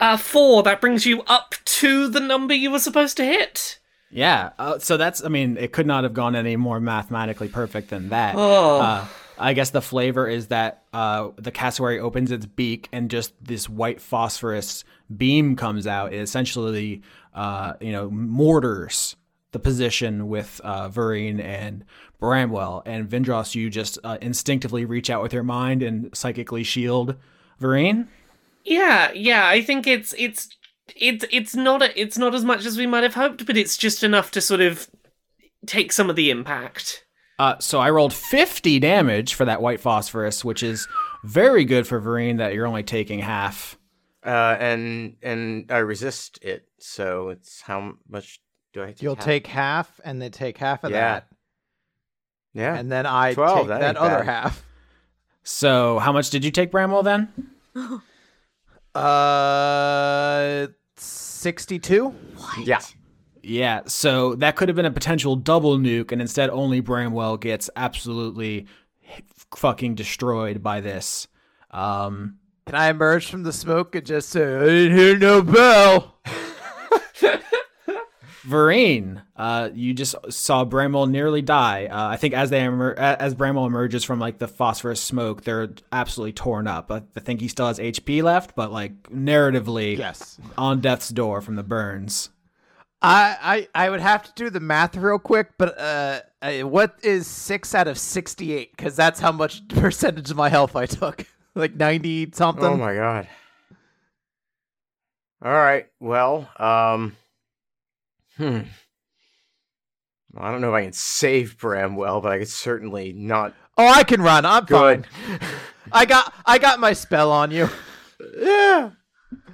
uh, 0.00 0.16
four. 0.16 0.64
That 0.64 0.80
brings 0.80 1.06
you 1.06 1.22
up 1.28 1.54
to 1.64 2.08
the 2.08 2.18
number 2.18 2.54
you 2.54 2.72
were 2.72 2.80
supposed 2.80 3.16
to 3.18 3.24
hit. 3.24 3.78
Yeah. 4.10 4.50
Uh, 4.58 4.78
so 4.78 4.96
that's, 4.96 5.24
I 5.24 5.28
mean, 5.28 5.56
it 5.56 5.72
could 5.72 5.86
not 5.86 6.04
have 6.04 6.14
gone 6.14 6.36
any 6.36 6.56
more 6.56 6.80
mathematically 6.80 7.48
perfect 7.48 7.90
than 7.90 8.10
that. 8.10 8.34
Oh. 8.36 8.80
Uh, 8.80 9.06
I 9.38 9.52
guess 9.52 9.70
the 9.70 9.82
flavor 9.82 10.26
is 10.26 10.46
that 10.46 10.84
uh, 10.92 11.30
the 11.36 11.50
cassowary 11.50 12.00
opens 12.00 12.30
its 12.30 12.46
beak 12.46 12.88
and 12.92 13.10
just 13.10 13.32
this 13.44 13.68
white 13.68 14.00
phosphorus 14.00 14.84
beam 15.14 15.56
comes 15.56 15.86
out. 15.86 16.14
It 16.14 16.20
essentially, 16.20 17.02
uh, 17.34 17.74
you 17.80 17.92
know, 17.92 18.08
mortars 18.10 19.16
the 19.52 19.58
position 19.58 20.28
with 20.28 20.60
uh, 20.64 20.88
Vereen 20.88 21.42
and 21.42 21.84
Bramwell. 22.18 22.82
And 22.86 23.08
Vindros, 23.08 23.54
you 23.54 23.68
just 23.68 23.98
uh, 24.04 24.18
instinctively 24.22 24.84
reach 24.84 25.10
out 25.10 25.22
with 25.22 25.32
your 25.32 25.42
mind 25.42 25.82
and 25.82 26.16
psychically 26.16 26.62
shield 26.62 27.16
Vereen. 27.60 28.08
Yeah, 28.64 29.12
yeah. 29.12 29.46
I 29.46 29.62
think 29.62 29.86
it's 29.86 30.14
it's 30.18 30.48
it's 30.94 31.24
it's 31.30 31.54
not 31.56 31.82
a, 31.82 32.00
it's 32.00 32.16
not 32.18 32.34
as 32.34 32.44
much 32.44 32.64
as 32.64 32.76
we 32.78 32.86
might 32.86 33.02
have 33.02 33.14
hoped, 33.14 33.46
but 33.46 33.56
it's 33.56 33.76
just 33.76 34.02
enough 34.02 34.30
to 34.32 34.40
sort 34.40 34.60
of 34.60 34.88
take 35.66 35.92
some 35.92 36.08
of 36.10 36.16
the 36.16 36.30
impact. 36.30 37.04
Uh, 37.38 37.56
so 37.58 37.80
I 37.80 37.90
rolled 37.90 38.14
50 38.14 38.78
damage 38.78 39.34
for 39.34 39.44
that 39.44 39.60
white 39.60 39.80
phosphorus, 39.80 40.42
which 40.44 40.62
is 40.62 40.88
very 41.22 41.64
good 41.66 41.86
for 41.86 42.00
Vereen 42.00 42.38
that 42.38 42.54
you're 42.54 42.66
only 42.66 42.82
taking 42.82 43.18
half. 43.18 43.76
Uh, 44.24 44.56
and 44.58 45.16
and 45.22 45.70
I 45.70 45.78
resist 45.78 46.38
it, 46.42 46.66
so 46.78 47.28
it's 47.28 47.60
how 47.60 47.94
much 48.08 48.40
do 48.72 48.82
I 48.82 48.86
take? 48.86 49.02
You'll 49.02 49.16
half? 49.16 49.24
take 49.24 49.46
half, 49.46 50.00
and 50.04 50.20
then 50.22 50.30
take 50.30 50.56
half 50.58 50.82
of 50.84 50.90
Yeah. 50.92 51.00
that, 51.14 51.26
Yeah. 52.54 52.74
and 52.76 52.90
then 52.90 53.06
I 53.06 53.34
12, 53.34 53.58
take 53.58 53.68
that 53.68 53.80
that, 53.80 53.96
other 53.96 54.24
bad. 54.24 54.26
half. 54.26 54.64
So 55.44 55.98
how 56.00 56.12
much 56.12 56.30
did 56.30 56.44
you 56.44 56.50
take, 56.50 56.70
Bramwell, 56.72 57.02
then? 57.04 57.28
Uh, 58.96 60.68
sixty-two. 60.96 62.08
What? 62.08 62.66
yeah. 62.66 62.80
Yeah, 63.42 63.82
so 63.86 64.34
that 64.36 64.56
could 64.56 64.68
have 64.68 64.74
been 64.74 64.86
a 64.86 64.90
potential 64.90 65.36
double 65.36 65.78
nuke, 65.78 66.10
and 66.10 66.20
instead 66.20 66.50
only 66.50 66.80
Bramwell 66.80 67.36
gets 67.36 67.70
absolutely 67.76 68.66
fucking 69.54 69.94
destroyed 69.94 70.64
by 70.64 70.80
this. 70.80 71.28
Um, 71.70 72.38
Can 72.66 72.74
I 72.74 72.88
emerge 72.88 73.30
from 73.30 73.44
the 73.44 73.52
smoke 73.52 73.94
and 73.94 74.04
just 74.04 74.30
say, 74.30 74.42
"I 74.56 74.64
didn't 74.64 74.98
hear 74.98 75.16
no 75.16 75.42
bell"? 75.42 76.18
Vereen, 78.46 79.22
uh, 79.36 79.70
you 79.74 79.92
just 79.92 80.14
saw 80.30 80.64
Bramwell 80.64 81.06
nearly 81.06 81.42
die. 81.42 81.86
Uh, 81.86 82.08
I 82.08 82.16
think 82.16 82.32
as 82.34 82.50
they 82.50 82.64
emer- 82.64 82.94
as 82.98 83.34
Bramwell 83.34 83.66
emerges 83.66 84.04
from 84.04 84.20
like 84.20 84.38
the 84.38 84.46
phosphorus 84.48 85.00
smoke, 85.00 85.42
they're 85.42 85.70
absolutely 85.90 86.32
torn 86.32 86.66
up. 86.68 86.90
I, 86.92 87.02
I 87.16 87.20
think 87.20 87.40
he 87.40 87.48
still 87.48 87.66
has 87.66 87.78
HP 87.78 88.22
left, 88.22 88.54
but 88.54 88.70
like 88.72 89.02
narratively, 89.10 89.98
Yes. 89.98 90.38
on 90.56 90.80
death's 90.80 91.08
door 91.08 91.40
from 91.40 91.56
the 91.56 91.62
burns. 91.64 92.30
I, 93.02 93.68
I 93.74 93.86
I 93.86 93.90
would 93.90 94.00
have 94.00 94.22
to 94.22 94.32
do 94.34 94.48
the 94.48 94.60
math 94.60 94.96
real 94.96 95.18
quick, 95.18 95.50
but 95.58 95.78
uh, 95.78 96.20
uh, 96.40 96.60
what 96.60 96.96
is 97.02 97.26
six 97.26 97.74
out 97.74 97.88
of 97.88 97.98
sixty-eight? 97.98 98.76
Because 98.76 98.96
that's 98.96 99.20
how 99.20 99.32
much 99.32 99.66
percentage 99.68 100.30
of 100.30 100.36
my 100.36 100.48
health 100.48 100.74
I 100.76 100.86
took, 100.86 101.26
like 101.54 101.74
ninety 101.74 102.30
something. 102.32 102.64
Oh 102.64 102.76
my 102.76 102.94
god. 102.94 103.28
All 105.44 105.52
right. 105.52 105.86
Well, 106.00 106.48
um, 106.58 107.16
hmm. 108.36 108.60
Well, 110.32 110.44
I 110.44 110.52
don't 110.52 110.60
know 110.60 110.68
if 110.68 110.74
I 110.74 110.84
can 110.84 110.92
save 110.92 111.58
Bramwell, 111.58 112.20
but 112.20 112.32
I 112.32 112.38
could 112.38 112.48
certainly 112.48 113.12
not. 113.12 113.54
Oh, 113.78 113.88
I 113.88 114.04
can 114.04 114.20
run. 114.20 114.44
I'm 114.44 114.64
Good. 114.64 115.06
fine. 115.06 115.40
I 115.92 116.04
got 116.04 116.32
I 116.44 116.58
got 116.58 116.80
my 116.80 116.92
spell 116.92 117.30
on 117.30 117.50
you. 117.50 117.68
Yeah. 118.38 118.90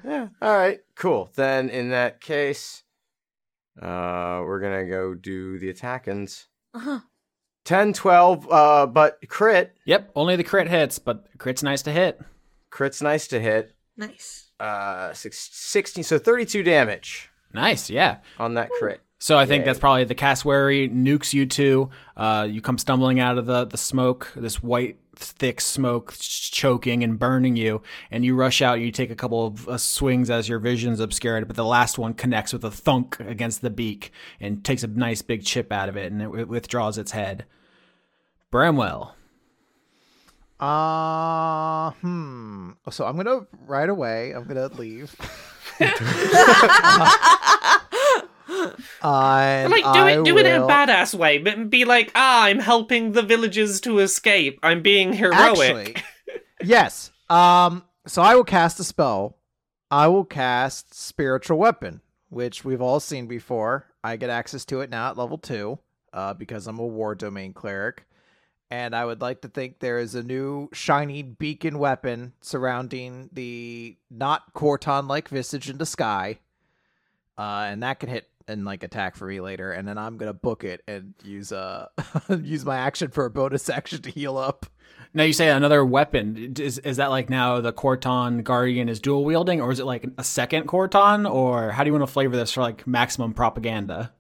Yeah. 0.05 0.29
All 0.41 0.57
right. 0.57 0.81
Cool. 0.97 1.31
Then 1.35 1.69
in 1.69 1.91
that 1.91 2.21
case, 2.21 2.83
uh, 3.81 4.43
we're 4.45 4.61
gonna 4.61 4.87
go 4.87 5.15
do 5.15 5.59
the 5.59 5.73
attackins. 5.73 6.47
Uh-huh. 6.75 7.01
10, 7.65 7.93
12, 7.93 8.49
uh, 8.51 8.87
but 8.87 9.19
crit. 9.29 9.77
Yep, 9.85 10.11
only 10.17 10.35
the 10.35 10.43
crit 10.43 10.69
hits, 10.69 10.99
but 10.99 11.27
crit's 11.39 11.63
nice 11.63 11.83
to 11.83 11.93
hit. 11.93 12.21
Crit's 12.71 13.01
nice 13.01 13.29
to 13.29 13.39
hit. 13.39 13.77
Nice. 13.97 14.51
Uh, 14.59 15.13
six, 15.13 15.49
16, 15.53 16.03
so 16.03 16.19
32 16.19 16.65
damage 16.65 17.31
Nice, 17.55 17.91
yeah. 17.91 18.19
on 18.39 18.55
that 18.55 18.71
crit. 18.79 19.01
So 19.19 19.39
I 19.39 19.47
think 19.47 19.61
Yay. 19.63 19.67
that's 19.67 19.79
probably 19.79 20.03
the 20.03 20.17
cassowary 20.17 20.89
nukes 20.89 21.33
you 21.33 21.47
two. 21.47 21.91
Uh, 22.17 22.49
you 22.51 22.61
come 22.61 22.77
stumbling 22.77 23.21
out 23.21 23.39
of 23.39 23.47
the, 23.47 23.65
the 23.67 23.77
smoke, 23.77 24.33
this 24.35 24.61
white 24.63 24.99
thick 25.15 25.61
smoke 25.61 26.15
ch- 26.15 26.51
choking 26.51 27.05
and 27.05 27.21
burning 27.21 27.55
you, 27.55 27.83
and 28.11 28.25
you 28.25 28.35
rush 28.35 28.61
out. 28.61 28.81
You 28.81 28.91
take 28.91 29.11
a 29.13 29.15
couple 29.15 29.47
of 29.47 29.69
uh, 29.69 29.79
swings 29.79 30.29
as 30.29 30.49
your 30.49 30.59
vision's 30.59 30.99
obscured, 30.99 31.47
but 31.47 31.55
the 31.55 31.65
last 31.65 31.99
one 31.99 32.15
connects 32.15 32.53
with 32.53 32.65
a 32.65 32.71
thunk 32.71 33.21
against 33.21 33.63
the 33.63 33.71
beak 33.71 34.11
and 34.41 34.65
takes 34.65 34.83
a 34.83 34.89
nice 34.89 35.23
big 35.23 35.45
chip 35.45 35.71
out 35.71 35.89
of 35.89 35.97
it, 35.97 36.11
and 36.11 36.21
it 36.21 36.25
w- 36.27 36.47
withdraws 36.47 36.99
its 36.99 37.13
head. 37.13 37.45
Bramwell. 38.51 39.15
Uh, 40.59 41.91
hmm. 41.93 42.71
So 42.91 43.07
I'm 43.07 43.17
gonna 43.17 43.47
right 43.67 43.89
away. 43.89 44.33
I'm 44.33 44.45
gonna 44.49 44.67
leave. 44.69 45.15
and 49.03 49.71
like 49.71 49.85
do 49.85 50.01
I 50.01 50.19
it 50.19 50.25
do 50.25 50.39
it 50.39 50.47
in 50.47 50.63
a 50.63 50.67
badass 50.67 51.15
way, 51.15 51.39
but 51.39 51.71
be 51.71 51.85
like, 51.85 52.13
ah, 52.15 52.45
I'm 52.45 52.59
helping 52.59 53.13
the 53.13 53.23
villagers 53.23 53.81
to 53.83 53.99
escape. 53.99 54.59
I'm 54.63 54.83
being 54.83 55.13
heroic. 55.13 55.35
Actually, 55.35 55.97
yes. 56.63 57.11
Um. 57.29 57.85
So 58.07 58.21
I 58.23 58.35
will 58.35 58.45
cast 58.45 58.81
a 58.81 58.85
spell. 58.85 59.39
I 59.91 60.09
will 60.09 60.25
cast 60.25 60.95
spiritual 60.95 61.59
weapon, 61.59 62.01
which 62.31 62.65
we've 62.65 62.83
all 62.83 62.99
seen 63.01 63.27
before. 63.27 63.87
I 64.03 64.17
get 64.17 64.31
access 64.31 64.65
to 64.67 64.81
it 64.81 64.91
now 64.91 65.11
at 65.11 65.17
level 65.17 65.39
two, 65.39 65.79
uh, 66.13 66.35
because 66.35 66.67
I'm 66.67 66.79
a 66.79 66.87
war 66.87 67.15
domain 67.15 67.53
cleric. 67.53 68.07
And 68.73 68.97
I 68.97 69.05
would 69.05 69.21
like 69.21 69.43
to 69.43 69.49
think 69.49 69.81
there 69.81 69.99
is 69.99 70.15
a 70.15 70.23
new 70.23 70.71
shiny 70.73 71.23
beacon 71.23 71.79
weapon 71.79 72.33
surrounding 72.41 73.29
the 73.31 73.99
not 74.11 74.55
Corton 74.55 75.07
like 75.07 75.29
visage 75.29 75.69
in 75.69 75.77
the 75.77 75.85
sky. 75.85 76.39
Uh, 77.37 77.67
and 77.69 77.83
that 77.83 78.01
can 78.01 78.09
hit 78.09 78.31
and 78.49 78.65
like 78.65 78.83
attack 78.83 79.15
for 79.15 79.29
me 79.29 79.43
later, 79.43 79.73
and 79.73 79.87
then 79.87 79.99
I'm 79.99 80.17
gonna 80.17 80.33
book 80.33 80.65
it 80.65 80.81
and 80.89 81.13
use 81.23 81.53
uh 81.53 81.89
use 82.43 82.65
my 82.65 82.79
action 82.79 83.11
for 83.11 83.27
a 83.27 83.31
bonus 83.31 83.69
action 83.69 84.01
to 84.01 84.11
heal 84.11 84.39
up. 84.39 84.65
Now 85.13 85.25
you 85.25 85.35
say 85.35 85.51
another 85.51 85.85
weapon. 85.85 86.55
Is 86.59 86.79
is 86.79 86.97
that 86.97 87.11
like 87.11 87.29
now 87.29 87.61
the 87.61 87.75
Corton 87.75 88.43
Guardian 88.43 88.89
is 88.89 89.01
dual 89.01 89.27
wielding, 89.27 89.61
or 89.61 89.71
is 89.71 89.81
it 89.81 89.87
like 89.87 90.07
a 90.17 90.25
second 90.25 90.67
Corton, 90.67 91.27
or 91.27 91.73
how 91.73 91.85
do 91.85 91.89
you 91.89 91.93
want 91.93 92.07
to 92.07 92.13
flavor 92.13 92.37
this 92.37 92.53
for 92.53 92.63
like 92.63 92.87
maximum 92.87 93.35
propaganda? 93.35 94.15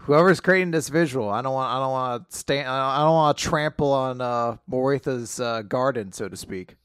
Whoever's 0.00 0.40
creating 0.40 0.70
this 0.70 0.88
visual, 0.88 1.28
I 1.28 1.42
don't 1.42 1.52
want 1.52 1.72
I 1.72 1.80
don't 1.80 1.90
want 1.90 2.30
to 2.30 2.36
stand 2.36 2.68
I 2.68 2.98
don't 3.02 3.12
want 3.12 3.36
to 3.38 3.44
trample 3.44 3.92
on 3.92 4.20
uh 4.20 4.56
Moritha's 4.66 5.40
uh, 5.40 5.62
garden, 5.62 6.12
so 6.12 6.28
to 6.28 6.36
speak. 6.36 6.76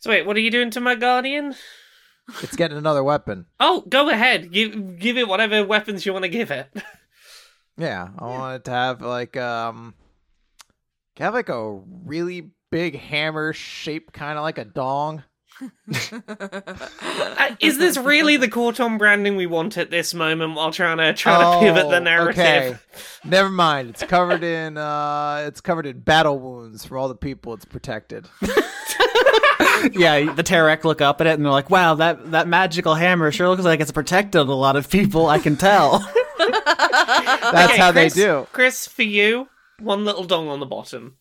So 0.00 0.10
wait, 0.10 0.26
what 0.26 0.36
are 0.36 0.40
you 0.40 0.50
doing 0.50 0.70
to 0.70 0.80
my 0.80 0.94
guardian? 0.94 1.54
It's 2.42 2.56
getting 2.56 2.78
another 2.78 3.04
weapon. 3.04 3.46
Oh, 3.60 3.82
go 3.88 4.08
ahead. 4.10 4.52
Give 4.52 4.98
give 4.98 5.16
it 5.16 5.28
whatever 5.28 5.64
weapons 5.64 6.06
you 6.06 6.12
want 6.12 6.24
to 6.24 6.28
give 6.28 6.50
it. 6.50 6.68
Yeah, 7.78 8.08
I 8.18 8.24
want 8.24 8.56
it 8.56 8.64
to 8.64 8.70
have 8.70 9.02
like 9.02 9.36
um 9.36 9.92
have 11.18 11.34
like 11.34 11.50
a 11.50 11.72
really 12.04 12.50
big 12.70 12.98
hammer 12.98 13.52
shaped 13.52 14.14
kind 14.14 14.38
of 14.38 14.42
like 14.44 14.56
a 14.56 14.64
dong. 14.64 15.24
Uh, 17.38 17.54
is 17.60 17.78
this 17.78 17.96
really 17.96 18.36
the 18.36 18.48
Corton 18.48 18.98
branding 18.98 19.36
we 19.36 19.46
want 19.46 19.76
at 19.78 19.90
this 19.90 20.12
moment 20.14 20.54
while 20.54 20.70
trying 20.72 20.98
to 20.98 21.12
try 21.14 21.38
to 21.54 21.60
pivot 21.60 21.88
the 21.88 21.96
Oh, 21.96 22.00
narrative? 22.00 22.38
Okay. 22.38 22.76
Never 23.24 23.48
mind. 23.48 23.90
It's 23.90 24.02
covered 24.02 24.42
in 24.42 24.76
uh 24.76 25.44
it's 25.46 25.60
covered 25.60 25.86
in 25.86 26.00
battle 26.00 26.38
wounds 26.38 26.84
for 26.84 26.98
all 26.98 27.08
the 27.08 27.14
people 27.14 27.54
it's 27.54 27.64
protected. 27.64 28.26
yeah, 29.92 30.32
the 30.32 30.42
Tarek 30.44 30.84
look 30.84 31.00
up 31.00 31.20
at 31.20 31.26
it 31.26 31.34
and 31.34 31.44
they're 31.44 31.52
like, 31.52 31.70
"Wow, 31.70 31.94
that 31.96 32.30
that 32.32 32.48
magical 32.48 32.94
hammer 32.94 33.30
sure 33.32 33.48
looks 33.48 33.62
like 33.64 33.80
it's 33.80 33.92
protected 33.92 34.40
a 34.48 34.54
lot 34.54 34.76
of 34.76 34.90
people. 34.90 35.26
I 35.28 35.38
can 35.38 35.56
tell." 35.56 35.98
That's 36.38 37.72
Okay, 37.72 37.76
how 37.78 37.92
Chris, 37.92 38.14
they 38.14 38.20
do. 38.22 38.46
Chris, 38.52 38.86
for 38.88 39.02
you, 39.02 39.48
one 39.78 40.04
little 40.04 40.24
dong 40.24 40.48
on 40.48 40.60
the 40.60 40.66
bottom. 40.66 41.16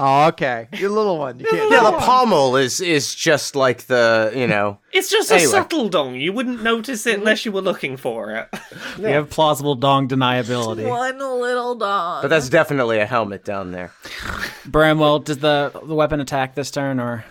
Oh, 0.00 0.28
okay. 0.28 0.68
Your 0.74 0.90
little 0.90 1.18
one. 1.18 1.40
You 1.40 1.46
can't. 1.46 1.58
Yeah, 1.78 1.90
the 1.90 1.98
pommel 1.98 2.56
is 2.56 2.80
is 2.80 3.14
just 3.14 3.54
like 3.56 3.86
the 3.86 4.32
you 4.34 4.46
know. 4.46 4.78
It's 4.92 5.10
just 5.10 5.30
a 5.30 5.40
subtle 5.40 5.88
dong. 5.88 6.14
You 6.14 6.32
wouldn't 6.32 6.62
notice 6.62 7.06
it 7.06 7.18
unless 7.18 7.44
you 7.44 7.52
were 7.52 7.60
looking 7.60 7.96
for 7.96 8.30
it. 8.30 8.48
You 8.98 9.06
have 9.06 9.30
plausible 9.30 9.74
dong 9.76 10.08
deniability. 10.08 10.88
One 10.88 11.18
little 11.18 11.74
dong. 11.76 12.22
But 12.22 12.28
that's 12.28 12.48
definitely 12.48 12.98
a 12.98 13.06
helmet 13.06 13.44
down 13.44 13.70
there. 13.70 13.92
Bramwell, 14.66 15.20
does 15.20 15.38
the 15.38 15.70
the 15.84 15.94
weapon 15.94 16.20
attack 16.20 16.54
this 16.54 16.70
turn 16.70 16.98
or? 17.00 17.24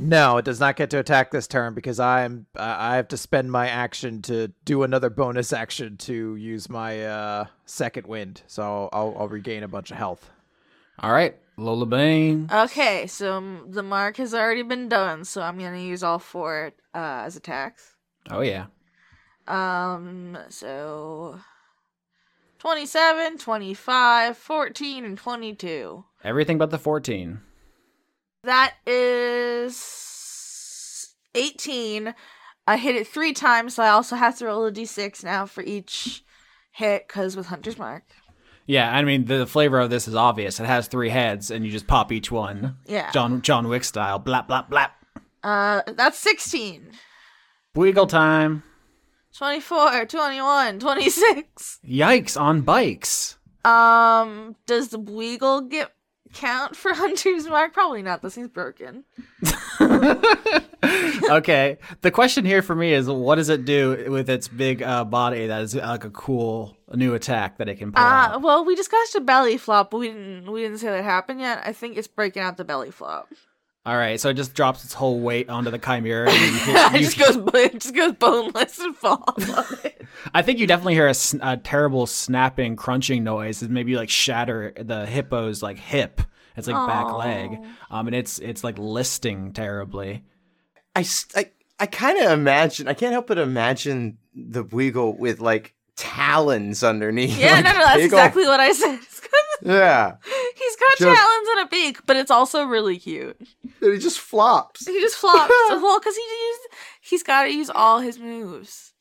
No, 0.00 0.36
it 0.36 0.44
does 0.44 0.60
not 0.60 0.76
get 0.76 0.90
to 0.90 0.98
attack 1.00 1.32
this 1.32 1.48
turn 1.48 1.74
because 1.74 1.98
I'm 1.98 2.46
I 2.56 2.92
I 2.92 2.96
have 2.96 3.08
to 3.08 3.16
spend 3.16 3.50
my 3.50 3.68
action 3.68 4.22
to 4.22 4.48
do 4.64 4.84
another 4.84 5.10
bonus 5.10 5.52
action 5.52 5.96
to 5.98 6.36
use 6.36 6.68
my 6.68 7.04
uh, 7.04 7.44
second 7.66 8.06
wind. 8.06 8.42
So 8.46 8.88
I'll, 8.92 9.14
I'll 9.18 9.28
regain 9.28 9.64
a 9.64 9.68
bunch 9.68 9.90
of 9.90 9.96
health. 9.96 10.30
All 11.00 11.10
right, 11.12 11.36
Lola 11.58 11.86
Bane. 11.86 12.48
Okay, 12.52 13.06
so 13.08 13.60
the 13.68 13.82
mark 13.82 14.16
has 14.18 14.32
already 14.32 14.62
been 14.62 14.88
done, 14.88 15.24
so 15.24 15.42
I'm 15.42 15.58
gonna 15.58 15.80
use 15.80 16.04
all 16.04 16.20
four 16.20 16.72
uh, 16.94 17.22
as 17.26 17.36
attacks. 17.36 17.96
Oh 18.30 18.40
yeah. 18.40 18.66
Um, 19.48 20.38
so 20.50 21.40
27, 22.58 23.38
25, 23.38 24.36
14, 24.36 25.04
and 25.04 25.18
22. 25.18 26.04
Everything 26.22 26.58
but 26.58 26.70
the 26.70 26.78
14. 26.78 27.40
That 28.44 28.74
is 28.86 29.74
18. 31.34 32.14
I 32.66 32.76
hit 32.76 32.94
it 32.96 33.06
three 33.08 33.32
times, 33.32 33.74
so 33.74 33.82
I 33.82 33.88
also 33.88 34.14
have 34.16 34.38
to 34.38 34.46
roll 34.46 34.66
a 34.66 34.72
d6 34.72 35.24
now 35.24 35.46
for 35.46 35.62
each 35.62 36.22
hit, 36.70 37.08
because 37.08 37.36
with 37.36 37.46
Hunter's 37.46 37.78
Mark. 37.78 38.04
Yeah, 38.68 38.94
I 38.94 39.02
mean 39.02 39.24
the 39.24 39.46
flavor 39.46 39.80
of 39.80 39.88
this 39.88 40.06
is 40.06 40.14
obvious. 40.14 40.60
It 40.60 40.66
has 40.66 40.88
three 40.88 41.08
heads, 41.08 41.50
and 41.50 41.64
you 41.64 41.72
just 41.72 41.86
pop 41.86 42.12
each 42.12 42.30
one. 42.30 42.76
Yeah. 42.86 43.10
John 43.12 43.40
John 43.40 43.66
Wick 43.66 43.82
style. 43.82 44.20
Blap 44.20 44.46
blap 44.46 44.68
blap. 44.70 44.90
Uh, 45.42 45.82
that's 45.94 46.18
16. 46.18 46.92
Wiggle 47.74 48.06
time. 48.06 48.62
24, 49.36 50.04
21, 50.04 50.80
26. 50.80 51.78
Yikes 51.88 52.38
on 52.38 52.60
bikes. 52.60 53.38
Um, 53.64 54.56
does 54.66 54.88
the 54.88 54.98
Weagle 54.98 55.70
get 55.70 55.92
count 56.32 56.76
for 56.76 56.92
Hunter's 56.94 57.46
Mark? 57.48 57.72
Probably 57.72 58.02
not. 58.02 58.22
This 58.22 58.34
thing's 58.34 58.48
broken. 58.48 59.04
okay. 61.30 61.78
The 62.02 62.10
question 62.10 62.44
here 62.44 62.62
for 62.62 62.74
me 62.74 62.92
is, 62.92 63.08
what 63.08 63.36
does 63.36 63.48
it 63.48 63.64
do 63.64 64.06
with 64.10 64.28
its 64.30 64.48
big 64.48 64.82
uh, 64.82 65.04
body 65.04 65.46
that 65.46 65.62
is 65.62 65.74
like 65.74 66.04
a 66.04 66.10
cool 66.10 66.76
new 66.94 67.14
attack 67.14 67.58
that 67.58 67.68
it 67.68 67.76
can 67.76 67.92
pull 67.92 68.02
Uh, 68.02 68.06
out? 68.34 68.42
well, 68.42 68.64
we 68.64 68.74
discussed 68.74 69.14
a 69.14 69.20
belly 69.20 69.56
flop, 69.56 69.90
but 69.90 69.98
we 69.98 70.08
didn't 70.08 70.50
we 70.50 70.62
didn't 70.62 70.78
say 70.78 70.88
that 70.88 71.04
happened 71.04 71.40
yet. 71.40 71.62
I 71.64 71.72
think 71.72 71.96
it's 71.96 72.08
breaking 72.08 72.42
out 72.42 72.56
the 72.56 72.64
belly 72.64 72.90
flop. 72.90 73.28
All 73.88 73.96
right, 73.96 74.20
so 74.20 74.28
it 74.28 74.34
just 74.34 74.52
drops 74.52 74.84
its 74.84 74.92
whole 74.92 75.18
weight 75.18 75.48
onto 75.48 75.70
the 75.70 75.78
chimera. 75.78 76.30
And 76.30 76.40
you 76.42 76.58
hit, 76.58 76.76
it 76.94 77.00
you- 77.00 77.06
just 77.06 77.18
goes 77.18 77.36
it 77.54 77.80
just 77.80 77.94
goes 77.94 78.12
boneless 78.12 78.78
and 78.78 78.94
falls 78.94 79.48
on 79.48 79.64
it. 79.82 80.06
I 80.34 80.42
think 80.42 80.58
you 80.58 80.66
definitely 80.66 80.92
hear 80.92 81.08
a, 81.08 81.14
a 81.40 81.56
terrible 81.56 82.06
snapping, 82.06 82.76
crunching 82.76 83.24
noise. 83.24 83.62
It 83.62 83.70
maybe 83.70 83.96
like 83.96 84.10
shatter 84.10 84.74
the 84.76 85.06
hippo's 85.06 85.62
like 85.62 85.78
hip. 85.78 86.20
It's 86.54 86.66
like 86.68 86.86
back 86.86 87.10
leg, 87.14 87.64
um, 87.90 88.08
and 88.08 88.14
it's 88.14 88.38
it's 88.40 88.62
like 88.62 88.76
listing 88.78 89.54
terribly. 89.54 90.22
I 90.94 91.06
I, 91.34 91.50
I 91.80 91.86
kind 91.86 92.18
of 92.18 92.30
imagine. 92.32 92.88
I 92.88 92.92
can't 92.94 93.12
help 93.12 93.28
but 93.28 93.38
imagine 93.38 94.18
the 94.34 94.64
Weagle 94.64 95.16
with 95.16 95.40
like 95.40 95.74
talons 95.98 96.82
underneath. 96.82 97.38
Yeah, 97.38 97.52
like, 97.54 97.64
no, 97.64 97.72
no, 97.72 97.78
that's 97.78 97.96
big 97.96 98.12
ol- 98.12 98.18
exactly 98.18 98.46
what 98.46 98.60
I 98.60 98.72
said. 98.72 98.98
It's 99.08 99.20
'cause 99.20 99.30
Yeah, 99.62 100.12
He's 100.56 100.76
got 100.76 100.98
Just- 100.98 101.20
talons 101.20 101.48
and 101.56 101.66
a 101.66 101.68
beak, 101.68 101.98
but 102.06 102.16
it's 102.16 102.30
also 102.30 102.64
really 102.64 102.98
cute. 102.98 103.36
and 103.82 103.92
he 103.92 103.98
just 103.98 104.20
flops. 104.20 104.86
He 104.86 104.98
just 105.00 105.16
flops. 105.16 105.52
well, 105.70 105.98
because 105.98 106.14
he 106.16 106.22
used 106.22 106.60
he's 107.02 107.22
got 107.22 107.42
to 107.42 107.50
use 107.52 107.68
all 107.68 107.98
his 108.00 108.18
moves. 108.18 108.92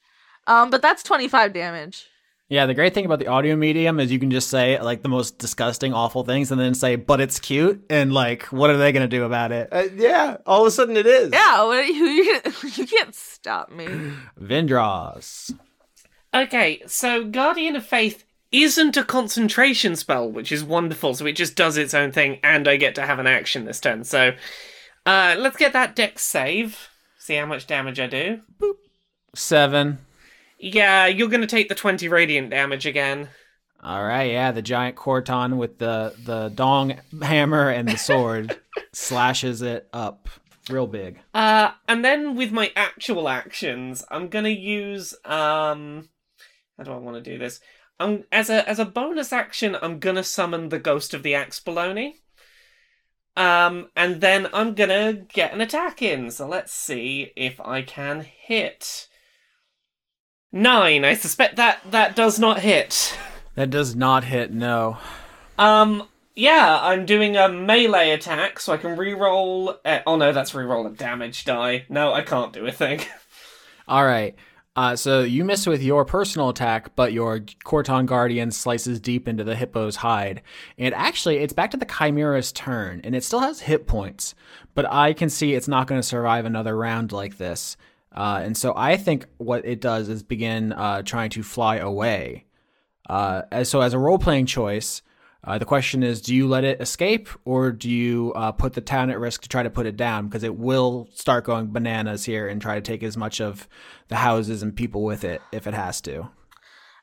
Um, 0.48 0.70
but 0.70 0.82
that's 0.82 1.04
twenty 1.04 1.28
five 1.28 1.54
damage. 1.54 2.08
Yeah, 2.50 2.66
the 2.66 2.74
great 2.74 2.94
thing 2.94 3.06
about 3.06 3.20
the 3.20 3.28
audio 3.28 3.58
medium 3.58 4.00
is 4.00 4.10
you 4.10 4.20
can 4.20 4.32
just 4.32 4.50
say 4.50 4.80
like 4.82 5.02
the 5.04 5.10
most 5.10 5.38
disgusting, 5.38 5.94
awful 5.94 6.24
things, 6.24 6.50
and 6.52 6.60
then 6.60 6.74
say, 6.74 6.96
"But 6.96 7.20
it's 7.22 7.40
cute," 7.40 7.86
and 7.90 8.14
like, 8.14 8.44
what 8.46 8.70
are 8.70 8.78
they 8.78 8.92
gonna 8.94 9.08
do 9.08 9.24
about 9.26 9.52
it? 9.52 9.68
Uh, 9.72 9.84
yeah, 9.96 10.38
all 10.46 10.62
of 10.62 10.68
a 10.68 10.72
sudden 10.72 10.96
it 10.98 11.06
is. 11.06 11.32
Yeah, 11.34 11.64
what, 11.66 11.86
who 11.86 11.92
you, 12.06 12.40
you 12.76 12.88
can't 12.88 13.14
stop 13.14 13.70
me. 13.72 13.86
Vindros. 14.42 15.54
Okay, 16.34 16.82
so 16.86 17.24
Guardian 17.24 17.76
of 17.76 17.86
Faith 17.86 18.24
isn't 18.52 18.98
a 18.98 19.04
concentration 19.04 19.96
spell, 19.96 20.30
which 20.30 20.52
is 20.52 20.64
wonderful. 20.64 21.14
So 21.14 21.26
it 21.26 21.36
just 21.36 21.56
does 21.56 21.78
its 21.78 21.94
own 21.94 22.12
thing, 22.12 22.40
and 22.44 22.68
I 22.68 22.78
get 22.78 22.96
to 22.96 23.06
have 23.06 23.20
an 23.20 23.28
action 23.28 23.66
this 23.66 23.80
turn. 23.80 24.04
So 24.04 24.34
uh, 25.06 25.36
let's 25.38 25.58
get 25.58 25.74
that 25.74 25.96
dex 25.96 26.24
save. 26.24 26.90
See 27.18 27.36
how 27.36 27.46
much 27.46 27.68
damage 27.68 28.00
I 28.00 28.08
do. 28.08 28.42
Boop. 28.60 28.76
Seven. 29.36 30.00
Yeah, 30.60 31.06
you're 31.08 31.30
gonna 31.30 31.48
take 31.48 31.70
the 31.70 31.76
20 31.76 32.08
radiant 32.08 32.50
damage 32.50 32.86
again. 32.86 33.30
All 33.84 34.04
right, 34.04 34.32
yeah, 34.32 34.52
the 34.52 34.62
giant 34.62 34.96
Corton 34.96 35.58
with 35.58 35.78
the 35.78 36.16
the 36.26 36.50
dong 36.50 37.00
hammer 37.22 37.70
and 37.70 37.88
the 37.88 37.98
sword 37.98 38.60
slashes 38.92 39.62
it 39.62 39.88
up 39.94 40.30
real 40.70 40.88
big. 40.88 41.20
Uh, 41.34 41.72
and 41.88 42.04
then 42.04 42.36
with 42.36 42.52
my 42.52 42.72
actual 42.76 43.30
actions, 43.30 44.04
I'm 44.10 44.30
gonna 44.30 44.50
use 44.50 45.14
um, 45.26 46.10
how 46.78 46.84
do 46.84 46.92
I 46.92 46.98
want 46.98 47.24
to 47.24 47.32
do 47.32 47.38
this? 47.38 47.60
Um, 48.00 48.26
as 48.32 48.50
a 48.50 48.68
as 48.70 48.80
a 48.80 48.86
bonus 48.86 49.34
action, 49.34 49.76
I'm 49.82 50.00
gonna 50.00 50.24
summon 50.24 50.70
the 50.70 50.80
ghost 50.80 51.14
of 51.14 51.24
the 51.24 51.34
axe 51.34 51.60
baloney. 51.60 52.14
Um, 53.36 53.90
and 53.96 54.22
then 54.22 54.48
I'm 54.54 54.74
gonna 54.74 55.14
get 55.14 55.54
an 55.54 55.62
attack 55.62 56.02
in. 56.02 56.32
So 56.32 56.48
let's 56.48 56.74
see 56.74 57.32
if 57.36 57.60
I 57.60 57.82
can 57.82 58.22
hit. 58.22 59.08
Nine. 60.52 61.04
I 61.04 61.14
suspect 61.14 61.56
that 61.56 61.80
that 61.92 62.16
does 62.16 62.40
not 62.40 62.60
hit. 62.60 63.18
That 63.56 63.70
does 63.70 63.96
not 63.96 64.24
hit. 64.24 64.52
No. 64.52 64.98
Um, 65.58 66.08
yeah, 66.36 66.80
I'm 66.82 67.06
doing 67.08 67.36
a 67.36 67.50
melee 67.50 68.12
attack, 68.12 68.60
so 68.60 68.74
I 68.74 68.78
can 68.78 68.96
re-roll. 68.96 69.80
Uh, 69.84 70.00
oh 70.06 70.16
no, 70.16 70.32
that's 70.32 70.54
re-roll 70.54 70.86
a 70.86 70.92
damage 70.92 71.46
die. 71.46 71.86
No, 71.90 72.14
I 72.14 72.22
can't 72.22 72.54
do 72.54 72.68
a 72.68 72.72
thing. 72.72 73.02
All 73.88 74.06
right. 74.06 74.36
Uh, 74.78 74.96
so 74.96 75.22
you 75.22 75.44
miss 75.44 75.66
with 75.66 75.82
your 75.82 76.06
personal 76.06 76.50
attack, 76.50 76.96
but 76.96 77.12
your 77.12 77.40
Corton 77.64 78.06
Guardian 78.06 78.52
slices 78.52 79.00
deep 79.00 79.28
into 79.28 79.44
the 79.44 79.56
hippo's 79.56 79.96
hide. 79.96 80.44
And 80.78 80.94
actually, 80.94 81.38
it's 81.38 81.52
back 81.52 81.72
to 81.72 81.78
the 81.78 81.86
Chimera's 81.86 82.52
turn, 82.52 83.02
and 83.04 83.16
it 83.16 83.24
still 83.24 83.40
has 83.40 83.60
hit 83.60 83.88
points. 83.88 84.36
But 84.76 84.86
I 84.86 85.14
can 85.14 85.32
see 85.32 85.56
it's 85.56 85.68
not 85.68 85.88
going 85.88 86.00
to 86.00 86.08
survive 86.08 86.46
another 86.46 86.78
round 86.78 87.12
like 87.12 87.40
this. 87.40 87.76
Uh, 88.12 88.42
and 88.44 88.56
so 88.56 88.74
I 88.78 88.98
think 88.98 89.26
what 89.38 89.66
it 89.66 89.82
does 89.82 90.10
is 90.10 90.22
begin 90.22 90.74
uh, 90.74 91.02
trying 91.02 91.32
to 91.32 91.42
fly 91.42 91.78
away. 91.78 92.46
Uh, 93.10 93.44
as, 93.52 93.70
so 93.70 93.82
as 93.82 93.96
a 93.96 94.00
role 94.00 94.20
playing 94.20 94.46
choice, 94.46 95.02
uh, 95.44 95.58
the 95.58 95.66
question 95.66 96.04
is: 96.04 96.22
Do 96.22 96.36
you 96.36 96.48
let 96.48 96.64
it 96.64 96.82
escape, 96.82 97.30
or 97.46 97.72
do 97.72 97.90
you 97.90 98.34
uh, 98.36 98.52
put 98.52 98.74
the 98.74 98.82
town 98.82 99.10
at 99.10 99.20
risk 99.20 99.42
to 99.44 99.50
try 99.50 99.64
to 99.64 99.70
put 99.70 99.86
it 99.86 99.98
down? 99.98 100.28
Because 100.28 100.44
it 100.44 100.56
will 100.58 101.10
start 101.14 101.46
going 101.46 101.72
bananas 101.72 102.26
here 102.26 102.48
and 102.48 102.62
try 102.62 102.76
to 102.76 102.82
take 102.82 103.04
as 103.04 103.18
much 103.18 103.40
of 103.40 103.68
the 104.08 104.18
houses 104.18 104.64
and 104.64 104.76
people 104.76 105.04
with 105.04 105.24
it 105.24 105.42
if 105.52 105.68
it 105.68 105.74
has 105.74 106.02
to. 106.02 106.30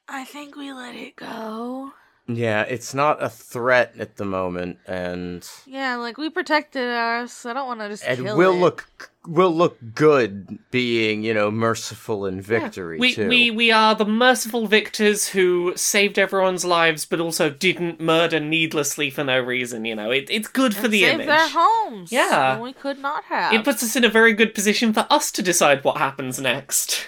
I 0.08 0.24
think 0.24 0.56
we 0.56 0.72
let 0.72 0.94
it 0.94 1.16
go. 1.16 1.92
Yeah, 2.26 2.62
it's 2.62 2.94
not 2.94 3.22
a 3.22 3.28
threat 3.28 3.94
at 3.98 4.16
the 4.16 4.24
moment, 4.24 4.78
and 4.86 5.46
Yeah, 5.66 5.96
like 5.96 6.16
we 6.16 6.30
protected 6.30 6.88
us. 6.88 7.44
I 7.44 7.52
don't 7.52 7.66
want 7.66 7.80
to 7.80 7.88
just 7.90 8.02
and 8.04 8.24
kill 8.24 8.36
will 8.36 8.52
it. 8.54 8.60
look 8.60 9.10
will 9.26 9.54
look 9.54 9.78
good 9.94 10.58
being 10.70 11.22
you 11.22 11.32
know 11.32 11.50
merciful 11.50 12.26
in 12.26 12.42
victory 12.42 12.98
we 12.98 13.14
too. 13.14 13.26
we 13.26 13.50
we 13.50 13.70
are 13.70 13.94
the 13.94 14.04
merciful 14.04 14.66
victors 14.66 15.28
who 15.28 15.72
saved 15.76 16.18
everyone's 16.18 16.64
lives, 16.64 17.04
but 17.04 17.20
also 17.20 17.50
didn't 17.50 18.00
murder 18.00 18.40
needlessly 18.40 19.10
for 19.10 19.22
no 19.24 19.38
reason. 19.38 19.84
You 19.84 19.94
know, 19.94 20.10
it, 20.10 20.26
it's 20.30 20.48
good 20.48 20.74
for 20.74 20.84
And 20.86 20.94
the 20.94 21.00
save 21.02 21.14
image. 21.16 21.26
their 21.26 21.48
homes. 21.50 22.10
Yeah. 22.10 22.58
we 22.58 22.72
could 22.72 22.98
not 22.98 23.24
have. 23.24 23.52
It 23.52 23.64
puts 23.64 23.82
us 23.82 23.96
in 23.96 24.04
a 24.04 24.08
very 24.08 24.32
good 24.32 24.54
position 24.54 24.94
for 24.94 25.06
us 25.10 25.30
to 25.32 25.42
decide 25.42 25.84
what 25.84 25.98
happens 25.98 26.40
next. 26.40 27.06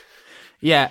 Yeah. 0.61 0.91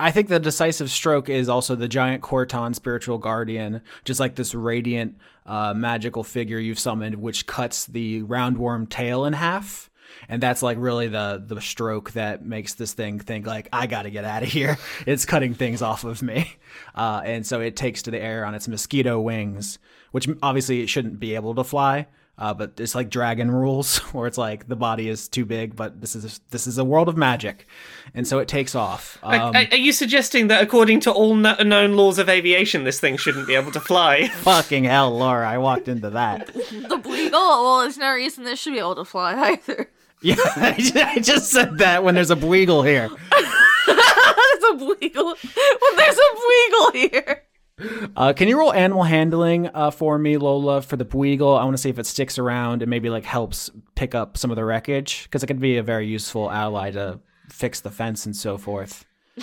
I 0.00 0.10
think 0.10 0.28
the 0.28 0.40
decisive 0.40 0.90
stroke 0.90 1.28
is 1.28 1.48
also 1.48 1.76
the 1.76 1.86
giant 1.86 2.22
Corton 2.22 2.74
spiritual 2.74 3.18
guardian, 3.18 3.80
just 4.04 4.18
like 4.18 4.34
this 4.34 4.54
radiant 4.54 5.16
uh, 5.46 5.72
magical 5.74 6.24
figure 6.24 6.58
you've 6.58 6.80
summoned, 6.80 7.16
which 7.16 7.46
cuts 7.46 7.86
the 7.86 8.22
roundworm 8.22 8.88
tail 8.88 9.24
in 9.24 9.34
half. 9.34 9.90
And 10.28 10.42
that's 10.42 10.62
like 10.62 10.78
really 10.80 11.08
the 11.08 11.42
the 11.44 11.60
stroke 11.60 12.12
that 12.12 12.44
makes 12.44 12.74
this 12.74 12.92
thing 12.92 13.18
think 13.18 13.46
like 13.46 13.68
I 13.72 13.86
got 13.86 14.02
to 14.02 14.10
get 14.10 14.24
out 14.24 14.42
of 14.42 14.48
here. 14.48 14.78
It's 15.06 15.24
cutting 15.26 15.54
things 15.54 15.82
off 15.82 16.04
of 16.04 16.22
me, 16.22 16.52
uh, 16.94 17.22
and 17.24 17.46
so 17.46 17.60
it 17.60 17.76
takes 17.76 18.02
to 18.02 18.10
the 18.10 18.20
air 18.20 18.44
on 18.44 18.54
its 18.54 18.68
mosquito 18.68 19.20
wings, 19.20 19.78
which 20.12 20.28
obviously 20.42 20.82
it 20.82 20.88
shouldn't 20.88 21.20
be 21.20 21.34
able 21.34 21.54
to 21.56 21.64
fly. 21.64 22.06
Uh, 22.36 22.52
but 22.52 22.72
it's 22.80 22.96
like 22.96 23.10
dragon 23.10 23.48
rules, 23.48 23.98
where 24.12 24.26
it's 24.26 24.36
like 24.38 24.66
the 24.66 24.74
body 24.74 25.08
is 25.08 25.28
too 25.28 25.44
big, 25.44 25.76
but 25.76 26.00
this 26.00 26.16
is 26.16 26.40
this 26.50 26.66
is 26.66 26.78
a 26.78 26.84
world 26.84 27.08
of 27.08 27.16
magic, 27.16 27.68
and 28.12 28.26
so 28.26 28.40
it 28.40 28.48
takes 28.48 28.74
off. 28.74 29.18
Are- 29.22 29.36
Um, 29.36 29.54
are, 29.54 29.64
are 29.70 29.76
you 29.76 29.92
suggesting 29.92 30.48
that 30.48 30.60
according 30.60 30.98
to 31.00 31.12
all 31.12 31.36
kno- 31.36 31.62
known 31.62 31.94
laws 31.94 32.18
of 32.18 32.28
aviation, 32.28 32.82
this 32.82 32.98
thing 32.98 33.16
shouldn't 33.16 33.46
be 33.46 33.54
able 33.54 33.70
to 33.70 33.78
fly? 33.80 34.26
fucking 34.42 34.82
hell, 34.82 35.16
Laura! 35.16 35.48
I 35.48 35.58
walked 35.58 35.86
into 35.86 36.10
that. 36.10 36.52
The 36.54 36.96
Bleagle? 36.98 37.30
Well, 37.38 37.80
there's 37.82 37.98
no 37.98 38.12
reason 38.12 38.42
this 38.42 38.58
should 38.58 38.72
be 38.72 38.78
able 38.80 38.96
to 38.96 39.04
fly 39.04 39.34
either. 39.52 39.88
Yeah, 40.20 40.34
I 40.56 41.18
just 41.22 41.50
said 41.50 41.78
that 41.78 42.02
when 42.02 42.14
there's 42.16 42.30
a 42.30 42.36
Bleagle 42.36 42.82
here. 42.82 43.08
there's 43.86 44.64
a 44.72 44.74
Bleagle. 44.76 45.24
Well, 45.24 45.96
there's 45.96 46.18
a 46.18 46.30
Bleagle 46.34 46.90
here. 47.10 47.42
Uh, 48.16 48.32
can 48.32 48.46
you 48.46 48.56
roll 48.56 48.72
animal 48.72 49.02
handling 49.02 49.68
uh, 49.74 49.90
for 49.90 50.16
me, 50.16 50.36
Lola, 50.36 50.80
for 50.80 50.96
the 50.96 51.04
Bleagle? 51.04 51.56
I 51.56 51.64
want 51.64 51.76
to 51.76 51.82
see 51.82 51.90
if 51.90 51.98
it 51.98 52.06
sticks 52.06 52.38
around 52.38 52.82
and 52.82 52.90
maybe 52.90 53.10
like 53.10 53.24
helps 53.24 53.70
pick 53.96 54.14
up 54.14 54.36
some 54.36 54.50
of 54.50 54.56
the 54.56 54.64
wreckage 54.64 55.24
because 55.24 55.42
it 55.42 55.48
could 55.48 55.58
be 55.58 55.76
a 55.76 55.82
very 55.82 56.06
useful 56.06 56.50
ally 56.50 56.92
to 56.92 57.18
fix 57.48 57.80
the 57.80 57.90
fence 57.90 58.26
and 58.26 58.36
so 58.36 58.56
forth. 58.58 59.04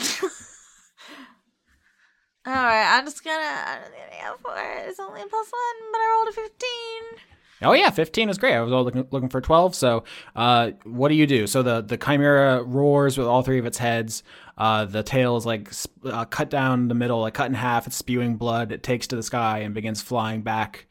All 2.43 2.53
right, 2.53 2.97
I'm 2.97 3.05
just 3.05 3.23
gonna. 3.23 3.37
I'm 3.37 3.81
gonna 3.81 4.23
go 4.23 4.35
for 4.41 4.55
it. 4.57 4.89
It's 4.89 4.99
only 4.99 5.21
a 5.21 5.27
plus 5.27 5.47
one, 5.51 5.91
but 5.91 5.97
I 5.99 6.17
rolled 6.17 6.29
a 6.29 6.31
fifteen. 6.31 7.19
Oh 7.61 7.73
yeah, 7.73 7.91
fifteen 7.91 8.29
is 8.29 8.39
great. 8.39 8.55
I 8.55 8.61
was 8.61 8.73
all 8.73 8.83
looking 8.83 9.07
looking 9.11 9.29
for 9.29 9.41
twelve. 9.41 9.75
So, 9.75 10.05
uh, 10.35 10.71
what 10.83 11.09
do 11.09 11.15
you 11.15 11.27
do? 11.27 11.45
So 11.45 11.61
the 11.61 11.81
the 11.81 11.97
chimera 11.97 12.63
roars 12.63 13.15
with 13.15 13.27
all 13.27 13.43
three 13.43 13.59
of 13.59 13.67
its 13.67 13.77
heads. 13.77 14.23
Uh, 14.61 14.85
the 14.85 15.01
tail 15.01 15.37
is 15.37 15.45
like 15.45 15.71
uh, 16.05 16.23
cut 16.25 16.51
down 16.51 16.87
the 16.87 16.93
middle, 16.93 17.21
like 17.21 17.33
cut 17.33 17.47
in 17.47 17.55
half. 17.55 17.87
It's 17.87 17.95
spewing 17.95 18.35
blood. 18.35 18.71
It 18.71 18.83
takes 18.83 19.07
to 19.07 19.15
the 19.15 19.23
sky 19.23 19.59
and 19.59 19.73
begins 19.73 20.03
flying 20.03 20.43
back 20.43 20.85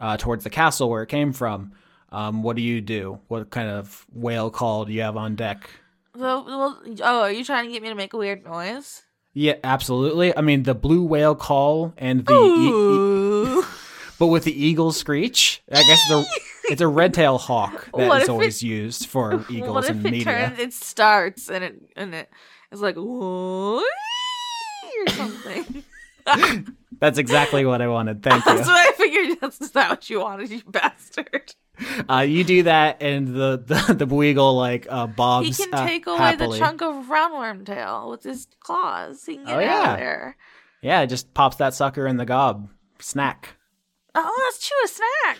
uh, 0.00 0.16
towards 0.16 0.42
the 0.42 0.50
castle 0.50 0.90
where 0.90 1.04
it 1.04 1.08
came 1.08 1.32
from. 1.32 1.72
Um, 2.10 2.42
what 2.42 2.56
do 2.56 2.62
you 2.62 2.80
do? 2.80 3.20
What 3.28 3.48
kind 3.50 3.68
of 3.70 4.04
whale 4.12 4.50
call 4.50 4.86
do 4.86 4.92
you 4.92 5.02
have 5.02 5.16
on 5.16 5.36
deck? 5.36 5.70
Well, 6.16 6.44
oh, 6.48 7.20
are 7.20 7.30
you 7.30 7.44
trying 7.44 7.66
to 7.66 7.72
get 7.72 7.80
me 7.80 7.90
to 7.90 7.94
make 7.94 8.12
a 8.12 8.18
weird 8.18 8.44
noise? 8.44 9.02
Yeah, 9.34 9.54
absolutely. 9.62 10.36
I 10.36 10.40
mean, 10.40 10.64
the 10.64 10.74
blue 10.74 11.04
whale 11.04 11.36
call 11.36 11.94
and 11.96 12.26
the 12.26 12.34
e- 12.34 13.60
e- 13.60 13.64
but 14.18 14.26
with 14.26 14.42
the 14.44 14.52
eagle 14.66 14.90
screech. 14.92 15.62
I 15.70 15.82
guess 15.84 16.08
the 16.08 16.26
it's 16.70 16.80
a 16.82 16.88
red 16.88 17.14
tail 17.14 17.38
hawk 17.38 17.88
that 17.96 18.06
is 18.16 18.16
if 18.16 18.22
it- 18.24 18.28
always 18.30 18.62
used 18.62 19.06
for 19.06 19.44
eagles 19.50 19.74
what 19.74 19.84
if 19.84 19.90
in 19.92 20.06
it 20.06 20.10
media. 20.10 20.24
turns? 20.24 20.58
It 20.58 20.72
starts 20.72 21.48
and 21.48 21.64
it 21.64 21.76
and 21.96 22.14
it 22.14 22.28
it's 22.72 22.80
like 22.80 22.96
"Whee!" 22.96 23.84
or 25.00 25.08
something. 25.10 25.84
That's 27.00 27.18
exactly 27.18 27.64
what 27.66 27.82
I 27.82 27.88
wanted. 27.88 28.22
Thank 28.22 28.44
you. 28.46 28.54
That's 28.54 28.68
what 28.68 28.76
I 28.88 28.92
figured. 28.92 29.38
That's 29.40 29.74
not 29.74 29.90
what 29.90 30.10
you 30.10 30.20
wanted, 30.20 30.50
you 30.50 30.62
bastard. 30.66 31.54
Uh, 32.08 32.20
you 32.20 32.44
do 32.44 32.62
that, 32.64 33.02
and 33.02 33.28
the 33.28 33.62
the, 33.66 33.94
the 33.94 34.06
Buigle 34.06 34.56
like 34.56 34.86
uh, 34.88 35.06
bobs. 35.08 35.56
He 35.56 35.64
can 35.64 35.74
uh, 35.74 35.86
take 35.86 36.06
away 36.06 36.16
happily. 36.18 36.58
the 36.58 36.64
chunk 36.64 36.80
of 36.82 37.06
roundworm 37.06 37.64
tail 37.66 38.08
with 38.10 38.22
his 38.22 38.46
claws. 38.60 39.24
He 39.26 39.34
can 39.36 39.46
get 39.46 39.56
Oh, 39.56 39.58
it 39.58 39.64
out 39.64 39.70
yeah. 39.84 39.92
of 39.92 39.98
there. 39.98 40.36
Yeah, 40.82 41.00
it 41.02 41.06
just 41.08 41.32
pops 41.34 41.56
that 41.56 41.74
sucker 41.74 42.06
in 42.06 42.16
the 42.18 42.24
gob. 42.26 42.68
Snack. 43.00 43.56
Oh, 44.14 44.42
let's 44.46 44.58
chew 44.68 44.74
a 44.84 44.88
snack. 44.88 45.38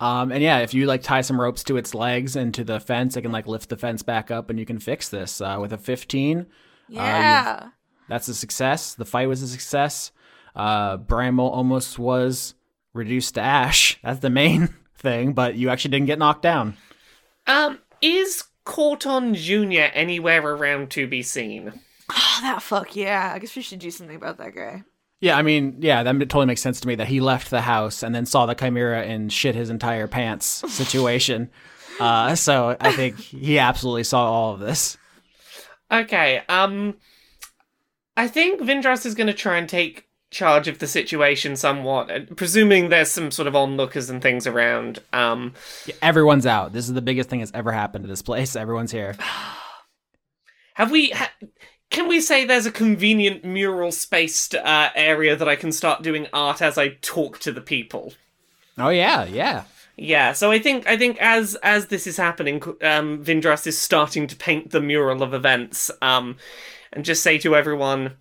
Um, 0.00 0.32
and 0.32 0.42
yeah, 0.42 0.58
if 0.60 0.72
you 0.74 0.86
like 0.86 1.02
tie 1.02 1.20
some 1.20 1.40
ropes 1.40 1.62
to 1.64 1.76
its 1.76 1.94
legs 1.94 2.36
and 2.36 2.54
to 2.54 2.64
the 2.64 2.80
fence, 2.80 3.16
it 3.16 3.22
can 3.22 3.32
like 3.32 3.46
lift 3.46 3.68
the 3.68 3.76
fence 3.76 4.02
back 4.02 4.30
up, 4.30 4.48
and 4.48 4.58
you 4.58 4.64
can 4.64 4.78
fix 4.78 5.08
this 5.10 5.40
uh, 5.42 5.58
with 5.60 5.72
a 5.74 5.78
fifteen. 5.78 6.46
Yeah. 6.88 7.70
That's 8.08 8.28
a 8.28 8.34
success. 8.34 8.94
The 8.94 9.04
fight 9.04 9.28
was 9.28 9.42
a 9.42 9.48
success. 9.48 10.12
Uh, 10.54 10.96
Bramble 10.98 11.48
almost 11.48 11.98
was 11.98 12.54
reduced 12.92 13.34
to 13.34 13.40
ash. 13.40 13.98
That's 14.04 14.20
the 14.20 14.30
main 14.30 14.68
thing, 14.96 15.32
but 15.32 15.54
you 15.54 15.70
actually 15.70 15.92
didn't 15.92 16.06
get 16.06 16.18
knocked 16.18 16.42
down. 16.42 16.76
Um, 17.46 17.78
is 18.00 18.44
Corton 18.64 19.34
Jr. 19.34 19.90
anywhere 19.94 20.42
around 20.42 20.90
to 20.90 21.06
be 21.06 21.22
seen? 21.22 21.80
oh, 22.10 22.38
that 22.42 22.62
fuck 22.62 22.94
yeah. 22.94 23.32
I 23.34 23.38
guess 23.38 23.56
we 23.56 23.62
should 23.62 23.78
do 23.78 23.90
something 23.90 24.16
about 24.16 24.38
that 24.38 24.54
guy. 24.54 24.84
Yeah, 25.20 25.38
I 25.38 25.42
mean, 25.42 25.76
yeah, 25.78 26.02
that 26.02 26.18
totally 26.18 26.46
makes 26.46 26.60
sense 26.60 26.80
to 26.80 26.88
me 26.88 26.96
that 26.96 27.06
he 27.06 27.20
left 27.20 27.48
the 27.50 27.60
house 27.60 28.02
and 28.02 28.12
then 28.14 28.26
saw 28.26 28.44
the 28.44 28.54
chimera 28.54 29.02
and 29.02 29.32
shit 29.32 29.54
his 29.54 29.70
entire 29.70 30.08
pants 30.08 30.46
situation. 30.68 31.48
uh, 32.00 32.34
so 32.34 32.76
I 32.80 32.92
think 32.92 33.18
he 33.18 33.58
absolutely 33.58 34.04
saw 34.04 34.24
all 34.30 34.54
of 34.54 34.60
this. 34.60 34.98
Okay, 35.92 36.42
um, 36.48 36.96
I 38.16 38.26
think 38.26 38.60
Vindras 38.60 39.04
is 39.04 39.14
going 39.14 39.26
to 39.26 39.34
try 39.34 39.58
and 39.58 39.68
take 39.68 40.08
charge 40.30 40.66
of 40.66 40.78
the 40.78 40.86
situation 40.86 41.54
somewhat, 41.56 42.36
presuming 42.36 42.88
there's 42.88 43.10
some 43.10 43.30
sort 43.30 43.46
of 43.46 43.54
onlookers 43.54 44.08
and 44.08 44.22
things 44.22 44.46
around. 44.46 44.98
Um, 45.12 45.52
Yeah, 45.86 45.94
everyone's 46.00 46.46
out. 46.46 46.72
This 46.72 46.88
is 46.88 46.94
the 46.94 47.02
biggest 47.02 47.28
thing 47.28 47.40
that's 47.40 47.52
ever 47.54 47.70
happened 47.70 48.04
to 48.04 48.08
this 48.08 48.22
place. 48.22 48.56
Everyone's 48.56 48.92
here. 48.92 49.14
have 50.74 50.90
we? 50.90 51.10
Ha- 51.10 51.32
can 51.90 52.08
we 52.08 52.22
say 52.22 52.46
there's 52.46 52.64
a 52.64 52.72
convenient 52.72 53.44
mural 53.44 53.92
spaced 53.92 54.54
uh, 54.54 54.88
area 54.94 55.36
that 55.36 55.46
I 55.46 55.56
can 55.56 55.72
start 55.72 56.02
doing 56.02 56.26
art 56.32 56.62
as 56.62 56.78
I 56.78 56.96
talk 57.02 57.38
to 57.40 57.52
the 57.52 57.60
people? 57.60 58.14
Oh 58.78 58.88
yeah, 58.88 59.24
yeah. 59.24 59.64
Yeah, 59.96 60.32
so 60.32 60.50
I 60.50 60.58
think 60.58 60.86
I 60.86 60.96
think 60.96 61.18
as 61.20 61.54
as 61.62 61.86
this 61.86 62.06
is 62.06 62.16
happening, 62.16 62.62
um, 62.82 63.22
Vindras 63.22 63.66
is 63.66 63.78
starting 63.78 64.26
to 64.26 64.36
paint 64.36 64.70
the 64.70 64.80
mural 64.80 65.22
of 65.22 65.34
events, 65.34 65.90
um, 66.00 66.36
and 66.92 67.04
just 67.04 67.22
say 67.22 67.38
to 67.38 67.54
everyone, 67.54 68.16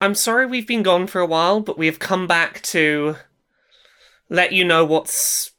"I'm 0.00 0.14
sorry 0.16 0.46
we've 0.46 0.66
been 0.66 0.82
gone 0.82 1.06
for 1.06 1.20
a 1.20 1.26
while, 1.26 1.60
but 1.60 1.78
we 1.78 1.86
have 1.86 2.00
come 2.00 2.26
back 2.26 2.60
to 2.62 3.16
let 4.28 4.52
you 4.52 4.64
know 4.64 4.84
what's 4.84 5.52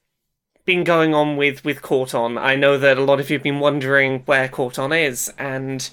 been 0.65 0.83
going 0.83 1.15
on 1.15 1.37
with 1.37 1.63
with 1.63 1.81
Corton. 1.81 2.37
I 2.37 2.55
know 2.55 2.77
that 2.77 2.97
a 2.97 3.03
lot 3.03 3.19
of 3.21 3.29
you've 3.29 3.43
been 3.43 3.59
wondering 3.59 4.23
where 4.25 4.49
Corton 4.49 4.91
is, 4.91 5.31
and 5.37 5.89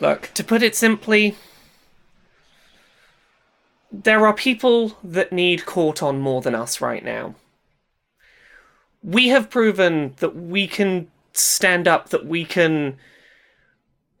look, 0.00 0.30
to 0.34 0.44
put 0.44 0.62
it 0.62 0.76
simply." 0.76 1.36
There 3.92 4.26
are 4.26 4.32
people 4.32 4.96
that 5.04 5.32
need 5.32 5.66
Corton 5.66 6.18
more 6.18 6.40
than 6.40 6.54
us 6.54 6.80
right 6.80 7.04
now. 7.04 7.34
We 9.02 9.28
have 9.28 9.50
proven 9.50 10.14
that 10.18 10.34
we 10.34 10.66
can 10.66 11.08
stand 11.34 11.86
up, 11.86 12.08
that 12.08 12.24
we 12.24 12.44
can 12.46 12.96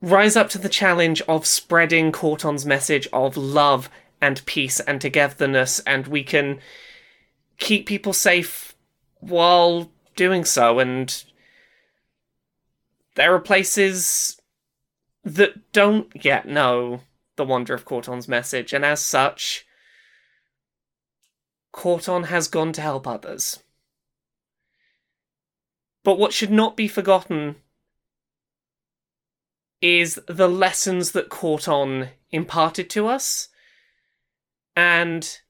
rise 0.02 0.36
up 0.36 0.50
to 0.50 0.58
the 0.58 0.68
challenge 0.68 1.22
of 1.22 1.46
spreading 1.46 2.12
Corton's 2.12 2.66
message 2.66 3.08
of 3.12 3.36
love 3.36 3.88
and 4.20 4.44
peace 4.44 4.78
and 4.80 5.00
togetherness, 5.00 5.80
and 5.80 6.06
we 6.06 6.22
can 6.22 6.58
keep 7.58 7.86
people 7.86 8.12
safe 8.12 8.74
while 9.20 9.90
doing 10.16 10.44
so. 10.44 10.80
And 10.80 11.24
there 13.14 13.34
are 13.34 13.40
places 13.40 14.40
that 15.24 15.72
don't 15.72 16.08
yet 16.24 16.46
know 16.46 17.00
the 17.36 17.44
wonder 17.44 17.74
of 17.74 17.84
Corton's 17.84 18.28
message, 18.28 18.72
and 18.72 18.84
as 18.84 19.00
such, 19.00 19.64
Corton 21.72 22.24
has 22.24 22.48
gone 22.48 22.72
to 22.74 22.82
help 22.82 23.06
others. 23.06 23.62
But 26.04 26.18
what 26.18 26.32
should 26.32 26.50
not 26.50 26.76
be 26.76 26.88
forgotten 26.88 27.56
is 29.80 30.20
the 30.28 30.48
lessons 30.48 31.12
that 31.12 31.28
Corton 31.28 32.10
imparted 32.30 32.90
to 32.90 33.06
us, 33.06 33.48
and 34.76 35.40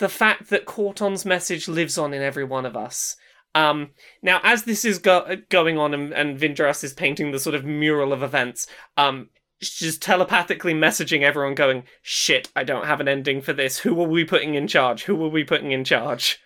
the 0.00 0.08
fact 0.08 0.50
that 0.50 0.64
Corton's 0.64 1.24
message 1.24 1.68
lives 1.68 1.98
on 1.98 2.14
in 2.14 2.22
every 2.22 2.44
one 2.44 2.64
of 2.64 2.76
us. 2.76 3.16
Um, 3.54 3.90
now, 4.22 4.40
as 4.44 4.64
this 4.64 4.84
is 4.84 4.98
go- 4.98 5.36
going 5.48 5.78
on 5.78 5.94
and, 5.94 6.12
and 6.12 6.38
Vindras 6.38 6.84
is 6.84 6.92
painting 6.92 7.32
the 7.32 7.40
sort 7.40 7.54
of 7.54 7.64
mural 7.64 8.12
of 8.12 8.22
events, 8.22 8.66
um, 8.96 9.30
she's 9.60 9.98
telepathically 9.98 10.74
messaging 10.74 11.22
everyone 11.22 11.54
going, 11.54 11.84
shit, 12.02 12.50
I 12.54 12.64
don't 12.64 12.86
have 12.86 13.00
an 13.00 13.08
ending 13.08 13.40
for 13.40 13.52
this. 13.52 13.78
Who 13.78 14.00
are 14.00 14.08
we 14.08 14.24
putting 14.24 14.54
in 14.54 14.66
charge? 14.68 15.04
Who 15.04 15.22
are 15.24 15.28
we 15.28 15.44
putting 15.44 15.72
in 15.72 15.84
charge? 15.84 16.40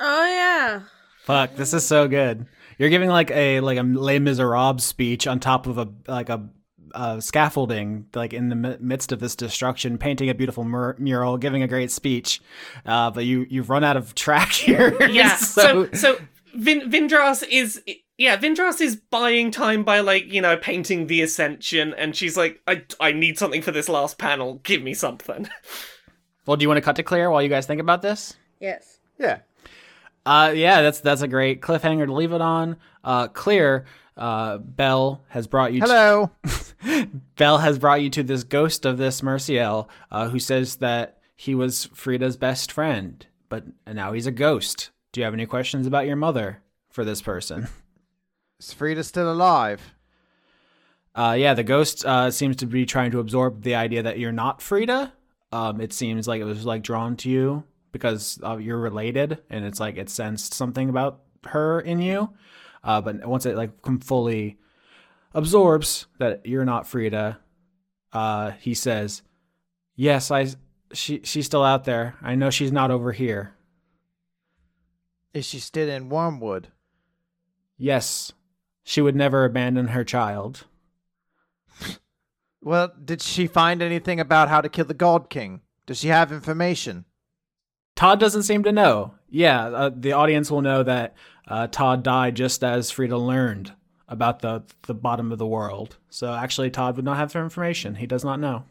Oh 0.00 0.26
yeah. 0.26 0.80
Fuck, 1.24 1.54
this 1.54 1.72
is 1.72 1.84
so 1.84 2.08
good. 2.08 2.46
You're 2.78 2.88
giving 2.90 3.08
like 3.10 3.30
a 3.30 3.60
like 3.60 3.78
a 3.78 3.82
Les 3.82 4.18
Miserables 4.18 4.82
speech 4.82 5.26
on 5.26 5.38
top 5.38 5.66
of 5.66 5.78
a 5.78 5.88
like 6.08 6.28
a 6.28 6.48
uh, 6.94 7.20
scaffolding, 7.20 8.06
like 8.14 8.32
in 8.34 8.48
the 8.48 8.54
mi- 8.54 8.76
midst 8.80 9.12
of 9.12 9.20
this 9.20 9.36
destruction, 9.36 9.96
painting 9.98 10.28
a 10.28 10.34
beautiful 10.34 10.64
mur- 10.64 10.96
mural, 10.98 11.38
giving 11.38 11.62
a 11.62 11.68
great 11.68 11.90
speech. 11.90 12.40
Uh, 12.84 13.10
but 13.10 13.24
you 13.24 13.46
you've 13.48 13.70
run 13.70 13.84
out 13.84 13.96
of 13.96 14.14
track 14.14 14.52
here. 14.52 14.96
Yeah, 15.08 15.36
so, 15.36 15.86
so, 15.86 15.92
so 15.92 16.18
Vin- 16.54 16.90
Vindras 16.90 17.44
is 17.48 17.80
yeah, 18.18 18.36
Vindras 18.36 18.80
is 18.80 18.96
buying 18.96 19.50
time 19.50 19.84
by 19.84 20.00
like, 20.00 20.32
you 20.32 20.40
know, 20.40 20.56
painting 20.56 21.06
the 21.06 21.22
ascension 21.22 21.94
and 21.94 22.14
she's 22.14 22.36
like, 22.36 22.60
I 22.66 22.84
I 23.00 23.12
need 23.12 23.38
something 23.38 23.62
for 23.62 23.72
this 23.72 23.88
last 23.88 24.18
panel. 24.18 24.60
Give 24.62 24.82
me 24.82 24.94
something. 24.94 25.48
well, 26.46 26.56
do 26.56 26.62
you 26.62 26.68
want 26.68 26.78
to 26.78 26.82
cut 26.82 26.96
to 26.96 27.02
clear 27.02 27.30
while 27.30 27.42
you 27.42 27.48
guys 27.48 27.66
think 27.66 27.80
about 27.80 28.02
this? 28.02 28.34
Yes. 28.60 28.98
Yeah. 29.18 29.40
Uh, 30.24 30.52
yeah, 30.54 30.82
that's 30.82 31.00
that's 31.00 31.22
a 31.22 31.28
great 31.28 31.60
cliffhanger 31.62 32.06
to 32.06 32.12
leave 32.12 32.32
it 32.32 32.40
on. 32.40 32.76
Uh, 33.02 33.28
clear. 33.28 33.86
Uh, 34.16 34.58
Bell 34.58 35.24
has 35.28 35.46
brought 35.46 35.72
you. 35.72 35.80
to- 35.80 35.86
Hello. 35.86 36.30
Bell 37.36 37.58
has 37.58 37.78
brought 37.78 38.02
you 38.02 38.10
to 38.10 38.22
this 38.22 38.44
ghost 38.44 38.84
of 38.84 38.98
this 38.98 39.22
Merciel, 39.22 39.88
uh, 40.10 40.28
who 40.28 40.38
says 40.38 40.76
that 40.76 41.18
he 41.34 41.54
was 41.54 41.86
Frida's 41.94 42.36
best 42.36 42.70
friend, 42.70 43.24
but 43.48 43.64
now 43.86 44.12
he's 44.12 44.26
a 44.26 44.30
ghost. 44.30 44.90
Do 45.12 45.20
you 45.20 45.24
have 45.24 45.32
any 45.34 45.46
questions 45.46 45.86
about 45.86 46.06
your 46.06 46.16
mother 46.16 46.62
for 46.90 47.04
this 47.04 47.22
person? 47.22 47.68
Is 48.62 48.72
Frida 48.72 49.02
still 49.02 49.32
alive? 49.32 49.96
Uh, 51.16 51.34
yeah, 51.36 51.52
the 51.52 51.64
ghost 51.64 52.06
uh, 52.06 52.30
seems 52.30 52.54
to 52.56 52.66
be 52.66 52.86
trying 52.86 53.10
to 53.10 53.18
absorb 53.18 53.64
the 53.64 53.74
idea 53.74 54.04
that 54.04 54.20
you're 54.20 54.30
not 54.30 54.62
Frida. 54.62 55.12
Um, 55.50 55.80
it 55.80 55.92
seems 55.92 56.28
like 56.28 56.40
it 56.40 56.44
was 56.44 56.64
like 56.64 56.84
drawn 56.84 57.16
to 57.16 57.28
you 57.28 57.64
because 57.90 58.38
uh, 58.44 58.58
you're 58.58 58.78
related, 58.78 59.42
and 59.50 59.64
it's 59.64 59.80
like 59.80 59.96
it 59.96 60.08
sensed 60.08 60.54
something 60.54 60.88
about 60.88 61.22
her 61.46 61.80
in 61.80 62.00
you. 62.00 62.30
Uh, 62.84 63.00
but 63.00 63.26
once 63.26 63.46
it 63.46 63.56
like 63.56 63.72
fully 64.00 64.58
absorbs 65.34 66.06
that 66.18 66.46
you're 66.46 66.64
not 66.64 66.86
Frida, 66.86 67.40
uh, 68.12 68.52
he 68.52 68.74
says, 68.74 69.22
"Yes, 69.96 70.30
I. 70.30 70.46
She 70.92 71.20
she's 71.24 71.46
still 71.46 71.64
out 71.64 71.82
there. 71.84 72.14
I 72.22 72.36
know 72.36 72.50
she's 72.50 72.70
not 72.70 72.92
over 72.92 73.10
here. 73.10 73.54
Is 75.34 75.46
she 75.46 75.58
still 75.58 75.88
in 75.88 76.10
Wormwood? 76.10 76.68
Yes, 77.76 78.32
she 78.84 79.00
would 79.00 79.16
never 79.16 79.44
abandon 79.44 79.88
her 79.88 80.04
child." 80.04 80.64
Well, 82.64 82.92
did 83.04 83.20
she 83.20 83.48
find 83.48 83.82
anything 83.82 84.20
about 84.20 84.48
how 84.48 84.60
to 84.60 84.68
kill 84.68 84.84
the 84.84 84.94
God 84.94 85.28
King? 85.28 85.62
Does 85.84 85.98
she 85.98 86.08
have 86.08 86.30
information? 86.30 87.06
Todd 87.96 88.20
doesn't 88.20 88.44
seem 88.44 88.62
to 88.62 88.70
know. 88.70 89.14
Yeah, 89.28 89.66
uh, 89.66 89.90
the 89.94 90.12
audience 90.12 90.48
will 90.48 90.62
know 90.62 90.82
that 90.84 91.14
uh, 91.48 91.66
Todd 91.66 92.02
died 92.02 92.36
just 92.36 92.62
as 92.62 92.90
Frida 92.90 93.16
learned 93.16 93.72
about 94.08 94.40
the 94.40 94.62
the 94.82 94.94
bottom 94.94 95.32
of 95.32 95.38
the 95.38 95.46
world. 95.46 95.96
So 96.08 96.32
actually, 96.32 96.70
Todd 96.70 96.96
would 96.96 97.04
not 97.04 97.16
have 97.16 97.32
their 97.32 97.42
information. 97.42 97.96
He 97.96 98.06
does 98.06 98.24
not 98.24 98.38
know. 98.38 98.64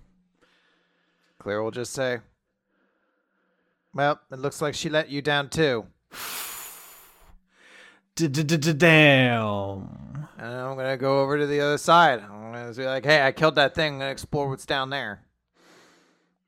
Claire 1.39 1.63
will 1.63 1.71
just 1.71 1.93
say, 1.93 2.19
Well, 3.93 4.21
it 4.31 4.39
looks 4.39 4.61
like 4.61 4.75
she 4.75 4.89
let 4.89 5.09
you 5.09 5.21
down 5.21 5.49
too. 5.49 5.87
Damn. 8.15 9.87
And 10.37 10.53
I'm 10.55 10.75
gonna 10.75 10.97
go 10.97 11.21
over 11.21 11.37
to 11.37 11.47
the 11.47 11.61
other 11.61 11.77
side. 11.77 12.19
I'm 12.21 12.51
gonna 12.51 12.73
be 12.73 12.85
like, 12.85 13.05
Hey, 13.05 13.25
I 13.25 13.31
killed 13.31 13.55
that 13.55 13.75
thing. 13.75 13.93
I'm 13.93 13.99
gonna 13.99 14.11
explore 14.11 14.49
what's 14.49 14.65
down 14.65 14.89
there. 14.89 15.23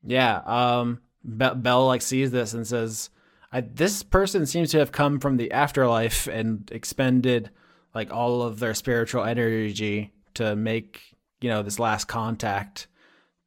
Yeah. 0.03 0.41
Um. 0.45 1.01
Be- 1.25 1.55
Bell 1.55 1.87
like 1.87 2.01
sees 2.01 2.31
this 2.31 2.53
and 2.53 2.67
says, 2.67 3.09
I, 3.51 3.61
"This 3.61 4.03
person 4.03 4.45
seems 4.45 4.71
to 4.71 4.79
have 4.79 4.91
come 4.91 5.19
from 5.21 5.37
the 5.37 5.51
afterlife 5.53 6.27
and 6.27 6.69
expended 6.71 7.49
like 7.95 8.11
all 8.11 8.41
of 8.41 8.59
their 8.59 8.73
spiritual 8.73 9.23
energy 9.23 10.11
to 10.33 10.55
make 10.55 11.01
you 11.39 11.49
know 11.49 11.63
this 11.63 11.79
last 11.79 12.05
contact. 12.05 12.87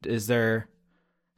Is 0.05 0.25
there?" 0.27 0.69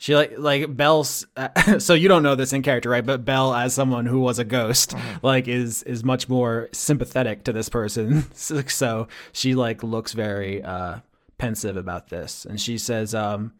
She 0.01 0.15
like 0.15 0.37
like 0.37 0.77
Bell's 0.77 1.27
so 1.79 1.93
you 1.93 2.07
don't 2.07 2.23
know 2.23 2.35
this 2.35 2.53
in 2.53 2.61
character, 2.61 2.89
right? 2.89 3.05
But 3.05 3.25
Bell, 3.25 3.53
as 3.53 3.73
someone 3.73 4.05
who 4.05 4.21
was 4.21 4.39
a 4.39 4.45
ghost, 4.45 4.95
like 5.21 5.49
is 5.49 5.83
is 5.83 6.05
much 6.05 6.29
more 6.29 6.69
sympathetic 6.71 7.43
to 7.43 7.51
this 7.51 7.67
person. 7.67 8.25
so 8.33 9.09
she 9.33 9.55
like 9.55 9.83
looks 9.83 10.13
very 10.13 10.63
uh 10.63 10.99
pensive 11.37 11.75
about 11.75 12.07
this, 12.07 12.45
and 12.45 12.61
she 12.61 12.77
says, 12.77 13.13
um, 13.13 13.51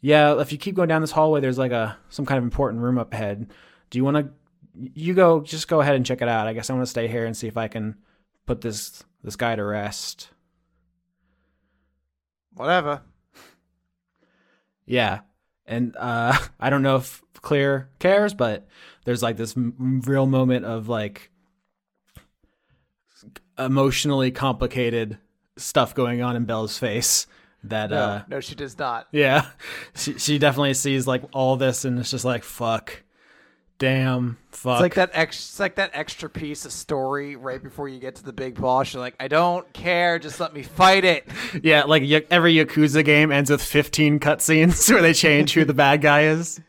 "Yeah, 0.00 0.40
if 0.40 0.50
you 0.50 0.56
keep 0.56 0.76
going 0.76 0.88
down 0.88 1.02
this 1.02 1.10
hallway, 1.10 1.42
there's 1.42 1.58
like 1.58 1.72
a 1.72 1.98
some 2.08 2.24
kind 2.24 2.38
of 2.38 2.44
important 2.44 2.82
room 2.82 2.96
up 2.96 3.12
ahead. 3.12 3.52
Do 3.90 3.98
you 3.98 4.04
want 4.04 4.16
to? 4.16 4.30
You 4.94 5.12
go, 5.12 5.42
just 5.42 5.68
go 5.68 5.82
ahead 5.82 5.94
and 5.94 6.06
check 6.06 6.22
it 6.22 6.28
out. 6.28 6.46
I 6.46 6.54
guess 6.54 6.70
I 6.70 6.72
want 6.72 6.86
to 6.86 6.90
stay 6.90 7.06
here 7.06 7.26
and 7.26 7.36
see 7.36 7.48
if 7.48 7.58
I 7.58 7.68
can 7.68 7.96
put 8.46 8.62
this 8.62 9.04
this 9.22 9.36
guy 9.36 9.54
to 9.54 9.62
rest." 9.62 10.30
Whatever. 12.54 13.02
Yeah. 14.86 15.20
And 15.66 15.96
uh, 15.96 16.36
I 16.60 16.70
don't 16.70 16.82
know 16.82 16.96
if 16.96 17.22
Clear 17.42 17.88
cares, 17.98 18.34
but 18.34 18.66
there's 19.04 19.22
like 19.22 19.36
this 19.36 19.56
m- 19.56 20.00
real 20.04 20.26
moment 20.26 20.64
of 20.64 20.88
like 20.88 21.30
emotionally 23.58 24.30
complicated 24.30 25.18
stuff 25.56 25.94
going 25.94 26.22
on 26.22 26.36
in 26.36 26.44
Belle's 26.44 26.76
face 26.78 27.26
that 27.64 27.90
No, 27.90 27.96
uh 27.96 28.22
no, 28.28 28.40
she 28.40 28.54
does 28.54 28.78
not. 28.78 29.08
yeah 29.12 29.46
she 29.94 30.18
she 30.18 30.38
definitely 30.38 30.74
sees 30.74 31.06
like 31.06 31.22
all 31.32 31.56
this 31.56 31.84
and 31.84 31.98
it's 31.98 32.10
just 32.10 32.24
like 32.24 32.44
fuck 32.44 33.02
damn 33.78 34.38
fuck 34.50 34.74
It's 34.76 34.82
like 34.82 34.94
that 34.94 35.10
ex- 35.12 35.36
it's 35.50 35.60
like 35.60 35.74
that 35.76 35.90
extra 35.92 36.28
piece 36.30 36.64
of 36.64 36.72
story 36.72 37.36
right 37.36 37.62
before 37.62 37.88
you 37.88 37.98
get 38.00 38.14
to 38.16 38.24
the 38.24 38.32
big 38.32 38.60
boss. 38.60 38.92
You're 38.94 39.00
like, 39.02 39.16
I 39.20 39.28
don't 39.28 39.70
care, 39.72 40.18
just 40.18 40.40
let 40.40 40.54
me 40.54 40.62
fight 40.62 41.04
it. 41.04 41.26
yeah 41.62 41.84
like 41.84 42.02
y- 42.02 42.24
every 42.30 42.54
yakuza 42.54 43.04
game 43.04 43.30
ends 43.30 43.50
with 43.50 43.62
15 43.62 44.18
cutscenes 44.20 44.90
where 44.92 45.02
they 45.02 45.12
change 45.12 45.52
who 45.52 45.64
the 45.64 45.74
bad 45.74 46.00
guy 46.00 46.22
is 46.24 46.60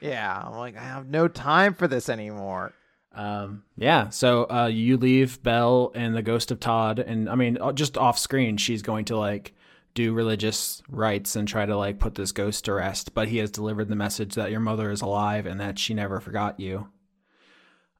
Yeah, 0.00 0.42
I'm 0.46 0.56
like, 0.56 0.76
I 0.76 0.82
have 0.84 1.06
no 1.08 1.28
time 1.28 1.74
for 1.74 1.86
this 1.88 2.08
anymore. 2.08 2.72
Um, 3.14 3.64
yeah, 3.76 4.10
so 4.10 4.44
uh, 4.48 4.66
you 4.66 4.96
leave 4.96 5.42
Belle 5.42 5.90
and 5.96 6.14
the 6.14 6.22
ghost 6.22 6.52
of 6.52 6.60
Todd, 6.60 7.00
and 7.00 7.28
I 7.28 7.34
mean, 7.34 7.58
uh, 7.60 7.72
just 7.72 7.98
off 7.98 8.16
screen, 8.16 8.56
she's 8.58 8.80
going 8.82 9.06
to 9.06 9.16
like 9.18 9.54
do 9.98 10.12
religious 10.12 10.80
rites 10.88 11.34
and 11.34 11.48
try 11.48 11.66
to 11.66 11.76
like 11.76 11.98
put 11.98 12.14
this 12.14 12.30
ghost 12.30 12.64
to 12.64 12.74
rest. 12.74 13.14
But 13.14 13.26
he 13.26 13.38
has 13.38 13.50
delivered 13.50 13.88
the 13.88 13.96
message 13.96 14.36
that 14.36 14.52
your 14.52 14.60
mother 14.60 14.92
is 14.92 15.02
alive 15.02 15.44
and 15.44 15.60
that 15.60 15.76
she 15.76 15.92
never 15.92 16.20
forgot 16.20 16.60
you. 16.60 16.88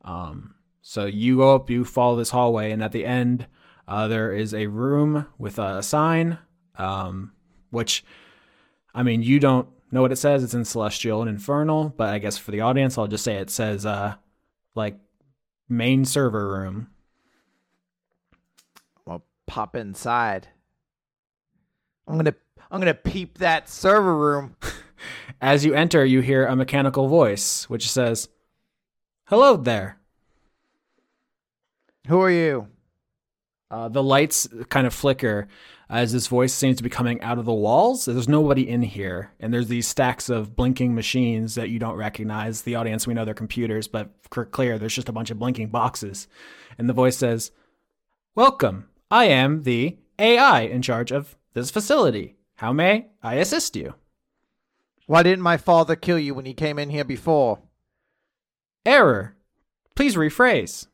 Um, 0.02 0.54
so 0.80 1.06
you 1.06 1.38
go 1.38 1.56
up, 1.56 1.68
you 1.68 1.84
follow 1.84 2.14
this 2.14 2.30
hallway, 2.30 2.70
and 2.70 2.84
at 2.84 2.92
the 2.92 3.04
end, 3.04 3.48
uh, 3.88 4.06
there 4.06 4.32
is 4.32 4.54
a 4.54 4.68
room 4.68 5.26
with 5.38 5.58
a 5.58 5.82
sign, 5.82 6.38
um, 6.76 7.32
which, 7.70 8.04
I 8.94 9.02
mean, 9.02 9.22
you 9.22 9.40
don't 9.40 9.68
know 9.90 10.02
what 10.02 10.12
it 10.12 10.16
says. 10.16 10.44
It's 10.44 10.54
in 10.54 10.64
Celestial 10.64 11.20
and 11.20 11.28
Infernal, 11.28 11.92
but 11.96 12.10
I 12.10 12.20
guess 12.20 12.38
for 12.38 12.52
the 12.52 12.60
audience, 12.60 12.96
I'll 12.96 13.08
just 13.08 13.24
say 13.24 13.34
it 13.34 13.50
says, 13.50 13.84
uh, 13.84 14.14
like 14.76 14.96
main 15.68 16.04
server 16.04 16.48
room. 16.48 16.90
Well, 19.04 19.24
pop 19.46 19.74
inside. 19.74 20.46
I'm 22.08 22.16
gonna 22.16 22.34
I'm 22.70 22.80
gonna 22.80 22.94
peep 22.94 23.38
that 23.38 23.68
server 23.68 24.16
room. 24.16 24.56
As 25.40 25.64
you 25.64 25.74
enter, 25.74 26.04
you 26.04 26.20
hear 26.20 26.46
a 26.46 26.56
mechanical 26.56 27.06
voice 27.06 27.68
which 27.68 27.88
says, 27.90 28.28
"Hello 29.26 29.56
there." 29.56 29.98
Who 32.08 32.20
are 32.22 32.30
you? 32.30 32.68
Uh, 33.70 33.88
the 33.88 34.02
lights 34.02 34.48
kind 34.70 34.86
of 34.86 34.94
flicker 34.94 35.46
as 35.90 36.12
this 36.12 36.26
voice 36.26 36.54
seems 36.54 36.78
to 36.78 36.82
be 36.82 36.88
coming 36.88 37.20
out 37.20 37.38
of 37.38 37.44
the 37.44 37.52
walls. 37.52 38.06
There's 38.06 38.28
nobody 38.28 38.66
in 38.66 38.80
here, 38.80 39.32
and 39.40 39.52
there's 39.52 39.68
these 39.68 39.86
stacks 39.86 40.30
of 40.30 40.56
blinking 40.56 40.94
machines 40.94 41.54
that 41.54 41.68
you 41.68 41.78
don't 41.78 41.96
recognize. 41.96 42.62
The 42.62 42.76
audience, 42.76 43.06
we 43.06 43.12
know 43.12 43.26
they're 43.26 43.34
computers, 43.34 43.86
but 43.88 44.10
for 44.30 44.46
clear, 44.46 44.78
there's 44.78 44.94
just 44.94 45.10
a 45.10 45.12
bunch 45.12 45.30
of 45.30 45.38
blinking 45.38 45.68
boxes. 45.68 46.28
And 46.78 46.88
the 46.88 46.94
voice 46.94 47.18
says, 47.18 47.52
Welcome. 48.34 48.88
I 49.10 49.26
am 49.26 49.62
the 49.62 49.98
AI 50.18 50.60
in 50.62 50.82
charge 50.82 51.12
of 51.12 51.37
this 51.58 51.70
facility. 51.70 52.36
How 52.56 52.72
may 52.72 53.08
I 53.22 53.34
assist 53.34 53.76
you? 53.76 53.94
Why 55.06 55.22
didn't 55.22 55.42
my 55.42 55.56
father 55.56 55.96
kill 55.96 56.18
you 56.18 56.34
when 56.34 56.44
he 56.44 56.54
came 56.54 56.78
in 56.78 56.90
here 56.90 57.04
before? 57.04 57.60
Error. 58.84 59.36
Please 59.94 60.16
rephrase. 60.16 60.86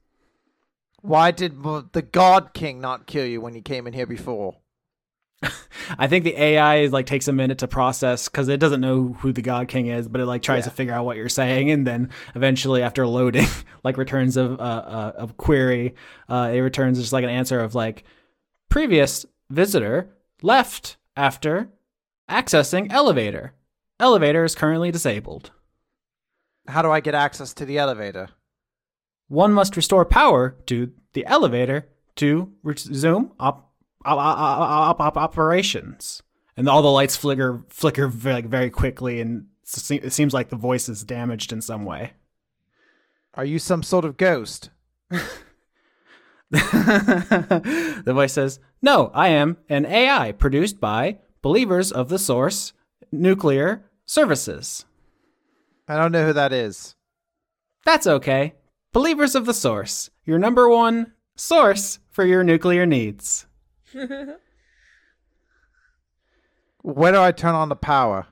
Why 1.01 1.31
did 1.31 1.63
the 1.63 2.03
God 2.03 2.55
King 2.55 2.81
not 2.81 3.07
kill 3.07 3.27
you 3.27 3.41
when 3.41 3.55
he 3.55 3.61
came 3.61 3.87
in 3.87 3.93
here 3.93 4.07
before? 4.07 4.57
I 5.99 6.07
think 6.07 6.25
the 6.25 6.41
AI 6.41 6.87
like 6.87 7.05
takes 7.05 7.29
a 7.29 7.33
minute 7.33 7.59
to 7.59 7.69
process 7.69 8.29
because 8.29 8.49
it 8.49 8.59
doesn't 8.59 8.81
know 8.81 9.13
who 9.21 9.33
the 9.33 9.43
God 9.43 9.69
King 9.69 9.89
is, 9.89 10.09
but 10.09 10.21
it 10.23 10.27
like 10.27 10.41
tries 10.43 10.61
Yeah. 10.65 10.71
to 10.71 10.77
figure 10.77 10.95
out 10.95 11.05
what 11.05 11.19
you're 11.19 11.29
saying, 11.29 11.71
and 11.71 11.87
then 11.87 12.11
eventually, 12.35 12.83
after 12.83 13.07
loading, 13.07 13.47
like 13.85 13.99
returns 13.99 14.39
of 14.39 14.59
uh, 14.59 14.63
uh, 14.63 15.13
of 15.17 15.37
query, 15.37 15.95
uh, 16.31 16.51
it 16.55 16.61
returns 16.61 16.99
just 16.99 17.13
like 17.13 17.25
an 17.25 17.31
answer 17.31 17.61
of 17.61 17.75
like 17.75 18.05
previous 18.71 19.27
visitor 19.51 20.09
left 20.43 20.97
after 21.17 21.71
accessing 22.29 22.91
elevator. 22.91 23.55
Elevator 24.01 24.45
is 24.45 24.55
currently 24.55 24.91
disabled. 24.91 25.51
How 26.67 26.83
do 26.83 26.91
I 26.91 27.01
get 27.01 27.15
access 27.15 27.53
to 27.55 27.65
the 27.65 27.79
elevator? 27.79 28.31
One 29.29 29.53
must 29.53 29.77
restore 29.77 30.05
power 30.05 30.57
to 30.67 30.93
the 31.13 31.27
elevator 31.27 31.89
to 32.17 32.53
resume 32.63 33.33
op- 33.39 33.71
op- 34.05 34.19
op- 34.19 34.99
op- 34.99 35.01
op- 35.01 35.17
operations. 35.17 36.23
And 36.57 36.69
all 36.69 36.83
the 36.83 36.89
lights 36.91 37.17
flicker 37.17 37.65
flicker 37.69 38.07
very, 38.09 38.43
very 38.43 38.71
quickly, 38.71 39.21
and 39.21 39.47
it 39.91 40.13
seems 40.13 40.33
like 40.33 40.51
the 40.51 40.57
voice 40.57 40.89
is 40.89 41.03
damaged 41.03 41.53
in 41.53 41.61
some 41.61 41.85
way. 41.85 42.13
Are 43.35 43.45
you 43.45 43.59
some 43.59 43.83
sort 43.83 44.05
of 44.05 44.17
ghost? 44.17 44.71
the 48.05 48.13
voice 48.15 48.33
says, 48.33 48.61
"No, 48.81 49.11
I 49.15 49.29
am 49.29 49.57
an 49.69 49.87
AI 49.87 50.33
produced 50.33 50.81
by 50.81 51.19
believers 51.43 51.91
of 51.93 52.09
the 52.09 52.19
Source 52.19 52.73
Nuclear 53.11 53.91
Services." 54.05 54.85
I 55.89 55.97
don't 55.97 56.13
know 56.13 56.27
who 56.27 56.33
that 56.33 56.53
is. 56.53 56.95
That's 57.85 58.07
okay. 58.07 58.55
Believers 58.93 59.35
of 59.35 59.45
the 59.45 59.55
Source, 59.55 60.11
your 60.25 60.39
number 60.39 60.69
one 60.69 61.13
source 61.37 61.99
for 62.11 62.25
your 62.25 62.45
nuclear 62.45 62.87
needs. 62.87 63.47
Where 66.83 67.13
do 67.13 67.21
I 67.21 67.33
turn 67.33 67.55
on 67.55 67.69
the 67.69 67.77
power? 67.77 68.27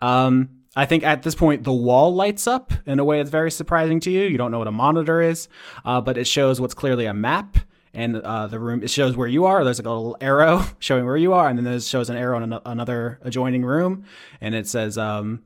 Um, 0.00 0.57
I 0.76 0.86
think 0.86 1.02
at 1.02 1.22
this 1.22 1.34
point 1.34 1.64
the 1.64 1.72
wall 1.72 2.14
lights 2.14 2.46
up 2.46 2.72
in 2.86 2.98
a 2.98 3.04
way 3.04 3.18
that's 3.18 3.30
very 3.30 3.50
surprising 3.50 4.00
to 4.00 4.10
you. 4.10 4.22
You 4.22 4.38
don't 4.38 4.50
know 4.50 4.58
what 4.58 4.68
a 4.68 4.72
monitor 4.72 5.20
is, 5.20 5.48
uh, 5.84 6.00
but 6.00 6.18
it 6.18 6.26
shows 6.26 6.60
what's 6.60 6.74
clearly 6.74 7.06
a 7.06 7.14
map. 7.14 7.56
And 7.94 8.16
uh, 8.16 8.46
the 8.46 8.60
room 8.60 8.82
it 8.82 8.90
shows 8.90 9.16
where 9.16 9.26
you 9.26 9.46
are. 9.46 9.64
There's 9.64 9.78
like 9.78 9.86
a 9.86 9.90
little 9.90 10.16
arrow 10.20 10.64
showing 10.78 11.06
where 11.06 11.16
you 11.16 11.32
are, 11.32 11.48
and 11.48 11.58
then 11.58 11.66
it 11.66 11.82
shows 11.82 12.10
an 12.10 12.16
arrow 12.16 12.36
in 12.36 12.44
ano- 12.44 12.62
another 12.64 13.18
adjoining 13.22 13.64
room, 13.64 14.04
and 14.40 14.54
it 14.54 14.68
says 14.68 14.98
um, 14.98 15.42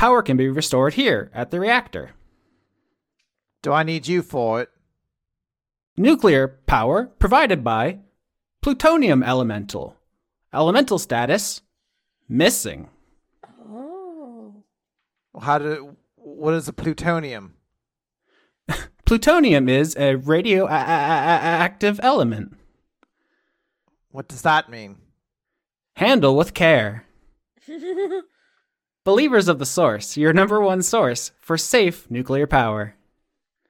power 0.00 0.22
can 0.22 0.38
be 0.38 0.48
restored 0.48 0.94
here 0.94 1.30
at 1.34 1.50
the 1.50 1.60
reactor. 1.60 2.12
Do 3.60 3.70
I 3.70 3.82
need 3.82 4.08
you 4.08 4.22
for 4.22 4.62
it? 4.62 4.70
Nuclear 5.94 6.48
power 6.66 7.04
provided 7.18 7.62
by 7.62 7.98
plutonium 8.62 9.22
elemental. 9.22 9.96
Elemental 10.54 10.98
status 10.98 11.60
missing. 12.30 12.88
How 15.40 15.58
do? 15.58 15.96
What 16.16 16.54
is 16.54 16.68
a 16.68 16.72
plutonium? 16.72 17.54
Plutonium 19.04 19.68
is 19.68 19.96
a 19.96 20.14
radioactive 20.16 21.98
element. 22.02 22.56
What 24.10 24.28
does 24.28 24.42
that 24.42 24.70
mean? 24.70 24.98
Handle 25.96 26.36
with 26.36 26.54
care. 26.54 27.06
Believers 29.04 29.48
of 29.48 29.58
the 29.58 29.66
source, 29.66 30.16
your 30.16 30.32
number 30.32 30.60
one 30.60 30.82
source 30.82 31.32
for 31.40 31.56
safe 31.58 32.08
nuclear 32.10 32.46
power. 32.46 32.94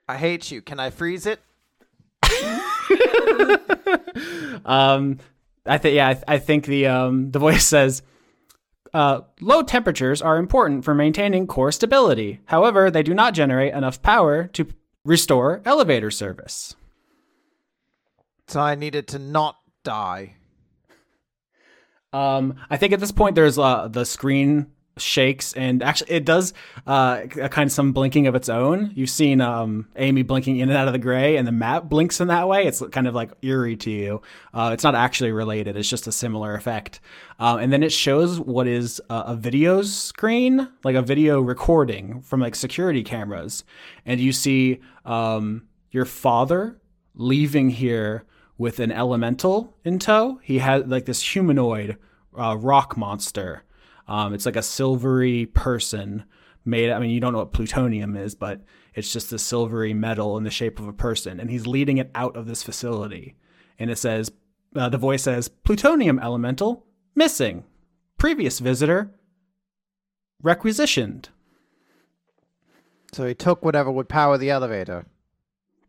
I 0.08 0.16
hate 0.16 0.50
you. 0.50 0.60
Can 0.60 0.78
I 0.80 0.90
freeze 0.90 1.26
it? 1.26 1.40
Um, 4.64 5.18
I 5.66 5.78
think 5.78 5.94
yeah, 5.94 6.08
I, 6.08 6.14
th- 6.14 6.24
I 6.28 6.38
think 6.38 6.66
the 6.66 6.86
um 6.86 7.30
the 7.30 7.38
voice 7.38 7.66
says, 7.66 8.02
uh, 8.92 9.22
low 9.40 9.62
temperatures 9.62 10.20
are 10.20 10.38
important 10.38 10.84
for 10.84 10.94
maintaining 10.94 11.46
core 11.46 11.72
stability. 11.72 12.40
However, 12.46 12.90
they 12.90 13.02
do 13.02 13.14
not 13.14 13.34
generate 13.34 13.74
enough 13.74 14.02
power 14.02 14.48
to 14.54 14.66
restore 15.04 15.62
elevator 15.64 16.10
service. 16.10 16.74
So 18.48 18.60
I 18.60 18.74
needed 18.74 19.06
to 19.08 19.18
not 19.18 19.56
die. 19.84 20.34
Um, 22.12 22.56
I 22.68 22.76
think 22.76 22.92
at 22.92 23.00
this 23.00 23.12
point 23.12 23.36
there's 23.36 23.58
uh, 23.58 23.88
the 23.88 24.04
screen 24.04 24.72
shakes 24.96 25.52
and 25.54 25.82
actually 25.82 26.10
it 26.10 26.24
does 26.24 26.52
uh, 26.86 27.22
a 27.40 27.48
kind 27.48 27.68
of 27.68 27.72
some 27.72 27.92
blinking 27.92 28.26
of 28.26 28.34
its 28.34 28.48
own. 28.48 28.90
You've 28.94 29.10
seen 29.10 29.40
um, 29.40 29.88
Amy 29.96 30.22
blinking 30.22 30.58
in 30.58 30.68
and 30.68 30.76
out 30.76 30.86
of 30.86 30.92
the 30.92 30.98
gray, 30.98 31.36
and 31.36 31.46
the 31.46 31.52
map 31.52 31.84
blinks 31.84 32.20
in 32.20 32.28
that 32.28 32.48
way. 32.48 32.66
It's 32.66 32.82
kind 32.90 33.06
of 33.06 33.14
like 33.14 33.30
eerie 33.42 33.76
to 33.76 33.90
you. 33.90 34.22
Uh, 34.52 34.70
it's 34.72 34.84
not 34.84 34.94
actually 34.94 35.32
related. 35.32 35.76
It's 35.76 35.88
just 35.88 36.06
a 36.06 36.12
similar 36.12 36.54
effect. 36.54 37.00
Um, 37.38 37.58
and 37.58 37.72
then 37.72 37.82
it 37.82 37.92
shows 37.92 38.38
what 38.38 38.66
is 38.66 39.00
a, 39.10 39.14
a 39.28 39.36
video 39.36 39.82
screen, 39.82 40.68
like 40.84 40.96
a 40.96 41.02
video 41.02 41.40
recording 41.40 42.20
from 42.20 42.40
like 42.40 42.54
security 42.54 43.02
cameras, 43.02 43.64
and 44.04 44.20
you 44.20 44.32
see 44.32 44.80
um, 45.04 45.66
your 45.90 46.04
father 46.04 46.80
leaving 47.14 47.70
here 47.70 48.24
with 48.58 48.78
an 48.78 48.92
elemental 48.92 49.76
in 49.84 49.98
tow. 49.98 50.38
He 50.42 50.58
had 50.58 50.90
like 50.90 51.06
this 51.06 51.22
humanoid 51.22 51.96
uh, 52.38 52.56
rock 52.58 52.96
monster. 52.96 53.64
Um, 54.10 54.34
it's 54.34 54.44
like 54.44 54.56
a 54.56 54.62
silvery 54.62 55.46
person 55.46 56.24
made. 56.64 56.90
I 56.90 56.98
mean, 56.98 57.10
you 57.10 57.20
don't 57.20 57.32
know 57.32 57.38
what 57.38 57.52
plutonium 57.52 58.16
is, 58.16 58.34
but 58.34 58.60
it's 58.92 59.12
just 59.12 59.32
a 59.32 59.38
silvery 59.38 59.94
metal 59.94 60.36
in 60.36 60.42
the 60.42 60.50
shape 60.50 60.80
of 60.80 60.88
a 60.88 60.92
person, 60.92 61.38
and 61.38 61.48
he's 61.48 61.68
leading 61.68 61.98
it 61.98 62.10
out 62.16 62.36
of 62.36 62.46
this 62.46 62.64
facility. 62.64 63.36
And 63.78 63.88
it 63.88 63.98
says, 63.98 64.32
uh, 64.74 64.88
the 64.88 64.98
voice 64.98 65.22
says, 65.22 65.48
"Plutonium 65.48 66.18
elemental 66.18 66.86
missing. 67.14 67.62
Previous 68.18 68.58
visitor 68.58 69.14
requisitioned." 70.42 71.28
So 73.12 73.28
he 73.28 73.34
took 73.34 73.64
whatever 73.64 73.92
would 73.92 74.08
power 74.08 74.36
the 74.36 74.50
elevator. 74.50 75.06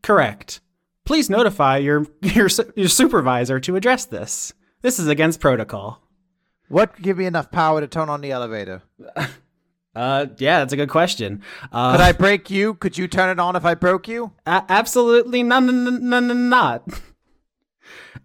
Correct. 0.03 0.61
Please 1.05 1.27
notify 1.27 1.77
your 1.77 2.05
your 2.21 2.49
your 2.75 2.87
supervisor 2.87 3.59
to 3.61 3.75
address 3.75 4.05
this. 4.05 4.53
This 4.83 4.99
is 4.99 5.07
against 5.07 5.39
protocol. 5.39 6.07
What 6.71 6.93
could 6.95 7.03
give 7.03 7.17
me 7.17 7.25
enough 7.25 7.51
power 7.51 7.81
to 7.81 7.87
turn 7.87 8.09
on 8.09 8.21
the 8.21 8.31
elevator? 8.31 8.81
Uh, 9.93 10.27
yeah, 10.37 10.59
that's 10.59 10.71
a 10.71 10.77
good 10.77 10.87
question. 10.87 11.41
Uh, 11.69 11.91
Could 11.91 11.99
I 11.99 12.13
break 12.13 12.49
you? 12.49 12.75
Could 12.75 12.97
you 12.97 13.09
turn 13.09 13.27
it 13.29 13.41
on 13.41 13.57
if 13.57 13.65
I 13.65 13.75
broke 13.75 14.07
you? 14.07 14.31
a- 14.47 14.63
absolutely 14.69 15.43
none, 15.43 15.65
none, 15.65 16.07
none, 16.09 16.27
none, 16.27 16.49
not. 16.49 16.87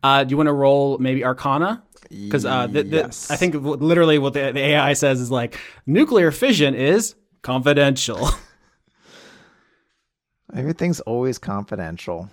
Uh, 0.02 0.23
do 0.23 0.31
you 0.31 0.36
want 0.36 0.47
to 0.47 0.52
roll 0.52 0.97
maybe 0.98 1.24
Arcana? 1.24 1.82
Because 2.09 2.44
uh, 2.44 2.68
th- 2.68 2.89
th- 2.89 3.05
Yes. 3.06 3.31
I 3.32 3.36
think 3.36 3.55
literally 3.56 4.18
what 4.20 4.35
the, 4.35 4.52
the 4.52 4.60
AI 4.60 4.93
says 4.93 5.20
is 5.20 5.32
like 5.32 5.59
nuclear 5.86 6.31
fission 6.31 6.77
is 6.77 7.16
confidential. 7.43 8.28
Everything's 10.55 11.01
always 11.01 11.39
confidential. 11.39 12.31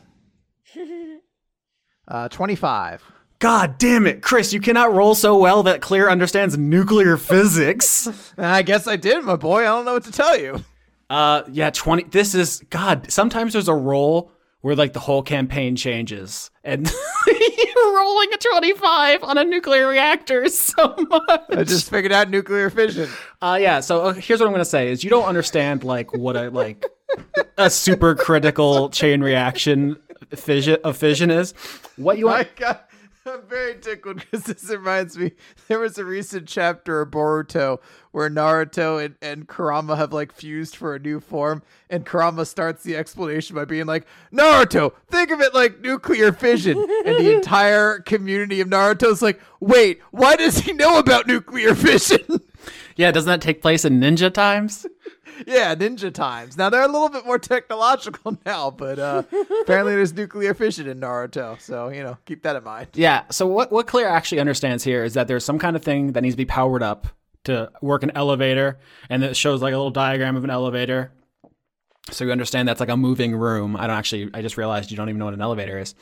Uh, 2.08 2.28
25. 2.30 3.04
God 3.44 3.78
damn 3.78 4.08
it, 4.08 4.22
Chris! 4.22 4.54
You 4.54 4.62
cannot 4.62 4.94
roll 4.94 5.16
so 5.16 5.38
well 5.38 5.64
that 5.64 5.82
Clear 5.82 6.10
understands 6.10 6.58
nuclear 6.58 7.18
physics. 7.18 8.08
I 8.38 8.62
guess 8.62 8.88
I 8.88 8.96
did, 8.96 9.26
my 9.26 9.36
boy. 9.36 9.64
I 9.64 9.66
don't 9.66 9.84
know 9.84 9.96
what 9.96 10.06
to 10.06 10.14
tell 10.14 10.40
you. 10.40 10.64
Uh, 11.10 11.44
yeah, 11.52 11.70
twenty. 11.70 12.04
This 12.04 12.36
is 12.36 12.64
God. 12.70 13.12
Sometimes 13.12 13.52
there's 13.52 13.68
a 13.68 13.76
roll 13.76 14.32
where 14.62 14.78
like 14.78 14.94
the 14.94 15.02
whole 15.02 15.22
campaign 15.22 15.76
changes, 15.76 16.52
and 16.64 16.90
you're 17.28 17.98
rolling 17.98 18.32
a 18.34 18.38
twenty-five 18.38 19.24
on 19.24 19.38
a 19.38 19.44
nuclear 19.44 19.90
reactor 19.90 20.44
is 20.44 20.58
so 20.58 20.96
much. 21.10 21.42
I 21.50 21.66
just 21.66 21.90
figured 21.90 22.14
out 22.14 22.30
nuclear 22.30 22.70
fission. 22.70 23.10
Uh, 23.42 23.58
yeah. 23.60 23.82
So 23.82 24.04
uh, 24.04 24.14
here's 24.14 24.40
what 24.40 24.46
I'm 24.46 24.54
gonna 24.54 24.64
say: 24.64 24.90
is 24.90 25.04
you 25.04 25.10
don't 25.10 25.26
understand 25.26 25.84
like 25.84 26.14
what 26.14 26.38
a 26.38 26.50
like 26.50 26.86
a 27.58 27.70
super 27.70 28.16
critical 28.16 28.90
chain 28.90 29.20
reaction 29.20 29.98
fission 30.34 30.78
of 30.86 30.96
fission 30.96 31.30
is. 31.30 31.54
What 31.98 32.18
you 32.18 32.28
My 32.28 32.48
want? 32.62 32.80
God. 33.26 33.34
I'm 33.34 33.48
very 33.48 33.76
tickled 33.76 34.18
because 34.18 34.44
this 34.44 34.70
reminds 34.70 35.18
me. 35.18 35.32
There 35.68 35.80
was 35.80 35.98
a 35.98 36.06
recent 36.06 36.48
chapter 36.48 37.02
of 37.02 37.12
Boruto 37.12 37.80
where 38.12 38.30
Naruto 38.30 39.04
and, 39.04 39.16
and 39.22 39.48
Kurama 39.48 39.96
have 39.96 40.14
like 40.14 40.32
fused 40.32 40.76
for 40.76 40.96
a 40.96 41.00
new 41.00 41.20
form, 41.20 41.64
and 41.90 42.06
Kurama 42.06 42.46
starts 42.46 42.84
the 42.84 42.96
explanation 42.96 43.56
by 43.56 43.66
being 43.66 43.86
like, 43.86 44.06
"Naruto, 44.32 44.94
think 45.08 45.32
of 45.32 45.42
it 45.42 45.54
like 45.54 45.82
nuclear 45.82 46.32
fission," 46.32 46.78
and 47.06 47.18
the 47.18 47.36
entire 47.36 48.00
community 48.00 48.62
of 48.62 48.68
Naruto's 48.68 49.22
like, 49.22 49.40
"Wait, 49.60 50.02
why 50.12 50.36
does 50.36 50.60
he 50.60 50.74
know 50.74 50.98
about 51.00 51.28
nuclear 51.28 51.76
fission?" 51.76 52.42
Yeah, 52.96 53.12
doesn't 53.12 53.28
that 53.30 53.42
take 53.42 53.62
place 53.62 53.86
in 53.86 54.00
ninja 54.00 54.32
times? 54.32 54.86
Yeah, 55.48 55.76
ninja 55.76 56.14
times. 56.14 56.58
Now 56.58 56.70
they're 56.70 56.84
a 56.84 56.88
little 56.88 57.10
bit 57.10 57.26
more 57.26 57.40
technological 57.40 58.38
now, 58.46 58.72
but 58.72 59.00
uh, 59.00 59.24
apparently 59.62 59.96
there's 59.96 60.14
nuclear 60.14 60.54
fission 60.54 60.88
in 60.88 61.00
Naruto, 61.00 61.60
so 61.60 61.90
you 61.90 62.04
know, 62.04 62.18
keep 62.26 62.44
that 62.44 62.56
in 62.56 62.64
mind. 62.64 62.88
Yeah. 62.94 63.24
So 63.32 63.48
what 63.48 63.72
what 63.72 63.88
Claire 63.88 64.08
actually 64.10 64.40
understands 64.40 64.84
here 64.84 65.04
is 65.04 65.14
that 65.14 65.28
there's 65.28 65.46
some 65.46 65.60
kind 65.60 65.76
of 65.76 65.84
thing 65.84 66.14
that 66.14 66.22
needs 66.22 66.34
to 66.34 66.38
be 66.38 66.46
powered 66.46 66.84
up 66.84 67.08
to 67.46 67.72
work 67.82 68.04
an 68.04 68.12
elevator, 68.16 68.80
and 69.10 69.24
it 69.24 69.36
shows 69.36 69.62
like 69.62 69.74
a 69.74 69.78
little 69.78 69.92
diagram 69.92 70.36
of 70.36 70.44
an 70.44 70.50
elevator. 70.50 71.12
So 72.12 72.26
you 72.26 72.32
understand 72.32 72.68
that's 72.68 72.80
like 72.82 72.90
a 72.90 72.98
moving 72.98 73.36
room. 73.36 73.76
I 73.76 73.88
don't 73.88 73.96
actually. 73.98 74.30
I 74.34 74.42
just 74.42 74.58
realized 74.58 74.92
you 74.92 74.98
don't 74.98 75.10
even 75.10 75.20
know 75.20 75.26
what 75.26 75.34
an 75.34 75.42
elevator 75.42 75.80
is. 75.80 75.96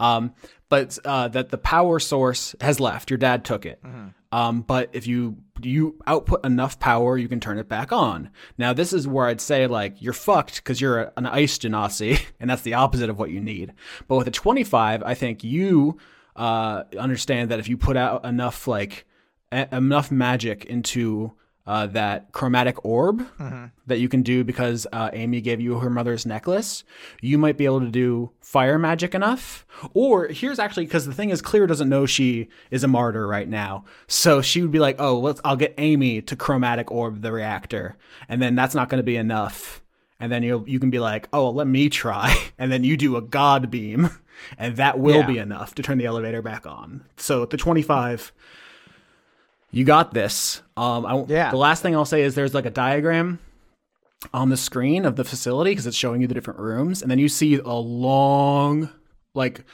Um, 0.00 0.32
but 0.68 0.98
uh, 1.04 1.28
that 1.28 1.50
the 1.50 1.58
power 1.58 1.98
source 1.98 2.54
has 2.60 2.80
left. 2.80 3.10
Your 3.10 3.18
dad 3.18 3.44
took 3.44 3.66
it. 3.66 3.80
Um, 4.32 4.62
but 4.62 4.88
if 4.92 5.06
you 5.06 5.36
you 5.60 6.00
output 6.06 6.44
enough 6.44 6.80
power, 6.80 7.16
you 7.16 7.28
can 7.28 7.38
turn 7.38 7.58
it 7.58 7.68
back 7.68 7.92
on. 7.92 8.30
Now 8.58 8.72
this 8.72 8.92
is 8.92 9.06
where 9.06 9.26
I'd 9.26 9.40
say 9.40 9.66
like 9.66 10.00
you're 10.00 10.14
fucked 10.14 10.56
because 10.56 10.80
you're 10.80 11.12
an 11.16 11.26
ice 11.26 11.58
genasi, 11.58 12.20
and 12.40 12.50
that's 12.50 12.62
the 12.62 12.74
opposite 12.74 13.10
of 13.10 13.18
what 13.18 13.30
you 13.30 13.40
need. 13.40 13.74
But 14.08 14.16
with 14.16 14.26
a 14.26 14.32
25, 14.32 15.02
I 15.02 15.14
think 15.14 15.44
you 15.44 15.98
uh, 16.34 16.84
understand 16.98 17.50
that 17.50 17.60
if 17.60 17.68
you 17.68 17.76
put 17.76 17.96
out 17.96 18.24
enough 18.24 18.66
like 18.66 19.06
a- 19.52 19.68
enough 19.76 20.10
magic 20.10 20.64
into 20.64 21.32
uh, 21.66 21.86
that 21.86 22.32
chromatic 22.32 22.84
orb 22.84 23.24
that 23.86 23.98
you 24.00 24.08
can 24.08 24.22
do 24.22 24.42
because 24.42 24.86
uh, 24.92 25.10
Amy 25.12 25.40
gave 25.40 25.60
you 25.60 25.78
her 25.78 25.88
mother's 25.90 26.26
necklace, 26.26 26.82
you 27.20 27.38
might 27.38 27.56
be 27.56 27.64
able 27.64 27.80
to 27.80 27.90
do 27.90 28.30
fire 28.40 28.78
magic 28.78 29.14
enough. 29.14 29.64
Or 29.94 30.26
here's 30.28 30.58
actually 30.58 30.86
because 30.86 31.06
the 31.06 31.14
thing 31.14 31.30
is, 31.30 31.40
Clear 31.40 31.66
doesn't 31.66 31.88
know 31.88 32.04
she 32.06 32.48
is 32.70 32.82
a 32.82 32.88
martyr 32.88 33.26
right 33.28 33.48
now, 33.48 33.84
so 34.08 34.42
she 34.42 34.60
would 34.62 34.72
be 34.72 34.80
like, 34.80 34.96
"Oh, 35.00 35.18
let's 35.20 35.40
I'll 35.44 35.56
get 35.56 35.74
Amy 35.78 36.20
to 36.22 36.34
chromatic 36.36 36.90
orb 36.90 37.22
the 37.22 37.30
reactor," 37.32 37.96
and 38.28 38.42
then 38.42 38.54
that's 38.56 38.74
not 38.74 38.88
going 38.88 38.98
to 38.98 39.04
be 39.04 39.16
enough. 39.16 39.80
And 40.20 40.30
then 40.30 40.42
you 40.42 40.64
you 40.68 40.78
can 40.80 40.90
be 40.90 40.98
like, 41.00 41.28
"Oh, 41.32 41.50
let 41.50 41.66
me 41.66 41.88
try," 41.88 42.36
and 42.58 42.70
then 42.72 42.84
you 42.84 42.96
do 42.96 43.16
a 43.16 43.22
god 43.22 43.70
beam, 43.70 44.10
and 44.58 44.76
that 44.76 44.98
will 44.98 45.20
Yeah. 45.20 45.26
be 45.26 45.38
enough 45.38 45.74
to 45.76 45.82
turn 45.82 45.98
the 45.98 46.06
elevator 46.06 46.42
back 46.42 46.66
on. 46.66 47.04
So 47.16 47.44
the 47.46 47.56
twenty 47.56 47.82
five 47.82 48.32
you 49.72 49.84
got 49.84 50.14
this. 50.14 50.62
Um, 50.76 51.04
I, 51.04 51.24
Yeah. 51.26 51.50
The 51.50 51.56
last 51.56 51.82
thing 51.82 51.96
I'll 51.96 52.04
say 52.04 52.22
is 52.22 52.34
there's 52.34 52.54
like 52.54 52.66
a 52.66 52.70
diagram 52.70 53.40
on 54.32 54.50
the 54.50 54.56
screen 54.56 55.04
of 55.04 55.16
the 55.16 55.24
facility 55.24 55.72
because 55.72 55.86
it's 55.86 55.96
showing 55.96 56.20
you 56.20 56.28
the 56.28 56.34
different 56.34 56.60
rooms, 56.60 57.02
and 57.02 57.10
then 57.10 57.18
you 57.18 57.28
see 57.28 57.56
a 57.56 57.72
long, 57.72 58.90
like, 59.34 59.64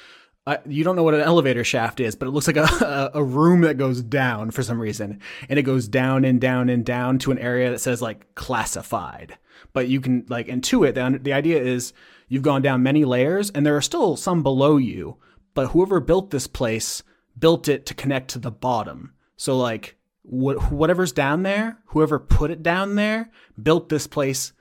uh, 0.47 0.57
you 0.66 0.83
don't 0.83 0.97
know 0.97 1.03
what 1.03 1.12
an 1.12 1.20
elevator 1.20 1.62
shaft 1.62 2.01
is, 2.01 2.15
but 2.15 2.27
it 2.27 2.31
looks 2.31 2.47
like 2.47 2.57
a, 2.57 3.11
a, 3.15 3.23
room 3.23 3.61
that 3.61 3.77
goes 3.77 4.01
down 4.01 4.51
for 4.51 4.62
some 4.62 4.81
reason. 4.81 5.20
And 5.51 5.59
it 5.59 5.65
goes 5.65 5.89
down 5.89 6.25
and 6.25 6.41
down 6.41 6.70
and 6.70 6.87
down 6.87 7.19
to 7.19 7.31
an 7.31 7.39
area 7.39 7.69
that 7.69 7.81
says 7.81 8.01
like 8.01 8.35
classified. 8.35 9.37
But 9.75 9.89
you 9.89 10.01
can 10.01 10.25
like 10.31 10.47
intuit. 10.47 10.95
The, 10.95 11.19
the 11.19 11.35
idea 11.35 11.61
is 11.61 11.93
you've 12.29 12.43
gone 12.43 12.62
down 12.62 12.83
many 12.83 13.05
layers 13.05 13.51
and 13.51 13.66
there 13.66 13.77
are 13.77 13.83
still 13.83 14.16
some 14.16 14.43
below 14.43 14.79
you, 14.79 15.19
but 15.53 15.73
whoever 15.73 16.01
built 16.01 16.31
this 16.31 16.47
place 16.47 17.03
built 17.39 17.69
it 17.69 17.85
to 17.85 17.93
connect 17.95 18.31
to 18.31 18.39
the 18.39 18.51
bottom. 18.51 19.12
So 19.39 19.56
like 19.56 19.97
wh- 20.23 20.70
whatever's 20.70 21.12
down 21.12 21.43
there, 21.44 21.78
whoever 21.86 22.19
put 22.19 22.51
it 22.51 22.62
down 22.62 22.97
there 22.97 23.31
built 23.62 23.89
this 23.89 24.06
place 24.06 24.52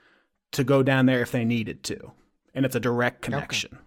to 0.52 0.64
go 0.64 0.82
down 0.82 1.04
there 1.04 1.20
if 1.20 1.30
they 1.32 1.44
needed 1.44 1.82
to. 1.84 2.12
And 2.54 2.64
it's 2.64 2.74
a 2.74 2.80
direct 2.80 3.20
connection. 3.20 3.78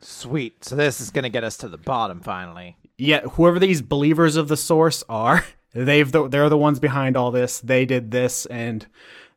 Sweet. 0.00 0.64
So 0.64 0.76
this 0.76 1.00
is 1.00 1.10
gonna 1.10 1.28
get 1.30 1.44
us 1.44 1.56
to 1.58 1.68
the 1.68 1.78
bottom 1.78 2.20
finally. 2.20 2.76
yeah, 2.98 3.20
whoever 3.22 3.58
these 3.58 3.80
believers 3.82 4.36
of 4.36 4.48
the 4.48 4.56
source 4.56 5.02
are, 5.08 5.44
they've 5.74 6.10
the, 6.10 6.28
they're 6.28 6.48
the 6.48 6.58
ones 6.58 6.78
behind 6.80 7.16
all 7.16 7.30
this. 7.30 7.60
They 7.60 7.84
did 7.86 8.10
this, 8.10 8.44
and 8.46 8.86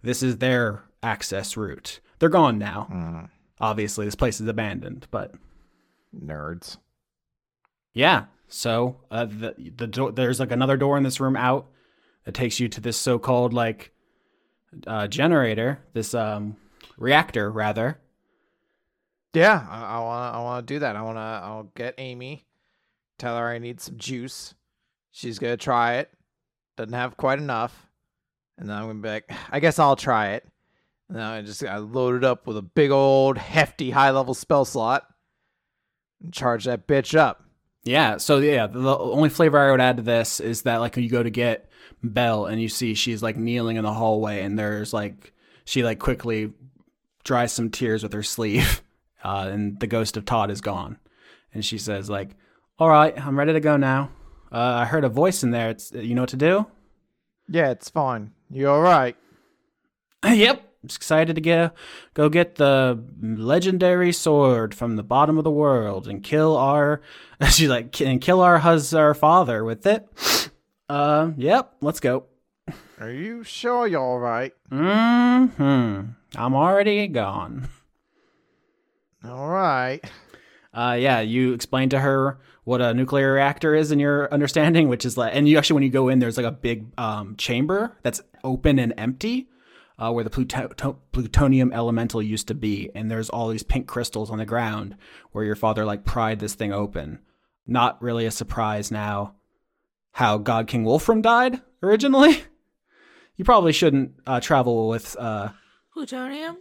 this 0.02 0.22
is 0.24 0.38
their 0.40 0.84
access 1.02 1.56
route. 1.58 2.00
They're 2.20 2.30
gone 2.30 2.58
now. 2.58 2.88
Mm. 2.92 3.30
Obviously, 3.62 4.06
this 4.06 4.16
place 4.16 4.42
is 4.42 4.48
abandoned, 4.48 5.08
but 5.12 5.34
Nerds. 6.18 6.78
yeah. 7.94 8.26
So 8.54 8.98
uh, 9.10 9.26
the 9.26 9.56
the 9.76 10.12
there's 10.14 10.40
like 10.40 10.52
another 10.52 10.78
door 10.78 10.96
in 10.96 11.02
this 11.04 11.20
room 11.20 11.36
out 11.36 11.72
that 12.26 12.36
takes 12.36 12.60
you 12.60 12.70
to 12.70 12.80
this 12.80 12.98
so-called 12.98 13.52
like 13.52 13.92
uh, 14.86 15.08
generator, 15.08 15.80
this 15.94 16.14
um 16.14 16.56
reactor 16.96 17.52
rather. 17.52 18.00
Yeah, 19.34 19.66
I, 19.68 19.96
I 19.96 20.00
wanna 20.00 20.38
I 20.38 20.42
wanna 20.44 20.62
do 20.62 20.78
that. 20.80 20.96
I 20.96 21.02
wanna 21.02 21.42
I'll 21.44 21.72
get 21.76 21.96
Amy, 21.98 22.46
tell 23.18 23.36
her 23.38 23.50
I 23.50 23.58
need 23.58 23.82
some 23.82 23.98
juice. 23.98 24.54
She's 25.10 25.40
gonna 25.40 25.58
try 25.58 25.96
it. 25.96 26.12
Doesn't 26.78 26.94
have 26.94 27.18
quite 27.18 27.40
enough. 27.40 27.90
And 28.60 28.70
then 28.70 28.78
I'm 28.78 28.86
gonna 28.86 29.00
be 29.00 29.10
like, 29.10 29.32
I 29.50 29.62
guess 29.62 29.80
I'll 29.80 29.96
try 29.96 30.34
it. 30.34 30.48
And 31.10 31.18
then 31.18 31.26
I 31.26 31.42
just 31.42 31.64
I 31.64 31.78
load 31.78 32.18
it 32.18 32.24
up 32.24 32.46
with 32.46 32.58
a 32.58 32.62
big 32.62 32.92
old 32.92 33.40
hefty 33.40 33.90
high 33.90 34.12
level 34.12 34.36
spell 34.36 34.64
slot 34.64 35.08
and 36.22 36.32
charge 36.32 36.66
that 36.66 36.88
bitch 36.88 37.18
up. 37.18 37.43
Yeah. 37.84 38.18
So 38.18 38.40
yeah, 38.40 38.68
the 38.68 38.98
only 38.98 39.30
flavor 39.30 39.60
I 39.60 39.72
would 39.72 39.82
add 39.82 39.98
to 39.98 40.04
this 40.04 40.40
is 40.40 40.64
that 40.64 40.78
like 40.78 40.96
when 40.96 41.04
you 41.04 41.10
go 41.10 41.24
to 41.24 41.30
get 41.30 41.70
Belle 42.02 42.46
and 42.46 42.62
you 42.62 42.70
see 42.70 42.94
she's 42.94 43.24
like 43.24 43.38
kneeling 43.38 43.78
in 43.78 43.84
the 43.84 43.94
hallway 43.94 44.42
and 44.42 44.58
there's 44.58 44.94
like 44.94 45.34
she 45.66 45.84
like 45.84 46.00
quickly 46.00 46.52
dries 47.24 47.54
some 47.54 47.70
tears 47.70 48.04
with 48.04 48.14
her 48.14 48.24
sleeve, 48.24 48.82
uh, 49.24 49.50
and 49.52 49.80
the 49.80 49.88
ghost 49.88 50.18
of 50.18 50.26
Todd 50.26 50.52
is 50.52 50.62
gone, 50.62 50.98
and 51.54 51.64
she 51.64 51.78
says 51.78 52.10
like, 52.10 52.36
"All 52.80 52.90
right, 52.90 53.18
I'm 53.18 53.38
ready 53.38 53.54
to 53.54 53.60
go 53.60 53.78
now. 53.78 54.12
Uh, 54.52 54.58
I 54.58 54.86
heard 54.86 55.06
a 55.06 55.10
voice 55.10 55.44
in 55.44 55.52
there. 55.52 55.70
It's 55.70 55.92
you 55.92 56.16
know 56.16 56.24
what 56.24 56.30
to 56.30 56.38
do." 56.38 56.68
Yeah, 57.48 57.72
it's 57.72 57.90
fine. 57.90 58.32
You're 58.50 58.72
alright? 58.72 59.16
yep. 60.26 60.73
Excited 60.84 61.36
to 61.36 61.42
get 61.42 61.74
go 62.14 62.30
get 62.30 62.56
the 62.56 63.02
legendary 63.22 64.12
sword 64.12 64.76
from 64.76 64.96
the 64.96 65.04
bottom 65.04 65.38
of 65.38 65.44
the 65.44 65.52
world 65.52 66.08
and 66.08 66.22
kill 66.22 66.58
our 66.58 67.02
she's 67.52 67.70
like 67.70 68.02
and 68.02 68.20
kill 68.20 68.42
our 68.42 68.60
hus 68.60 68.94
our 68.94 69.14
father 69.14 69.64
with 69.64 69.86
it. 69.86 70.08
Uh, 70.90 71.32
yep, 71.38 71.76
let's 71.82 72.00
go. 72.00 72.26
Are 73.00 73.12
you 73.12 73.44
sure 73.44 73.88
you're 73.88 74.02
alright? 74.02 74.54
Hmm. 74.70 75.46
I'm 76.36 76.56
already 76.56 77.08
gone. 77.08 77.70
Alright. 79.26 80.04
Uh, 80.74 80.98
yeah, 81.00 81.20
you 81.20 81.54
explained 81.54 81.92
to 81.92 82.00
her 82.00 82.40
what 82.64 82.82
a 82.82 82.94
nuclear 82.94 83.34
reactor 83.34 83.76
is 83.76 83.92
in 83.92 84.00
your 84.00 84.34
understanding, 84.34 84.88
which 84.88 85.06
is 85.06 85.18
like, 85.18 85.36
and 85.36 85.48
you 85.48 85.58
actually, 85.58 85.76
when 85.76 85.84
you 85.84 85.90
go 85.90 86.10
in, 86.10 86.20
there's 86.20 86.38
like 86.38 86.46
a 86.46 86.52
big 86.52 86.88
um, 86.98 87.36
chamber 87.36 87.96
that's 88.02 88.22
open 88.44 88.80
and 88.80 88.94
empty, 88.98 89.50
uh, 89.98 90.12
where 90.12 90.24
the 90.24 90.30
pluto- 90.30 90.98
plutonium 91.12 91.72
elemental 91.72 92.22
used 92.22 92.48
to 92.48 92.54
be, 92.54 92.90
and 92.96 93.10
there's 93.10 93.30
all 93.30 93.50
these 93.50 93.64
pink 93.64 93.88
crystals 93.88 94.30
on 94.30 94.38
the 94.38 94.46
ground 94.46 94.96
where 95.32 95.46
your 95.46 95.56
father 95.56 95.86
like 95.86 96.04
pried 96.06 96.40
this 96.40 96.56
thing 96.56 96.74
open. 96.74 97.20
Not 97.68 98.02
really 98.02 98.26
a 98.26 98.32
surprise 98.32 98.92
now. 98.92 99.36
How 100.12 100.38
God 100.38 100.68
King 100.68 100.84
Wolfram 100.84 101.22
died 101.22 101.62
originally. 101.82 102.44
You 103.36 103.44
probably 103.44 103.74
shouldn't 103.74 104.14
uh, 104.28 104.40
travel 104.40 104.88
with 104.90 105.16
uh, 105.18 105.50
Plutonium? 105.92 106.58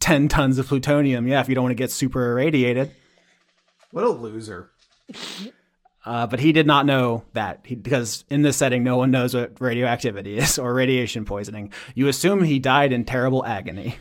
10 0.00 0.28
tons 0.28 0.58
of 0.58 0.66
plutonium, 0.66 1.28
yeah, 1.28 1.40
if 1.40 1.50
you 1.50 1.54
don't 1.54 1.64
want 1.64 1.72
to 1.72 1.82
get 1.82 1.90
super 1.90 2.30
irradiated. 2.32 2.90
What 3.90 4.04
a 4.04 4.08
loser. 4.08 4.70
Uh, 6.04 6.26
but 6.26 6.38
he 6.40 6.52
did 6.52 6.66
not 6.66 6.84
know 6.84 7.24
that 7.32 7.60
he, 7.64 7.74
because 7.74 8.24
in 8.28 8.42
this 8.42 8.56
setting, 8.56 8.84
no 8.84 8.96
one 8.96 9.10
knows 9.10 9.34
what 9.34 9.60
radioactivity 9.60 10.36
is 10.38 10.58
or 10.58 10.74
radiation 10.74 11.24
poisoning. 11.24 11.72
You 11.94 12.08
assume 12.08 12.42
he 12.42 12.58
died 12.58 12.92
in 12.92 13.04
terrible 13.04 13.44
agony. 13.44 13.96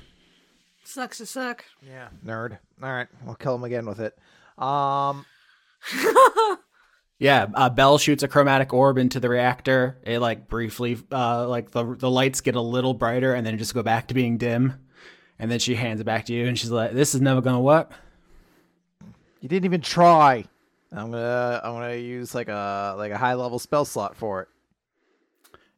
Sucks 0.83 1.19
to 1.19 1.25
suck. 1.25 1.63
Yeah. 1.81 2.09
Nerd. 2.25 2.59
Alright, 2.81 3.07
we'll 3.25 3.35
kill 3.35 3.55
him 3.55 3.63
again 3.63 3.85
with 3.85 3.99
it. 3.99 4.17
Um 4.61 5.25
Yeah, 7.19 7.47
uh, 7.53 7.69
Belle 7.69 7.97
shoots 7.99 8.21
a 8.23 8.27
chromatic 8.27 8.73
orb 8.73 8.97
into 8.97 9.19
the 9.21 9.29
reactor. 9.29 9.97
It 10.03 10.19
like 10.19 10.49
briefly, 10.49 10.97
uh, 11.09 11.47
like 11.47 11.71
the 11.71 11.95
the 11.97 12.09
lights 12.09 12.41
get 12.41 12.55
a 12.55 12.61
little 12.61 12.93
brighter 12.93 13.33
and 13.33 13.47
then 13.47 13.57
just 13.57 13.73
go 13.73 13.81
back 13.81 14.09
to 14.09 14.13
being 14.13 14.37
dim. 14.37 14.73
And 15.39 15.49
then 15.49 15.59
she 15.59 15.75
hands 15.75 16.01
it 16.01 16.03
back 16.03 16.25
to 16.25 16.33
you, 16.33 16.47
and 16.47 16.59
she's 16.59 16.69
like, 16.69 16.91
"This 16.91 17.15
is 17.15 17.21
never 17.21 17.39
gonna 17.39 17.61
work." 17.61 17.91
You 19.39 19.47
didn't 19.47 19.65
even 19.65 19.79
try. 19.79 20.45
I'm 20.95 21.11
gonna 21.11 21.61
I'm 21.63 21.73
gonna 21.73 21.95
use 21.95 22.33
like 22.35 22.47
a 22.49 22.95
like 22.97 23.11
a 23.11 23.17
high 23.17 23.33
level 23.33 23.59
spell 23.59 23.85
slot 23.85 24.15
for 24.15 24.41
it. 24.43 24.47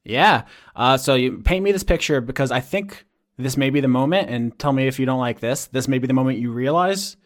Yeah. 0.03 0.43
Uh, 0.75 0.97
so 0.97 1.15
you 1.15 1.39
paint 1.39 1.63
me 1.63 1.71
this 1.71 1.83
picture 1.83 2.21
because 2.21 2.51
I 2.51 2.59
think 2.59 3.05
this 3.37 3.57
may 3.57 3.69
be 3.69 3.81
the 3.81 3.87
moment, 3.87 4.29
and 4.29 4.57
tell 4.59 4.71
me 4.71 4.87
if 4.87 4.99
you 4.99 5.05
don't 5.05 5.19
like 5.19 5.39
this. 5.39 5.65
This 5.67 5.87
may 5.87 5.97
be 5.97 6.07
the 6.07 6.13
moment 6.13 6.39
you 6.39 6.51
realize 6.51 7.17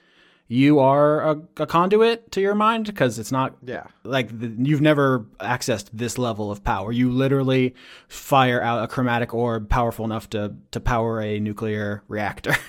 you 0.52 0.80
are 0.80 1.22
a, 1.32 1.42
a 1.58 1.68
conduit 1.68 2.32
to 2.32 2.42
your 2.42 2.56
mind 2.56 2.86
because 2.88 3.20
it's 3.20 3.32
not 3.32 3.56
Yeah. 3.64 3.84
like 4.04 4.30
the, 4.40 4.48
you've 4.58 4.82
never 4.82 5.20
accessed 5.40 5.90
this 5.94 6.18
level 6.18 6.50
of 6.52 6.64
power. 6.64 6.92
You 6.92 7.12
literally 7.12 7.76
fire 8.08 8.60
out 8.60 8.84
a 8.84 8.88
chromatic 8.88 9.32
orb 9.36 9.70
powerful 9.70 10.06
enough 10.06 10.30
to 10.32 10.56
to 10.72 10.80
power 10.80 11.22
a 11.22 11.40
nuclear 11.40 12.04
reactor. 12.08 12.56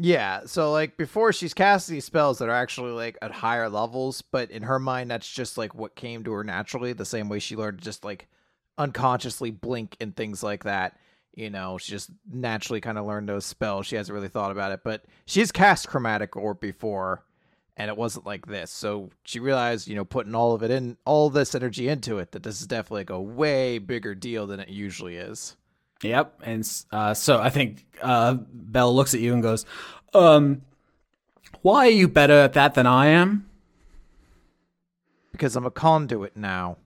Yeah, 0.00 0.42
so 0.46 0.70
like 0.70 0.96
before 0.96 1.32
she's 1.32 1.52
casting 1.52 1.94
these 1.94 2.04
spells 2.04 2.38
that 2.38 2.48
are 2.48 2.52
actually 2.52 2.92
like 2.92 3.18
at 3.20 3.32
higher 3.32 3.68
levels, 3.68 4.22
but 4.22 4.48
in 4.52 4.62
her 4.62 4.78
mind 4.78 5.10
that's 5.10 5.28
just 5.28 5.58
like 5.58 5.74
what 5.74 5.96
came 5.96 6.22
to 6.22 6.32
her 6.32 6.44
naturally, 6.44 6.92
the 6.92 7.04
same 7.04 7.28
way 7.28 7.40
she 7.40 7.56
learned 7.56 7.78
to 7.78 7.84
just 7.84 8.04
like 8.04 8.28
unconsciously 8.78 9.50
blink 9.50 9.96
and 10.00 10.14
things 10.14 10.40
like 10.40 10.62
that. 10.64 10.96
You 11.34 11.50
know, 11.50 11.78
she 11.78 11.90
just 11.90 12.10
naturally 12.30 12.80
kind 12.80 12.96
of 12.96 13.06
learned 13.06 13.28
those 13.28 13.44
spells. 13.44 13.86
She 13.86 13.96
hasn't 13.96 14.14
really 14.14 14.28
thought 14.28 14.52
about 14.52 14.70
it, 14.70 14.80
but 14.84 15.04
she's 15.26 15.50
cast 15.50 15.88
chromatic 15.88 16.36
orb 16.36 16.60
before 16.60 17.24
and 17.76 17.88
it 17.88 17.96
wasn't 17.96 18.26
like 18.26 18.46
this. 18.46 18.70
So 18.70 19.10
she 19.24 19.40
realized, 19.40 19.88
you 19.88 19.96
know, 19.96 20.04
putting 20.04 20.34
all 20.34 20.52
of 20.54 20.62
it 20.62 20.70
in 20.70 20.96
all 21.06 21.28
this 21.28 21.56
energy 21.56 21.88
into 21.88 22.18
it 22.18 22.30
that 22.32 22.44
this 22.44 22.60
is 22.60 22.68
definitely 22.68 23.00
like 23.00 23.10
a 23.10 23.20
way 23.20 23.78
bigger 23.78 24.14
deal 24.14 24.46
than 24.46 24.60
it 24.60 24.68
usually 24.68 25.16
is. 25.16 25.56
Yep. 26.02 26.40
And 26.44 26.84
uh, 26.92 27.14
so 27.14 27.40
I 27.40 27.50
think 27.50 27.84
uh, 28.00 28.34
Belle 28.52 28.94
looks 28.94 29.14
at 29.14 29.20
you 29.20 29.32
and 29.32 29.42
goes, 29.42 29.66
um, 30.14 30.62
why 31.62 31.86
are 31.86 31.90
you 31.90 32.08
better 32.08 32.34
at 32.34 32.52
that 32.52 32.74
than 32.74 32.86
I 32.86 33.06
am? 33.06 33.48
Because 35.32 35.56
I'm 35.56 35.66
a 35.66 35.70
conduit 35.70 36.36
now. 36.36 36.76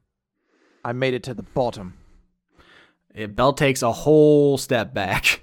I 0.84 0.92
made 0.92 1.14
it 1.14 1.22
to 1.24 1.34
the 1.34 1.42
bottom. 1.42 1.94
Yeah, 3.14 3.26
Belle 3.26 3.52
takes 3.52 3.82
a 3.82 3.92
whole 3.92 4.56
step 4.58 4.94
back. 4.94 5.42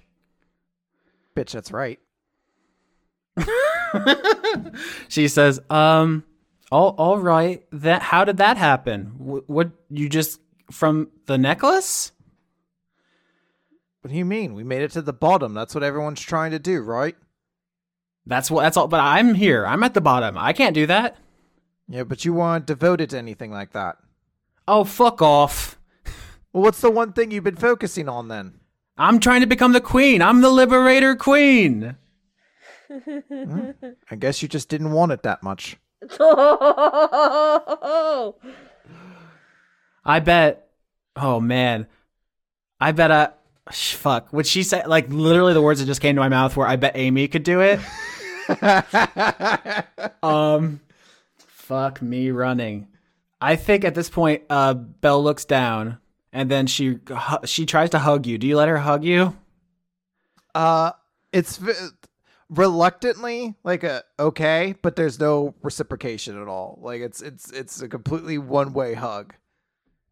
Bitch, 1.36 1.52
that's 1.52 1.72
right. 1.72 2.00
She 5.08 5.28
says, 5.28 5.60
um, 5.70 6.24
all, 6.72 6.96
all 6.98 7.18
right. 7.18 7.64
That, 7.72 8.02
how 8.02 8.26
did 8.26 8.38
that 8.38 8.58
happen? 8.58 9.14
W- 9.18 9.44
what, 9.48 9.72
you 9.90 10.08
just, 10.08 10.40
from 10.72 11.10
the 11.26 11.38
necklace? 11.38 12.12
What 14.02 14.12
do 14.12 14.18
you 14.18 14.26
mean? 14.26 14.54
We 14.54 14.64
made 14.64 14.82
it 14.82 14.92
to 14.92 15.02
the 15.02 15.14
bottom. 15.14 15.54
That's 15.54 15.76
what 15.76 15.84
everyone's 15.84 16.22
trying 16.22 16.52
to 16.52 16.60
do, 16.60 16.82
right? 16.82 17.16
That's 18.26 18.50
what, 18.50 18.62
that's 18.62 18.78
all, 18.78 18.88
but 18.88 19.00
I'm 19.00 19.34
here. 19.34 19.66
I'm 19.66 19.84
at 19.84 19.94
the 19.94 20.02
bottom. 20.02 20.38
I 20.38 20.54
can't 20.54 20.76
do 20.76 20.86
that. 20.86 21.18
Yeah, 21.88 22.04
but 22.04 22.24
you 22.24 22.34
weren't 22.34 22.66
devoted 22.66 23.10
to 23.10 23.18
anything 23.18 23.52
like 23.52 23.72
that. 23.74 23.98
Oh, 24.68 24.84
fuck 24.84 25.22
off. 25.22 25.76
Well, 26.52 26.64
what's 26.64 26.82
the 26.82 26.90
one 26.90 27.14
thing 27.14 27.30
you've 27.30 27.44
been 27.44 27.56
focusing 27.56 28.10
on 28.10 28.28
then? 28.28 28.56
I'm 28.98 29.20
trying 29.20 29.42
to 29.42 29.46
become 29.46 29.72
the 29.72 29.80
queen. 29.80 30.20
I'm 30.20 30.42
the 30.42 30.50
liberator 30.50 31.16
queen. 31.16 31.96
I 34.10 34.16
guess 34.18 34.42
you 34.42 34.48
just 34.48 34.68
didn't 34.68 34.92
want 34.92 35.12
it 35.12 35.22
that 35.22 35.44
much. 35.44 35.78
I 40.06 40.20
bet. 40.24 40.70
Oh 41.16 41.40
man, 41.40 41.88
I 42.80 42.92
bet. 42.94 43.12
I 43.12 43.26
sh- 43.26 43.30
fuck. 43.72 44.32
what 44.34 44.48
she 44.48 44.64
said 44.64 44.88
like 44.88 45.10
literally 45.10 45.54
the 45.54 45.62
words 45.62 45.80
that 45.80 45.86
just 45.86 46.02
came 46.02 46.16
to 46.16 46.22
my 46.22 46.30
mouth? 46.30 46.56
Where 46.56 46.68
I 46.68 46.76
bet 46.76 46.94
Amy 46.96 47.28
could 47.28 47.44
do 47.44 47.62
it. 47.62 47.80
um, 50.24 50.80
Fuck 51.38 52.02
me 52.02 52.32
running. 52.32 52.88
I 53.40 53.56
think 53.56 53.86
at 53.86 53.94
this 53.94 54.10
point, 54.10 54.41
uh, 54.50 54.74
Belle 54.74 55.24
looks 55.24 55.46
down 55.46 56.00
and 56.34 56.50
then 56.50 56.68
she 56.68 57.00
she 57.46 57.66
tries 57.66 57.91
to 57.91 58.00
hug 58.00 58.26
you. 58.26 58.38
Do 58.38 58.48
you 58.48 58.58
let 58.58 58.70
her 58.70 58.78
hug 58.78 59.04
you? 59.04 59.38
Uh, 60.54 60.91
it's 61.32 61.60
reluctantly 62.50 63.56
like 63.64 63.84
a 63.84 64.04
okay, 64.20 64.76
but 64.82 64.96
there's 64.96 65.20
no 65.20 65.54
reciprocation 65.62 66.41
at 66.41 66.48
all. 66.48 66.80
Like 66.82 67.02
it's 67.02 67.22
it's 67.22 67.52
it's 67.52 67.82
a 67.82 67.88
completely 67.88 68.38
one 68.38 68.74
way 68.74 68.94
hug. 68.94 69.36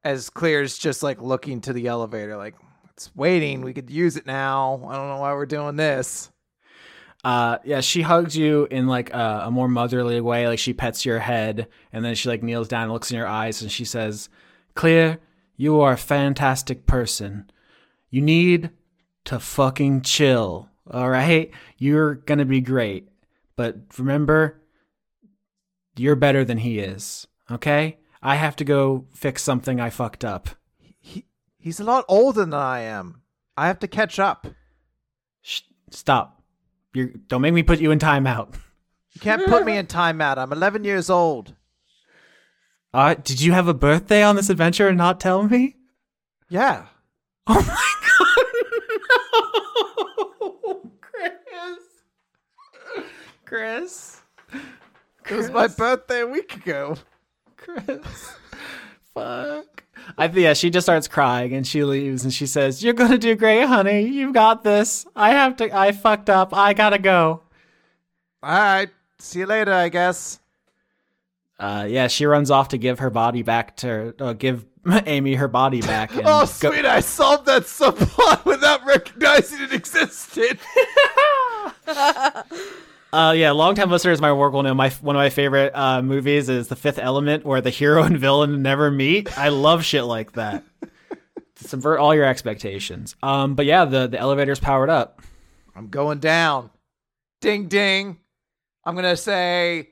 As 0.03 0.29
Clear's 0.29 0.77
just 0.77 1.03
like 1.03 1.21
looking 1.21 1.59
to 1.61 1.73
the 1.73 1.87
elevator, 1.87 2.37
like 2.37 2.55
it's 2.97 3.15
waiting. 3.15 3.61
We 3.61 3.73
could 3.73 3.91
use 3.91 4.17
it 4.17 4.25
now. 4.25 4.81
I 4.89 4.95
don't 4.95 5.07
know 5.07 5.19
why 5.19 5.31
we're 5.33 5.45
doing 5.45 5.75
this. 5.75 6.31
Uh, 7.23 7.59
yeah, 7.63 7.79
she 7.79 8.01
hugs 8.01 8.35
you 8.35 8.67
in 8.71 8.87
like 8.87 9.13
a, 9.13 9.43
a 9.45 9.51
more 9.51 9.67
motherly 9.67 10.19
way. 10.19 10.47
Like 10.47 10.57
she 10.57 10.73
pets 10.73 11.05
your 11.05 11.19
head 11.19 11.67
and 11.93 12.03
then 12.03 12.15
she 12.15 12.27
like 12.27 12.41
kneels 12.41 12.67
down 12.67 12.83
and 12.83 12.91
looks 12.91 13.11
in 13.11 13.17
your 13.17 13.27
eyes 13.27 13.61
and 13.61 13.71
she 13.71 13.85
says, 13.85 14.29
Clear, 14.73 15.19
you 15.55 15.79
are 15.79 15.93
a 15.93 15.97
fantastic 15.97 16.87
person. 16.87 17.51
You 18.09 18.21
need 18.21 18.71
to 19.25 19.39
fucking 19.39 20.01
chill. 20.01 20.69
All 20.89 21.09
right? 21.09 21.51
You're 21.77 22.15
to 22.15 22.45
be 22.45 22.61
great. 22.61 23.09
But 23.55 23.77
remember, 23.99 24.59
you're 25.95 26.15
better 26.15 26.43
than 26.43 26.57
he 26.57 26.79
is. 26.79 27.27
Okay? 27.51 27.99
I 28.23 28.37
have 28.37 28.55
to 28.55 28.63
go 28.63 29.05
fix 29.13 29.43
something 29.43 29.79
I 29.79 29.91
fucked 29.91 30.25
up. 30.25 30.49
He 31.67 31.69
he's 31.69 31.81
a 31.81 31.83
lot 31.83 32.05
older 32.07 32.39
than 32.45 32.53
I 32.53 32.79
am. 32.79 33.23
I 33.57 33.67
have 33.67 33.79
to 33.79 33.89
catch 33.89 34.19
up. 34.19 34.47
Shh, 35.41 35.63
stop. 35.91 36.41
You're, 36.93 37.09
don't 37.27 37.41
make 37.41 37.53
me 37.53 37.61
put 37.61 37.81
you 37.81 37.91
in 37.91 37.99
timeout. 37.99 38.53
You 39.11 39.19
can't 39.19 39.45
put 39.45 39.65
me 39.65 39.75
in 39.75 39.85
timeout. 40.01 40.37
I'm 40.37 40.53
11 40.53 40.85
years 40.85 41.09
old. 41.09 41.55
Uh, 42.93 43.15
did 43.15 43.41
you 43.41 43.51
have 43.51 43.67
a 43.67 43.73
birthday 43.73 44.23
on 44.23 44.37
this 44.37 44.49
adventure 44.49 44.87
and 44.87 44.97
not 44.97 45.19
tell 45.19 45.43
me? 45.43 45.75
Yeah. 46.49 46.85
Oh 47.49 47.61
my 47.61 47.93
god! 48.17 48.45
No, 50.39 50.91
Chris, 51.01 51.81
Chris, 53.45 54.21
It 55.29 55.35
was 55.35 55.51
my 55.51 55.67
birthday 55.67 56.21
a 56.21 56.27
week 56.27 56.55
ago. 56.55 56.95
Chris. 57.57 58.31
Fuck. 59.13 59.83
I 60.17 60.27
yeah. 60.27 60.53
She 60.53 60.69
just 60.69 60.85
starts 60.85 61.07
crying 61.07 61.53
and 61.53 61.65
she 61.65 61.83
leaves 61.83 62.23
and 62.23 62.33
she 62.33 62.45
says, 62.45 62.83
"You're 62.83 62.93
gonna 62.93 63.17
do 63.17 63.35
great, 63.35 63.65
honey. 63.65 64.01
You've 64.07 64.33
got 64.33 64.63
this. 64.63 65.05
I 65.15 65.31
have 65.31 65.55
to. 65.57 65.75
I 65.75 65.91
fucked 65.91 66.29
up. 66.29 66.53
I 66.53 66.73
gotta 66.73 66.99
go." 66.99 67.41
All 68.43 68.49
right. 68.51 68.89
See 69.19 69.39
you 69.39 69.45
later, 69.47 69.73
I 69.73 69.89
guess. 69.89 70.39
Uh, 71.59 71.87
yeah. 71.89 72.07
She 72.07 72.25
runs 72.25 72.51
off 72.51 72.69
to 72.69 72.77
give 72.77 72.99
her 72.99 73.09
body 73.09 73.41
back 73.41 73.75
to 73.77 74.13
uh, 74.19 74.33
give 74.33 74.65
Amy 75.05 75.35
her 75.35 75.47
body 75.47 75.81
back. 75.81 76.11
Oh, 76.17 76.21
go- 76.41 76.45
sweet. 76.45 76.85
I 76.85 76.99
solved 76.99 77.45
that 77.47 77.63
subplot 77.63 78.45
without 78.45 78.85
recognizing 78.85 79.61
it 79.63 79.73
existed. 79.73 80.59
Uh, 83.13 83.33
yeah, 83.35 83.51
longtime 83.51 83.89
listeners 83.89 84.19
my 84.19 84.33
work 84.33 84.53
will 84.53 84.63
know 84.63 84.73
my 84.73 84.89
one 85.01 85.15
of 85.15 85.19
my 85.19 85.29
favorite 85.29 85.71
uh, 85.73 86.01
movies 86.01 86.49
is 86.49 86.67
The 86.67 86.75
Fifth 86.75 86.99
Element, 86.99 87.45
where 87.45 87.61
the 87.61 87.69
hero 87.81 88.03
and 88.03 88.17
villain 88.17 88.61
never 88.61 88.91
meet. 88.91 89.37
I 89.37 89.49
love 89.49 89.83
shit 89.85 90.03
like 90.03 90.33
that. 90.33 90.63
Subvert 91.55 91.99
all 91.99 92.13
your 92.13 92.25
expectations. 92.25 93.15
Um, 93.23 93.55
but 93.55 93.65
yeah, 93.65 93.85
the 93.85 94.07
the 94.07 94.19
elevator's 94.19 94.59
powered 94.59 94.89
up. 94.89 95.21
I'm 95.75 95.87
going 95.89 96.19
down. 96.19 96.69
Ding 97.41 97.67
ding. 97.67 98.17
I'm 98.83 98.95
going 98.95 99.03
to 99.05 99.17
say, 99.17 99.89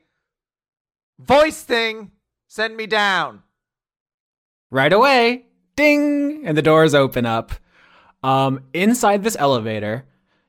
voice 1.18 1.60
thing, 1.62 2.12
send 2.48 2.76
me 2.76 2.86
down. 2.86 3.42
right 4.70 4.92
away. 4.92 5.44
Ding! 5.76 6.46
And 6.46 6.56
the 6.56 6.62
doors 6.62 6.94
open 6.94 7.26
up. 7.26 7.52
Um, 8.22 8.64
inside 8.72 9.22
this 9.22 9.36
elevator, 9.38 10.06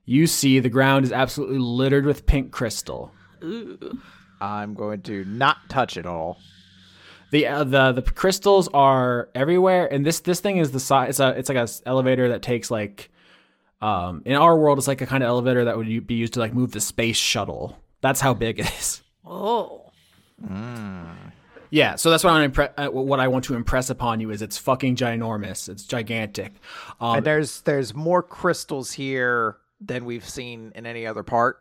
you 0.08 0.26
see 0.26 0.60
the 0.60 0.70
ground 0.70 1.06
is 1.06 1.12
absolutely 1.12 1.60
littered 1.60 2.06
with 2.06 2.26
pink 2.26 2.52
crystal. 2.52 3.12
I'm 4.42 4.74
going 4.74 5.02
to 5.04 5.26
not 5.26 5.58
touch 5.70 5.98
it 5.98 6.08
all. 6.08 6.40
The 7.30 7.46
uh, 7.46 7.64
the 7.66 7.92
the 7.92 8.02
crystals 8.02 8.70
are 8.70 9.30
everywhere, 9.36 9.86
and 9.92 10.06
this 10.06 10.22
this 10.22 10.40
thing 10.40 10.58
is 10.58 10.72
the 10.72 10.80
size. 10.80 11.10
It's 11.10 11.20
a 11.20 11.30
it's 11.38 11.50
like 11.50 11.58
a 11.58 11.68
elevator 11.86 12.30
that 12.30 12.42
takes 12.42 12.72
like, 12.72 13.12
um, 13.82 14.22
in 14.26 14.36
our 14.36 14.58
world, 14.58 14.78
it's 14.78 14.88
like 14.88 15.02
a 15.02 15.06
kind 15.06 15.24
of 15.24 15.28
elevator 15.28 15.66
that 15.66 15.76
would 15.76 16.08
be 16.08 16.16
used 16.16 16.34
to 16.34 16.40
like 16.40 16.54
move 16.54 16.72
the 16.72 16.80
space 16.80 17.18
shuttle. 17.18 17.78
That's 18.00 18.22
how 18.22 18.34
big 18.34 18.60
it 18.60 18.72
is. 18.80 19.02
Oh. 19.26 19.92
Yeah, 21.70 21.96
so 21.96 22.10
that's 22.10 22.24
what 22.24 22.32
I 22.32 22.48
impre- 22.48 22.72
uh, 22.78 22.90
what 22.90 23.20
I 23.20 23.28
want 23.28 23.44
to 23.46 23.56
impress 23.56 23.90
upon 23.90 24.22
you 24.22 24.32
is 24.32 24.42
it's 24.42 24.58
fucking 24.58 24.96
ginormous. 24.96 25.68
It's 25.68 25.84
gigantic. 25.84 26.54
Um, 27.02 27.18
and 27.18 27.26
there's 27.26 27.60
there's 27.62 27.94
more 27.94 28.24
crystals 28.24 28.94
here 28.94 29.58
than 29.82 30.06
we've 30.06 30.28
seen 30.28 30.72
in 30.76 30.86
any 30.86 31.06
other 31.06 31.24
part. 31.24 31.60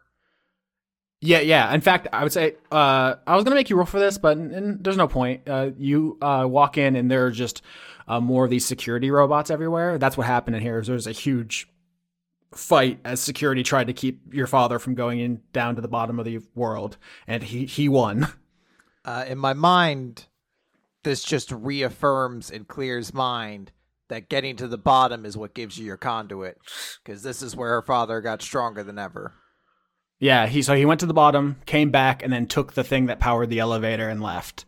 Yeah, 1.21 1.41
yeah. 1.41 1.73
In 1.73 1.81
fact, 1.81 2.09
I 2.13 2.23
would 2.23 2.33
say 2.33 2.57
uh, 2.71 3.15
I 3.27 3.35
was 3.35 3.45
gonna 3.45 3.57
make 3.57 3.71
you 3.71 3.77
roll 3.77 3.87
for 3.87 3.99
this, 3.99 4.19
but 4.19 4.37
n- 4.37 4.53
n- 4.55 4.79
there's 4.81 4.97
no 4.97 5.09
point. 5.09 5.49
Uh, 5.49 5.71
you 5.79 6.19
uh, 6.21 6.47
walk 6.49 6.77
in 6.79 6.95
and 6.95 7.11
there 7.11 7.27
are 7.27 7.31
just 7.31 7.63
uh, 8.07 8.21
more 8.21 8.45
of 8.45 8.51
these 8.51 8.65
security 8.67 9.11
robots 9.11 9.51
everywhere. 9.51 9.99
That's 9.99 10.17
what 10.17 10.27
happened 10.27 10.57
in 10.57 10.63
here. 10.63 10.79
Is 10.79 10.87
there's 10.87 11.07
a 11.07 11.13
huge 11.13 11.69
fight 12.53 13.01
as 13.05 13.21
security 13.21 13.63
tried 13.63 13.87
to 13.89 13.93
keep 13.93 14.33
your 14.33 14.47
father 14.47 14.79
from 14.79 14.95
going 14.95 15.21
in 15.21 15.41
down 15.53 15.75
to 15.77 15.81
the 15.83 15.89
bottom 15.89 16.19
of 16.19 16.25
the 16.27 16.41
world, 16.55 16.97
and 17.27 17.43
he 17.43 17.67
he 17.67 17.89
won. 17.89 18.29
Uh, 19.07 19.25
in 19.29 19.39
my 19.39 19.53
mind, 19.53 20.27
this 21.05 21.23
just 21.23 21.53
reaffirms 21.53 22.51
and 22.51 22.67
clears 22.67 23.15
mind 23.15 23.71
that 24.09 24.29
getting 24.29 24.57
to 24.57 24.69
the 24.69 24.79
bottom 24.79 25.25
is 25.25 25.37
what 25.37 25.55
gives 25.55 25.79
you 25.79 25.85
your 25.87 25.97
conduit, 25.97 26.59
because 27.05 27.23
this 27.23 27.43
is 27.43 27.57
where 27.57 27.71
her 27.71 27.83
father 27.83 28.21
got 28.21 28.43
stronger 28.43 28.83
than 28.83 28.99
ever. 28.99 29.35
Yeah, 30.19 30.47
he 30.47 30.63
so 30.63 30.75
he 30.75 30.87
went 30.87 31.01
to 31.01 31.07
the 31.07 31.15
bottom, 31.15 31.57
came 31.67 31.91
back, 31.91 32.23
and 32.23 32.33
then 32.33 32.47
took 32.47 32.73
the 32.73 32.85
thing 32.85 33.07
that 33.07 33.21
powered 33.21 33.51
the 33.51 33.59
elevator 33.59 34.09
and 34.09 34.23
left. 34.23 34.65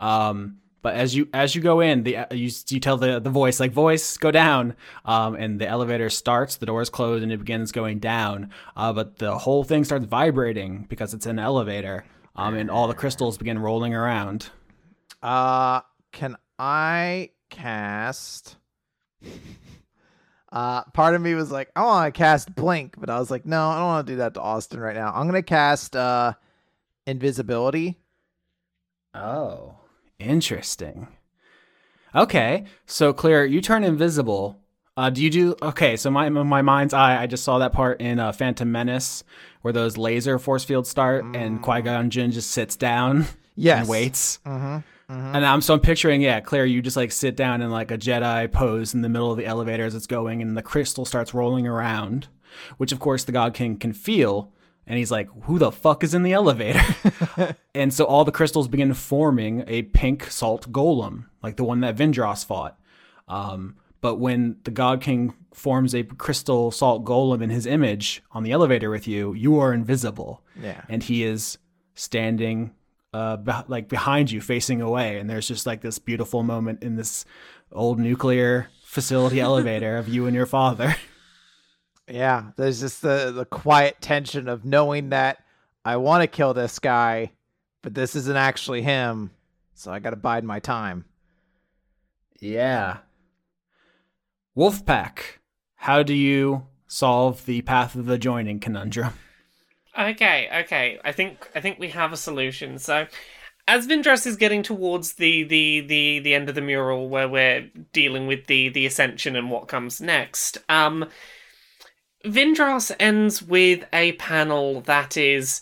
Um, 0.00 0.58
but 0.82 0.94
as 0.94 1.14
you 1.14 1.28
as 1.32 1.54
you 1.54 1.60
go 1.60 1.80
in, 1.80 2.02
the 2.02 2.26
you 2.32 2.50
you 2.68 2.80
tell 2.80 2.96
the 2.96 3.20
the 3.20 3.30
voice 3.30 3.60
like 3.60 3.72
voice 3.72 4.16
go 4.16 4.30
down, 4.30 4.74
um, 5.04 5.34
and 5.34 5.60
the 5.60 5.68
elevator 5.68 6.10
starts, 6.10 6.56
the 6.56 6.66
doors 6.66 6.90
close, 6.90 7.22
and 7.22 7.32
it 7.32 7.38
begins 7.38 7.72
going 7.72 7.98
down. 7.98 8.50
Uh, 8.76 8.92
but 8.92 9.18
the 9.18 9.38
whole 9.38 9.64
thing 9.64 9.84
starts 9.84 10.06
vibrating 10.06 10.86
because 10.88 11.14
it's 11.14 11.26
an 11.26 11.38
elevator. 11.38 12.04
Um, 12.38 12.54
and 12.54 12.70
all 12.70 12.86
the 12.86 12.94
crystals 12.94 13.38
begin 13.38 13.58
rolling 13.58 13.94
around. 13.94 14.50
Uh, 15.22 15.80
can 16.12 16.36
I 16.58 17.30
cast? 17.50 18.56
Uh, 20.52 20.84
part 20.94 21.14
of 21.14 21.20
me 21.20 21.34
was 21.34 21.50
like, 21.50 21.70
I 21.76 21.84
want 21.84 22.14
to 22.14 22.16
cast 22.18 22.54
Blink, 22.54 22.94
but 22.98 23.10
I 23.10 23.18
was 23.18 23.30
like, 23.30 23.44
no, 23.44 23.68
I 23.68 23.78
don't 23.78 23.86
want 23.86 24.06
to 24.06 24.12
do 24.12 24.16
that 24.18 24.34
to 24.34 24.40
Austin 24.40 24.80
right 24.80 24.94
now. 24.94 25.12
I'm 25.14 25.26
gonna 25.26 25.42
cast 25.42 25.94
uh, 25.96 26.32
Invisibility. 27.06 27.98
Oh, 29.14 29.74
interesting. 30.18 31.08
Okay, 32.14 32.64
so 32.86 33.12
Claire, 33.12 33.44
you 33.44 33.60
turn 33.60 33.84
invisible. 33.84 34.58
Uh, 34.96 35.10
do 35.10 35.22
you 35.22 35.28
do 35.30 35.54
okay? 35.60 35.96
So 35.96 36.10
my 36.10 36.28
my 36.30 36.62
mind's 36.62 36.94
eye, 36.94 37.20
I 37.20 37.26
just 37.26 37.44
saw 37.44 37.58
that 37.58 37.72
part 37.72 38.00
in 38.00 38.18
uh, 38.18 38.32
Phantom 38.32 38.70
Menace 38.70 39.24
where 39.60 39.72
those 39.72 39.98
laser 39.98 40.38
force 40.38 40.64
fields 40.64 40.88
start, 40.88 41.24
and 41.34 41.60
Qui 41.60 41.82
Gon 41.82 42.08
Jinn 42.08 42.30
just 42.30 42.50
sits 42.50 42.76
down 42.76 43.26
Yes. 43.56 43.80
and 43.80 43.88
waits. 43.88 44.38
Mm-hmm. 44.46 44.78
And 45.08 45.46
I'm 45.46 45.60
so 45.60 45.74
I'm 45.74 45.80
picturing, 45.80 46.20
yeah, 46.20 46.40
Claire, 46.40 46.66
you 46.66 46.82
just 46.82 46.96
like 46.96 47.12
sit 47.12 47.36
down 47.36 47.62
in 47.62 47.70
like 47.70 47.90
a 47.90 47.98
Jedi 47.98 48.50
pose 48.50 48.92
in 48.94 49.02
the 49.02 49.08
middle 49.08 49.30
of 49.30 49.38
the 49.38 49.46
elevator 49.46 49.84
as 49.84 49.94
it's 49.94 50.06
going, 50.06 50.42
and 50.42 50.56
the 50.56 50.62
crystal 50.62 51.04
starts 51.04 51.32
rolling 51.34 51.66
around, 51.66 52.26
which 52.76 52.90
of 52.92 52.98
course 52.98 53.22
the 53.24 53.32
God 53.32 53.54
King 53.54 53.76
can 53.76 53.92
feel, 53.92 54.52
and 54.86 54.98
he's 54.98 55.12
like, 55.12 55.28
"Who 55.44 55.58
the 55.58 55.70
fuck 55.70 56.02
is 56.02 56.12
in 56.14 56.22
the 56.24 56.32
elevator?" 56.32 56.80
and 57.74 57.94
so 57.94 58.04
all 58.04 58.24
the 58.24 58.32
crystals 58.32 58.66
begin 58.66 58.94
forming 58.94 59.62
a 59.68 59.82
pink 59.82 60.24
salt 60.30 60.72
golem, 60.72 61.26
like 61.42 61.56
the 61.56 61.64
one 61.64 61.80
that 61.80 61.96
Vindros 61.96 62.44
fought. 62.44 62.76
Um, 63.28 63.76
but 64.00 64.16
when 64.16 64.56
the 64.64 64.70
God 64.72 65.00
King 65.00 65.34
forms 65.54 65.94
a 65.94 66.02
crystal 66.02 66.70
salt 66.72 67.04
golem 67.04 67.42
in 67.42 67.50
his 67.50 67.64
image 67.66 68.22
on 68.32 68.42
the 68.42 68.52
elevator 68.52 68.90
with 68.90 69.06
you, 69.08 69.34
you 69.34 69.58
are 69.58 69.72
invisible 69.72 70.42
Yeah. 70.60 70.82
and 70.88 71.02
he 71.02 71.22
is 71.24 71.58
standing 71.94 72.72
uh 73.16 73.36
beh 73.38 73.68
like 73.68 73.88
behind 73.88 74.30
you 74.30 74.40
facing 74.40 74.82
away. 74.82 75.18
And 75.18 75.28
there's 75.28 75.48
just 75.48 75.66
like 75.66 75.80
this 75.80 75.98
beautiful 75.98 76.42
moment 76.42 76.82
in 76.82 76.96
this 76.96 77.24
old 77.72 77.98
nuclear 77.98 78.68
facility 78.84 79.40
elevator 79.48 79.96
of 79.96 80.08
you 80.08 80.26
and 80.26 80.34
your 80.34 80.46
father. 80.46 80.94
Yeah, 82.08 82.50
there's 82.56 82.80
just 82.80 83.02
the 83.02 83.32
the 83.34 83.46
quiet 83.46 84.00
tension 84.00 84.48
of 84.48 84.64
knowing 84.64 85.10
that 85.10 85.38
I 85.84 85.96
want 85.96 86.22
to 86.22 86.26
kill 86.26 86.54
this 86.54 86.78
guy, 86.78 87.32
but 87.82 87.94
this 87.94 88.14
isn't 88.14 88.36
actually 88.36 88.82
him, 88.82 89.30
so 89.74 89.92
I 89.92 89.98
got 89.98 90.10
to 90.10 90.16
bide 90.16 90.44
my 90.44 90.60
time. 90.60 91.06
yeah. 92.38 92.98
Wolfpack 94.56 95.38
how 95.76 96.02
do 96.02 96.14
you 96.14 96.66
solve 96.88 97.44
the 97.46 97.62
path 97.62 97.94
of 97.94 98.06
the 98.06 98.18
joining 98.18 98.58
conundrum 98.58 99.12
Okay, 99.98 100.48
okay. 100.64 100.98
I 101.04 101.12
think 101.12 101.48
I 101.54 101.60
think 101.60 101.78
we 101.78 101.88
have 101.88 102.12
a 102.12 102.16
solution. 102.16 102.78
So, 102.78 103.06
as 103.66 103.86
Vindras 103.86 104.26
is 104.26 104.36
getting 104.36 104.62
towards 104.62 105.14
the, 105.14 105.42
the, 105.42 105.80
the, 105.80 106.20
the 106.20 106.34
end 106.34 106.48
of 106.48 106.54
the 106.54 106.60
mural 106.60 107.08
where 107.08 107.28
we're 107.28 107.70
dealing 107.92 108.26
with 108.26 108.46
the, 108.46 108.68
the 108.68 108.86
ascension 108.86 109.34
and 109.34 109.50
what 109.50 109.68
comes 109.68 110.00
next, 110.00 110.58
um, 110.68 111.06
Vindras 112.24 112.94
ends 113.00 113.42
with 113.42 113.84
a 113.92 114.12
panel 114.12 114.82
that 114.82 115.16
is 115.16 115.60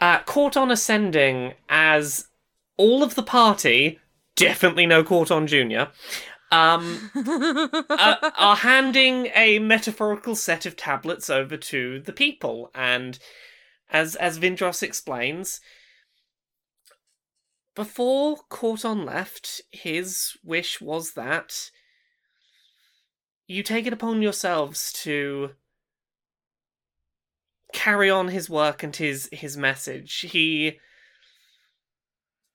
uh, 0.00 0.20
Corton 0.20 0.70
ascending 0.70 1.54
as 1.68 2.26
all 2.76 3.02
of 3.02 3.14
the 3.14 3.22
party, 3.22 3.98
definitely 4.34 4.86
no 4.86 5.04
Corton 5.04 5.46
Jr., 5.46 5.90
um, 6.50 7.10
uh, 7.14 8.30
are 8.38 8.56
handing 8.56 9.28
a 9.34 9.58
metaphorical 9.58 10.34
set 10.34 10.66
of 10.66 10.76
tablets 10.76 11.30
over 11.30 11.56
to 11.56 12.00
the 12.00 12.12
people. 12.12 12.70
And 12.74 13.18
as, 13.90 14.16
as 14.16 14.38
Vindros 14.38 14.82
explains, 14.82 15.60
before 17.74 18.38
Corton 18.48 19.04
left, 19.04 19.62
his 19.70 20.36
wish 20.42 20.80
was 20.80 21.12
that 21.12 21.70
you 23.46 23.62
take 23.62 23.86
it 23.86 23.92
upon 23.92 24.22
yourselves 24.22 24.92
to 24.92 25.50
carry 27.72 28.10
on 28.10 28.28
his 28.28 28.50
work 28.50 28.82
and 28.82 28.94
his 28.94 29.28
his 29.32 29.56
message. 29.56 30.20
He 30.30 30.78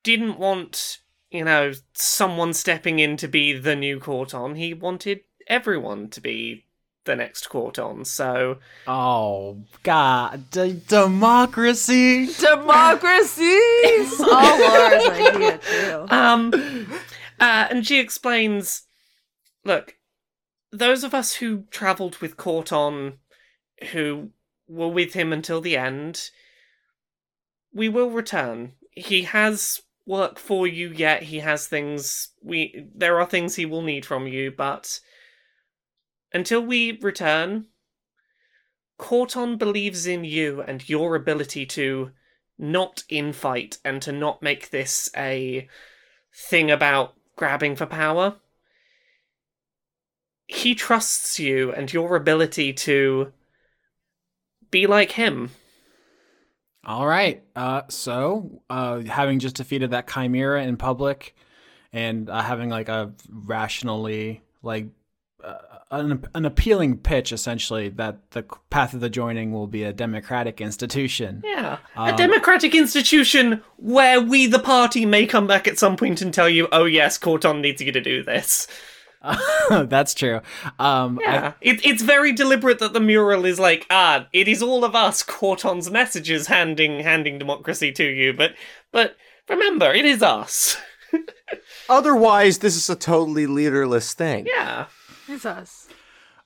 didn't 0.02 0.38
want, 0.38 0.98
you 1.30 1.44
know, 1.44 1.72
someone 1.94 2.54
stepping 2.54 2.98
in 2.98 3.16
to 3.18 3.28
be 3.28 3.52
the 3.52 3.76
new 3.76 3.98
Corton. 3.98 4.56
He 4.56 4.74
wanted 4.74 5.20
everyone 5.46 6.08
to 6.10 6.20
be 6.20 6.64
the 7.04 7.16
next 7.16 7.48
Corton. 7.48 8.04
So 8.04 8.58
Oh 8.86 9.62
God, 9.82 10.50
D- 10.50 10.82
democracy. 10.86 12.26
Democracy! 12.38 13.58
All 14.20 14.58
Laura's 14.58 15.08
idea 15.08 15.58
too. 15.58 16.06
Um, 16.08 16.52
uh, 17.40 17.68
and 17.70 17.86
she 17.86 17.98
explains, 17.98 18.82
look, 19.64 19.96
those 20.72 21.04
of 21.04 21.14
us 21.14 21.34
who 21.34 21.64
travelled 21.70 22.18
with 22.18 22.36
Corton, 22.36 23.14
who 23.92 24.30
were 24.68 24.88
with 24.88 25.14
him 25.14 25.32
until 25.32 25.60
the 25.60 25.76
end, 25.76 26.30
we 27.72 27.88
will 27.88 28.10
return. 28.10 28.72
He 28.90 29.22
has 29.22 29.82
work 30.06 30.38
for 30.38 30.66
you 30.66 30.90
yet. 30.90 31.24
He 31.24 31.40
has 31.40 31.66
things 31.66 32.28
we 32.42 32.86
there 32.94 33.20
are 33.20 33.26
things 33.26 33.56
he 33.56 33.66
will 33.66 33.82
need 33.82 34.06
from 34.06 34.26
you, 34.26 34.50
but 34.50 35.00
until 36.32 36.60
we 36.60 36.98
return, 37.00 37.66
Corton 38.98 39.56
believes 39.56 40.06
in 40.06 40.24
you 40.24 40.62
and 40.62 40.88
your 40.88 41.14
ability 41.14 41.66
to 41.66 42.12
not 42.58 43.02
infight 43.10 43.78
and 43.84 44.00
to 44.02 44.12
not 44.12 44.42
make 44.42 44.70
this 44.70 45.10
a 45.16 45.68
thing 46.34 46.70
about 46.70 47.14
grabbing 47.36 47.76
for 47.76 47.86
power. 47.86 48.36
He 50.46 50.74
trusts 50.74 51.38
you 51.38 51.72
and 51.72 51.92
your 51.92 52.16
ability 52.16 52.72
to 52.72 53.32
be 54.70 54.86
like 54.86 55.12
him. 55.12 55.50
All 56.86 57.06
right. 57.06 57.42
Uh, 57.56 57.82
so, 57.88 58.62
uh, 58.70 59.00
having 59.00 59.40
just 59.40 59.56
defeated 59.56 59.90
that 59.90 60.08
chimera 60.08 60.62
in 60.62 60.76
public, 60.76 61.34
and 61.92 62.30
uh, 62.30 62.42
having 62.42 62.70
like 62.70 62.88
a 62.88 63.12
rationally 63.28 64.42
like 64.62 64.86
uh, 65.42 65.58
an 65.90 66.24
an 66.34 66.44
appealing 66.44 66.98
pitch, 66.98 67.32
essentially 67.32 67.88
that 67.88 68.30
the 68.30 68.44
path 68.70 68.94
of 68.94 69.00
the 69.00 69.10
joining 69.10 69.52
will 69.52 69.66
be 69.66 69.82
a 69.82 69.92
democratic 69.92 70.60
institution. 70.60 71.42
Yeah. 71.44 71.78
Um, 71.96 72.14
a 72.14 72.16
democratic 72.16 72.72
institution 72.74 73.62
where 73.76 74.20
we, 74.20 74.46
the 74.46 74.60
party, 74.60 75.06
may 75.06 75.26
come 75.26 75.48
back 75.48 75.66
at 75.66 75.78
some 75.78 75.96
point 75.96 76.22
and 76.22 76.32
tell 76.32 76.48
you, 76.48 76.68
oh, 76.70 76.84
yes, 76.84 77.18
Corton 77.18 77.60
needs 77.60 77.80
you 77.80 77.90
to 77.90 78.00
do 78.00 78.22
this. 78.22 78.68
That's 79.70 80.14
true. 80.14 80.40
Um, 80.78 81.18
I- 81.20 81.22
Yeah. 81.32 81.52
It, 81.60 81.84
it's 81.84 82.02
very 82.02 82.32
deliberate 82.32 82.78
that 82.78 82.92
the 82.92 83.00
mural 83.00 83.44
is 83.44 83.58
like, 83.58 83.86
ah, 83.90 84.26
it 84.32 84.48
is 84.48 84.62
all 84.62 84.84
of 84.84 84.94
us, 84.94 85.22
Corton's 85.22 85.90
messages 85.90 86.46
handing 86.46 87.00
handing 87.00 87.38
democracy 87.38 87.92
to 87.92 88.04
you, 88.04 88.32
but 88.32 88.54
but 88.92 89.16
remember, 89.48 89.92
it 89.92 90.04
is 90.04 90.22
us. 90.22 90.76
Otherwise, 91.88 92.58
this 92.58 92.76
is 92.76 92.90
a 92.90 92.96
totally 92.96 93.46
leaderless 93.46 94.12
thing. 94.14 94.46
Yeah. 94.46 94.86
It's 95.28 95.44
us. 95.46 95.88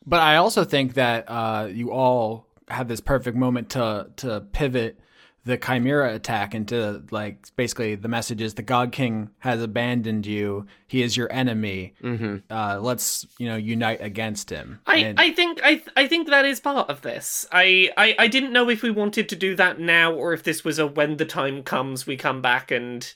But 0.07 0.21
I 0.21 0.37
also 0.37 0.65
think 0.65 0.95
that 0.95 1.25
uh, 1.29 1.69
you 1.71 1.91
all 1.93 2.47
had 2.69 2.89
this 2.89 3.01
perfect 3.01 3.37
moment 3.37 3.71
to 3.71 4.09
to 4.17 4.41
pivot 4.53 4.99
the 5.45 5.57
Chimera 5.57 6.15
attack 6.15 6.55
into 6.55 7.03
like 7.11 7.47
basically 7.57 7.95
the 7.95 8.09
message 8.09 8.43
is 8.43 8.55
the 8.55 8.63
God 8.63 8.93
King 8.93 9.31
has 9.39 9.63
abandoned 9.63 10.27
you. 10.27 10.67
He 10.87 11.03
is 11.03 11.17
your 11.17 11.33
enemy. 11.33 11.95
Mm-hmm. 12.03 12.37
Uh, 12.53 12.79
let's 12.81 13.27
you 13.39 13.49
know 13.49 13.57
unite 13.57 14.01
against 14.03 14.51
him. 14.51 14.81
I, 14.87 14.97
And- 14.97 15.21
I 15.21 15.33
think 15.33 15.61
I 15.65 15.83
I 15.97 16.07
think 16.07 16.29
that 16.29 16.45
is 16.45 16.61
part 16.61 16.91
of 16.91 17.01
this. 17.03 17.47
I, 17.53 17.91
I 17.97 18.15
I 18.19 18.29
didn't 18.29 18.53
know 18.53 18.69
if 18.69 18.83
we 18.83 18.91
wanted 18.91 19.29
to 19.31 19.37
do 19.37 19.57
that 19.57 19.81
now 19.81 20.13
or 20.13 20.33
if 20.35 20.43
this 20.43 20.63
was 20.65 20.79
a 20.79 20.87
when 20.87 21.17
the 21.17 21.25
time 21.25 21.63
comes 21.63 22.07
we 22.07 22.17
come 22.17 22.43
back 22.43 22.71
and 22.71 23.13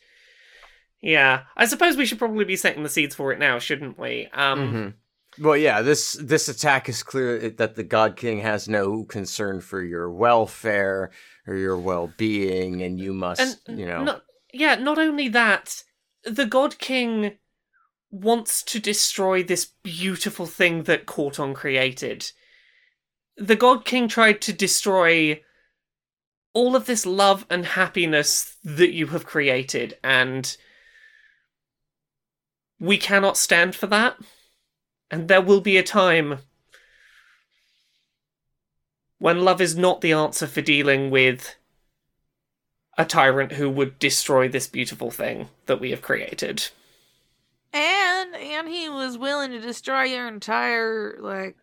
yeah. 1.03 1.43
I 1.57 1.67
suppose 1.67 1.97
we 1.99 2.07
should 2.07 2.19
probably 2.19 2.47
be 2.47 2.57
setting 2.57 2.83
the 2.83 2.89
seeds 2.89 3.15
for 3.15 3.33
it 3.33 3.39
now, 3.39 3.59
shouldn't 3.59 3.99
we? 3.99 4.29
Um 4.33 4.59
Mm-hmm. 4.59 4.89
Well, 5.39 5.57
yeah, 5.57 5.83
this 5.83 6.13
this 6.21 6.49
attack 6.49 6.89
is 6.89 7.03
clear 7.03 7.51
that 7.51 7.75
the 7.75 7.83
God 7.83 8.17
King 8.17 8.39
has 8.41 8.69
no 8.69 9.05
concern 9.05 9.61
for 9.61 9.83
your 9.83 10.11
welfare 10.11 11.11
or 11.47 11.57
your 11.57 11.77
well-being, 11.77 12.83
and 12.83 12.99
you 12.99 13.13
must, 13.13 13.61
and 13.67 13.79
you 13.79 13.87
know, 13.87 14.05
not, 14.05 14.23
yeah, 14.53 14.77
not 14.77 14.99
only 14.99 15.29
that, 15.29 15.83
the 16.25 16.47
God 16.47 16.79
King 16.79 17.39
wants 18.11 18.63
to 18.63 18.79
destroy 18.79 19.43
this 19.43 19.73
beautiful 19.83 20.47
thing 20.47 20.85
that 20.85 21.07
Corton 21.07 21.53
created. 21.53 22.31
The 23.37 23.57
God 23.57 23.85
King 23.85 24.07
tried 24.07 24.41
to 24.43 24.53
destroy 24.53 25.43
all 26.53 26.77
of 26.77 26.87
this 26.87 27.05
love 27.05 27.45
and 27.51 27.67
happiness 27.67 28.57
that 28.63 28.93
you 28.93 29.09
have 29.09 29.27
created, 29.27 29.99
and 30.05 30.57
we 32.79 32.97
cannot 32.97 33.37
stand 33.37 33.75
for 33.75 33.89
that. 33.89 34.17
And 35.11 35.29
there 35.29 35.43
will 35.43 35.61
be 35.61 35.77
a 35.77 35.83
time 35.83 36.39
when 39.19 39.45
love 39.45 39.61
is 39.61 39.77
not 39.77 40.01
the 40.01 40.13
answer 40.13 40.47
for 40.47 40.61
dealing 40.61 41.11
with 41.11 41.57
a 42.97 43.05
tyrant 43.05 43.53
who 43.53 43.71
would 43.71 43.99
destroy 43.99 44.49
this 44.49 44.67
beautiful 44.67 45.11
thing 45.11 45.49
that 45.67 45.81
we 45.81 45.91
have 45.91 46.03
created. 46.03 46.69
And 47.73 48.37
and 48.37 48.69
he 48.69 48.89
was 48.89 49.19
willing 49.19 49.51
to 49.51 49.61
destroy 49.61 50.05
your 50.05 50.29
entire 50.29 51.17
like 51.21 51.57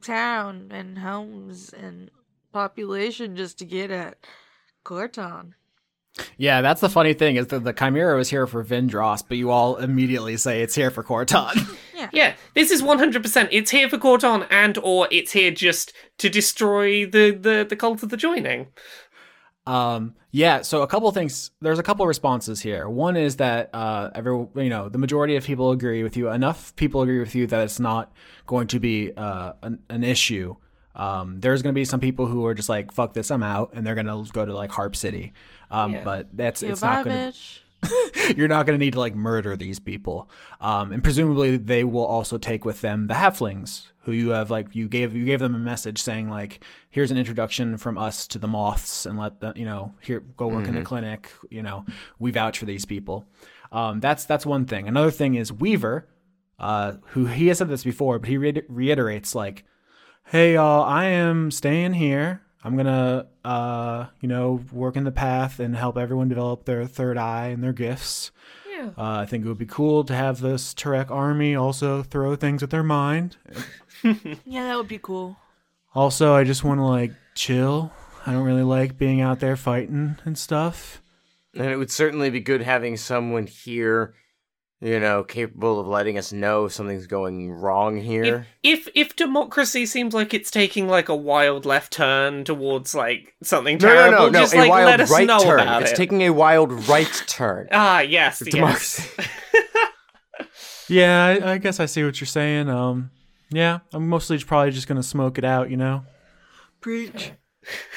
town 0.00 0.68
and 0.70 0.98
homes 0.98 1.72
and 1.72 2.10
population 2.52 3.36
just 3.36 3.58
to 3.58 3.64
get 3.64 3.90
at 3.90 4.16
Corton. 4.84 5.54
yeah, 6.38 6.62
that's 6.62 6.80
the 6.80 6.88
funny 6.88 7.12
thing 7.12 7.36
is 7.36 7.48
that 7.48 7.64
the 7.64 7.72
Chimera 7.72 8.16
was 8.16 8.30
here 8.30 8.46
for 8.46 8.64
Vindros, 8.64 9.22
but 9.26 9.36
you 9.36 9.50
all 9.50 9.76
immediately 9.76 10.36
say 10.36 10.62
it's 10.62 10.74
here 10.74 10.90
for 10.90 11.02
Corton. 11.02 11.66
Yeah, 12.12 12.34
this 12.54 12.70
is 12.70 12.82
100%. 12.82 13.48
It's 13.50 13.70
here 13.70 13.88
for 13.88 13.98
Corton 13.98 14.44
and 14.50 14.78
or 14.78 15.08
it's 15.10 15.32
here 15.32 15.50
just 15.50 15.92
to 16.18 16.28
destroy 16.28 17.06
the, 17.06 17.30
the, 17.30 17.66
the 17.68 17.76
cult 17.76 18.02
of 18.02 18.08
the 18.10 18.16
joining. 18.16 18.68
Um, 19.66 20.14
yeah, 20.30 20.62
so 20.62 20.82
a 20.82 20.86
couple 20.86 21.08
of 21.08 21.14
things. 21.14 21.50
There's 21.60 21.78
a 21.78 21.82
couple 21.82 22.04
of 22.04 22.08
responses 22.08 22.60
here. 22.60 22.88
One 22.88 23.16
is 23.16 23.36
that 23.36 23.70
uh, 23.72 24.10
every 24.14 24.32
you 24.56 24.68
know 24.68 24.88
the 24.88 24.98
majority 24.98 25.36
of 25.36 25.44
people 25.44 25.70
agree 25.70 26.02
with 26.02 26.16
you. 26.16 26.28
Enough 26.28 26.76
people 26.76 27.02
agree 27.02 27.18
with 27.18 27.34
you 27.34 27.46
that 27.46 27.62
it's 27.62 27.80
not 27.80 28.12
going 28.46 28.66
to 28.68 28.80
be 28.80 29.12
uh, 29.16 29.52
an, 29.62 29.78
an 29.88 30.04
issue. 30.04 30.56
Um, 30.96 31.40
there's 31.40 31.62
going 31.62 31.72
to 31.74 31.78
be 31.78 31.84
some 31.84 32.00
people 32.00 32.26
who 32.26 32.44
are 32.46 32.54
just 32.54 32.68
like 32.68 32.92
fuck 32.92 33.14
this, 33.14 33.30
I'm 33.30 33.42
out, 33.42 33.70
and 33.74 33.86
they're 33.86 33.94
going 33.94 34.06
to 34.06 34.30
go 34.32 34.44
to 34.44 34.54
like 34.54 34.70
Harp 34.70 34.96
City. 34.96 35.32
Um, 35.70 35.94
Yeah. 35.94 36.04
But 36.04 36.36
that's 36.36 36.62
it's 36.62 36.80
Goodbye, 36.80 36.96
not 36.96 37.04
going 37.04 37.32
to 37.32 37.38
bitch. 37.38 37.58
you're 38.36 38.48
not 38.48 38.66
going 38.66 38.78
to 38.78 38.84
need 38.84 38.94
to 38.94 39.00
like 39.00 39.14
murder 39.14 39.56
these 39.56 39.78
people. 39.78 40.28
Um, 40.60 40.92
and 40.92 41.02
presumably 41.02 41.56
they 41.56 41.84
will 41.84 42.04
also 42.04 42.38
take 42.38 42.64
with 42.64 42.80
them 42.80 43.06
the 43.06 43.14
halflings 43.14 43.88
who 44.02 44.12
you 44.12 44.30
have 44.30 44.50
like 44.50 44.74
you 44.74 44.86
gave 44.88 45.14
you 45.14 45.24
gave 45.24 45.40
them 45.40 45.54
a 45.54 45.58
message 45.58 46.02
saying 46.02 46.28
like 46.28 46.62
here's 46.90 47.10
an 47.10 47.16
introduction 47.16 47.78
from 47.78 47.96
us 47.96 48.26
to 48.28 48.38
the 48.38 48.46
moths 48.46 49.06
and 49.06 49.18
let 49.18 49.40
them 49.40 49.54
you 49.56 49.64
know 49.64 49.94
here 50.02 50.20
go 50.36 50.46
work 50.46 50.68
in 50.68 50.74
the 50.74 50.82
clinic 50.82 51.30
you 51.48 51.62
know 51.62 51.86
we 52.18 52.30
vouch 52.30 52.58
for 52.58 52.66
these 52.66 52.84
people. 52.84 53.26
Um, 53.72 54.00
that's 54.00 54.24
that's 54.24 54.46
one 54.46 54.66
thing. 54.66 54.86
Another 54.86 55.10
thing 55.10 55.34
is 55.34 55.52
weaver 55.52 56.06
uh, 56.58 56.94
who 57.08 57.26
he 57.26 57.48
has 57.48 57.58
said 57.58 57.68
this 57.68 57.84
before 57.84 58.18
but 58.18 58.28
he 58.28 58.36
re- 58.36 58.62
reiterates 58.68 59.34
like 59.34 59.64
hey 60.26 60.54
y'all 60.54 60.84
i 60.84 61.04
am 61.04 61.50
staying 61.50 61.94
here 61.94 62.42
i'm 62.64 62.76
gonna 62.76 63.26
uh 63.44 64.06
you 64.20 64.28
know 64.28 64.60
work 64.72 64.96
in 64.96 65.04
the 65.04 65.12
path 65.12 65.60
and 65.60 65.76
help 65.76 65.96
everyone 65.98 66.28
develop 66.28 66.64
their 66.64 66.86
third 66.86 67.16
eye 67.18 67.48
and 67.48 67.62
their 67.62 67.72
gifts 67.72 68.30
Yeah. 68.70 68.90
uh, 68.98 69.18
i 69.20 69.26
think 69.26 69.44
it 69.44 69.48
would 69.48 69.58
be 69.58 69.66
cool 69.66 70.02
to 70.04 70.14
have 70.14 70.40
this 70.40 70.74
Tarek 70.74 71.10
army 71.10 71.54
also 71.54 72.02
throw 72.02 72.34
things 72.36 72.62
at 72.62 72.70
their 72.70 72.82
mind 72.82 73.36
Yeah, 74.44 74.64
that 74.66 74.76
would 74.76 74.88
be 74.88 74.98
cool. 74.98 75.36
also 75.94 76.34
i 76.34 76.44
just 76.44 76.64
want 76.64 76.78
to 76.78 76.84
like 76.84 77.12
chill 77.34 77.92
i 78.26 78.32
don't 78.32 78.44
really 78.44 78.62
like 78.62 78.96
being 78.98 79.20
out 79.20 79.40
there 79.40 79.56
fighting 79.56 80.16
and 80.24 80.36
stuff 80.38 81.00
And 81.54 81.66
it 81.70 81.76
would 81.76 81.90
certainly 81.90 82.30
be 82.30 82.40
good 82.40 82.62
having 82.62 82.96
someone 82.96 83.46
here, 83.46 84.14
you 84.84 85.00
know, 85.00 85.24
capable 85.24 85.80
of 85.80 85.86
letting 85.86 86.18
us 86.18 86.30
know 86.30 86.66
if 86.66 86.72
something's 86.72 87.06
going 87.06 87.50
wrong 87.50 87.96
here. 87.96 88.46
If 88.62 88.86
if 88.94 89.16
democracy 89.16 89.86
seems 89.86 90.12
like 90.12 90.34
it's 90.34 90.50
taking 90.50 90.88
like 90.88 91.08
a 91.08 91.16
wild 91.16 91.64
left 91.64 91.94
turn 91.94 92.44
towards 92.44 92.94
like 92.94 93.34
something 93.42 93.78
no, 93.78 93.88
no, 93.88 93.94
terrible, 93.94 94.24
no, 94.26 94.28
no, 94.28 94.40
just 94.40 94.54
a 94.54 94.58
like 94.58 94.70
wild 94.70 94.86
let 94.86 95.00
us 95.00 95.10
right 95.10 95.26
know 95.26 95.40
turn. 95.42 95.60
about 95.60 95.82
it's 95.82 95.92
it. 95.92 95.96
taking 95.96 96.20
a 96.20 96.30
wild 96.30 96.70
right 96.86 97.24
turn. 97.26 97.66
ah, 97.72 98.00
yes, 98.00 98.42
yes. 98.44 98.52
Democracy. 98.52 99.10
Yeah, 100.86 101.38
I, 101.42 101.52
I 101.52 101.58
guess 101.58 101.80
I 101.80 101.86
see 101.86 102.04
what 102.04 102.20
you're 102.20 102.26
saying. 102.26 102.68
Um, 102.68 103.10
yeah, 103.50 103.78
I'm 103.94 104.06
mostly 104.06 104.38
probably 104.38 104.70
just 104.70 104.86
gonna 104.86 105.02
smoke 105.02 105.38
it 105.38 105.44
out, 105.44 105.70
you 105.70 105.78
know. 105.78 106.04
Preach. 106.82 107.32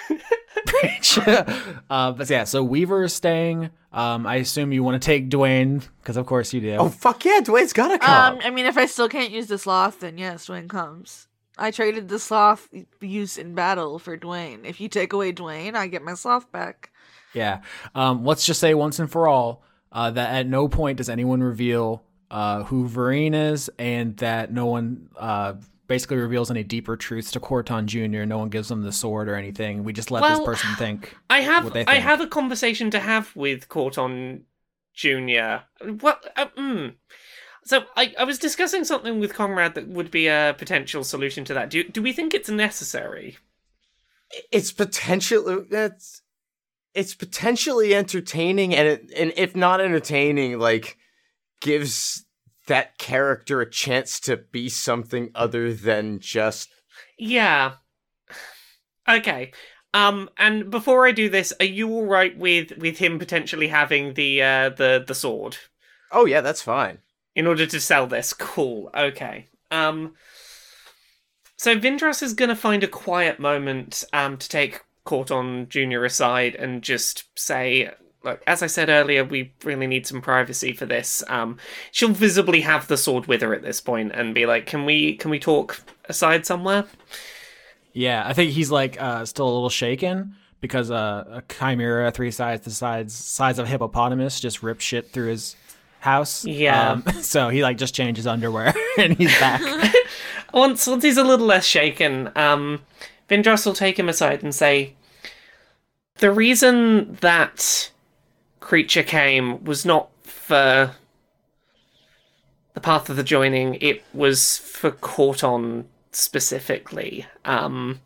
uh, 1.90 2.12
but 2.12 2.30
yeah, 2.30 2.44
so 2.44 2.64
Weaver 2.64 3.04
is 3.04 3.14
staying. 3.14 3.70
Um, 3.92 4.26
I 4.28 4.36
assume 4.36 4.72
you 4.72 4.84
want 4.84 5.02
to 5.02 5.06
take 5.06 5.30
Dwayne 5.30 5.88
because 6.02 6.18
of 6.18 6.26
course 6.26 6.54
you 6.54 6.62
do. 6.62 6.76
Oh 6.76 6.90
fuck 6.90 7.26
yeah, 7.26 7.40
Dwayne's 7.42 7.74
gotta 7.74 8.00
come. 8.00 8.36
Um, 8.36 8.40
I 8.44 8.50
mean, 8.50 8.66
if 8.66 8.78
I 8.78 8.86
still 8.86 9.10
can't 9.10 9.32
use 9.32 9.48
the 9.48 9.58
sloth, 9.58 10.02
then 10.02 10.18
yes, 10.18 10.48
Dwayne 10.48 10.70
comes. 10.70 11.28
I 11.58 11.72
traded 11.72 12.08
the 12.08 12.20
sloth 12.20 12.70
use 13.02 13.38
in 13.38 13.56
battle 13.56 13.98
for 13.98 14.18
Dwayne. 14.18 14.66
If 14.66 14.80
you 14.80 14.90
take 14.90 15.14
away 15.14 15.34
Dwayne, 15.34 15.76
I 15.76 15.88
get 15.88 16.04
my 16.04 16.14
sloth 16.14 16.52
back. 16.52 16.92
Yeah. 17.34 17.62
Um, 17.96 18.24
let's 18.24 18.46
just 18.46 18.60
say 18.60 18.74
once 18.74 19.00
and 19.00 19.12
for 19.12 19.28
all 19.28 19.64
uh, 19.92 20.12
that 20.12 20.36
at 20.36 20.48
no 20.48 20.68
point 20.68 20.98
does 20.98 21.10
anyone 21.10 21.42
reveal 21.42 22.04
uh, 22.30 22.64
who 22.64 22.88
Vereen 22.88 23.34
is, 23.34 23.70
and 23.80 24.18
that 24.18 24.52
no 24.52 24.66
one 24.66 25.10
uh, 25.18 25.54
basically 25.88 26.18
reveals 26.18 26.52
any 26.52 26.64
deeper 26.64 26.96
truths 26.96 27.32
to 27.32 27.40
Corton 27.40 27.88
Jr. 27.88 28.26
No 28.26 28.38
one 28.38 28.50
gives 28.50 28.70
them 28.70 28.84
the 28.84 28.92
sword 28.92 29.30
or 29.30 29.36
anything. 29.36 29.84
We 29.84 29.94
just 29.94 30.12
let 30.12 30.22
Well, 30.22 30.38
this 30.38 30.46
person 30.46 30.76
think. 30.76 31.16
I 31.30 31.42
have 31.42 31.64
what 31.64 31.74
they 31.74 31.86
I 31.86 31.96
have 31.96 32.22
a 32.22 32.28
conversation 32.28 32.92
to 32.92 33.00
have 33.00 33.36
with 33.36 33.70
Corton 33.70 34.44
Junior. 34.94 35.64
What? 36.00 36.32
Uh, 36.36 36.48
mm. 36.58 36.96
So 37.64 37.84
I, 37.98 38.14
I 38.18 38.24
was 38.24 38.40
discussing 38.40 38.86
something 38.86 39.20
with 39.20 39.34
Conrad 39.34 39.76
that 39.76 39.88
would 39.88 40.10
be 40.10 40.28
a 40.28 40.56
potential 40.58 41.04
solution 41.04 41.44
to 41.46 41.54
that. 41.54 41.70
Do 41.70 41.84
do 41.84 42.02
we 42.02 42.14
think 42.14 42.34
it's 42.34 42.50
necessary? 42.50 43.38
it's 44.52 44.72
potentially 44.72 45.66
that's 45.70 46.22
it's 46.94 47.16
potentially 47.16 47.94
entertaining 47.96 48.76
and 48.76 48.88
it, 48.88 49.12
and 49.16 49.34
if 49.38 49.56
not 49.56 49.80
entertaining 49.80 50.60
like 50.60 50.98
gives 51.62 52.26
that 52.68 52.98
character 52.98 53.62
a 53.62 53.70
chance 53.70 54.20
to 54.22 54.38
be 54.38 54.70
something 54.70 55.32
other 55.34 55.74
than 55.74 56.20
just 56.20 56.70
Yeah. 57.18 57.74
Okay. 59.10 59.52
Um, 59.94 60.30
and 60.38 60.70
before 60.70 61.08
I 61.08 61.12
do 61.12 61.30
this, 61.30 61.54
are 61.60 61.66
you 61.66 61.90
all 61.90 62.06
right 62.06 62.38
with 62.38 62.78
with 62.78 62.98
him 63.00 63.18
potentially 63.20 63.70
having 63.70 64.14
the 64.14 64.42
uh 64.42 64.70
the 64.70 65.04
the 65.06 65.16
sword 65.16 65.58
oh 66.12 66.26
yeah 66.26 66.42
that's 66.42 66.62
fine 66.62 67.00
in 67.36 67.48
order 67.48 67.66
to 67.66 67.80
sell 67.80 68.08
this? 68.08 68.34
Cool. 68.34 68.90
Okay. 68.96 69.48
Um. 69.72 70.14
So 71.56 71.76
Vindras 71.80 72.22
is 72.22 72.34
gonna 72.34 72.56
find 72.56 72.84
a 72.84 72.88
quiet 72.88 73.40
moment 73.40 74.04
um 74.14 74.38
to 74.38 74.50
take 74.50 74.82
Corton 75.06 75.68
Junior 75.70 76.04
aside 76.06 76.56
and 76.56 76.84
just 76.84 77.26
say. 77.38 77.92
Look, 78.24 78.42
as 78.48 78.64
I 78.64 78.68
said 78.68 78.90
earlier, 78.90 79.24
we 79.24 79.54
really 79.64 79.88
need 79.88 80.08
some 80.08 80.22
privacy 80.22 80.74
for 80.74 80.86
this. 80.86 81.24
Um, 81.28 81.58
she'll 81.92 82.10
visibly 82.10 82.62
have 82.62 82.88
the 82.88 82.98
sword 82.98 83.28
with 83.28 83.42
her 83.42 83.54
at 83.54 83.62
this 83.62 83.80
point 83.80 84.12
and 84.14 84.34
be 84.34 84.46
like, 84.46 84.66
"Can 84.66 84.86
we, 84.86 85.16
can 85.16 85.32
we 85.32 85.40
talk 85.40 85.82
aside 86.06 86.46
somewhere?" 86.46 86.86
Yeah, 87.94 88.24
I 88.26 88.34
think 88.34 88.52
he's 88.52 88.70
like 88.70 89.02
uh, 89.02 89.26
still 89.26 89.48
a 89.48 89.54
little 89.54 89.70
shaken 89.70 90.36
because 90.62 90.92
uh, 90.92 91.24
a 91.28 91.44
chimera 91.54 92.12
three 92.12 92.32
sides 92.32 92.64
the 92.64 92.72
size 92.72 93.14
size 93.14 93.60
of 93.60 93.66
a 93.66 93.70
hippopotamus 93.70 94.40
just 94.40 94.64
ripped 94.64 94.82
shit 94.82 95.12
through 95.12 95.30
his 95.30 95.56
house. 96.00 96.46
Yeah. 96.46 96.92
Um, 96.92 97.04
so 97.22 97.50
he 97.50 97.64
like 97.64 97.78
just 97.78 97.96
changed 97.96 98.18
his 98.18 98.28
underwear 98.28 98.74
and 98.98 99.18
he's 99.18 99.38
back. 99.40 99.62
once 100.54 100.88
once 100.88 101.04
he's 101.04 101.18
a 101.18 101.24
little 101.24 101.46
less 101.46 101.66
shaken, 101.66 102.32
um, 102.36 102.82
Vindras 103.30 103.66
will 103.66 103.74
take 103.74 103.98
him 103.98 104.10
aside 104.10 104.44
and 104.44 104.54
say, 104.54 104.94
"The 106.18 106.32
reason 106.32 107.18
that 107.22 107.92
creature 108.60 109.04
came 109.04 109.64
was 109.64 109.86
not 109.86 110.10
for 110.24 110.92
the 112.74 112.82
path 112.82 113.10
of 113.10 113.16
the 113.16 113.24
joining; 113.24 113.76
it 113.76 114.04
was 114.14 114.58
for 114.58 114.92
Corton 114.92 115.88
specifically. 116.12 117.26
Um, 117.46 118.02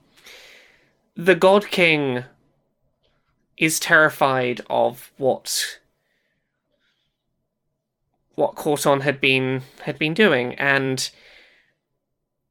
the 1.15 1.36
God 1.36 1.68
King 1.68 2.23
is 3.57 3.80
terrified 3.80 4.61
of 4.69 5.11
what." 5.18 5.80
What 8.36 8.56
Corton 8.56 9.02
had 9.02 9.19
been 9.19 9.61
had 9.84 9.99
been 9.99 10.14
doing, 10.14 10.56
and 10.56 11.10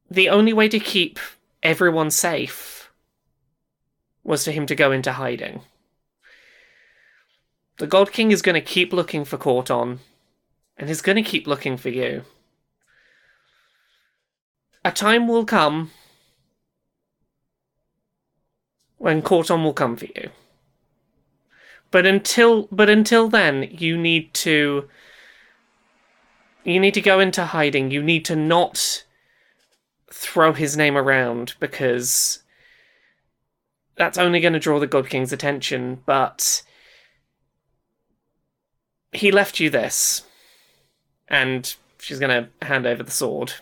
the 0.09 0.29
only 0.29 0.53
way 0.53 0.69
to 0.69 0.79
keep 0.79 1.19
everyone 1.63 2.11
safe 2.11 2.91
was 4.23 4.45
for 4.45 4.51
him 4.51 4.65
to 4.67 4.75
go 4.75 4.91
into 4.91 5.13
hiding. 5.13 5.61
The 7.81 7.87
God 7.87 8.11
King 8.11 8.29
is 8.29 8.43
going 8.43 8.53
to 8.53 8.61
keep 8.61 8.93
looking 8.93 9.25
for 9.25 9.39
Corton, 9.39 10.01
and 10.77 10.87
he's 10.87 11.01
going 11.01 11.15
to 11.15 11.23
keep 11.23 11.47
looking 11.47 11.77
for 11.77 11.89
you. 11.89 12.25
A 14.85 14.91
time 14.91 15.27
will 15.27 15.45
come 15.45 15.89
when 18.99 19.23
Corton 19.23 19.63
will 19.63 19.73
come 19.73 19.95
for 19.95 20.05
you. 20.05 20.29
But 21.89 22.05
until 22.05 22.67
but 22.71 22.87
until 22.87 23.27
then, 23.27 23.63
you 23.71 23.97
need 23.97 24.31
to 24.35 24.87
you 26.63 26.79
need 26.79 26.93
to 26.93 27.01
go 27.01 27.19
into 27.19 27.45
hiding. 27.45 27.89
You 27.89 28.03
need 28.03 28.25
to 28.25 28.35
not 28.35 29.05
throw 30.11 30.53
his 30.53 30.77
name 30.77 30.95
around 30.95 31.55
because 31.59 32.43
that's 33.95 34.19
only 34.19 34.39
going 34.39 34.53
to 34.53 34.59
draw 34.59 34.79
the 34.79 34.85
God 34.85 35.09
King's 35.09 35.33
attention, 35.33 36.03
but 36.05 36.61
he 39.11 39.31
left 39.31 39.59
you 39.59 39.69
this. 39.69 40.23
And 41.27 41.75
she's 41.99 42.19
going 42.19 42.45
to 42.45 42.65
hand 42.65 42.85
over 42.85 43.03
the 43.03 43.11
sword. 43.11 43.53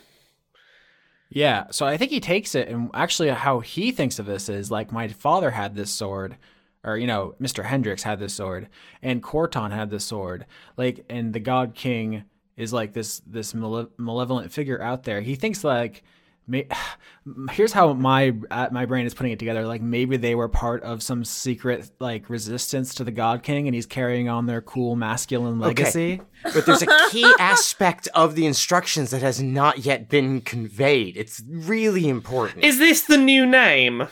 Yeah, 1.29 1.65
so 1.69 1.85
I 1.85 1.97
think 1.97 2.09
he 2.09 2.19
takes 2.19 2.55
it, 2.55 2.67
and 2.67 2.89
actually, 2.93 3.29
how 3.29 3.59
he 3.59 3.91
thinks 3.91 4.17
of 4.17 4.25
this 4.25 4.49
is 4.49 4.71
like 4.71 4.91
my 4.91 5.07
father 5.07 5.51
had 5.51 5.75
this 5.75 5.91
sword, 5.91 6.37
or 6.83 6.97
you 6.97 7.05
know, 7.05 7.35
Mister 7.37 7.61
Hendricks 7.63 8.01
had 8.01 8.19
this 8.19 8.33
sword, 8.33 8.67
and 9.03 9.21
Corton 9.21 9.69
had 9.69 9.91
this 9.91 10.03
sword, 10.03 10.47
like, 10.75 11.05
and 11.07 11.33
the 11.33 11.39
God 11.39 11.75
King 11.75 12.23
is 12.57 12.73
like 12.73 12.93
this 12.93 13.21
this 13.27 13.53
male- 13.53 13.91
malevolent 13.97 14.51
figure 14.51 14.81
out 14.81 15.03
there. 15.03 15.21
He 15.21 15.35
thinks 15.35 15.63
like. 15.63 16.03
May, 16.49 16.67
here's 17.51 17.71
how 17.73 17.93
my 17.93 18.33
uh, 18.49 18.69
my 18.71 18.85
brain 18.85 19.05
is 19.05 19.13
putting 19.13 19.31
it 19.31 19.39
together. 19.39 19.65
Like 19.67 19.81
maybe 19.81 20.17
they 20.17 20.35
were 20.35 20.49
part 20.49 20.83
of 20.83 21.03
some 21.03 21.23
secret 21.23 21.89
like 21.99 22.29
resistance 22.29 22.95
to 22.95 23.03
the 23.03 23.11
God 23.11 23.43
King, 23.43 23.67
and 23.67 23.75
he's 23.75 23.85
carrying 23.85 24.27
on 24.29 24.45
their 24.47 24.61
cool 24.61 24.95
masculine 24.95 25.59
legacy. 25.59 26.21
but 26.43 26.65
there's 26.65 26.81
a 26.81 26.87
key 27.11 27.31
aspect 27.39 28.07
of 28.15 28.35
the 28.35 28.45
instructions 28.45 29.11
that 29.11 29.21
has 29.21 29.41
not 29.41 29.79
yet 29.79 30.09
been 30.09 30.39
conveyed 30.41 31.17
it's 31.17 31.41
really 31.49 32.07
important 32.07 32.63
Is 32.63 32.77
this 32.79 33.01
the 33.03 33.17
new 33.17 33.45
name? 33.45 34.07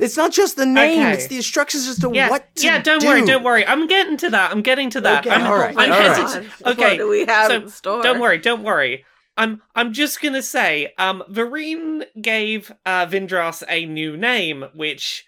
it's 0.00 0.16
not 0.16 0.32
just 0.32 0.56
the 0.56 0.66
name 0.66 0.98
Okay. 1.00 1.12
it's 1.12 1.28
the 1.28 1.36
instructions 1.36 1.86
as 1.86 1.98
to 2.00 2.10
Yeah, 2.12 2.28
what 2.30 2.52
to 2.56 2.64
yeah. 2.66 2.82
Don't 2.82 3.00
do. 3.00 3.06
worry, 3.06 3.24
don't 3.24 3.44
worry. 3.44 3.64
I'm 3.64 3.86
getting 3.86 4.16
to 4.18 4.30
that. 4.30 4.50
I'm 4.50 4.62
getting 4.62 4.90
to 4.90 5.00
that. 5.02 5.24
Okay, 5.24 5.34
I'm, 5.34 5.46
all 5.46 5.56
right, 5.56 5.76
I'm 5.78 5.92
all 5.92 5.98
right. 5.98 6.16
hesitant. 6.18 6.50
What 6.60 6.72
Okay, 6.78 6.96
do 6.96 7.08
we 7.08 7.24
have 7.26 7.48
so 7.52 7.54
in 7.62 7.68
store? 7.68 8.02
don't 8.02 8.18
worry, 8.20 8.38
don't 8.38 8.64
worry. 8.64 9.04
I'm 9.36 9.62
I'm 9.74 9.92
just 9.92 10.20
gonna 10.20 10.42
say, 10.42 10.92
um, 10.98 11.22
Vereen 11.30 12.04
gave 12.20 12.72
uh, 12.84 13.06
Vindras 13.06 13.62
a 13.68 13.86
new 13.86 14.16
name, 14.16 14.66
which 14.74 15.24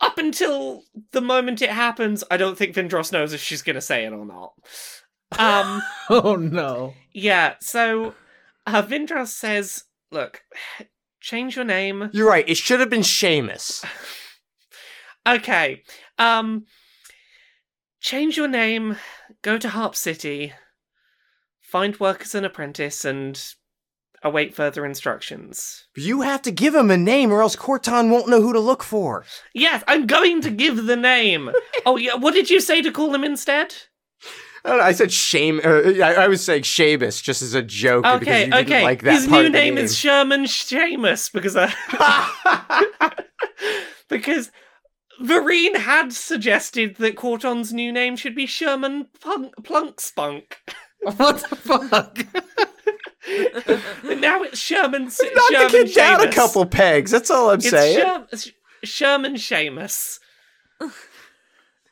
up 0.00 0.18
until 0.18 0.82
the 1.12 1.20
moment 1.20 1.62
it 1.62 1.70
happens, 1.70 2.24
I 2.30 2.36
don't 2.36 2.58
think 2.58 2.74
Vindras 2.74 3.12
knows 3.12 3.32
if 3.32 3.40
she's 3.40 3.62
gonna 3.62 3.80
say 3.80 4.04
it 4.04 4.12
or 4.12 4.26
not. 4.26 4.52
Um. 5.38 5.82
oh 6.10 6.36
no! 6.36 6.94
Yeah, 7.12 7.54
so 7.60 8.14
uh, 8.66 8.82
Vindras 8.82 9.28
says, 9.28 9.84
"Look, 10.10 10.42
change 11.20 11.56
your 11.56 11.64
name." 11.64 12.10
you're 12.12 12.28
right 12.28 12.48
it 12.48 12.56
should 12.56 12.80
have 12.80 12.90
been 12.90 13.00
Seamus. 13.02 13.84
Okay, 15.28 15.82
um, 16.18 16.66
change 17.98 18.36
your 18.36 18.46
name, 18.46 18.94
go 19.42 19.58
to 19.58 19.68
Harp 19.68 19.96
City, 19.96 20.52
find 21.66 21.98
work 21.98 22.22
as 22.22 22.34
an 22.34 22.44
apprentice, 22.44 23.04
and 23.04 23.54
await 24.22 24.54
further 24.54 24.84
instructions. 24.84 25.86
you 25.96 26.22
have 26.22 26.42
to 26.42 26.50
give 26.50 26.74
him 26.74 26.90
a 26.90 26.96
name 26.96 27.30
or 27.30 27.42
else 27.42 27.56
corton 27.56 28.10
won't 28.10 28.28
know 28.28 28.40
who 28.40 28.52
to 28.52 28.60
look 28.60 28.82
for 28.82 29.24
Yes, 29.54 29.84
I'm 29.86 30.06
going 30.06 30.40
to 30.42 30.50
give 30.50 30.86
the 30.86 30.96
name. 30.96 31.50
oh 31.86 31.96
yeah, 31.96 32.14
what 32.14 32.34
did 32.34 32.50
you 32.50 32.60
say 32.60 32.82
to 32.82 32.90
call 32.90 33.14
him 33.14 33.24
instead? 33.24 33.74
I, 34.64 34.70
don't 34.70 34.78
know, 34.78 34.84
I 34.84 34.92
said 34.92 35.12
shame. 35.12 35.60
Uh, 35.64 36.02
I, 36.02 36.24
I 36.24 36.28
was 36.28 36.44
saying 36.44 36.62
Seamus 36.62 37.22
just 37.22 37.40
as 37.40 37.54
a 37.54 37.62
joke 37.62 38.02
because 38.02 38.22
Okay, 38.22 38.44
didn't 38.46 38.66
okay. 38.66 38.82
like 38.82 39.02
that 39.02 39.12
His 39.12 39.28
new 39.28 39.44
the 39.44 39.50
name 39.50 39.78
is 39.78 39.96
Sherman 39.96 40.44
Seamus 40.44 41.32
because 41.32 41.56
I 41.56 41.72
because 44.08 44.50
Vereen 45.22 45.76
had 45.76 46.12
suggested 46.12 46.96
that 46.96 47.16
Corton's 47.16 47.72
new 47.72 47.92
name 47.92 48.16
should 48.16 48.34
be 48.34 48.46
Sherman 48.46 49.06
Plunk 49.20 50.00
Spunk. 50.00 50.58
what 51.16 51.38
the 51.48 51.56
fuck? 51.56 52.18
Now 54.04 54.42
it's 54.44 54.58
Sherman. 54.58 55.04
Knock 55.04 55.12
Sherman 55.50 55.72
the 55.72 55.84
kid 55.84 55.94
down 55.94 56.20
a 56.20 56.32
couple 56.32 56.64
pegs. 56.64 57.10
That's 57.10 57.30
all 57.30 57.50
I'm 57.50 57.58
It's 57.58 57.70
saying. 57.70 57.98
Sher- 58.32 58.50
Sherman 58.84 59.34
Seamus. 59.34 60.20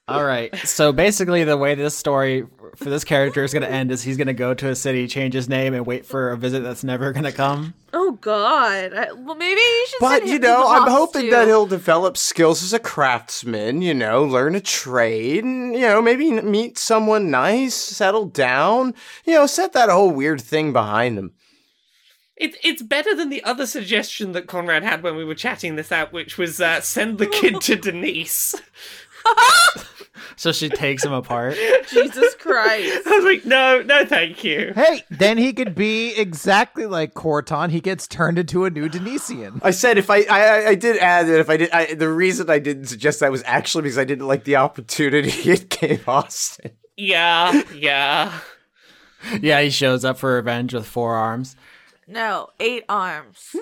All 0.07 0.25
right. 0.25 0.55
So 0.59 0.93
basically, 0.93 1.45
the 1.45 1.57
way 1.57 1.75
this 1.75 1.97
story 1.97 2.47
for 2.77 2.91
this 2.91 3.05
character 3.05 3.43
is 3.43 3.55
going 3.55 3.63
to 3.63 3.71
end 3.71 3.91
is 3.91 4.03
he's 4.03 4.19
going 4.19 4.27
to 4.27 4.35
go 4.35 4.53
to 4.53 4.69
a 4.69 4.75
city, 4.75 5.07
change 5.07 5.33
his 5.33 5.49
name, 5.49 5.73
and 5.73 5.87
wait 5.87 6.05
for 6.05 6.31
a 6.31 6.37
visit 6.37 6.63
that's 6.63 6.85
never 6.85 7.11
going 7.13 7.25
to 7.25 7.33
come. 7.33 7.73
Oh 7.95 8.13
God. 8.21 8.93
I, 8.93 9.13
well, 9.13 9.35
maybe 9.35 9.61
you 9.61 9.87
should. 9.89 10.01
But 10.01 10.19
send 10.19 10.31
you 10.31 10.39
know, 10.41 10.69
I'm 10.69 10.91
hoping 10.91 11.23
too. 11.23 11.31
that 11.31 11.47
he'll 11.47 11.65
develop 11.65 12.19
skills 12.19 12.63
as 12.63 12.75
a 12.75 12.79
craftsman. 12.79 13.81
You 13.81 13.95
know, 13.95 14.23
learn 14.25 14.55
a 14.55 14.61
trade, 14.61 15.43
and 15.43 15.75
you 15.75 15.81
know, 15.81 16.03
maybe 16.03 16.31
meet 16.43 16.77
someone 16.77 17.31
nice, 17.31 17.75
settle 17.75 18.27
down. 18.27 18.93
You 19.25 19.35
know, 19.35 19.47
set 19.47 19.73
that 19.73 19.89
whole 19.89 20.11
weird 20.11 20.43
thing 20.43 20.75
behind 20.75 21.19
him. 21.19 21.33
It, 22.37 22.57
it's 22.63 22.83
better 22.83 23.15
than 23.15 23.31
the 23.31 23.45
other 23.45 23.65
suggestion 23.65 24.33
that 24.33 24.49
Conrad 24.49 24.83
had 24.83 25.03
when 25.03 25.17
we 25.17 25.25
were 25.25 25.37
chatting 25.37 25.77
this 25.77 25.93
out, 25.93 26.13
which 26.13 26.37
was 26.37 26.61
uh, 26.61 26.83
send 26.83 27.17
the 27.17 27.27
kid 27.27 27.61
to 27.63 27.77
Denise. 27.81 28.55
So 30.37 30.53
she 30.53 30.69
takes 30.69 31.05
him 31.05 31.13
apart. 31.13 31.57
Jesus 31.89 32.35
Christ. 32.37 33.07
I 33.07 33.11
was 33.17 33.25
like, 33.25 33.45
no, 33.45 33.83
no, 33.83 34.05
thank 34.05 34.45
you. 34.45 34.73
Hey, 34.75 35.03
then 35.11 35.39
he 35.39 35.53
could 35.53 35.75
be 35.75 36.15
exactly 36.17 36.87
like 36.87 37.15
Corton. 37.15 37.71
He 37.71 37.81
gets 37.81 38.07
turned 38.07 38.39
into 38.39 38.65
a 38.65 38.71
new 38.71 38.89
Denisian. 38.89 39.61
I 39.63 39.71
said 39.73 39.99
if 39.99 40.11
I, 40.11 40.23
I, 40.23 40.41
I- 40.41 40.69
I 40.69 40.75
did 40.77 40.99
add 40.99 41.27
that 41.29 41.41
if 41.41 41.51
I 41.51 41.57
did, 41.57 41.71
I, 41.73 41.95
the 41.95 42.09
reason 42.11 42.49
I 42.51 42.59
didn't 42.59 42.87
suggest 42.87 43.21
that 43.21 43.31
was 43.33 43.43
actually 43.47 43.83
because 43.83 43.99
I 43.99 44.05
didn't 44.05 44.27
like 44.27 44.45
the 44.45 44.57
opportunity 44.57 45.29
it 45.51 45.69
gave 45.69 46.09
Austin. 46.09 46.73
Yeah, 46.97 47.63
yeah. 47.75 48.39
Yeah, 49.41 49.61
he 49.63 49.71
shows 49.71 50.05
up 50.05 50.19
for 50.19 50.35
revenge 50.35 50.75
with 50.75 50.87
four 50.87 51.15
arms. 51.15 51.57
No, 52.07 52.49
eight 52.61 52.85
arms. 52.89 53.57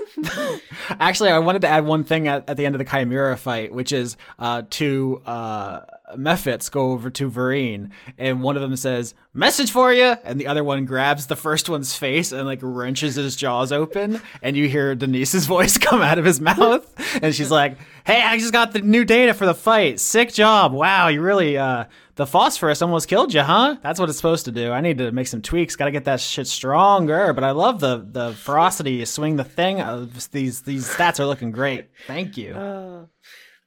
Actually, 0.90 1.30
I 1.30 1.38
wanted 1.38 1.62
to 1.62 1.68
add 1.68 1.84
one 1.84 2.02
thing 2.02 2.26
at, 2.26 2.48
at 2.50 2.56
the 2.56 2.66
end 2.66 2.74
of 2.74 2.80
the 2.80 2.84
Chimera 2.84 3.36
fight, 3.36 3.72
which 3.72 3.92
is 3.92 4.16
uh, 4.40 4.62
two 4.68 5.22
uh, 5.24 5.82
Mephits 6.16 6.70
go 6.70 6.92
over 6.92 7.10
to 7.10 7.30
Vereen, 7.30 7.90
and 8.18 8.42
one 8.42 8.56
of 8.56 8.62
them 8.62 8.76
says, 8.76 9.14
Message 9.34 9.70
for 9.70 9.92
you! 9.92 10.16
And 10.24 10.40
the 10.40 10.46
other 10.46 10.62
one 10.62 10.84
grabs 10.84 11.26
the 11.26 11.36
first 11.36 11.68
one's 11.68 11.96
face 11.96 12.32
and 12.32 12.46
like 12.46 12.60
wrenches 12.62 13.16
his 13.16 13.36
jaws 13.36 13.72
open, 13.72 14.20
and 14.42 14.56
you 14.56 14.68
hear 14.68 14.94
Denise's 14.94 15.46
voice 15.46 15.78
come 15.78 16.02
out 16.02 16.18
of 16.18 16.24
his 16.24 16.40
mouth, 16.40 16.86
and 17.22 17.34
she's 17.34 17.50
like, 17.50 17.78
Hey, 18.04 18.20
I 18.22 18.38
just 18.38 18.52
got 18.52 18.72
the 18.72 18.80
new 18.80 19.04
data 19.04 19.32
for 19.32 19.46
the 19.46 19.54
fight. 19.54 20.00
Sick 20.00 20.32
job. 20.32 20.72
Wow, 20.72 21.08
you 21.08 21.22
really, 21.22 21.56
uh, 21.56 21.84
the 22.16 22.26
phosphorus 22.26 22.82
almost 22.82 23.08
killed 23.08 23.32
you, 23.32 23.40
huh? 23.42 23.76
That's 23.82 23.98
what 23.98 24.08
it's 24.08 24.18
supposed 24.18 24.44
to 24.44 24.52
do. 24.52 24.70
I 24.72 24.80
need 24.80 24.98
to 24.98 25.12
make 25.12 25.26
some 25.28 25.40
tweaks. 25.40 25.76
Got 25.76 25.86
to 25.86 25.90
get 25.92 26.04
that 26.04 26.20
shit 26.20 26.46
stronger. 26.46 27.32
But 27.32 27.44
I 27.44 27.52
love 27.52 27.80
the 27.80 28.06
the 28.06 28.32
ferocity. 28.34 28.92
You 28.92 29.06
swing 29.06 29.36
the 29.36 29.44
thing. 29.44 29.80
Uh, 29.80 30.06
these 30.30 30.62
these 30.62 30.86
stats 30.86 31.20
are 31.20 31.26
looking 31.26 31.52
great. 31.52 31.88
Thank 32.06 32.36
you. 32.36 32.54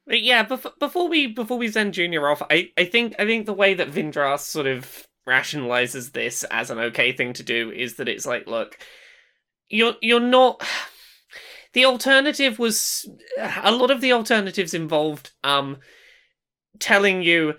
But 0.07 0.21
yeah, 0.21 0.43
before, 0.43 0.73
before 0.79 1.07
we 1.07 1.27
before 1.27 1.57
we 1.57 1.67
send 1.69 1.93
Junior 1.93 2.27
off, 2.27 2.41
I, 2.49 2.71
I 2.77 2.85
think 2.85 3.15
I 3.17 3.25
think 3.25 3.45
the 3.45 3.53
way 3.53 3.73
that 3.73 3.89
Vindras 3.89 4.41
sort 4.41 4.67
of 4.67 5.07
rationalizes 5.27 6.11
this 6.11 6.43
as 6.45 6.69
an 6.69 6.77
okay 6.77 7.11
thing 7.11 7.33
to 7.33 7.43
do 7.43 7.71
is 7.71 7.95
that 7.95 8.07
it's 8.07 8.25
like, 8.25 8.47
look, 8.47 8.77
you're 9.69 9.95
you're 10.01 10.19
not. 10.19 10.63
The 11.73 11.83
alternative 11.83 12.57
was 12.57 13.05
a 13.37 13.69
lot 13.69 13.91
of 13.91 13.99
the 13.99 14.13
alternatives 14.13 14.73
involved 14.73 15.31
um 15.43 15.79
telling 16.79 17.21
you 17.21 17.55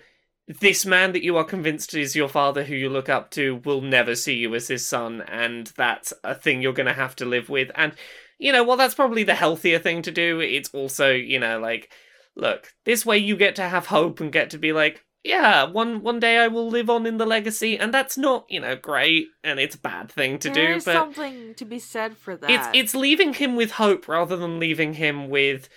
this 0.47 0.87
man 0.87 1.11
that 1.11 1.23
you 1.23 1.37
are 1.37 1.43
convinced 1.43 1.93
is 1.93 2.15
your 2.15 2.27
father 2.27 2.63
who 2.63 2.73
you 2.73 2.89
look 2.89 3.09
up 3.09 3.29
to 3.31 3.61
will 3.65 3.81
never 3.81 4.15
see 4.15 4.33
you 4.33 4.55
as 4.55 4.69
his 4.69 4.87
son 4.87 5.21
and 5.27 5.67
that's 5.77 6.13
a 6.23 6.33
thing 6.33 6.61
you're 6.61 6.73
going 6.73 6.87
to 6.87 6.93
have 6.93 7.15
to 7.17 7.25
live 7.25 7.49
with 7.49 7.69
and 7.75 7.93
you 8.39 8.51
know 8.51 8.63
well 8.63 8.77
that's 8.77 8.95
probably 8.95 9.23
the 9.23 9.35
healthier 9.35 9.77
thing 9.77 10.01
to 10.01 10.11
do 10.11 10.39
it's 10.39 10.73
also 10.73 11.11
you 11.11 11.39
know 11.39 11.59
like 11.59 11.91
look 12.37 12.73
this 12.85 13.05
way 13.05 13.17
you 13.17 13.35
get 13.35 13.55
to 13.55 13.63
have 13.63 13.87
hope 13.87 14.19
and 14.19 14.31
get 14.31 14.49
to 14.51 14.57
be 14.57 14.71
like 14.71 15.03
yeah 15.23 15.63
one 15.63 16.01
one 16.01 16.19
day 16.19 16.37
i 16.37 16.47
will 16.47 16.69
live 16.69 16.89
on 16.89 17.05
in 17.05 17.17
the 17.17 17.25
legacy 17.25 17.77
and 17.77 17.93
that's 17.93 18.17
not 18.17 18.45
you 18.49 18.59
know 18.59 18.75
great 18.75 19.27
and 19.43 19.59
it's 19.59 19.75
a 19.75 19.79
bad 19.79 20.09
thing 20.11 20.37
to 20.39 20.49
There 20.49 20.67
do 20.67 20.73
is 20.75 20.85
but 20.85 20.93
something 20.93 21.53
to 21.55 21.65
be 21.65 21.79
said 21.79 22.15
for 22.15 22.37
that. 22.37 22.49
it's 22.49 22.67
it's 22.73 22.95
leaving 22.95 23.33
him 23.33 23.55
with 23.55 23.71
hope 23.71 24.07
rather 24.07 24.37
than 24.37 24.59
leaving 24.59 24.93
him 24.93 25.29
with 25.29 25.67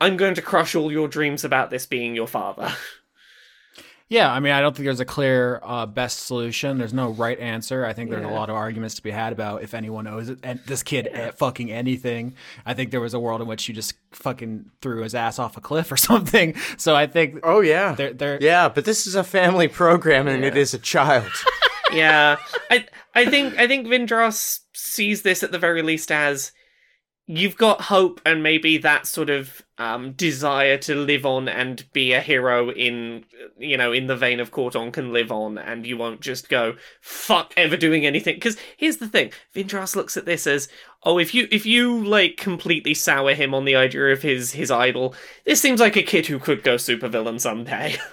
i'm 0.00 0.16
going 0.16 0.34
to 0.34 0.42
crush 0.42 0.74
all 0.74 0.92
your 0.92 1.08
dreams 1.08 1.42
about 1.44 1.70
this 1.70 1.86
being 1.86 2.14
your 2.14 2.28
father 2.28 2.72
Yeah, 4.10 4.32
I 4.32 4.40
mean, 4.40 4.52
I 4.52 4.60
don't 4.60 4.74
think 4.74 4.86
there's 4.86 4.98
a 4.98 5.04
clear 5.04 5.60
uh, 5.62 5.86
best 5.86 6.26
solution. 6.26 6.78
There's 6.78 6.92
no 6.92 7.10
right 7.10 7.38
answer. 7.38 7.86
I 7.86 7.92
think 7.92 8.10
there's 8.10 8.24
a 8.24 8.28
lot 8.28 8.50
of 8.50 8.56
arguments 8.56 8.96
to 8.96 9.02
be 9.04 9.12
had 9.12 9.32
about 9.32 9.62
if 9.62 9.72
anyone 9.72 10.08
owes 10.08 10.28
it, 10.28 10.40
and 10.42 10.58
this 10.66 10.82
kid 10.82 11.08
eh, 11.12 11.30
fucking 11.30 11.70
anything. 11.70 12.34
I 12.66 12.74
think 12.74 12.90
there 12.90 13.00
was 13.00 13.14
a 13.14 13.20
world 13.20 13.40
in 13.40 13.46
which 13.46 13.68
you 13.68 13.74
just 13.74 13.94
fucking 14.10 14.68
threw 14.82 15.04
his 15.04 15.14
ass 15.14 15.38
off 15.38 15.56
a 15.56 15.60
cliff 15.60 15.92
or 15.92 15.96
something. 15.96 16.56
So 16.76 16.96
I 16.96 17.06
think 17.06 17.38
Oh 17.44 17.60
yeah, 17.60 17.94
they're 17.94 18.12
they're 18.12 18.38
yeah. 18.42 18.68
But 18.68 18.84
this 18.84 19.06
is 19.06 19.14
a 19.14 19.22
family 19.22 19.68
program, 19.68 20.26
and 20.26 20.44
it 20.44 20.56
is 20.56 20.74
a 20.74 20.78
child. 20.78 21.30
yeah 21.92 22.36
i 22.70 22.86
i 23.16 23.26
think 23.26 23.58
i 23.58 23.66
think 23.66 23.88
vindras 23.88 24.60
sees 24.72 25.22
this 25.22 25.42
at 25.42 25.50
the 25.50 25.58
very 25.58 25.82
least 25.82 26.12
as 26.12 26.52
you've 27.38 27.56
got 27.56 27.82
hope 27.82 28.20
and 28.26 28.42
maybe 28.42 28.76
that 28.76 29.06
sort 29.06 29.30
of 29.30 29.62
um, 29.78 30.12
desire 30.12 30.76
to 30.76 30.96
live 30.96 31.24
on 31.24 31.48
and 31.48 31.90
be 31.92 32.12
a 32.12 32.20
hero 32.20 32.70
in 32.70 33.24
you 33.56 33.76
know 33.76 33.92
in 33.92 34.08
the 34.08 34.16
vein 34.16 34.40
of 34.40 34.50
Corton 34.50 34.90
can 34.90 35.12
live 35.12 35.30
on 35.30 35.56
and 35.56 35.86
you 35.86 35.96
won't 35.96 36.20
just 36.20 36.48
go 36.48 36.74
fuck 37.00 37.54
ever 37.56 37.76
doing 37.76 38.04
anything 38.04 38.34
because 38.34 38.56
here's 38.76 38.96
the 38.96 39.06
thing 39.06 39.30
Vindras 39.54 39.94
looks 39.94 40.16
at 40.16 40.24
this 40.24 40.46
as 40.46 40.68
oh 41.04 41.18
if 41.18 41.32
you 41.32 41.46
if 41.52 41.64
you 41.64 42.04
like 42.04 42.36
completely 42.36 42.94
sour 42.94 43.32
him 43.32 43.54
on 43.54 43.64
the 43.64 43.76
idea 43.76 44.06
of 44.06 44.22
his 44.22 44.52
his 44.52 44.70
idol 44.70 45.14
this 45.44 45.60
seems 45.60 45.80
like 45.80 45.96
a 45.96 46.02
kid 46.02 46.26
who 46.26 46.40
could 46.40 46.64
go 46.64 46.74
supervillain 46.74 47.40
someday 47.40 47.96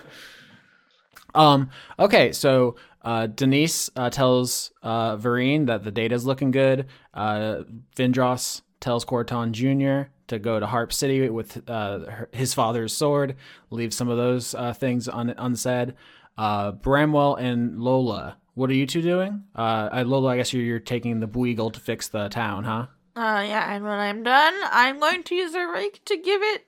Um. 1.35 1.69
Okay. 1.99 2.31
So 2.31 2.77
uh, 3.03 3.27
Denise 3.27 3.91
uh, 3.95 4.09
tells 4.09 4.71
uh, 4.81 5.17
Vereen 5.17 5.67
that 5.67 5.83
the 5.83 5.91
data's 5.91 6.25
looking 6.25 6.49
good. 6.49 6.87
Uh, 7.13 7.63
Vindros 7.95 8.61
tells 8.79 9.05
Corton 9.05 9.53
Jr. 9.53 10.09
to 10.27 10.39
go 10.39 10.59
to 10.59 10.65
Harp 10.65 10.91
City 10.93 11.29
with 11.29 11.67
uh, 11.69 11.99
her, 12.09 12.29
his 12.31 12.53
father's 12.53 12.93
sword. 12.93 13.35
Leave 13.69 13.93
some 13.93 14.09
of 14.09 14.17
those 14.17 14.53
uh, 14.55 14.73
things 14.73 15.07
un- 15.07 15.33
unsaid. 15.37 15.95
Uh, 16.37 16.71
Bramwell 16.71 17.35
and 17.35 17.79
Lola. 17.79 18.37
What 18.53 18.69
are 18.69 18.73
you 18.73 18.85
two 18.87 19.01
doing? 19.01 19.43
Uh, 19.55 19.89
I, 19.91 20.01
Lola, 20.03 20.29
I 20.33 20.37
guess 20.37 20.51
you're, 20.53 20.63
you're 20.63 20.79
taking 20.79 21.19
the 21.19 21.27
Bueagle 21.27 21.71
to 21.73 21.79
fix 21.79 22.07
the 22.07 22.27
town, 22.29 22.63
huh? 22.63 22.87
Uh, 23.15 23.41
yeah, 23.47 23.73
and 23.73 23.83
when 23.83 23.93
I'm 23.99 24.21
done, 24.23 24.53
I'm 24.71 24.99
going 24.99 25.23
to 25.23 25.35
use 25.35 25.53
a 25.55 25.65
rake 25.67 26.03
to 26.05 26.17
give 26.17 26.41
it 26.43 26.65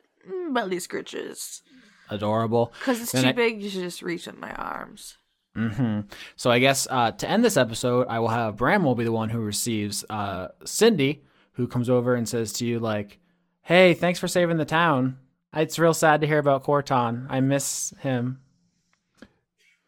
belly 0.51 0.77
scritches. 0.77 1.61
Adorable. 2.09 2.73
Because 2.79 3.01
it's 3.01 3.11
Then 3.11 3.23
too 3.23 3.29
I- 3.29 3.33
big 3.33 3.61
to 3.61 3.69
just 3.69 4.01
reach 4.01 4.25
with 4.25 4.37
my 4.39 4.51
arms. 4.53 5.17
hmm 5.55 6.01
So 6.35 6.49
I 6.49 6.57
guess 6.59 6.87
uh, 6.89 7.11
to 7.11 7.29
end 7.29 7.43
this 7.45 7.57
episode, 7.57 8.07
I 8.09 8.17
will 8.19 8.29
have 8.29 8.55
Bramwell 8.57 8.95
be 8.95 9.03
the 9.03 9.11
one 9.11 9.29
who 9.29 9.39
receives 9.39 10.03
uh, 10.09 10.47
Cindy, 10.65 11.23
who 11.59 11.67
comes 11.67 11.89
over 11.89 12.15
and 12.15 12.27
says 12.27 12.53
to 12.53 12.65
you 12.65 12.79
like, 12.79 13.19
"Hey, 13.61 13.93
thanks 13.93 14.17
for 14.17 14.27
saving 14.27 14.57
the 14.57 14.65
town. 14.65 15.17
It's 15.53 15.77
real 15.77 15.93
sad 15.93 16.21
to 16.21 16.27
hear 16.27 16.39
about 16.39 16.63
Corton. 16.63 17.27
I 17.29 17.41
miss 17.41 17.93
him." 17.99 18.39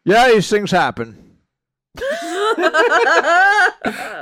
Yeah, 0.03 0.29
these 0.29 0.49
things 0.49 0.71
happen. 0.71 1.37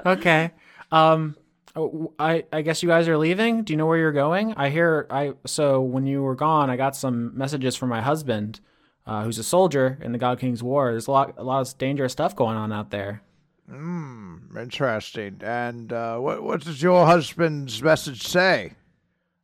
Okay. 0.05 0.51
Um, 0.91 1.35
oh, 1.75 2.13
I 2.17 2.45
I 2.53 2.61
guess 2.61 2.81
you 2.81 2.89
guys 2.89 3.07
are 3.07 3.17
leaving. 3.17 3.63
Do 3.63 3.73
you 3.73 3.77
know 3.77 3.85
where 3.85 3.97
you're 3.97 4.11
going? 4.11 4.53
I 4.55 4.69
hear 4.69 5.07
I 5.09 5.33
so 5.45 5.81
when 5.81 6.07
you 6.07 6.23
were 6.23 6.35
gone, 6.35 6.69
I 6.69 6.77
got 6.77 6.95
some 6.95 7.37
messages 7.37 7.75
from 7.75 7.89
my 7.89 8.01
husband, 8.01 8.61
uh, 9.05 9.23
who's 9.23 9.37
a 9.37 9.43
soldier 9.43 9.99
in 10.01 10.13
the 10.13 10.17
God 10.17 10.39
King's 10.39 10.63
War. 10.63 10.91
There's 10.91 11.07
a 11.07 11.11
lot 11.11 11.35
a 11.37 11.43
lot 11.43 11.67
of 11.67 11.77
dangerous 11.77 12.13
stuff 12.13 12.35
going 12.35 12.55
on 12.55 12.71
out 12.71 12.91
there. 12.91 13.21
Hmm, 13.69 14.37
interesting. 14.57 15.41
And 15.41 15.93
uh, 15.93 16.17
what 16.17 16.41
what 16.43 16.61
does 16.61 16.81
your 16.81 17.05
husband's 17.05 17.83
message 17.83 18.23
say? 18.23 18.73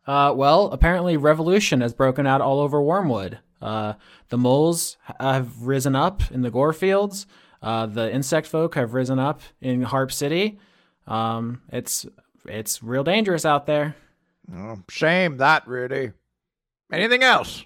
Uh, 0.07 0.33
well, 0.35 0.67
apparently 0.67 1.17
revolution 1.17 1.81
has 1.81 1.93
broken 1.93 2.25
out 2.25 2.41
all 2.41 2.59
over 2.59 2.81
Wormwood. 2.81 3.39
Uh, 3.61 3.93
the 4.29 4.37
moles 4.37 4.97
have 5.19 5.61
risen 5.61 5.95
up 5.95 6.31
in 6.31 6.41
the 6.41 6.51
gore 6.51 6.73
fields. 6.73 7.25
Uh, 7.61 7.85
the 7.85 8.11
insect 8.13 8.47
folk 8.47 8.75
have 8.75 8.93
risen 8.93 9.17
up 9.17 9.41
in 9.61 9.81
Harp 9.83 10.11
City. 10.11 10.59
Um, 11.07 11.61
it's 11.71 12.05
it's 12.45 12.83
real 12.83 13.03
dangerous 13.03 13.45
out 13.45 13.65
there. 13.65 13.95
Oh, 14.53 14.77
shame 14.89 15.37
that, 15.37 15.67
Rudy. 15.67 16.11
Anything 16.91 17.23
else? 17.23 17.65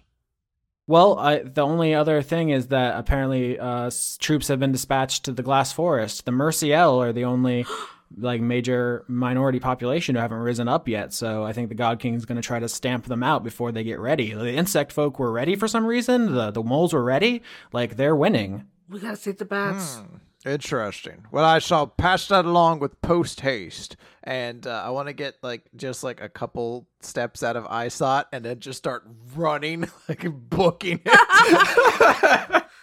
Well, 0.90 1.20
I, 1.20 1.44
the 1.44 1.62
only 1.62 1.94
other 1.94 2.24
thing 2.24 2.50
is 2.50 2.70
that 2.70 2.98
apparently 2.98 3.60
uh, 3.60 3.92
troops 4.18 4.48
have 4.48 4.60
been 4.60 4.72
dispatched 4.72 5.26
to 5.26 5.32
the 5.32 5.44
Glass 5.44 5.72
Forest. 5.72 6.26
The 6.26 6.32
Merciel 6.32 6.98
are 7.00 7.14
the 7.14 7.26
only 7.26 7.68
like 8.18 8.42
major 8.42 9.06
minority 9.08 9.60
population 9.60 10.16
who 10.16 10.22
haven't 10.22 10.40
risen 10.40 10.68
up 10.68 10.88
yet. 10.88 11.14
So 11.14 11.44
I 11.44 11.54
think 11.54 11.70
the 11.70 11.76
God 11.76 12.00
King 12.00 12.16
is 12.16 12.26
going 12.26 12.42
to 12.42 12.42
try 12.42 12.60
to 12.60 12.68
stamp 12.68 13.06
them 13.06 13.22
out 13.22 13.44
before 13.44 13.72
they 13.72 13.84
get 13.84 14.00
ready. 14.00 14.34
The 14.34 14.52
insect 14.52 14.92
folk 14.92 15.20
were 15.20 15.32
ready 15.32 15.56
for 15.56 15.68
some 15.68 15.86
reason. 15.86 16.34
The 16.34 16.50
the 16.50 16.64
moles 16.64 16.92
were 16.92 17.04
ready. 17.04 17.44
Like 17.72 17.96
they're 17.96 18.16
winning. 18.16 18.66
We 18.90 19.00
gotta 19.00 19.16
save 19.16 19.38
the 19.38 19.46
bats. 19.46 20.02
Interesting. 20.46 21.26
Well, 21.32 21.44
I 21.44 21.60
shall 21.60 21.86
pass 21.88 22.28
that 22.30 22.46
along 22.46 22.80
with 22.80 23.02
post 23.02 23.42
haste. 23.42 23.98
and 24.24 24.66
uh, 24.66 24.84
I 24.86 24.90
want 24.92 25.08
to 25.08 25.14
get 25.14 25.36
like 25.42 25.64
just 25.76 26.04
like 26.04 26.22
a 26.22 26.30
couple 26.30 26.88
steps 27.02 27.44
out 27.44 27.56
of 27.58 27.66
eyesight 27.68 28.26
and 28.32 28.46
then 28.46 28.60
just 28.62 28.78
start 28.78 29.04
running, 29.36 29.90
like 30.10 30.26
booking 30.32 31.02
it. 31.06 32.64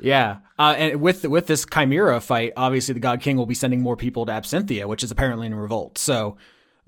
Yeah, 0.00 0.36
uh, 0.60 0.76
and 0.78 1.00
with 1.00 1.24
with 1.26 1.48
this 1.48 1.66
Chimera 1.66 2.20
fight, 2.20 2.52
obviously 2.56 2.94
the 2.94 3.00
God 3.00 3.20
King 3.20 3.36
will 3.36 3.46
be 3.46 3.54
sending 3.56 3.82
more 3.82 3.96
people 3.96 4.24
to 4.26 4.30
Absinthia, 4.32 4.86
which 4.86 5.02
is 5.02 5.10
apparently 5.10 5.48
in 5.48 5.54
revolt. 5.56 5.98
So 5.98 6.36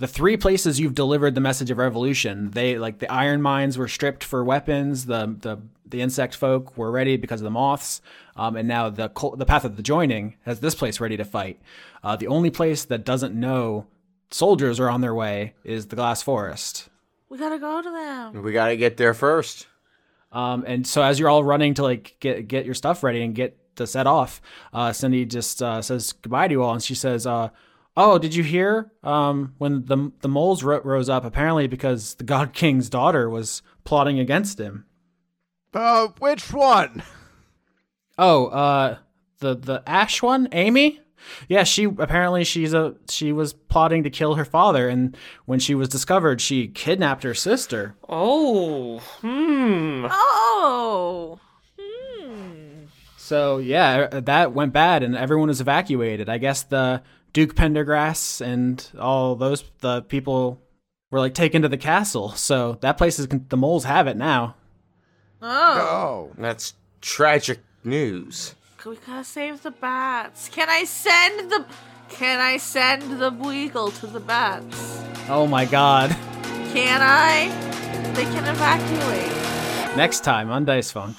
the 0.01 0.09
three 0.09 0.39
places 0.39 0.81
you've 0.81 0.95
delivered 0.95 1.35
the 1.35 1.43
message 1.43 1.71
of 1.71 1.77
revolution, 1.77 2.53
they 2.53 2.79
like 2.79 3.01
the 3.01 3.13
iron 3.13 3.43
mines 3.43 3.77
were 3.77 3.87
stripped 3.87 4.25
for 4.25 4.43
weapons. 4.43 5.05
The 5.05 5.37
the 5.39 5.59
the 5.87 6.01
insect 6.01 6.35
folk 6.35 6.75
were 6.75 6.91
ready 6.91 7.19
because 7.19 7.43
of 7.43 7.45
the 7.45 7.51
moths, 7.51 8.01
um, 8.35 8.57
and 8.57 8.67
now 8.67 8.89
the 8.89 9.13
the 9.37 9.45
path 9.45 9.67
of 9.67 9.77
the 9.77 9.83
joining 9.83 10.37
has 10.47 10.61
this 10.61 10.75
place 10.75 11.01
ready 11.01 11.19
to 11.19 11.25
fight. 11.25 11.61
Uh, 12.03 12.17
the 12.17 12.29
only 12.29 12.49
place 12.49 12.87
that 12.87 13.05
doesn't 13.05 13.35
know 13.35 13.87
soldiers 14.31 14.81
are 14.81 14.89
on 14.89 15.03
their 15.03 15.15
way 15.15 15.53
is 15.65 15.89
the 15.89 15.97
Glass 15.97 16.23
Forest. 16.23 16.89
We 17.29 17.37
gotta 17.37 17.59
go 17.59 17.83
to 17.83 17.91
them. 17.91 18.43
We 18.43 18.53
gotta 18.53 18.77
get 18.77 18.97
there 18.97 19.13
first. 19.13 19.67
Um, 20.33 20.65
and 20.67 20.87
so 20.87 21.03
as 21.03 21.19
you're 21.19 21.29
all 21.29 21.45
running 21.45 21.75
to 21.75 21.83
like 21.83 22.17
get 22.21 22.49
get 22.49 22.65
your 22.65 22.75
stuff 22.75 23.03
ready 23.03 23.21
and 23.23 23.35
get 23.35 23.77
to 23.77 23.87
set 23.87 24.07
off, 24.07 24.41
uh, 24.73 24.95
Cindy 24.95 25.27
just 25.27 25.63
uh, 25.63 25.83
says 25.83 26.13
goodbye 26.13 26.49
to 26.49 26.53
you 26.53 26.63
all, 26.63 26.73
and 26.73 26.83
she 26.83 26.95
says, 26.95 27.27
uh, 27.27 27.51
"Oh, 27.97 28.19
did 28.19 28.35
you 28.35 28.43
hear? 28.43 28.93
Um, 29.03 29.55
when 29.59 29.85
the 29.87 30.13
the 30.21 30.29
moles 30.29 30.63
ro- 30.63 30.81
rose 30.83 31.09
up, 31.09 31.25
apparently 31.25 31.67
because 31.67 32.15
the 32.15 32.25
God 32.25 32.53
King's 32.55 32.89
daughter 32.89 33.29
was 33.29 33.63
plotting 33.85 34.19
against 34.19 34.59
him. 34.59 34.87
Uh, 35.73 36.09
which 36.19 36.53
one? 36.53 37.03
Oh, 38.19 38.47
uh, 38.47 38.99
the 39.39 39.57
the 39.57 39.83
Ash 39.87 40.23
one, 40.23 40.49
Amy." 40.53 41.01
Yeah, 41.49 41.65
she 41.65 41.85
apparently 41.85 42.45
she's 42.45 42.73
a 42.73 42.95
she 43.09 43.33
was 43.33 43.53
plotting 43.53 44.05
to 44.05 44.11
kill 44.11 44.35
her 44.35 44.45
father, 44.45 44.89
and 44.89 45.17
when 45.45 45.59
she 45.59 45.75
was 45.75 45.89
discovered, 45.89 46.41
she 46.41 46.69
kidnapped 46.69 47.23
her 47.25 47.35
sister. 47.35 47.95
Oh, 48.09 48.99
hmm. 49.21 50.07
Oh. 50.11 51.39
Hmm. 51.79 52.85
So 53.17 53.59
yeah, 53.59 54.07
that 54.07 54.53
went 54.53 54.73
bad, 54.73 55.03
and 55.03 55.17
everyone 55.17 55.49
was 55.49 55.61
evacuated. 55.61 56.29
I 56.29 56.39
guess 56.39 56.63
the 56.63 57.03
Duke 57.33 57.55
Pendergrass 57.55 58.41
and 58.41 58.87
all 58.99 59.37
those 59.37 59.65
the 59.81 60.03
people 60.03 60.61
were 61.11 61.21
like 61.21 61.35
taken 61.35 61.63
to 61.63 61.69
the 61.69 61.77
castle. 61.77 62.31
So 62.31 62.79
that 62.81 62.99
place 62.99 63.19
is 63.19 63.29
the 63.29 63.57
moles 63.57 63.85
have 63.85 64.07
it 64.07 64.17
now. 64.17 64.57
Oh. 65.43 65.49
Oh. 65.49 66.33
That's 66.37 66.75
tragic 67.01 67.61
news. 67.85 68.55
We 68.85 68.97
gotta 68.97 69.25
save 69.25 69.63
the 69.63 69.71
bats. 69.71 70.49
Can 70.49 70.69
I 70.69 70.85
send 70.85 71.51
the 71.51 71.67
Can 72.09 72.41
I 72.41 72.57
send 72.57 73.21
the 73.21 73.31
Weagle 73.31 73.99
to 74.01 74.07
the 74.07 74.21
bats? 74.21 75.05
Oh 75.29 75.47
my 75.47 75.65
god! 75.65 76.11
Can 76.73 77.01
I? 77.03 77.49
They 78.15 78.25
can 78.25 78.45
evacuate. 78.47 79.97
Next 79.97 80.25
time 80.25 80.51
on 80.51 80.65
Dice 80.65 80.91
Funk. 80.91 81.17